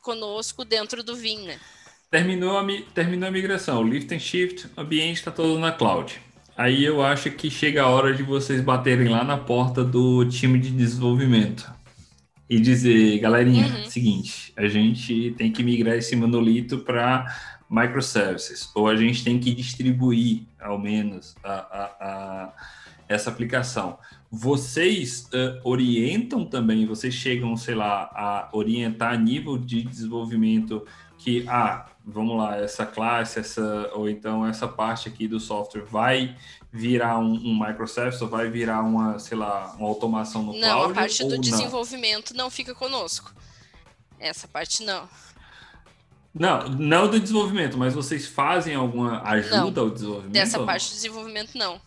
conosco, 0.02 0.62
dentro 0.62 1.02
do 1.02 1.16
VIM, 1.16 1.46
né? 1.46 1.58
Terminou 2.10 2.58
a, 2.58 2.66
terminou 2.92 3.28
a 3.28 3.32
migração, 3.32 3.80
o 3.80 3.86
lift 3.86 4.12
and 4.12 4.18
shift, 4.18 4.66
o 4.76 4.80
ambiente 4.80 5.18
está 5.18 5.30
todo 5.30 5.58
na 5.60 5.70
cloud. 5.70 6.20
Aí 6.56 6.84
eu 6.84 7.02
acho 7.02 7.30
que 7.30 7.48
chega 7.48 7.82
a 7.82 7.88
hora 7.88 8.12
de 8.12 8.22
vocês 8.22 8.60
baterem 8.60 9.08
lá 9.08 9.22
na 9.22 9.36
porta 9.36 9.84
do 9.84 10.24
time 10.24 10.58
de 10.58 10.70
desenvolvimento 10.70 11.72
e 12.48 12.58
dizer, 12.58 13.20
galerinha, 13.20 13.64
uhum. 13.64 13.84
seguinte, 13.88 14.52
a 14.56 14.66
gente 14.66 15.32
tem 15.38 15.52
que 15.52 15.62
migrar 15.62 15.94
esse 15.94 16.16
monolito 16.16 16.78
para 16.78 17.32
microservices, 17.70 18.68
ou 18.74 18.88
a 18.88 18.96
gente 18.96 19.22
tem 19.22 19.38
que 19.38 19.54
distribuir, 19.54 20.42
ao 20.60 20.76
menos, 20.76 21.36
a, 21.44 21.52
a, 21.52 21.84
a 22.00 22.52
essa 23.08 23.30
aplicação. 23.30 23.98
Vocês 24.28 25.28
uh, 25.32 25.60
orientam 25.62 26.44
também, 26.44 26.86
vocês 26.86 27.14
chegam, 27.14 27.56
sei 27.56 27.76
lá, 27.76 28.10
a 28.12 28.48
orientar 28.52 29.12
a 29.12 29.16
nível 29.16 29.56
de 29.56 29.82
desenvolvimento 29.82 30.84
que, 31.18 31.44
ah, 31.48 31.86
vamos 32.04 32.36
lá, 32.36 32.56
essa 32.56 32.86
classe, 32.86 33.38
essa, 33.38 33.90
ou 33.94 34.08
então 34.08 34.46
essa 34.46 34.66
parte 34.66 35.08
aqui 35.08 35.28
do 35.28 35.38
software 35.38 35.84
vai 35.84 36.36
virar 36.72 37.18
um, 37.18 37.32
um 37.32 37.58
microservice 37.58 38.22
ou 38.22 38.28
vai 38.28 38.48
virar 38.48 38.82
uma, 38.82 39.18
sei 39.18 39.36
lá, 39.36 39.74
uma 39.78 39.88
automação 39.88 40.42
no 40.42 40.52
não, 40.52 40.60
cloud? 40.60 40.82
Não, 40.84 40.90
a 40.90 40.94
parte 40.94 41.24
do 41.24 41.30
não? 41.30 41.40
desenvolvimento 41.40 42.34
não 42.34 42.50
fica 42.50 42.74
conosco. 42.74 43.32
Essa 44.18 44.46
parte 44.46 44.84
não. 44.84 45.08
Não, 46.32 46.68
não 46.68 47.10
do 47.10 47.18
desenvolvimento, 47.18 47.76
mas 47.76 47.92
vocês 47.92 48.26
fazem 48.26 48.74
alguma 48.74 49.22
ajuda 49.22 49.72
não, 49.72 49.82
ao 49.82 49.90
desenvolvimento? 49.90 50.32
Dessa 50.32 50.64
parte 50.64 50.88
do 50.90 50.94
desenvolvimento, 50.94 51.58
não. 51.58 51.80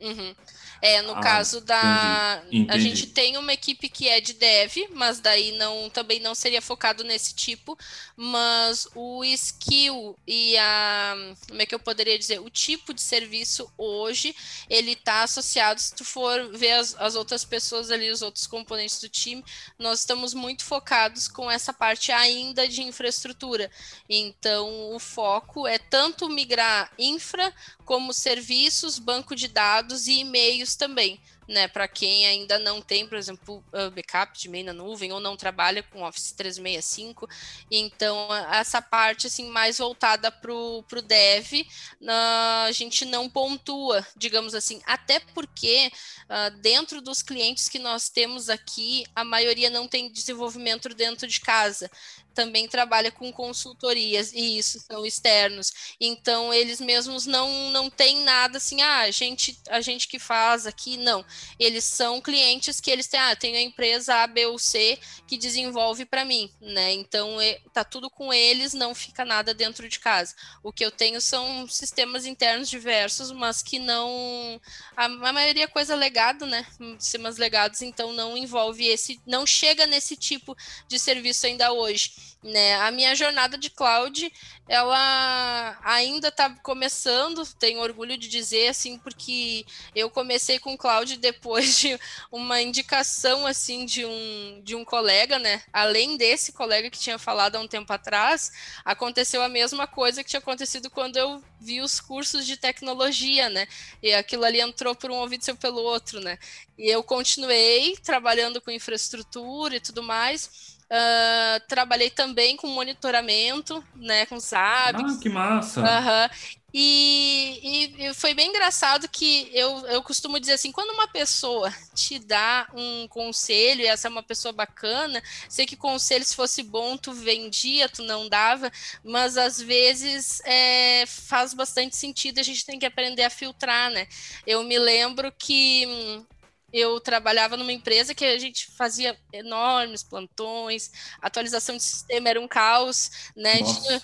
Uhum. 0.00 0.34
É, 0.82 1.00
no 1.02 1.14
Ah, 1.14 1.20
caso 1.20 1.60
da. 1.60 2.42
entendi, 2.50 2.66
A 2.68 2.76
entendi. 2.76 2.80
gente 2.80 3.06
tem 3.06 3.36
uma 3.36 3.52
equipe 3.52 3.88
que 3.88 4.08
é 4.08 4.20
de 4.20 4.32
dev, 4.34 4.88
mas 4.90 5.20
daí 5.20 5.52
não 5.52 5.88
também 5.88 6.18
não 6.18 6.34
seria 6.34 6.60
focado 6.60 7.04
nesse 7.04 7.34
tipo. 7.34 7.78
Mas 8.16 8.88
o 8.94 9.24
skill 9.24 10.18
e 10.26 10.56
a. 10.58 11.14
Como 11.48 11.62
é 11.62 11.66
que 11.66 11.74
eu 11.74 11.78
poderia 11.78 12.18
dizer? 12.18 12.40
O 12.40 12.50
tipo 12.50 12.92
de 12.92 13.00
serviço 13.00 13.72
hoje, 13.78 14.34
ele 14.68 14.92
está 14.92 15.22
associado, 15.22 15.80
se 15.80 15.94
tu 15.94 16.04
for 16.04 16.50
ver 16.56 16.72
as, 16.72 16.96
as 16.98 17.14
outras 17.14 17.44
pessoas 17.44 17.90
ali, 17.90 18.10
os 18.10 18.20
outros 18.22 18.46
componentes 18.48 19.00
do 19.00 19.08
time, 19.08 19.44
nós 19.78 20.00
estamos 20.00 20.34
muito 20.34 20.64
focados 20.64 21.28
com 21.28 21.48
essa 21.50 21.72
parte 21.72 22.10
ainda 22.10 22.66
de 22.66 22.82
infraestrutura. 22.82 23.70
Então, 24.08 24.94
o 24.94 24.98
foco 24.98 25.66
é 25.66 25.78
tanto 25.78 26.28
migrar 26.28 26.90
infra 26.98 27.54
como 27.84 28.12
serviços, 28.12 28.98
banco 28.98 29.34
de 29.36 29.48
dados 29.48 30.06
e 30.06 30.20
e-mails 30.20 30.71
também, 30.74 31.20
né? 31.48 31.68
Para 31.68 31.86
quem 31.88 32.26
ainda 32.26 32.58
não 32.58 32.80
tem, 32.80 33.06
por 33.06 33.16
exemplo, 33.16 33.62
backup 33.94 34.38
de 34.38 34.48
e-mail 34.48 34.66
na 34.66 34.72
nuvem 34.72 35.12
ou 35.12 35.20
não 35.20 35.36
trabalha 35.36 35.82
com 35.82 36.02
Office 36.02 36.32
365, 36.32 37.28
então 37.70 38.28
essa 38.52 38.80
parte 38.80 39.26
assim 39.26 39.48
mais 39.48 39.78
voltada 39.78 40.30
para 40.30 40.52
o 40.52 40.84
dev, 41.04 41.66
a 42.08 42.70
gente 42.72 43.04
não 43.04 43.28
pontua, 43.28 44.06
digamos 44.16 44.54
assim, 44.54 44.80
até 44.86 45.20
porque 45.20 45.90
ah, 46.28 46.48
dentro 46.48 47.02
dos 47.02 47.22
clientes 47.22 47.68
que 47.68 47.78
nós 47.78 48.08
temos 48.08 48.48
aqui, 48.48 49.04
a 49.14 49.24
maioria 49.24 49.68
não 49.68 49.86
tem 49.86 50.10
desenvolvimento 50.10 50.88
dentro 50.88 51.26
de 51.26 51.40
casa 51.40 51.90
também 52.32 52.68
trabalha 52.68 53.10
com 53.10 53.32
consultorias 53.32 54.32
e 54.32 54.58
isso 54.58 54.80
são 54.80 55.04
externos. 55.06 55.72
Então 56.00 56.52
eles 56.52 56.80
mesmos 56.80 57.26
não 57.26 57.70
não 57.70 57.90
têm 57.90 58.20
nada 58.20 58.58
assim, 58.58 58.80
ah, 58.82 59.00
a 59.00 59.10
gente 59.10 59.58
a 59.68 59.80
gente 59.80 60.08
que 60.08 60.18
faz 60.18 60.66
aqui, 60.66 60.96
não. 60.96 61.24
Eles 61.58 61.84
são 61.84 62.20
clientes 62.20 62.80
que 62.80 62.90
eles 62.90 63.06
têm, 63.06 63.20
ah, 63.20 63.36
tem 63.36 63.56
a 63.56 63.62
empresa 63.62 64.14
A, 64.16 64.26
B 64.26 64.46
ou 64.46 64.58
C 64.58 64.98
que 65.26 65.36
desenvolve 65.36 66.04
para 66.04 66.24
mim, 66.24 66.50
né? 66.60 66.92
Então 66.92 67.40
é, 67.40 67.60
tá 67.72 67.84
tudo 67.84 68.10
com 68.10 68.32
eles, 68.32 68.72
não 68.72 68.94
fica 68.94 69.24
nada 69.24 69.54
dentro 69.54 69.88
de 69.88 69.98
casa. 69.98 70.34
O 70.62 70.72
que 70.72 70.84
eu 70.84 70.90
tenho 70.90 71.20
são 71.20 71.66
sistemas 71.68 72.26
internos 72.26 72.68
diversos, 72.68 73.30
mas 73.30 73.62
que 73.62 73.78
não 73.78 74.60
a, 74.96 75.04
a 75.04 75.32
maioria 75.32 75.64
é 75.64 75.68
coisa 75.68 75.94
legado, 75.94 76.46
né? 76.46 76.66
Sistemas 76.98 77.36
legados, 77.36 77.82
então 77.82 78.12
não 78.12 78.36
envolve 78.36 78.86
esse, 78.86 79.20
não 79.26 79.46
chega 79.46 79.86
nesse 79.86 80.16
tipo 80.16 80.56
de 80.88 80.98
serviço 80.98 81.46
ainda 81.46 81.72
hoje 81.72 82.12
né? 82.42 82.74
A 82.76 82.90
minha 82.90 83.14
jornada 83.14 83.56
de 83.56 83.70
cloud, 83.70 84.32
ela 84.68 85.78
ainda 85.84 86.28
está 86.28 86.50
começando, 86.62 87.46
tenho 87.58 87.80
orgulho 87.80 88.18
de 88.18 88.28
dizer 88.28 88.68
assim, 88.68 88.98
porque 88.98 89.64
eu 89.94 90.10
comecei 90.10 90.58
com 90.58 90.76
cloud 90.76 91.16
depois 91.18 91.78
de 91.78 91.98
uma 92.30 92.60
indicação 92.60 93.46
assim 93.46 93.84
de 93.86 94.04
um 94.04 94.60
de 94.64 94.74
um 94.74 94.84
colega, 94.84 95.38
né? 95.38 95.62
Além 95.72 96.16
desse 96.16 96.52
colega 96.52 96.90
que 96.90 96.98
tinha 96.98 97.18
falado 97.18 97.56
há 97.56 97.60
um 97.60 97.68
tempo 97.68 97.92
atrás, 97.92 98.50
aconteceu 98.84 99.42
a 99.42 99.48
mesma 99.48 99.86
coisa 99.86 100.22
que 100.22 100.30
tinha 100.30 100.40
acontecido 100.40 100.90
quando 100.90 101.16
eu 101.16 101.42
vi 101.60 101.80
os 101.80 102.00
cursos 102.00 102.44
de 102.44 102.56
tecnologia, 102.56 103.48
né? 103.48 103.66
E 104.02 104.12
aquilo 104.12 104.44
ali 104.44 104.60
entrou 104.60 104.94
por 104.94 105.10
um 105.10 105.16
ouvido 105.16 105.44
e 105.48 105.54
pelo 105.54 105.80
outro, 105.82 106.20
né? 106.20 106.38
E 106.76 106.88
eu 106.88 107.02
continuei 107.02 107.96
trabalhando 107.98 108.60
com 108.60 108.70
infraestrutura 108.70 109.76
e 109.76 109.80
tudo 109.80 110.02
mais. 110.02 110.71
Ah, 110.94 111.60
trabalhei 111.68 112.10
também 112.10 112.56
com 112.56 112.66
monitoramento, 112.68 113.82
né, 113.94 114.26
com 114.26 114.36
SAB. 114.36 115.04
Ah, 115.04 115.18
que 115.20 115.28
massa! 115.28 115.80
Aham. 115.80 116.30
E, 116.74 117.60
e- 117.62 118.06
e 118.10 118.14
foi 118.14 118.34
bem 118.34 118.48
engraçado 118.48 119.08
que 119.08 119.50
eu, 119.52 119.86
eu 119.88 120.02
costumo 120.02 120.40
dizer 120.40 120.52
assim, 120.54 120.72
quando 120.72 120.90
uma 120.92 121.08
pessoa 121.08 121.70
te 121.94 122.18
dá 122.18 122.68
um 122.74 123.06
conselho, 123.08 123.82
e 123.82 123.86
essa 123.86 124.08
é 124.08 124.10
uma 124.10 124.22
pessoa 124.22 124.52
bacana, 124.52 125.22
sei 125.48 125.66
que 125.66 125.76
conselho, 125.76 126.24
se 126.24 126.34
fosse 126.36 126.62
bom, 126.62 126.96
tu 126.96 127.12
vendia, 127.12 127.88
tu 127.90 128.02
não 128.02 128.28
dava, 128.28 128.70
mas 129.04 129.36
às 129.36 129.60
vezes 129.60 130.40
é, 130.46 131.04
faz 131.06 131.52
bastante 131.54 131.96
sentido, 131.96 132.38
a 132.40 132.42
gente 132.42 132.64
tem 132.64 132.78
que 132.78 132.86
aprender 132.86 133.24
a 133.24 133.30
filtrar, 133.30 133.90
né? 133.90 134.06
Eu 134.46 134.62
me 134.64 134.78
lembro 134.78 135.32
que 135.38 135.86
hum, 135.86 136.26
eu 136.72 137.00
trabalhava 137.00 137.56
numa 137.56 137.72
empresa 137.72 138.14
que 138.14 138.24
a 138.24 138.38
gente 138.38 138.70
fazia 138.76 139.16
enormes 139.32 140.02
plantões, 140.02 140.90
atualização 141.20 141.76
de 141.76 141.82
sistema 141.82 142.28
era 142.28 142.40
um 142.40 142.48
caos, 142.48 143.10
né? 143.36 143.58
Tinha-. 143.58 144.02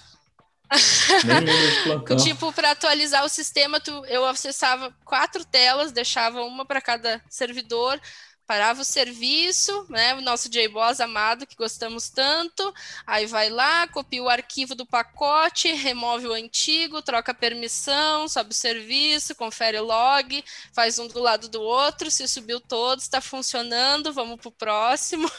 Tipo, 2.23 2.53
para 2.53 2.73
atualizar 2.73 3.25
o 3.25 3.29
sistema, 3.29 3.81
tu, 3.81 4.05
eu 4.07 4.27
acessava 4.27 4.95
quatro 5.05 5.45
telas, 5.45 5.93
deixava 5.93 6.43
uma 6.43 6.65
para 6.67 6.81
cada 6.81 7.23
servidor, 7.29 7.99
parava 8.49 8.81
o 8.81 8.85
serviço, 8.85 9.85
né? 9.91 10.15
O 10.15 10.23
nosso 10.23 10.49
JBoss 10.49 11.01
amado, 11.01 11.47
que 11.47 11.55
gostamos 11.55 12.09
tanto. 12.09 12.75
Aí 13.07 13.27
vai 13.27 13.51
lá, 13.51 13.87
copia 13.87 14.23
o 14.23 14.29
arquivo 14.29 14.75
do 14.75 14.87
pacote, 14.87 15.71
remove 15.75 16.27
o 16.27 16.33
antigo, 16.33 17.03
troca 17.03 17.33
a 17.33 17.35
permissão, 17.35 18.27
sobe 18.27 18.53
o 18.53 18.55
serviço, 18.55 19.35
confere 19.35 19.79
o 19.79 19.85
log, 19.85 20.43
faz 20.73 20.99
um 20.99 21.07
do 21.07 21.21
lado 21.21 21.47
do 21.51 21.61
outro. 21.61 22.11
Se 22.11 22.27
subiu 22.27 22.59
todos, 22.59 23.05
está 23.05 23.21
funcionando, 23.21 24.15
vamos 24.15 24.41
pro 24.41 24.51
próximo. 24.51 25.31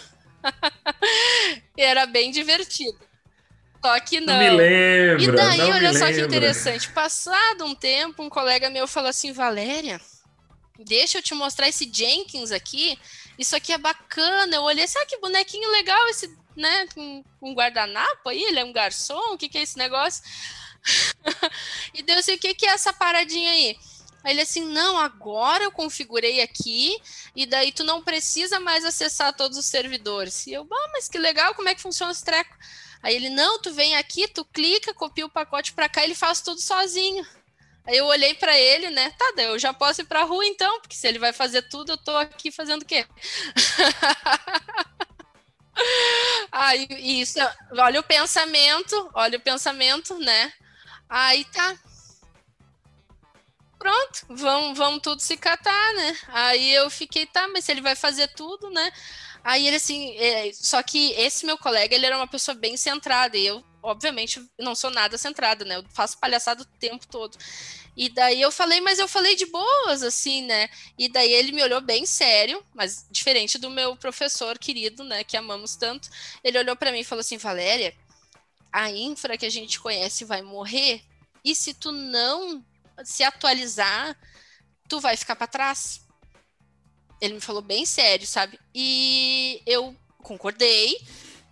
era 1.76 2.06
bem 2.06 2.30
divertido. 2.30 3.10
Só 3.84 3.99
que 4.02 4.19
não. 4.19 4.34
Não 4.34 4.40
me 4.40 4.49
lembra, 4.52 5.23
E 5.23 5.31
daí, 5.31 5.72
olha 5.72 5.94
só 5.94 6.14
que 6.14 6.22
lembra. 6.22 6.26
interessante. 6.26 6.91
Passado 6.91 7.65
um 7.65 7.73
tempo, 7.73 8.22
um 8.22 8.30
colega 8.30 8.69
meu 8.69 8.88
falou 8.88 9.10
assim: 9.10 9.31
Valéria, 9.31 9.99
deixa 10.86 11.18
eu 11.18 11.22
te 11.22 11.34
mostrar 11.34 11.68
esse 11.68 11.90
Jenkins 11.92 12.52
aqui. 12.52 12.98
Isso 13.38 13.56
aqui 13.56 13.74
é 13.74 13.78
bacana. 13.78 14.56
Eu 14.56 14.64
olhei, 14.64 14.88
sabe 14.88 15.06
que 15.06 15.18
bonequinho 15.18 15.70
legal 15.72 16.08
esse, 16.10 16.34
né? 16.56 16.88
Com 16.94 17.24
um 17.42 17.54
guardanapo 17.54 18.30
aí, 18.30 18.44
ele 18.44 18.60
é 18.60 18.66
um 18.66 18.74
garçom, 18.74 19.34
o 19.34 19.38
que, 19.38 19.50
que 19.50 19.58
é 19.58 19.62
esse 19.62 19.78
negócio? 19.78 20.24
e 21.94 22.02
deu 22.02 22.18
assim: 22.18 22.34
o 22.34 22.40
que, 22.40 22.54
que 22.54 22.66
é 22.66 22.70
essa 22.70 22.94
paradinha 22.94 23.52
aí? 23.52 23.78
Aí 24.24 24.34
ele 24.34 24.42
assim, 24.42 24.66
não, 24.66 24.98
agora 24.98 25.64
eu 25.64 25.72
configurei 25.72 26.42
aqui, 26.42 26.98
e 27.36 27.46
daí 27.46 27.72
tu 27.72 27.84
não 27.84 28.04
precisa 28.04 28.60
mais 28.60 28.84
acessar 28.84 29.34
todos 29.34 29.58
os 29.58 29.66
servidores. 29.66 30.46
E 30.46 30.54
eu, 30.54 30.68
ah, 30.70 30.90
mas 30.92 31.08
que 31.08 31.18
legal, 31.18 31.56
como 31.56 31.70
é 31.70 31.76
que 31.76 31.82
funciona 31.82 32.12
esse 32.12 32.24
treco? 32.24 32.54
Aí 33.02 33.16
ele, 33.16 33.30
não, 33.30 33.62
tu 33.62 33.74
vem 33.74 33.96
aqui, 33.96 34.28
tu 34.28 34.44
clica, 34.44 34.94
copia 34.94 35.26
o 35.26 35.30
pacote 35.30 35.72
para 35.72 35.88
cá, 35.88 36.04
ele 36.04 36.16
faz 36.16 36.42
tudo 36.42 36.60
sozinho. 36.60 37.26
Aí 37.90 37.98
eu 37.98 38.06
olhei 38.06 38.36
para 38.36 38.56
ele, 38.56 38.91
né? 38.91 39.10
Tá, 39.18 39.34
eu 39.41 39.57
já 39.57 39.74
posso 39.74 40.02
ir 40.02 40.06
para 40.06 40.24
rua 40.24 40.45
então, 40.45 40.80
porque 40.80 40.95
se 40.95 41.07
ele 41.07 41.18
vai 41.18 41.34
fazer 41.34 41.64
tudo, 41.64 41.94
eu 41.94 41.98
tô 41.98 42.16
aqui 42.16 42.52
fazendo 42.52 42.84
o 42.84 42.86
quê? 42.86 43.03
Aí 46.52 46.88
isso, 47.22 47.40
olha 47.72 47.99
o 47.99 48.03
pensamento, 48.03 49.10
olha 49.16 49.40
o 49.40 49.41
pensamento, 49.41 50.20
né? 50.20 50.53
Aí 51.10 51.44
tá. 51.45 51.76
pronto, 53.80 54.26
vamos, 54.30 54.78
vamos 54.78 55.02
tudo 55.02 55.20
se 55.20 55.36
catar, 55.36 55.94
né? 55.95 56.16
Aí 56.28 56.72
eu 56.72 56.91
fiquei, 56.91 57.26
tá, 57.26 57.48
mas 57.48 57.66
se 57.66 57.72
ele 57.72 57.82
vai 57.82 57.95
fazer 57.95 58.28
tudo, 58.36 58.70
né? 58.70 58.91
Aí 59.44 59.66
ele 59.66 59.78
assim, 59.78 60.16
é, 60.18 60.52
só 60.53 60.84
que 60.84 61.11
esse 61.14 61.44
meu 61.44 61.57
colega, 61.57 61.95
ele 61.95 62.06
era 62.06 62.18
uma 62.18 62.28
pessoa 62.28 62.53
bem 62.53 62.78
centrada, 62.78 63.36
e 63.36 63.48
eu, 63.48 63.64
obviamente, 63.82 64.40
não 64.60 64.76
sou 64.76 64.91
nada 64.91 65.18
centrada, 65.18 65.66
né? 65.66 65.78
Eu 65.78 65.86
faço 65.90 66.20
palhaçada 66.20 66.61
o 66.61 66.66
tempo 66.80 67.07
todo. 67.07 67.36
E 68.00 68.08
daí 68.08 68.42
eu 68.42 68.50
falei, 68.50 68.80
mas 68.80 68.98
eu 68.98 69.10
falei 69.10 69.36
de 69.36 69.46
boas, 69.48 70.04
assim, 70.04 70.42
né? 70.44 70.70
E 70.98 71.10
daí 71.10 71.34
ele 71.34 71.52
me 71.52 71.62
olhou 71.62 71.82
bem 71.82 72.06
sério, 72.06 72.66
mas 72.74 73.06
diferente 73.12 73.58
do 73.58 73.70
meu 73.70 73.94
professor 73.98 74.58
querido, 74.58 75.04
né? 75.04 75.22
Que 75.22 75.36
amamos 75.36 75.76
tanto. 75.76 76.10
Ele 76.42 76.58
olhou 76.58 76.78
para 76.78 76.94
mim 76.94 77.00
e 77.00 77.04
falou 77.04 77.20
assim: 77.20 77.36
Valéria, 77.36 77.94
a 78.72 78.90
infra 78.90 79.38
que 79.38 79.46
a 79.46 79.50
gente 79.50 79.82
conhece 79.82 80.24
vai 80.24 80.42
morrer, 80.42 81.04
e 81.44 81.54
se 81.54 81.74
tu 81.74 81.92
não 81.92 82.66
se 83.04 83.22
atualizar, 83.22 84.18
tu 84.88 85.02
vai 85.02 85.18
ficar 85.18 85.36
para 85.36 85.46
trás. 85.46 86.00
Ele 87.20 87.34
me 87.34 87.42
falou 87.42 87.62
bem 87.62 87.86
sério, 87.86 88.26
sabe? 88.26 88.58
E 88.74 89.62
eu 89.66 89.94
concordei, 90.24 90.98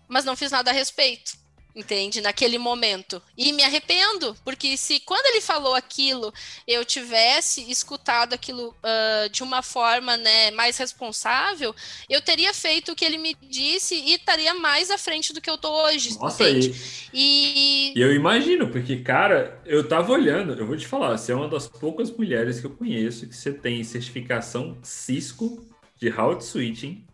mas 0.07 0.23
não 0.23 0.37
fiz 0.37 0.49
nada 0.49 0.71
a 0.71 0.73
respeito 0.73 1.37
entende? 1.77 2.19
Naquele 2.21 2.57
momento. 2.57 3.21
E 3.37 3.53
me 3.53 3.63
arrependo, 3.63 4.35
porque 4.43 4.75
se 4.75 4.99
quando 4.99 5.25
ele 5.27 5.41
falou 5.41 5.75
aquilo, 5.75 6.33
eu 6.67 6.83
tivesse 6.83 7.69
escutado 7.69 8.33
aquilo 8.33 8.69
uh, 8.69 9.29
de 9.29 9.43
uma 9.43 9.61
forma 9.61 10.17
né, 10.17 10.49
mais 10.51 10.77
responsável, 10.77 11.73
eu 12.09 12.19
teria 12.19 12.53
feito 12.53 12.91
o 12.91 12.95
que 12.95 13.05
ele 13.05 13.17
me 13.17 13.37
disse 13.49 13.95
e 13.95 14.15
estaria 14.15 14.55
mais 14.55 14.89
à 14.89 14.97
frente 14.97 15.31
do 15.31 15.39
que 15.39 15.49
eu 15.49 15.57
tô 15.57 15.69
hoje. 15.85 16.17
Nossa, 16.17 16.49
entende? 16.49 16.75
e... 17.13 17.93
e 17.95 18.01
eu 18.01 18.13
imagino, 18.13 18.69
porque, 18.69 18.97
cara, 18.97 19.61
eu 19.65 19.87
tava 19.87 20.11
olhando, 20.11 20.53
eu 20.53 20.65
vou 20.65 20.75
te 20.75 20.87
falar, 20.87 21.15
você 21.15 21.31
é 21.31 21.35
uma 21.35 21.47
das 21.47 21.67
poucas 21.67 22.09
mulheres 22.09 22.59
que 22.59 22.65
eu 22.65 22.71
conheço 22.71 23.27
que 23.27 23.35
você 23.35 23.53
tem 23.53 23.83
certificação 23.83 24.77
Cisco 24.81 25.63
de 25.95 26.09
route 26.09 26.43
switching, 26.43 27.05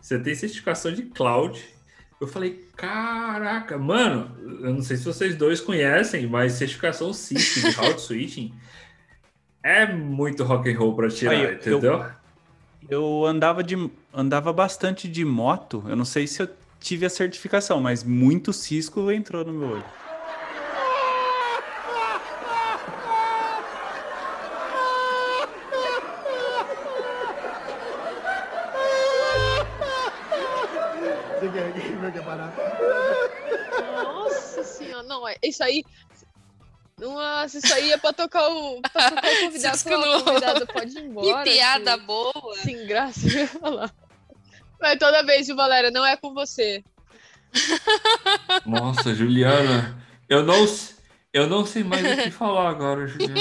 você 0.00 0.18
tem 0.18 0.34
certificação 0.34 0.92
de 0.92 1.02
cloud 1.02 1.77
eu 2.20 2.26
falei, 2.26 2.64
caraca, 2.76 3.78
mano, 3.78 4.30
eu 4.62 4.74
não 4.74 4.82
sei 4.82 4.96
se 4.96 5.04
vocês 5.04 5.36
dois 5.36 5.60
conhecem, 5.60 6.26
mas 6.26 6.54
certificação 6.54 7.12
Cisco 7.12 7.60
de 7.60 7.70
route 7.76 8.00
switching 8.02 8.52
é 9.62 9.92
muito 9.92 10.44
rock 10.44 10.70
and 10.70 10.78
roll 10.78 10.94
para 10.94 11.08
tirar, 11.08 11.32
Aí, 11.32 11.54
entendeu? 11.54 12.04
Eu, 12.88 12.98
eu, 13.00 13.26
andava 13.26 13.62
de 13.62 13.90
andava 14.12 14.52
bastante 14.52 15.06
de 15.06 15.24
moto, 15.24 15.84
eu 15.86 15.94
não 15.94 16.04
sei 16.04 16.26
se 16.26 16.42
eu 16.42 16.48
tive 16.80 17.06
a 17.06 17.10
certificação, 17.10 17.80
mas 17.80 18.02
muito 18.02 18.52
Cisco 18.52 19.10
entrou 19.10 19.44
no 19.44 19.52
meu 19.52 19.68
olho. 19.70 19.84
Senhora, 34.98 35.02
não, 35.02 35.28
é, 35.28 35.36
isso 35.42 35.62
aí. 35.62 35.84
Nossa, 36.98 37.58
isso 37.58 37.72
aí 37.72 37.92
é 37.92 37.96
pra 37.96 38.12
tocar 38.12 38.48
o, 38.48 38.80
pra 38.82 39.10
tocar 39.10 39.32
o 39.32 39.40
convidado. 39.40 39.78
o 39.78 40.24
convidado 40.24 40.66
pode 40.66 40.98
ir 40.98 41.04
embora. 41.04 41.44
Que 41.44 41.50
piada 41.50 41.98
que... 41.98 42.04
boa. 42.04 42.56
Sim, 42.56 42.86
graça, 42.86 43.28
eu 43.28 43.38
ia 43.38 43.46
falar. 43.46 43.94
Mas 44.80 44.98
toda 44.98 45.24
vez, 45.24 45.46
viu, 45.46 45.56
Valéria, 45.56 45.90
não 45.90 46.04
é 46.04 46.16
com 46.16 46.34
você. 46.34 46.82
Nossa, 48.66 49.14
Juliana, 49.14 50.02
eu 50.28 50.42
não, 50.42 50.66
eu 51.32 51.46
não 51.46 51.64
sei 51.64 51.84
mais 51.84 52.04
o 52.04 52.22
que 52.22 52.30
falar 52.30 52.68
agora, 52.68 53.06
Juliana. 53.06 53.34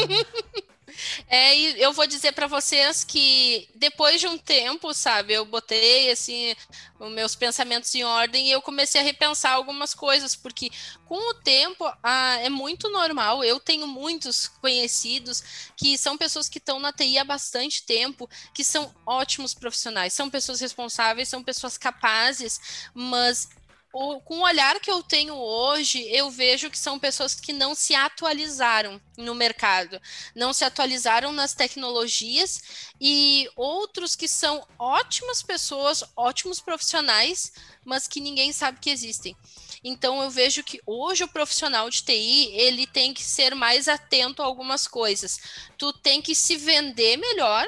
É, 1.30 1.58
e 1.58 1.82
eu 1.82 1.91
vou 1.91 2.08
dizer 2.08 2.32
para 2.32 2.48
vocês 2.48 3.04
que 3.04 3.68
depois 3.76 4.20
de 4.22 4.28
um 4.28 4.38
tempo, 4.38 4.94
sabe, 4.94 5.34
eu 5.34 5.44
botei 5.45 6.10
assim 6.10 6.56
os 6.98 7.12
meus 7.12 7.36
pensamentos 7.36 7.94
em 7.94 8.04
ordem 8.04 8.48
e 8.48 8.52
eu 8.52 8.62
comecei 8.62 9.02
a 9.02 9.04
repensar 9.04 9.52
algumas 9.52 9.94
coisas, 9.94 10.38
porque 10.38 10.70
com 11.06 11.32
o 11.32 11.34
tempo 11.34 11.84
ah, 12.02 12.38
é 12.40 12.49
muito 12.49 12.90
normal. 12.90 13.44
Eu 13.44 13.60
tenho 13.60 13.86
muitos 13.86 14.48
conhecidos 14.48 15.44
que 15.76 15.98
são 15.98 16.18
pessoas 16.18 16.48
que 16.48 16.60
estão 16.60 16.80
na 16.80 16.94
TI 16.94 17.18
há 17.18 17.26
bastante 17.26 17.84
tempo, 17.84 18.30
que 18.54 18.64
são 18.64 18.94
ótimos 19.06 19.54
profissionais, 19.54 20.14
são 20.14 20.30
pessoas 20.30 20.62
responsáveis, 20.62 21.28
são 21.28 21.44
pessoas 21.44 21.78
capazes, 21.78 22.90
mas 22.94 23.49
o, 23.93 24.19
com 24.22 24.39
o 24.39 24.43
olhar 24.43 24.80
que 24.80 24.91
eu 24.91 25.01
tenho 25.01 25.34
hoje, 25.34 26.03
eu 26.09 26.30
vejo 26.30 26.69
que 26.69 26.77
são 26.77 26.99
pessoas 26.99 27.34
que 27.34 27.53
não 27.53 27.73
se 27.73 27.95
atualizaram 27.95 29.01
no 29.18 29.34
mercado, 29.34 29.99
não 30.35 30.53
se 30.53 30.65
atualizaram 30.65 31.31
nas 31.31 31.53
tecnologias 31.53 32.61
e 32.99 33.49
outros 33.55 34.15
que 34.15 34.27
são 34.27 34.65
ótimas 34.77 35.41
pessoas, 35.41 36.03
ótimos 36.15 36.59
profissionais, 36.59 37.51
mas 37.84 38.07
que 38.07 38.19
ninguém 38.19 38.51
sabe 38.51 38.80
que 38.80 38.89
existem. 38.89 39.35
Então 39.84 40.22
eu 40.22 40.30
vejo 40.30 40.64
que 40.64 40.81
hoje 40.85 41.23
o 41.23 41.27
profissional 41.27 41.89
de 41.89 42.03
TI, 42.03 42.51
ele 42.53 42.85
tem 42.85 43.14
que 43.14 43.23
ser 43.23 43.55
mais 43.55 43.88
atento 43.88 44.41
a 44.41 44.45
algumas 44.45 44.88
coisas. 44.88 45.39
Tu 45.77 45.93
tem 45.93 46.22
que 46.22 46.35
se 46.35 46.57
vender 46.57 47.18
melhor, 47.18 47.65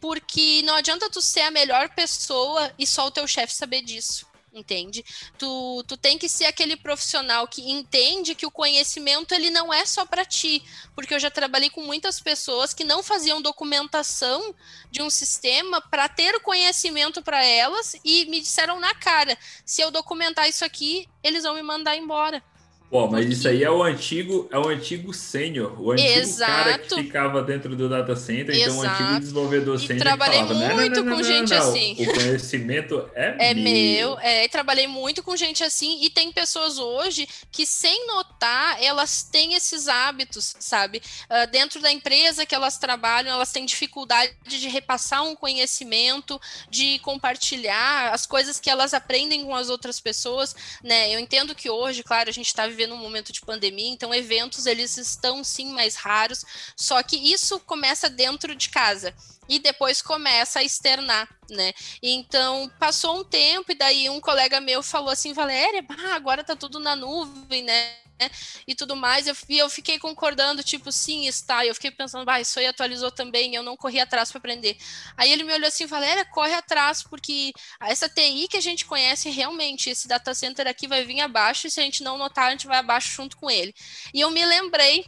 porque 0.00 0.62
não 0.62 0.74
adianta 0.74 1.10
tu 1.10 1.20
ser 1.20 1.42
a 1.42 1.50
melhor 1.50 1.90
pessoa 1.90 2.72
e 2.78 2.86
só 2.86 3.06
o 3.06 3.10
teu 3.10 3.26
chefe 3.26 3.54
saber 3.54 3.82
disso 3.82 4.31
entende? 4.52 5.04
Tu, 5.38 5.84
tu 5.86 5.96
tem 5.96 6.18
que 6.18 6.28
ser 6.28 6.44
aquele 6.44 6.76
profissional 6.76 7.48
que 7.48 7.70
entende 7.70 8.34
que 8.34 8.46
o 8.46 8.50
conhecimento 8.50 9.32
ele 9.32 9.50
não 9.50 9.72
é 9.72 9.86
só 9.86 10.04
para 10.04 10.24
ti, 10.24 10.62
porque 10.94 11.14
eu 11.14 11.18
já 11.18 11.30
trabalhei 11.30 11.70
com 11.70 11.82
muitas 11.82 12.20
pessoas 12.20 12.74
que 12.74 12.84
não 12.84 13.02
faziam 13.02 13.40
documentação 13.40 14.54
de 14.90 15.02
um 15.02 15.08
sistema 15.08 15.80
para 15.80 16.08
ter 16.08 16.40
conhecimento 16.40 17.22
para 17.22 17.44
elas 17.44 17.96
e 18.04 18.26
me 18.26 18.40
disseram 18.40 18.78
na 18.78 18.94
cara, 18.94 19.36
se 19.64 19.80
eu 19.80 19.90
documentar 19.90 20.48
isso 20.48 20.64
aqui, 20.64 21.08
eles 21.22 21.44
vão 21.44 21.54
me 21.54 21.62
mandar 21.62 21.96
embora. 21.96 22.42
Pô, 22.92 23.08
mas 23.08 23.26
isso 23.26 23.48
aí 23.48 23.64
é 23.64 23.70
o 23.70 23.82
antigo, 23.82 24.46
é 24.52 24.58
o 24.58 24.68
antigo 24.68 25.14
sênior, 25.14 25.80
o 25.80 25.92
antigo 25.92 26.10
Exato. 26.10 26.52
cara 26.52 26.78
que 26.78 26.94
ficava 26.96 27.42
dentro 27.42 27.74
do 27.74 27.88
data 27.88 28.14
center, 28.14 28.54
Exato. 28.54 28.70
então 28.70 28.76
o 28.76 28.82
antigo 28.82 29.20
desenvolvedor 29.20 29.80
sênior. 29.80 30.00
Trabalhei 30.00 30.40
falava, 30.40 30.74
muito 30.74 30.96
não, 30.96 31.04
não, 31.04 31.10
não, 31.10 31.16
com 31.16 31.22
gente 31.22 31.54
assim. 31.54 31.96
O 31.98 32.12
conhecimento 32.12 33.08
é, 33.14 33.52
é 33.52 33.54
meu. 33.54 34.18
É, 34.18 34.46
trabalhei 34.48 34.86
muito 34.86 35.22
com 35.22 35.34
gente 35.34 35.64
assim 35.64 36.04
e 36.04 36.10
tem 36.10 36.30
pessoas 36.30 36.78
hoje 36.78 37.26
que 37.50 37.64
sem 37.64 38.06
notar 38.06 38.76
elas 38.82 39.22
têm 39.22 39.54
esses 39.54 39.88
hábitos, 39.88 40.54
sabe? 40.60 41.00
Uh, 41.30 41.50
dentro 41.50 41.80
da 41.80 41.90
empresa 41.90 42.44
que 42.44 42.54
elas 42.54 42.76
trabalham, 42.76 43.32
elas 43.32 43.52
têm 43.52 43.64
dificuldade 43.64 44.34
de 44.46 44.68
repassar 44.68 45.24
um 45.24 45.34
conhecimento, 45.34 46.38
de 46.68 46.98
compartilhar 46.98 48.12
as 48.12 48.26
coisas 48.26 48.60
que 48.60 48.68
elas 48.68 48.92
aprendem 48.92 49.46
com 49.46 49.54
as 49.54 49.70
outras 49.70 49.98
pessoas, 49.98 50.54
né? 50.84 51.14
Eu 51.14 51.18
entendo 51.18 51.54
que 51.54 51.70
hoje, 51.70 52.02
claro, 52.02 52.28
a 52.28 52.32
gente 52.34 52.48
está 52.48 52.66
vivendo 52.66 52.81
vivendo 52.82 52.96
momento 52.96 53.32
de 53.32 53.40
pandemia, 53.40 53.90
então 53.90 54.12
eventos 54.12 54.66
eles 54.66 54.96
estão 54.98 55.44
sim 55.44 55.72
mais 55.72 55.94
raros, 55.94 56.44
só 56.76 57.02
que 57.02 57.16
isso 57.16 57.60
começa 57.60 58.10
dentro 58.10 58.54
de 58.54 58.68
casa 58.68 59.14
e 59.48 59.58
depois 59.58 60.02
começa 60.02 60.58
a 60.58 60.64
externar, 60.64 61.28
né? 61.48 61.72
Então 62.02 62.70
passou 62.78 63.20
um 63.20 63.24
tempo 63.24 63.70
e 63.70 63.74
daí 63.74 64.10
um 64.10 64.20
colega 64.20 64.60
meu 64.60 64.82
falou 64.82 65.10
assim, 65.10 65.32
Valéria, 65.32 65.84
agora 66.12 66.42
tá 66.42 66.56
tudo 66.56 66.80
na 66.80 66.96
nuvem, 66.96 67.62
né? 67.62 68.01
E 68.66 68.74
tudo 68.74 68.96
mais, 68.96 69.26
eu, 69.26 69.36
e 69.48 69.58
eu 69.58 69.68
fiquei 69.70 69.98
concordando, 69.98 70.62
tipo, 70.62 70.90
sim, 70.92 71.26
está. 71.26 71.64
E 71.64 71.68
eu 71.68 71.74
fiquei 71.74 71.90
pensando, 71.90 72.28
ah, 72.28 72.40
isso 72.40 72.58
aí 72.58 72.66
atualizou 72.66 73.10
também, 73.10 73.54
eu 73.54 73.62
não 73.62 73.76
corri 73.76 74.00
atrás 74.00 74.30
para 74.30 74.38
aprender. 74.38 74.76
Aí 75.16 75.32
ele 75.32 75.44
me 75.44 75.52
olhou 75.52 75.68
assim, 75.68 75.86
Valéria, 75.86 76.24
corre 76.24 76.54
atrás, 76.54 77.02
porque 77.02 77.52
essa 77.80 78.08
TI 78.08 78.48
que 78.48 78.56
a 78.56 78.60
gente 78.60 78.84
conhece 78.84 79.30
realmente, 79.30 79.90
esse 79.90 80.08
data 80.08 80.34
center 80.34 80.66
aqui 80.66 80.86
vai 80.86 81.04
vir 81.04 81.20
abaixo, 81.20 81.66
e 81.66 81.70
se 81.70 81.80
a 81.80 81.82
gente 81.82 82.02
não 82.02 82.18
notar, 82.18 82.48
a 82.48 82.50
gente 82.50 82.66
vai 82.66 82.78
abaixo 82.78 83.14
junto 83.14 83.36
com 83.36 83.50
ele. 83.50 83.74
E 84.12 84.20
eu 84.20 84.30
me 84.30 84.44
lembrei 84.44 85.04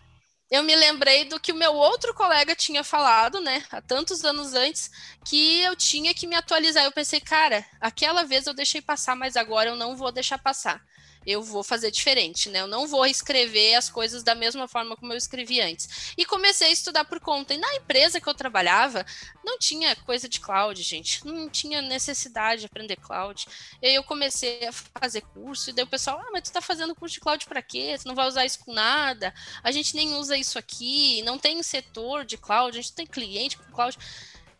eu 0.50 0.62
me 0.62 0.76
lembrei 0.76 1.24
do 1.24 1.40
que 1.40 1.50
o 1.50 1.54
meu 1.54 1.74
outro 1.74 2.14
colega 2.14 2.54
tinha 2.54 2.84
falado, 2.84 3.40
né, 3.40 3.64
há 3.72 3.80
tantos 3.80 4.24
anos 4.24 4.54
antes, 4.54 4.90
que 5.24 5.60
eu 5.62 5.74
tinha 5.74 6.14
que 6.14 6.26
me 6.26 6.36
atualizar. 6.36 6.84
Eu 6.84 6.92
pensei, 6.92 7.20
cara, 7.20 7.64
aquela 7.80 8.22
vez 8.24 8.46
eu 8.46 8.54
deixei 8.54 8.80
passar, 8.80 9.16
mas 9.16 9.36
agora 9.36 9.70
eu 9.70 9.76
não 9.76 9.96
vou 9.96 10.12
deixar 10.12 10.38
passar 10.38 10.80
eu 11.26 11.42
vou 11.42 11.62
fazer 11.62 11.90
diferente, 11.90 12.48
né? 12.50 12.60
Eu 12.60 12.66
não 12.66 12.86
vou 12.86 13.06
escrever 13.06 13.74
as 13.74 13.88
coisas 13.88 14.22
da 14.22 14.34
mesma 14.34 14.68
forma 14.68 14.96
como 14.96 15.12
eu 15.12 15.16
escrevi 15.16 15.60
antes. 15.60 16.12
E 16.16 16.24
comecei 16.24 16.68
a 16.68 16.72
estudar 16.72 17.04
por 17.04 17.20
conta. 17.20 17.54
E 17.54 17.58
na 17.58 17.74
empresa 17.76 18.20
que 18.20 18.28
eu 18.28 18.34
trabalhava, 18.34 19.04
não 19.44 19.58
tinha 19.58 19.94
coisa 19.96 20.28
de 20.28 20.40
cloud, 20.40 20.80
gente. 20.82 21.26
Não 21.26 21.48
tinha 21.48 21.80
necessidade 21.82 22.60
de 22.60 22.66
aprender 22.66 22.96
cloud. 22.96 23.46
E 23.80 23.86
aí 23.86 23.94
eu 23.94 24.04
comecei 24.04 24.66
a 24.66 24.72
fazer 24.72 25.22
curso, 25.22 25.70
e 25.70 25.72
daí 25.72 25.84
o 25.84 25.88
pessoal, 25.88 26.20
ah, 26.20 26.30
mas 26.32 26.42
tu 26.42 26.52
tá 26.52 26.60
fazendo 26.60 26.94
curso 26.94 27.14
de 27.14 27.20
cloud 27.20 27.44
para 27.46 27.62
quê? 27.62 27.96
Tu 28.00 28.06
não 28.06 28.14
vai 28.14 28.26
usar 28.26 28.44
isso 28.44 28.58
com 28.60 28.72
nada. 28.72 29.34
A 29.62 29.70
gente 29.70 29.94
nem 29.94 30.14
usa 30.14 30.36
isso 30.36 30.58
aqui, 30.58 31.22
não 31.22 31.38
tem 31.38 31.62
setor 31.62 32.24
de 32.24 32.36
cloud, 32.36 32.78
a 32.78 32.80
gente 32.80 32.90
não 32.90 32.96
tem 32.96 33.06
cliente 33.06 33.56
com 33.56 33.72
cloud. 33.72 33.98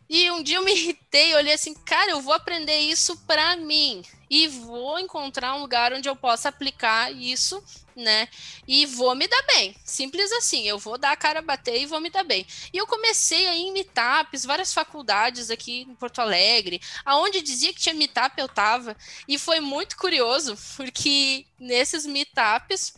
E 0.09 0.29
um 0.31 0.43
dia 0.43 0.57
eu 0.57 0.63
me 0.63 0.71
irritei, 0.71 1.33
olhei 1.35 1.53
assim, 1.53 1.73
cara, 1.73 2.11
eu 2.11 2.21
vou 2.21 2.33
aprender 2.33 2.77
isso 2.79 3.17
para 3.25 3.55
mim 3.55 4.03
e 4.29 4.47
vou 4.47 4.99
encontrar 4.99 5.55
um 5.55 5.61
lugar 5.61 5.93
onde 5.93 6.07
eu 6.07 6.15
possa 6.15 6.49
aplicar 6.49 7.11
isso, 7.11 7.63
né? 7.95 8.27
E 8.67 8.85
vou 8.85 9.15
me 9.15 9.27
dar 9.27 9.41
bem. 9.43 9.75
Simples 9.83 10.31
assim, 10.33 10.67
eu 10.67 10.77
vou 10.77 10.97
dar 10.97 11.11
a 11.11 11.15
cara 11.15 11.39
a 11.39 11.41
bater 11.41 11.81
e 11.81 11.85
vou 11.85 11.99
me 11.99 12.09
dar 12.09 12.23
bem. 12.23 12.45
E 12.73 12.77
eu 12.77 12.85
comecei 12.85 13.47
a 13.47 13.55
ir 13.55 13.61
em 13.61 13.73
meetups, 13.73 14.45
várias 14.45 14.73
faculdades 14.73 15.49
aqui 15.49 15.81
em 15.81 15.95
Porto 15.95 16.19
Alegre, 16.19 16.81
aonde 17.03 17.41
dizia 17.41 17.73
que 17.73 17.79
tinha 17.79 17.95
meetup 17.95 18.39
eu 18.39 18.47
tava, 18.47 18.95
e 19.27 19.37
foi 19.39 19.59
muito 19.59 19.97
curioso, 19.97 20.57
porque 20.75 21.45
nesses 21.59 22.05
meetups 22.05 22.93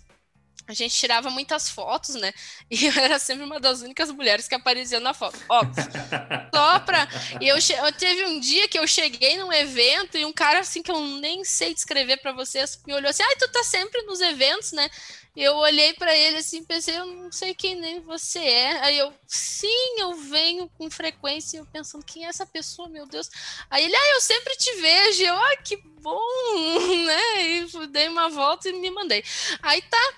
a 0.67 0.73
gente 0.73 0.95
tirava 0.95 1.29
muitas 1.29 1.69
fotos, 1.69 2.15
né? 2.15 2.33
E 2.69 2.85
eu 2.85 2.93
era 2.99 3.17
sempre 3.17 3.45
uma 3.45 3.59
das 3.59 3.81
únicas 3.81 4.11
mulheres 4.11 4.47
que 4.47 4.53
aparecia 4.53 4.99
na 4.99 5.13
foto. 5.13 5.39
Óbvio. 5.47 5.83
Só 6.53 6.79
pra. 6.79 7.07
E 7.39 7.47
eu, 7.47 7.59
che... 7.61 7.73
eu 7.73 7.91
teve 7.93 8.25
um 8.25 8.39
dia 8.39 8.67
que 8.67 8.77
eu 8.77 8.85
cheguei 8.85 9.37
num 9.37 9.53
evento 9.53 10.17
e 10.17 10.25
um 10.25 10.33
cara 10.33 10.59
assim 10.59 10.83
que 10.83 10.91
eu 10.91 10.99
nem 11.19 11.45
sei 11.45 11.73
descrever 11.73 12.17
para 12.17 12.33
vocês 12.33 12.79
me 12.85 12.93
olhou 12.93 13.09
assim: 13.09 13.23
ai, 13.23 13.35
tu 13.37 13.47
tá 13.49 13.63
sempre 13.63 14.01
nos 14.01 14.19
eventos, 14.19 14.73
né? 14.73 14.89
Eu 15.37 15.55
olhei 15.57 15.93
para 15.93 16.17
ele 16.17 16.37
assim, 16.37 16.63
pensei, 16.63 16.97
eu 16.97 17.05
não 17.05 17.31
sei 17.31 17.53
quem 17.53 17.75
nem 17.75 18.01
você 18.01 18.39
é. 18.39 18.71
Aí 18.81 18.97
eu, 18.97 19.13
sim, 19.27 19.99
eu 19.99 20.15
venho 20.15 20.67
com 20.69 20.89
frequência. 20.89 21.59
Eu 21.59 21.65
pensando, 21.67 22.03
quem 22.03 22.25
é 22.25 22.29
essa 22.29 22.43
pessoa, 22.43 22.89
meu 22.89 23.05
Deus? 23.05 23.29
Aí 23.69 23.85
ele, 23.85 23.95
ah, 23.95 24.09
eu 24.15 24.21
sempre 24.21 24.55
te 24.55 24.73
vejo. 24.81 25.23
Eu, 25.23 25.35
ah, 25.35 25.57
que 25.57 25.77
bom, 25.77 26.97
né? 27.05 27.45
E 27.45 27.87
dei 27.87 28.07
uma 28.09 28.29
volta 28.29 28.67
e 28.67 28.73
me 28.73 28.89
mandei. 28.89 29.23
Aí 29.61 29.79
tá 29.83 30.13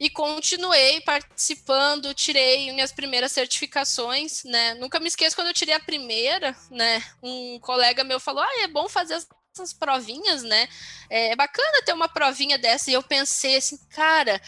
e 0.00 0.08
continuei 0.08 1.00
participando, 1.00 2.14
tirei 2.14 2.72
minhas 2.72 2.92
primeiras 2.92 3.32
certificações, 3.32 4.44
né? 4.44 4.74
Nunca 4.74 5.00
me 5.00 5.08
esqueço 5.08 5.34
quando 5.34 5.48
eu 5.48 5.54
tirei 5.54 5.74
a 5.74 5.80
primeira, 5.80 6.56
né? 6.70 7.02
Um 7.22 7.58
colega 7.60 8.04
meu 8.04 8.20
falou: 8.20 8.42
"Ah, 8.42 8.62
é 8.62 8.68
bom 8.68 8.88
fazer 8.88 9.18
essas 9.54 9.72
provinhas, 9.72 10.42
né? 10.42 10.68
É 11.10 11.34
bacana 11.34 11.82
ter 11.84 11.92
uma 11.92 12.08
provinha 12.08 12.58
dessa". 12.58 12.90
E 12.90 12.94
eu 12.94 13.02
pensei 13.02 13.56
assim, 13.56 13.78
cara, 13.90 14.40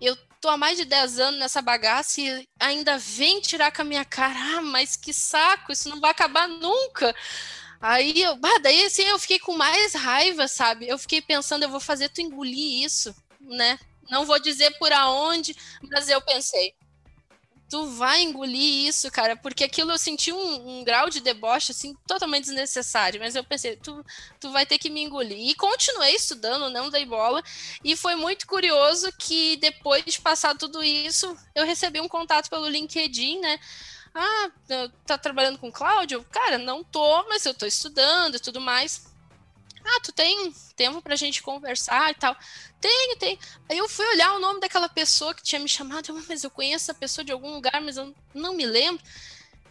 eu 0.00 0.16
tô 0.40 0.48
há 0.48 0.56
mais 0.56 0.76
de 0.76 0.84
10 0.84 1.18
anos 1.18 1.38
nessa 1.40 1.60
bagaça 1.62 2.20
e 2.20 2.48
ainda 2.60 2.98
vem 2.98 3.40
tirar 3.40 3.72
com 3.72 3.82
a 3.82 3.84
minha 3.84 4.04
cara. 4.04 4.38
Ah, 4.56 4.62
mas 4.62 4.96
que 4.96 5.12
saco, 5.12 5.72
isso 5.72 5.88
não 5.88 6.00
vai 6.00 6.10
acabar 6.10 6.48
nunca. 6.48 7.14
Aí 7.80 8.22
eu, 8.22 8.36
bah, 8.36 8.58
daí 8.62 8.84
assim, 8.84 9.02
eu 9.04 9.18
fiquei 9.18 9.38
com 9.38 9.56
mais 9.56 9.94
raiva, 9.94 10.48
sabe? 10.48 10.88
Eu 10.88 10.98
fiquei 10.98 11.22
pensando, 11.22 11.62
eu 11.62 11.68
vou 11.70 11.80
fazer 11.80 12.08
tu 12.08 12.20
engolir 12.20 12.84
isso, 12.84 13.14
né? 13.40 13.78
Não 14.10 14.24
vou 14.24 14.40
dizer 14.40 14.70
por 14.78 14.92
aonde, 14.92 15.56
mas 15.90 16.08
eu 16.08 16.20
pensei, 16.20 16.74
tu 17.68 17.86
vai 17.86 18.22
engolir 18.22 18.86
isso, 18.86 19.10
cara, 19.10 19.36
porque 19.36 19.64
aquilo 19.64 19.92
eu 19.92 19.98
senti 19.98 20.32
um, 20.32 20.78
um, 20.78 20.84
grau 20.84 21.10
de 21.10 21.20
deboche, 21.20 21.72
assim, 21.72 21.94
totalmente 22.06 22.44
desnecessário, 22.44 23.20
mas 23.20 23.36
eu 23.36 23.44
pensei, 23.44 23.76
tu, 23.76 24.04
tu 24.40 24.50
vai 24.50 24.64
ter 24.64 24.78
que 24.78 24.88
me 24.88 25.02
engolir. 25.02 25.50
E 25.50 25.54
continuei 25.54 26.14
estudando, 26.14 26.70
não 26.70 26.88
dei 26.88 27.04
bola, 27.04 27.42
e 27.84 27.94
foi 27.94 28.14
muito 28.14 28.46
curioso 28.46 29.12
que 29.18 29.56
depois 29.58 30.04
de 30.04 30.20
passar 30.20 30.56
tudo 30.56 30.82
isso, 30.82 31.36
eu 31.54 31.66
recebi 31.66 32.00
um 32.00 32.08
contato 32.08 32.48
pelo 32.48 32.68
LinkedIn, 32.68 33.40
né, 33.40 33.60
ah, 34.14 34.50
tá 35.06 35.18
trabalhando 35.18 35.58
com 35.58 35.70
Cláudio? 35.70 36.24
Cara, 36.30 36.58
não 36.58 36.82
tô, 36.82 37.28
mas 37.28 37.44
eu 37.44 37.54
tô 37.54 37.66
estudando 37.66 38.36
e 38.36 38.40
tudo 38.40 38.60
mais. 38.60 39.07
Ah, 39.90 40.00
tu 40.02 40.12
tem 40.12 40.52
tempo 40.76 41.00
pra 41.00 41.16
gente 41.16 41.42
conversar 41.42 42.10
e 42.10 42.14
tal? 42.14 42.36
Tenho, 42.80 43.16
tenho. 43.16 43.38
Aí 43.68 43.78
eu 43.78 43.88
fui 43.88 44.06
olhar 44.06 44.34
o 44.34 44.38
nome 44.38 44.60
daquela 44.60 44.88
pessoa 44.88 45.34
que 45.34 45.42
tinha 45.42 45.60
me 45.60 45.68
chamado, 45.68 46.10
eu, 46.10 46.22
mas 46.28 46.44
eu 46.44 46.50
conheço 46.50 46.90
essa 46.90 46.94
pessoa 46.94 47.24
de 47.24 47.32
algum 47.32 47.52
lugar, 47.54 47.80
mas 47.80 47.96
eu 47.96 48.14
não 48.34 48.54
me 48.54 48.66
lembro. 48.66 49.02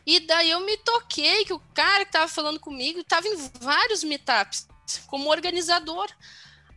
E 0.06 0.20
daí 0.22 0.50
eu 0.50 0.62
me 0.62 0.78
toquei 0.78 1.46
que 1.46 1.54
o 1.54 1.62
cara 1.74 2.06
que 2.06 2.12
tava 2.14 2.28
falando 2.28 2.60
comigo 2.60 3.02
estava 3.02 3.28
em 3.28 3.36
vários 3.60 4.04
meetups 4.04 4.68
como 5.08 5.30
organizador. 5.30 6.08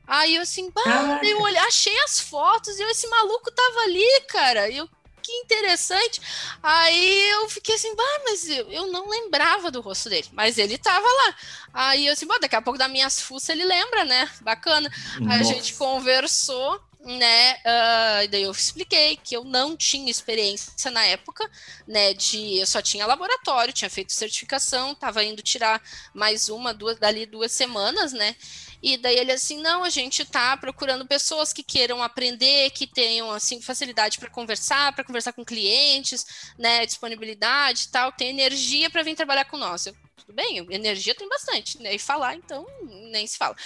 Aí 0.06 0.34
eu 0.34 0.42
assim, 0.42 0.70
bah, 0.70 1.20
eu 1.22 1.40
olhei, 1.40 1.60
achei 1.60 1.96
as 2.00 2.18
fotos 2.18 2.76
e 2.78 2.82
eu, 2.82 2.90
esse 2.90 3.06
maluco 3.06 3.50
tava 3.52 3.80
ali, 3.82 4.20
cara. 4.28 4.68
E 4.68 4.78
eu, 4.78 4.88
que 5.20 5.32
interessante. 5.32 6.20
Aí 6.62 7.30
eu 7.30 7.48
fiquei 7.48 7.74
assim, 7.74 7.92
ah, 7.98 8.20
mas 8.24 8.48
eu, 8.48 8.70
eu 8.70 8.86
não 8.88 9.08
lembrava 9.08 9.70
do 9.70 9.80
rosto 9.80 10.08
dele, 10.08 10.28
mas 10.32 10.58
ele 10.58 10.78
tava 10.78 11.06
lá. 11.06 11.34
Aí 11.72 12.06
eu 12.06 12.12
assim, 12.12 12.26
bom, 12.26 12.38
daqui 12.40 12.56
a 12.56 12.62
pouco 12.62 12.78
das 12.78 12.90
minhas 12.90 13.20
fuças 13.20 13.50
ele 13.50 13.64
lembra, 13.64 14.04
né? 14.04 14.28
Bacana. 14.40 14.90
Nossa. 15.18 15.34
Aí 15.34 15.40
a 15.40 15.44
gente 15.44 15.74
conversou, 15.74 16.80
né? 17.04 17.54
Uh, 17.54 18.28
daí 18.30 18.42
eu 18.42 18.50
expliquei 18.50 19.16
que 19.16 19.34
eu 19.36 19.42
não 19.44 19.76
tinha 19.76 20.10
experiência 20.10 20.90
na 20.90 21.04
época, 21.04 21.48
né? 21.86 22.12
De 22.14 22.58
eu 22.58 22.66
só 22.66 22.82
tinha 22.82 23.06
laboratório, 23.06 23.72
tinha 23.72 23.88
feito 23.90 24.12
certificação, 24.12 24.94
tava 24.94 25.24
indo 25.24 25.42
tirar 25.42 25.82
mais 26.14 26.48
uma, 26.48 26.74
duas, 26.74 26.98
dali 26.98 27.24
duas 27.24 27.52
semanas, 27.52 28.12
né? 28.12 28.36
E 28.82 28.96
daí 28.96 29.16
ele 29.16 29.32
assim, 29.32 29.60
não, 29.60 29.84
a 29.84 29.90
gente 29.90 30.22
está 30.22 30.56
procurando 30.56 31.06
pessoas 31.06 31.52
que 31.52 31.62
queiram 31.62 32.02
aprender, 32.02 32.70
que 32.70 32.86
tenham 32.86 33.30
assim 33.30 33.60
facilidade 33.60 34.18
para 34.18 34.30
conversar, 34.30 34.94
para 34.94 35.04
conversar 35.04 35.32
com 35.32 35.44
clientes, 35.44 36.24
né, 36.58 36.86
disponibilidade 36.86 37.88
tal, 37.88 38.10
tem 38.12 38.30
energia 38.30 38.88
para 38.88 39.02
vir 39.02 39.14
trabalhar 39.14 39.44
com 39.44 39.58
nós. 39.58 39.86
Eu, 39.86 39.94
tudo 40.16 40.32
bem, 40.32 40.66
energia 40.70 41.14
tem 41.14 41.28
bastante, 41.28 41.80
né? 41.82 41.94
E 41.94 41.98
falar, 41.98 42.36
então, 42.36 42.66
nem 43.10 43.26
se 43.26 43.36
fala. 43.36 43.56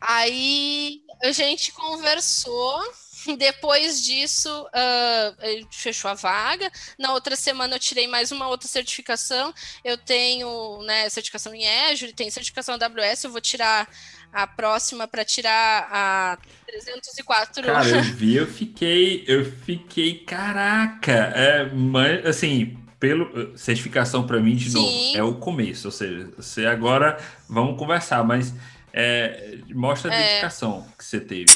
Aí 0.00 1.02
a 1.22 1.32
gente 1.32 1.72
conversou. 1.72 2.80
Depois 3.36 4.02
disso, 4.02 4.66
uh, 4.68 5.66
fechou 5.70 6.10
a 6.10 6.14
vaga. 6.14 6.70
Na 6.98 7.12
outra 7.12 7.36
semana, 7.36 7.74
eu 7.74 7.78
tirei 7.78 8.08
mais 8.08 8.32
uma 8.32 8.48
outra 8.48 8.66
certificação. 8.66 9.52
Eu 9.84 9.98
tenho 9.98 10.82
né, 10.84 11.08
certificação 11.10 11.54
em 11.54 11.68
Azure, 11.68 12.14
tenho 12.14 12.32
certificação 12.32 12.76
AWS. 12.76 13.24
Eu 13.24 13.30
vou 13.30 13.40
tirar 13.40 13.86
a 14.32 14.46
próxima 14.46 15.06
para 15.06 15.24
tirar 15.24 15.88
a 15.90 16.38
304. 16.66 17.62
Cara, 17.62 17.88
eu 17.88 18.02
vi, 18.14 18.36
eu 18.36 18.46
fiquei, 18.46 19.24
eu 19.26 19.44
fiquei, 19.44 20.18
caraca, 20.18 21.12
é, 21.12 21.64
mas, 21.66 22.24
assim, 22.24 22.76
pelo 22.98 23.56
certificação 23.56 24.26
para 24.26 24.38
mim 24.38 24.54
de 24.54 24.70
Sim. 24.70 24.76
novo 24.76 25.18
é 25.18 25.22
o 25.22 25.34
começo, 25.34 25.88
ou 25.88 25.92
seja, 25.92 26.30
você 26.36 26.66
agora 26.66 27.18
vamos 27.48 27.78
conversar, 27.78 28.22
mas 28.22 28.54
é, 28.92 29.58
mostra 29.70 30.10
a 30.10 30.14
é. 30.14 30.28
dedicação 30.28 30.86
que 30.96 31.04
você 31.04 31.20
teve. 31.20 31.52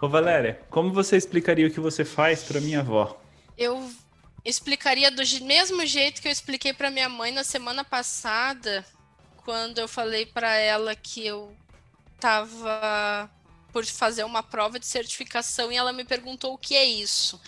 Ô 0.00 0.08
Valéria, 0.08 0.60
como 0.70 0.92
você 0.92 1.16
explicaria 1.16 1.66
o 1.66 1.70
que 1.70 1.80
você 1.80 2.04
faz 2.04 2.42
para 2.42 2.60
minha 2.60 2.80
avó? 2.80 3.20
Eu 3.56 3.90
explicaria 4.44 5.10
do 5.10 5.22
mesmo 5.42 5.84
jeito 5.84 6.22
que 6.22 6.28
eu 6.28 6.32
expliquei 6.32 6.72
para 6.72 6.90
minha 6.90 7.08
mãe 7.08 7.32
na 7.32 7.42
semana 7.42 7.84
passada, 7.84 8.84
quando 9.44 9.78
eu 9.78 9.88
falei 9.88 10.26
para 10.26 10.54
ela 10.56 10.94
que 10.94 11.26
eu 11.26 11.54
estava 12.14 13.30
por 13.72 13.84
fazer 13.84 14.24
uma 14.24 14.42
prova 14.42 14.78
de 14.78 14.86
certificação 14.86 15.70
e 15.70 15.76
ela 15.76 15.92
me 15.92 16.04
perguntou 16.04 16.54
o 16.54 16.58
que 16.58 16.74
é 16.74 16.84
isso. 16.84 17.40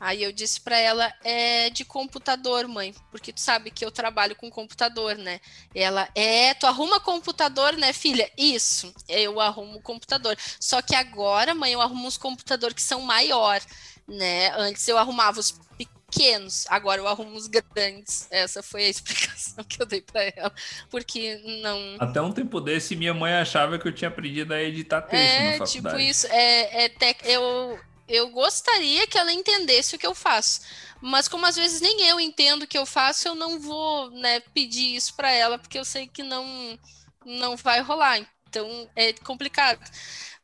Aí 0.00 0.22
eu 0.22 0.32
disse 0.32 0.60
para 0.60 0.78
ela, 0.78 1.12
é 1.24 1.70
de 1.70 1.84
computador, 1.84 2.68
mãe, 2.68 2.94
porque 3.10 3.32
tu 3.32 3.40
sabe 3.40 3.70
que 3.70 3.84
eu 3.84 3.90
trabalho 3.90 4.36
com 4.36 4.50
computador, 4.50 5.16
né? 5.16 5.40
Ela, 5.74 6.08
é, 6.14 6.54
tu 6.54 6.66
arruma 6.66 7.00
computador, 7.00 7.76
né, 7.76 7.92
filha? 7.92 8.30
Isso, 8.36 8.92
eu 9.08 9.40
arrumo 9.40 9.80
computador. 9.80 10.36
Só 10.60 10.80
que 10.80 10.94
agora, 10.94 11.54
mãe, 11.54 11.72
eu 11.72 11.80
arrumo 11.80 12.06
uns 12.06 12.16
computadores 12.16 12.74
que 12.74 12.82
são 12.82 13.00
maior, 13.02 13.60
né? 14.06 14.50
Antes 14.56 14.86
eu 14.86 14.96
arrumava 14.96 15.40
os 15.40 15.58
pequenos, 15.76 16.64
agora 16.68 17.00
eu 17.00 17.06
arrumo 17.06 17.36
os 17.36 17.46
grandes. 17.46 18.26
Essa 18.30 18.62
foi 18.62 18.84
a 18.84 18.88
explicação 18.90 19.62
que 19.64 19.82
eu 19.82 19.86
dei 19.86 20.00
para 20.00 20.22
ela, 20.34 20.52
porque 20.90 21.40
não. 21.62 21.96
Até 21.98 22.20
um 22.20 22.32
tempo 22.32 22.60
desse, 22.60 22.96
minha 22.96 23.14
mãe 23.14 23.32
achava 23.34 23.78
que 23.78 23.86
eu 23.86 23.92
tinha 23.92 24.08
aprendido 24.08 24.54
a 24.54 24.62
editar 24.62 25.02
texto 25.02 25.22
é, 25.22 25.44
na 25.58 25.66
faculdade. 25.66 25.72
Tipo 25.72 25.98
isso, 25.98 26.26
é, 26.28 26.84
é 26.84 26.88
tec... 26.88 27.20
eu, 27.24 27.78
eu 28.08 28.28
gostaria 28.30 29.06
que 29.06 29.18
ela 29.18 29.32
entendesse 29.32 29.94
o 29.94 29.98
que 29.98 30.06
eu 30.06 30.14
faço. 30.14 30.60
Mas 31.00 31.28
como 31.28 31.46
às 31.46 31.56
vezes 31.56 31.80
nem 31.80 32.02
eu 32.06 32.18
entendo 32.18 32.62
o 32.62 32.66
que 32.66 32.78
eu 32.78 32.86
faço, 32.86 33.28
eu 33.28 33.34
não 33.34 33.60
vou 33.60 34.10
né, 34.10 34.40
pedir 34.40 34.96
isso 34.96 35.14
para 35.14 35.30
ela, 35.30 35.58
porque 35.58 35.78
eu 35.78 35.84
sei 35.84 36.08
que 36.08 36.22
não, 36.22 36.78
não 37.24 37.56
vai 37.56 37.80
rolar. 37.80 38.18
Então 38.48 38.90
é 38.96 39.12
complicado 39.12 39.80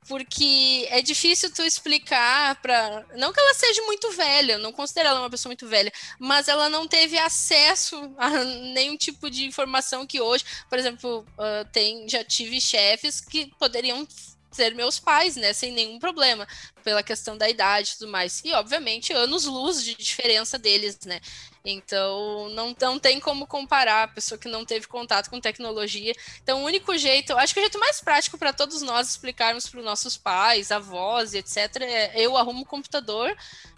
porque 0.06 0.86
é 0.90 1.00
difícil 1.00 1.52
tu 1.52 1.62
explicar 1.62 2.60
para 2.60 3.04
não 3.16 3.32
que 3.32 3.40
ela 3.40 3.54
seja 3.54 3.82
muito 3.82 4.10
velha, 4.10 4.58
não 4.58 4.72
considero 4.72 5.08
ela 5.08 5.20
uma 5.20 5.30
pessoa 5.30 5.50
muito 5.50 5.66
velha, 5.66 5.92
mas 6.18 6.48
ela 6.48 6.68
não 6.68 6.86
teve 6.86 7.18
acesso 7.18 7.96
a 8.18 8.30
nenhum 8.74 8.96
tipo 8.96 9.30
de 9.30 9.46
informação 9.46 10.06
que 10.06 10.20
hoje, 10.20 10.44
por 10.68 10.78
exemplo, 10.78 11.26
uh, 11.38 11.68
tem 11.72 12.08
já 12.08 12.22
tive 12.22 12.60
chefes 12.60 13.20
que 13.20 13.50
poderiam 13.58 14.06
ser 14.54 14.74
meus 14.74 14.98
pais, 14.98 15.36
né, 15.36 15.52
sem 15.52 15.72
nenhum 15.72 15.98
problema, 15.98 16.46
pela 16.82 17.02
questão 17.02 17.36
da 17.36 17.48
idade 17.48 17.90
e 17.90 17.98
tudo 17.98 18.10
mais. 18.10 18.40
E, 18.44 18.52
obviamente, 18.52 19.12
anos-luz 19.12 19.82
de 19.82 19.94
diferença 19.94 20.58
deles, 20.58 20.98
né. 21.04 21.20
Então, 21.64 22.48
não, 22.50 22.76
não 22.78 22.98
tem 22.98 23.18
como 23.18 23.46
comparar 23.46 24.02
a 24.04 24.08
pessoa 24.08 24.38
que 24.38 24.48
não 24.48 24.64
teve 24.66 24.86
contato 24.86 25.30
com 25.30 25.40
tecnologia. 25.40 26.12
Então, 26.42 26.62
o 26.62 26.66
único 26.66 26.96
jeito, 26.98 27.32
acho 27.38 27.54
que 27.54 27.60
o 27.60 27.62
jeito 27.62 27.78
mais 27.78 28.00
prático 28.00 28.36
para 28.36 28.52
todos 28.52 28.82
nós 28.82 29.08
explicarmos 29.08 29.66
para 29.66 29.80
os 29.80 29.84
nossos 29.84 30.16
pais, 30.16 30.70
avós 30.70 31.32
e 31.32 31.38
etc., 31.38 31.56
é 31.80 32.20
eu 32.20 32.36
arrumo 32.36 32.60
um 32.60 32.64
computador 32.64 33.34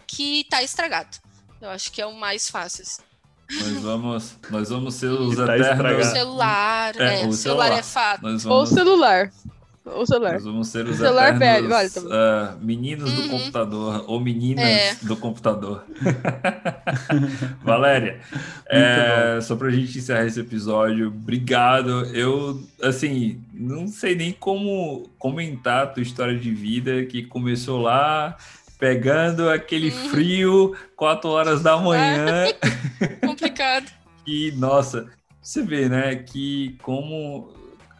que 0.07 0.41
está 0.41 0.63
estragado. 0.63 1.17
Eu 1.61 1.71
acho 1.71 1.91
que 1.93 2.03
é 2.03 2.07
o 2.07 2.13
mais 2.15 2.51
fácil. 2.51 2.83
Assim. 2.83 3.03
Nós 3.49 3.83
vamos, 3.83 4.37
nós 4.51 4.69
vamos 4.69 4.95
ser 4.97 5.07
os 5.07 5.37
Tá 5.37 5.57
eternos. 5.57 6.09
O 6.09 6.11
celular, 6.11 7.01
É, 7.01 7.23
é, 7.23 7.27
o 7.27 7.33
celular 7.33 7.37
celular. 7.37 7.71
é 7.79 7.83
fato. 7.85 8.23
Nós 8.23 8.45
Ou 8.45 8.53
vamos, 8.53 8.71
celular. 8.71 9.33
Ou 9.87 10.05
celular. 10.05 10.33
nós 10.33 10.45
vamos 10.45 10.69
ser 10.69 10.85
os 10.87 10.97
Celular 10.97 11.35
eternos 11.37 11.39
velho, 11.39 11.69
vale 11.69 11.91
também. 11.91 12.11
ah, 12.13 12.57
meninos 12.61 13.13
do 13.13 13.29
computador 13.29 14.05
ou 14.09 14.19
meninas 14.21 14.65
É. 14.65 14.97
do 15.03 15.17
computador. 15.17 15.85
Valéria, 17.63 18.21
é, 18.69 19.39
só 19.41 19.57
pra 19.57 19.71
gente 19.71 19.99
encerrar 19.99 20.25
esse 20.27 20.41
episódio, 20.41 21.09
obrigado. 21.09 22.05
Eu, 22.15 22.63
assim, 22.83 23.41
não 23.53 23.87
sei 23.89 24.15
nem 24.15 24.33
como 24.33 25.09
comentar 25.19 25.85
a 25.85 25.87
tua 25.87 26.03
história 26.03 26.37
de 26.39 26.51
vida 26.51 27.05
que 27.07 27.23
começou 27.23 27.81
lá 27.81 28.37
pegando 28.79 29.49
aquele 29.49 29.91
Uhum. 29.91 30.09
frio, 30.11 30.77
4 30.97 31.31
horas 31.31 31.63
da 31.63 31.77
manhã. 31.79 32.47
Complicado. 33.25 33.87
E, 34.29 34.51
nossa, 34.57 35.07
você 35.41 35.63
vê, 35.63 35.89
né, 35.89 36.17
que 36.17 36.77
como 36.83 37.49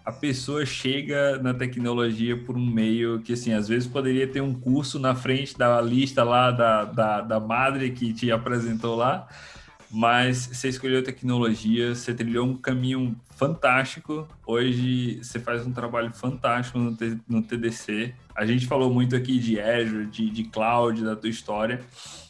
a 0.07 0.13
pessoa 0.13 0.65
chega 0.65 1.37
na 1.43 1.53
tecnologia 1.53 2.37
por 2.37 2.57
um 2.57 2.65
meio 2.65 3.19
que, 3.23 3.33
assim, 3.33 3.53
às 3.53 3.67
vezes 3.67 3.89
poderia 3.89 4.25
ter 4.29 4.41
um 4.41 4.55
curso 4.55 5.01
na 5.01 5.17
frente 5.17 5.59
da 5.59 5.81
lista 5.81 6.23
lá 6.23 6.53
da, 6.53 6.85
da, 6.85 7.21
da 7.23 7.41
madre 7.41 7.91
que 7.91 8.13
te 8.13 8.31
apresentou 8.31 8.95
lá, 8.95 9.27
mas 9.91 10.47
você 10.47 10.69
escolheu 10.69 11.03
tecnologia, 11.03 11.93
você 11.93 12.15
trilhou 12.15 12.47
um 12.47 12.57
caminho 12.57 13.17
fantástico. 13.31 14.29
Hoje 14.47 15.19
você 15.21 15.41
faz 15.41 15.67
um 15.67 15.73
trabalho 15.73 16.15
fantástico 16.15 16.79
no, 16.79 16.97
no 17.29 17.43
TDC. 17.43 18.15
A 18.33 18.47
gente 18.47 18.65
falou 18.65 18.95
muito 18.95 19.17
aqui 19.17 19.41
de 19.41 19.61
Azure, 19.61 20.07
de, 20.07 20.31
de 20.31 20.45
cloud, 20.45 21.03
da 21.03 21.17
tua 21.17 21.31
história, 21.31 21.81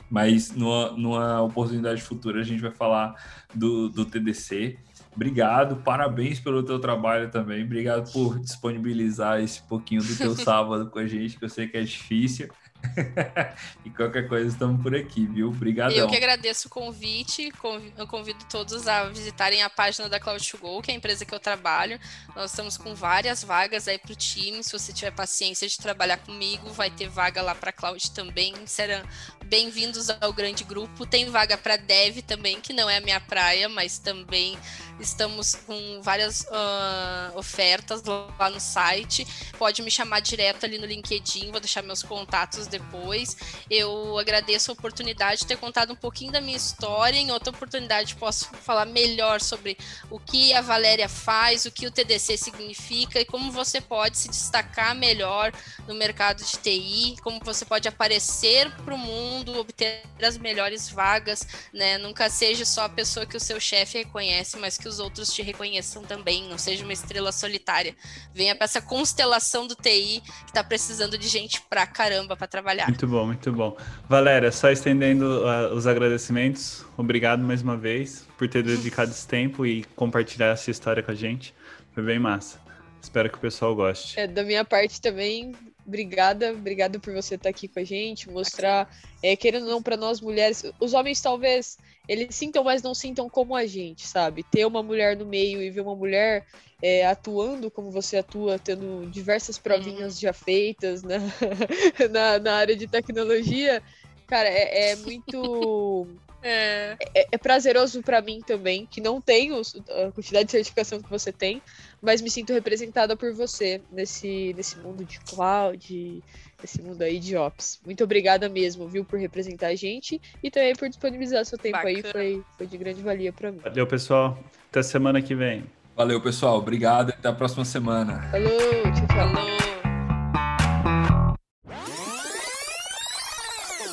mas 0.08 0.50
numa, 0.50 0.92
numa 0.92 1.42
oportunidade 1.42 2.00
futura 2.00 2.40
a 2.40 2.44
gente 2.44 2.62
vai 2.62 2.70
falar 2.70 3.14
do, 3.54 3.90
do 3.90 4.06
TDC. 4.06 4.78
Obrigado, 5.16 5.76
parabéns 5.76 6.38
pelo 6.38 6.62
teu 6.62 6.78
trabalho 6.78 7.30
também. 7.30 7.64
Obrigado 7.64 8.12
por 8.12 8.38
disponibilizar 8.38 9.40
esse 9.40 9.62
pouquinho 9.62 10.02
do 10.02 10.14
teu 10.14 10.36
sábado 10.36 10.90
com 10.90 10.98
a 10.98 11.06
gente, 11.06 11.38
que 11.38 11.44
eu 11.44 11.48
sei 11.48 11.66
que 11.66 11.76
é 11.78 11.82
difícil. 11.82 12.48
e 13.84 13.90
qualquer 13.90 14.28
coisa, 14.28 14.46
estamos 14.48 14.80
por 14.82 14.94
aqui, 14.94 15.26
viu? 15.26 15.48
Obrigadão. 15.48 15.96
Eu 15.96 16.06
que 16.06 16.16
agradeço 16.16 16.68
o 16.68 16.70
convite. 16.70 17.50
convi- 17.52 17.92
Eu 17.96 18.06
convido 18.06 18.44
todos 18.50 18.86
a 18.86 19.04
visitarem 19.04 19.62
a 19.62 19.70
página 19.70 20.08
da 20.08 20.20
Cloud2Go, 20.20 20.82
que 20.82 20.90
é 20.90 20.94
a 20.94 20.96
empresa 20.96 21.24
que 21.24 21.34
eu 21.34 21.40
trabalho. 21.40 21.98
Nós 22.36 22.50
estamos 22.50 22.76
com 22.76 22.94
várias 22.94 23.42
vagas 23.42 23.88
aí 23.88 23.98
para 23.98 24.12
o 24.12 24.14
time. 24.14 24.62
Se 24.62 24.70
você 24.72 24.92
tiver 24.92 25.10
paciência 25.12 25.66
de 25.66 25.78
trabalhar 25.78 26.18
comigo, 26.18 26.68
vai 26.70 26.90
ter 26.90 27.08
vaga 27.08 27.40
lá 27.42 27.54
para 27.54 27.72
Cloud 27.72 28.10
também. 28.12 28.54
Serão 28.66 29.02
bem-vindos 29.46 30.10
ao 30.20 30.32
grande 30.32 30.62
grupo. 30.62 31.06
Tem 31.06 31.24
vaga 31.30 31.56
para 31.56 31.76
Dev 31.76 32.18
também, 32.18 32.60
que 32.60 32.72
não 32.72 32.90
é 32.90 32.98
a 32.98 33.00
minha 33.00 33.20
praia, 33.20 33.68
mas 33.68 33.98
também 33.98 34.56
estamos 35.00 35.54
com 35.54 36.00
várias 36.02 36.46
ah, 36.50 37.32
ofertas 37.34 38.02
lá 38.04 38.50
no 38.50 38.60
site. 38.60 39.26
Pode 39.58 39.82
me 39.82 39.90
chamar 39.90 40.20
direto 40.20 40.64
ali 40.64 40.78
no 40.78 40.86
LinkedIn, 40.86 41.50
vou 41.50 41.60
deixar 41.60 41.82
meus 41.82 42.02
contatos 42.02 42.66
depois. 42.66 43.36
Eu 43.70 44.18
agradeço 44.18 44.70
a 44.70 44.74
oportunidade 44.74 45.40
de 45.40 45.46
ter 45.46 45.56
contado 45.56 45.92
um 45.92 45.96
pouquinho 45.96 46.32
da 46.32 46.40
minha 46.40 46.56
história. 46.56 47.18
Em 47.18 47.30
outra 47.30 47.50
oportunidade, 47.50 48.16
posso 48.16 48.46
falar 48.62 48.86
melhor 48.86 49.40
sobre 49.40 49.76
o 50.10 50.18
que 50.18 50.52
a 50.54 50.60
Valéria 50.60 51.08
faz, 51.08 51.64
o 51.64 51.70
que 51.70 51.86
o 51.86 51.90
TDC 51.90 52.36
significa 52.36 53.20
e 53.20 53.24
como 53.24 53.52
você 53.52 53.80
pode 53.80 54.18
se 54.18 54.28
destacar 54.28 54.94
melhor 54.94 55.52
no 55.86 55.94
mercado 55.94 56.42
de 56.44 56.52
TI, 56.52 57.16
como 57.22 57.40
você 57.42 57.64
pode 57.64 57.88
aparecer 57.88 58.70
para 58.84 58.94
o 58.94 58.98
mundo, 58.98 59.58
obter 59.58 60.02
as 60.22 60.38
melhores 60.38 60.88
vagas, 60.88 61.46
né? 61.72 61.98
Nunca 61.98 62.28
seja 62.28 62.64
só 62.64 62.84
a 62.84 62.88
pessoa 62.88 63.26
que 63.26 63.36
o 63.36 63.40
seu 63.40 63.60
chefe 63.60 63.98
reconhece, 63.98 64.56
mas 64.58 64.76
que 64.76 64.85
os 64.88 64.98
outros 64.98 65.32
te 65.32 65.42
reconheçam 65.42 66.02
também. 66.02 66.48
Não 66.48 66.58
seja 66.58 66.84
uma 66.84 66.92
estrela 66.92 67.32
solitária. 67.32 67.94
Venha 68.34 68.54
para 68.54 68.64
essa 68.64 68.80
constelação 68.80 69.66
do 69.66 69.74
TI 69.74 70.22
que 70.44 70.50
está 70.50 70.62
precisando 70.62 71.16
de 71.18 71.28
gente 71.28 71.60
pra 71.62 71.86
caramba 71.86 72.36
para 72.36 72.46
trabalhar. 72.46 72.88
Muito 72.88 73.06
bom, 73.06 73.26
muito 73.26 73.52
bom. 73.52 73.76
Valéria, 74.08 74.50
só 74.52 74.70
estendendo 74.70 75.46
ah, 75.46 75.72
os 75.74 75.86
agradecimentos, 75.86 76.84
obrigado 76.96 77.42
mais 77.42 77.62
uma 77.62 77.76
vez 77.76 78.26
por 78.36 78.48
ter 78.48 78.62
dedicado 78.62 79.10
esse 79.10 79.26
tempo 79.26 79.66
e 79.66 79.84
compartilhar 79.96 80.48
essa 80.48 80.70
história 80.70 81.02
com 81.02 81.10
a 81.10 81.14
gente. 81.14 81.54
Foi 81.92 82.02
bem 82.02 82.18
massa. 82.18 82.60
Espero 83.00 83.30
que 83.30 83.38
o 83.38 83.40
pessoal 83.40 83.74
goste. 83.74 84.18
É, 84.18 84.26
da 84.26 84.42
minha 84.42 84.64
parte 84.64 85.00
também, 85.00 85.54
obrigada, 85.86 86.52
obrigada 86.52 86.98
por 86.98 87.14
você 87.14 87.36
estar 87.36 87.48
aqui 87.48 87.68
com 87.68 87.78
a 87.78 87.84
gente, 87.84 88.28
mostrar, 88.28 88.90
é, 89.22 89.36
querendo 89.36 89.64
ou 89.64 89.70
não, 89.70 89.82
para 89.82 89.96
nós 89.96 90.20
mulheres, 90.20 90.64
os 90.80 90.92
homens 90.92 91.20
talvez 91.20 91.78
eles 92.08 92.34
sintam, 92.34 92.62
mas 92.62 92.82
não 92.82 92.94
sintam 92.94 93.28
como 93.28 93.54
a 93.54 93.66
gente, 93.66 94.06
sabe? 94.06 94.42
Ter 94.44 94.64
uma 94.64 94.82
mulher 94.82 95.16
no 95.16 95.26
meio 95.26 95.62
e 95.62 95.70
ver 95.70 95.80
uma 95.80 95.94
mulher 95.94 96.46
é, 96.80 97.06
atuando 97.06 97.70
como 97.70 97.90
você 97.90 98.18
atua, 98.18 98.58
tendo 98.58 99.08
diversas 99.10 99.58
provinhas 99.58 100.18
já 100.18 100.32
feitas 100.32 101.02
na, 101.02 101.18
na, 102.10 102.38
na 102.38 102.54
área 102.54 102.76
de 102.76 102.86
tecnologia, 102.86 103.82
cara, 104.26 104.48
é, 104.48 104.90
é 104.90 104.96
muito. 104.96 106.06
É. 106.48 106.96
É, 107.12 107.26
é 107.32 107.38
prazeroso 107.38 108.02
para 108.02 108.20
mim 108.20 108.40
também, 108.46 108.86
que 108.86 109.00
não 109.00 109.20
tenho 109.20 109.60
a 109.60 110.12
quantidade 110.12 110.44
de 110.44 110.52
certificação 110.52 111.02
que 111.02 111.10
você 111.10 111.32
tem, 111.32 111.60
mas 112.06 112.22
me 112.22 112.30
sinto 112.30 112.52
representada 112.52 113.16
por 113.16 113.34
você 113.34 113.82
nesse, 113.90 114.54
nesse 114.56 114.78
mundo 114.78 115.04
de 115.04 115.18
cloud, 115.18 116.22
nesse 116.62 116.80
mundo 116.80 117.02
aí 117.02 117.18
de 117.18 117.36
ops. 117.36 117.80
Muito 117.84 118.04
obrigada 118.04 118.48
mesmo, 118.48 118.86
viu, 118.86 119.04
por 119.04 119.18
representar 119.18 119.66
a 119.66 119.74
gente 119.74 120.22
e 120.40 120.48
também 120.48 120.72
por 120.76 120.88
disponibilizar 120.88 121.44
seu 121.44 121.58
tempo 121.58 121.78
aí, 121.78 121.96
Bacana. 121.96 122.12
foi, 122.12 122.44
foi 122.56 122.66
de 122.68 122.78
grande 122.78 123.02
valia 123.02 123.32
para 123.32 123.50
mim. 123.50 123.58
Valeu, 123.58 123.88
pessoal. 123.88 124.38
Até 124.70 124.84
semana 124.84 125.20
que 125.20 125.34
vem. 125.34 125.64
Valeu, 125.96 126.22
pessoal. 126.22 126.58
Obrigado 126.58 127.10
e 127.10 127.12
até 127.12 127.26
a 127.26 127.32
próxima 127.32 127.64
semana. 127.64 128.22
Falou, 128.30 128.50
tchau, 128.92 129.06
tchau. 129.08 129.34
Falou. 129.34 129.76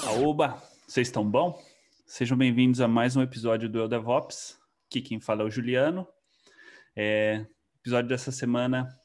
Aoba, 0.06 0.61
vocês 0.85 1.07
estão 1.07 1.27
bom? 1.27 1.60
Sejam 2.06 2.38
bem-vindos 2.38 2.80
a 2.80 2.88
mais 2.88 3.15
um 3.15 3.23
episódio 3.23 3.68
do 3.68 3.80
Eu 3.80 3.88
DevOps. 3.88 4.56
Aqui 4.88 5.02
quem 5.02 5.19
fala 5.19 5.41
é 5.41 5.45
o 5.45 5.49
Juliano. 5.49 6.07
É, 6.95 7.44
episódio 7.84 8.07
dessa 8.07 8.31
semana 8.31 8.97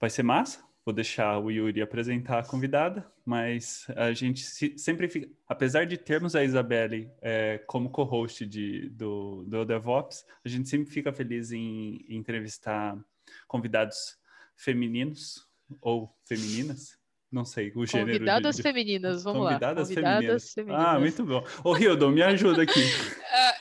vai 0.00 0.08
ser 0.08 0.22
massa. 0.22 0.66
Vou 0.82 0.94
deixar 0.94 1.38
o 1.38 1.50
Yuri 1.50 1.82
apresentar 1.82 2.38
a 2.38 2.42
convidada, 2.42 3.06
mas 3.22 3.86
a 3.94 4.10
gente 4.14 4.40
se- 4.40 4.78
sempre 4.78 5.06
fica, 5.06 5.30
apesar 5.46 5.84
de 5.84 5.98
termos 5.98 6.34
a 6.34 6.42
Isabelle 6.42 7.12
é, 7.20 7.58
como 7.66 7.90
co-host 7.90 8.46
do, 8.88 9.44
do 9.44 9.66
DevOps, 9.66 10.24
a 10.42 10.48
gente 10.48 10.66
sempre 10.66 10.90
fica 10.90 11.12
feliz 11.12 11.52
em, 11.52 12.02
em 12.08 12.16
entrevistar 12.16 12.98
convidados 13.46 14.16
femininos 14.56 15.46
ou 15.82 16.16
femininas. 16.24 16.97
Não 17.30 17.44
sei 17.44 17.70
o 17.74 17.84
gênero. 17.84 18.06
de- 18.12 18.18
Convidadas 18.18 18.56
de- 18.56 18.62
femininas, 18.62 19.22
vamos 19.22 19.42
lá. 19.44 19.50
Convidadas, 19.50 19.88
Convidadas 19.88 20.52
femininas. 20.54 20.86
Ah, 20.86 20.98
muito 20.98 21.24
bom. 21.24 21.44
Ô, 21.62 21.76
Hildon, 21.76 22.10
me 22.10 22.22
ajuda 22.22 22.62
aqui. 22.62 22.80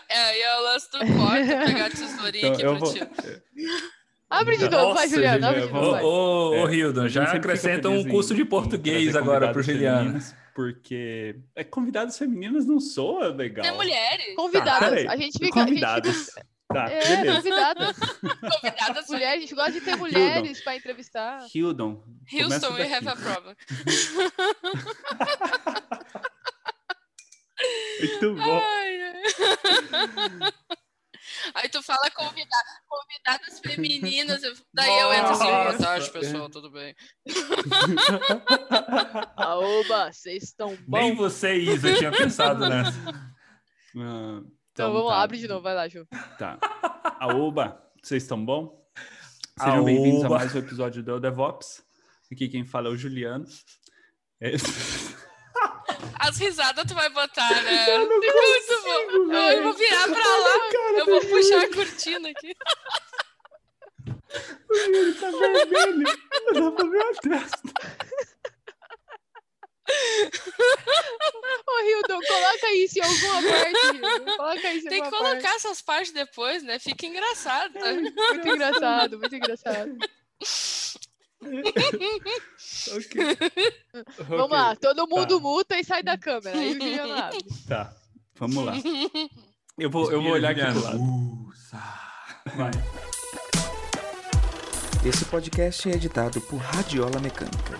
É, 0.10 0.18
é, 0.19 0.39
e 0.39 0.41
é 0.41 0.57
o 0.57 0.61
lance 0.64 0.91
do 0.91 0.98
corte, 0.99 1.48
pegar 1.65 1.85
a 1.85 1.89
tesourinha 1.89 2.48
Então, 2.48 2.53
aqui 2.53 2.61
pra 2.61 2.72
vou... 2.73 2.94
ti. 2.94 3.81
Abre 4.30 4.57
de 4.57 4.69
novo, 4.69 4.94
vai, 4.94 5.06
Nossa, 5.06 5.07
Juliano, 5.15 5.45
abre 5.48 5.61
de 5.68 5.73
novo, 5.73 6.06
Ô, 6.06 6.49
ô, 6.64 6.68
É, 6.69 6.76
Hildon, 6.76 7.07
já 7.07 7.26
fica 7.27 7.38
acrescenta 7.38 7.89
um 7.89 8.06
curso 8.07 8.35
de 8.35 8.44
português 8.45 9.15
agora 9.15 9.52
pro 9.52 9.61
convidadas 9.61 9.65
Juliano. 9.65 9.99
femininas, 9.99 10.35
Porque 10.56 11.35
é, 11.56 11.64
convidadas 11.64 12.18
femininas 12.18 12.65
não 12.65 12.80
soa 12.80 13.27
legal. 13.30 13.65
É 13.65 13.72
mulheres. 13.72 14.35
Convidadas, 14.35 14.89
peraí. 14.89 15.07
a 15.07 15.15
gente 15.15 15.38
fica... 15.39 15.60
A 15.61 15.65
gente 15.65 15.69
Convidadas. 15.69 16.30
Tá, 16.73 16.89
É, 16.91 16.99
beleza. 17.18 17.35
convidadas. 17.38 17.95
Convidadas 18.61 19.07
Mulheres, 19.07 19.38
a 19.38 19.39
gente 19.39 19.56
gosta 19.56 19.72
de 19.72 19.81
ter 19.81 19.95
mulheres 19.95 20.61
para 20.61 20.76
entrevistar. 20.76 21.45
Hildon. 21.53 22.03
Houston, 22.31 22.73
we 22.73 22.94
have 22.94 23.07
a 23.07 23.15
problem. 23.15 23.56
Muito 27.99 28.35
bom. 28.35 28.61
Ai, 28.64 29.02
ai. 29.02 29.23
Aí 31.56 31.69
tu 31.69 31.81
fala 31.81 32.10
convida 32.11 32.56
convidadas 32.88 33.60
femininas, 33.60 34.41
daí 34.73 34.99
eu 34.99 35.14
entro 35.14 35.31
assim, 35.31 35.44
boa 35.45 35.64
Nossa. 35.65 35.77
tarde, 35.80 36.11
pessoal, 36.11 36.49
tudo 36.49 36.69
bem? 36.69 36.94
Aoba, 39.38 40.11
vocês 40.11 40.44
estão 40.44 40.77
Nem 40.88 41.15
bom? 41.15 41.23
você, 41.23 41.56
Isa, 41.56 41.95
tinha 41.95 42.11
pensado 42.11 42.68
nessa. 42.68 42.91
Ah, 43.98 44.41
Então 44.77 44.93
vamos 44.93 45.07
lá, 45.09 45.15
tá. 45.15 45.23
abre 45.23 45.39
de 45.39 45.47
novo, 45.47 45.63
vai 45.63 45.73
lá, 45.73 45.87
Ju. 45.87 46.05
Tá. 46.37 46.59
Aoba, 47.19 47.81
vocês 47.99 48.21
estão 48.21 48.45
bom? 48.45 48.87
Sejam 49.59 49.83
bem-vindos 49.83 50.23
a 50.23 50.29
mais 50.29 50.53
um 50.53 50.59
episódio 50.59 51.01
do 51.01 51.09
Eu 51.13 51.19
DevOps. 51.19 51.83
Aqui 52.31 52.47
quem 52.47 52.63
fala 52.63 52.87
é 52.87 52.91
o 52.91 52.95
Juliano. 52.95 53.43
É- 54.39 54.51
As 56.19 56.37
risadas 56.37 56.85
tu 56.87 56.93
vai 56.93 57.09
botar, 57.09 57.49
né? 57.63 57.89
Eu 57.89 58.07
não 58.07 58.19
Muito 58.19 58.31
consigo, 58.31 59.25
bom. 59.25 59.27
velho. 59.29 59.57
Eu 59.57 59.63
vou 59.63 59.73
virar 59.73 60.03
pra 60.03 60.37
lá, 60.37 60.99
eu 60.99 61.05
vou 61.07 61.21
puxar 61.21 61.63
a 61.63 61.73
cortina 61.73 62.29
aqui. 62.29 62.53
O 64.69 64.75
Yuri 64.75 65.13
tá 65.13 65.31
vermelho. 65.31 66.03
Dá 66.53 66.71
pra 66.71 66.85
ver 66.89 67.01
a 67.01 67.13
testa. 67.15 67.73
Ô, 71.65 71.80
Hildon, 71.81 72.19
coloca 72.27 72.73
isso 72.76 72.99
em 72.99 73.03
alguma 73.03 73.41
parte. 73.41 73.99
Coloca 74.38 74.73
isso 74.73 74.88
em 74.88 74.89
Tem 74.89 75.01
que 75.03 75.09
colocar 75.09 75.41
parte. 75.41 75.55
essas 75.55 75.81
partes 75.81 76.11
depois, 76.11 76.61
né? 76.64 76.77
Fica 76.80 77.05
engraçado. 77.05 77.73
Muito 77.80 78.47
engraçado, 78.47 79.19
muito 79.19 79.35
engraçado. 79.35 79.97
Vamos 81.39 81.65
Ok. 84.45 84.57
lá, 84.57 84.76
todo 84.76 85.07
mundo 85.07 85.38
Tá. 85.38 85.43
muta 85.43 85.80
e 85.80 85.84
sai 85.84 86.01
da 86.03 86.18
câmera. 86.18 86.57
Aí 86.57 86.76
o. 86.76 86.77
Tá, 87.68 87.93
vamos 88.35 88.65
lá. 88.65 88.73
Eu 89.77 89.89
vou, 89.89 90.11
eu 90.11 90.22
vou 90.22 90.31
olhar 90.31 90.51
aqui 90.51 90.61
pro 90.61 90.84
lado. 90.84 90.99
Vai. 92.55 92.72
Esse 95.05 95.26
podcast 95.26 95.89
é 95.89 95.93
editado 95.93 96.41
por 96.41 96.57
Radiola 96.57 97.19
Mecânica. 97.19 97.80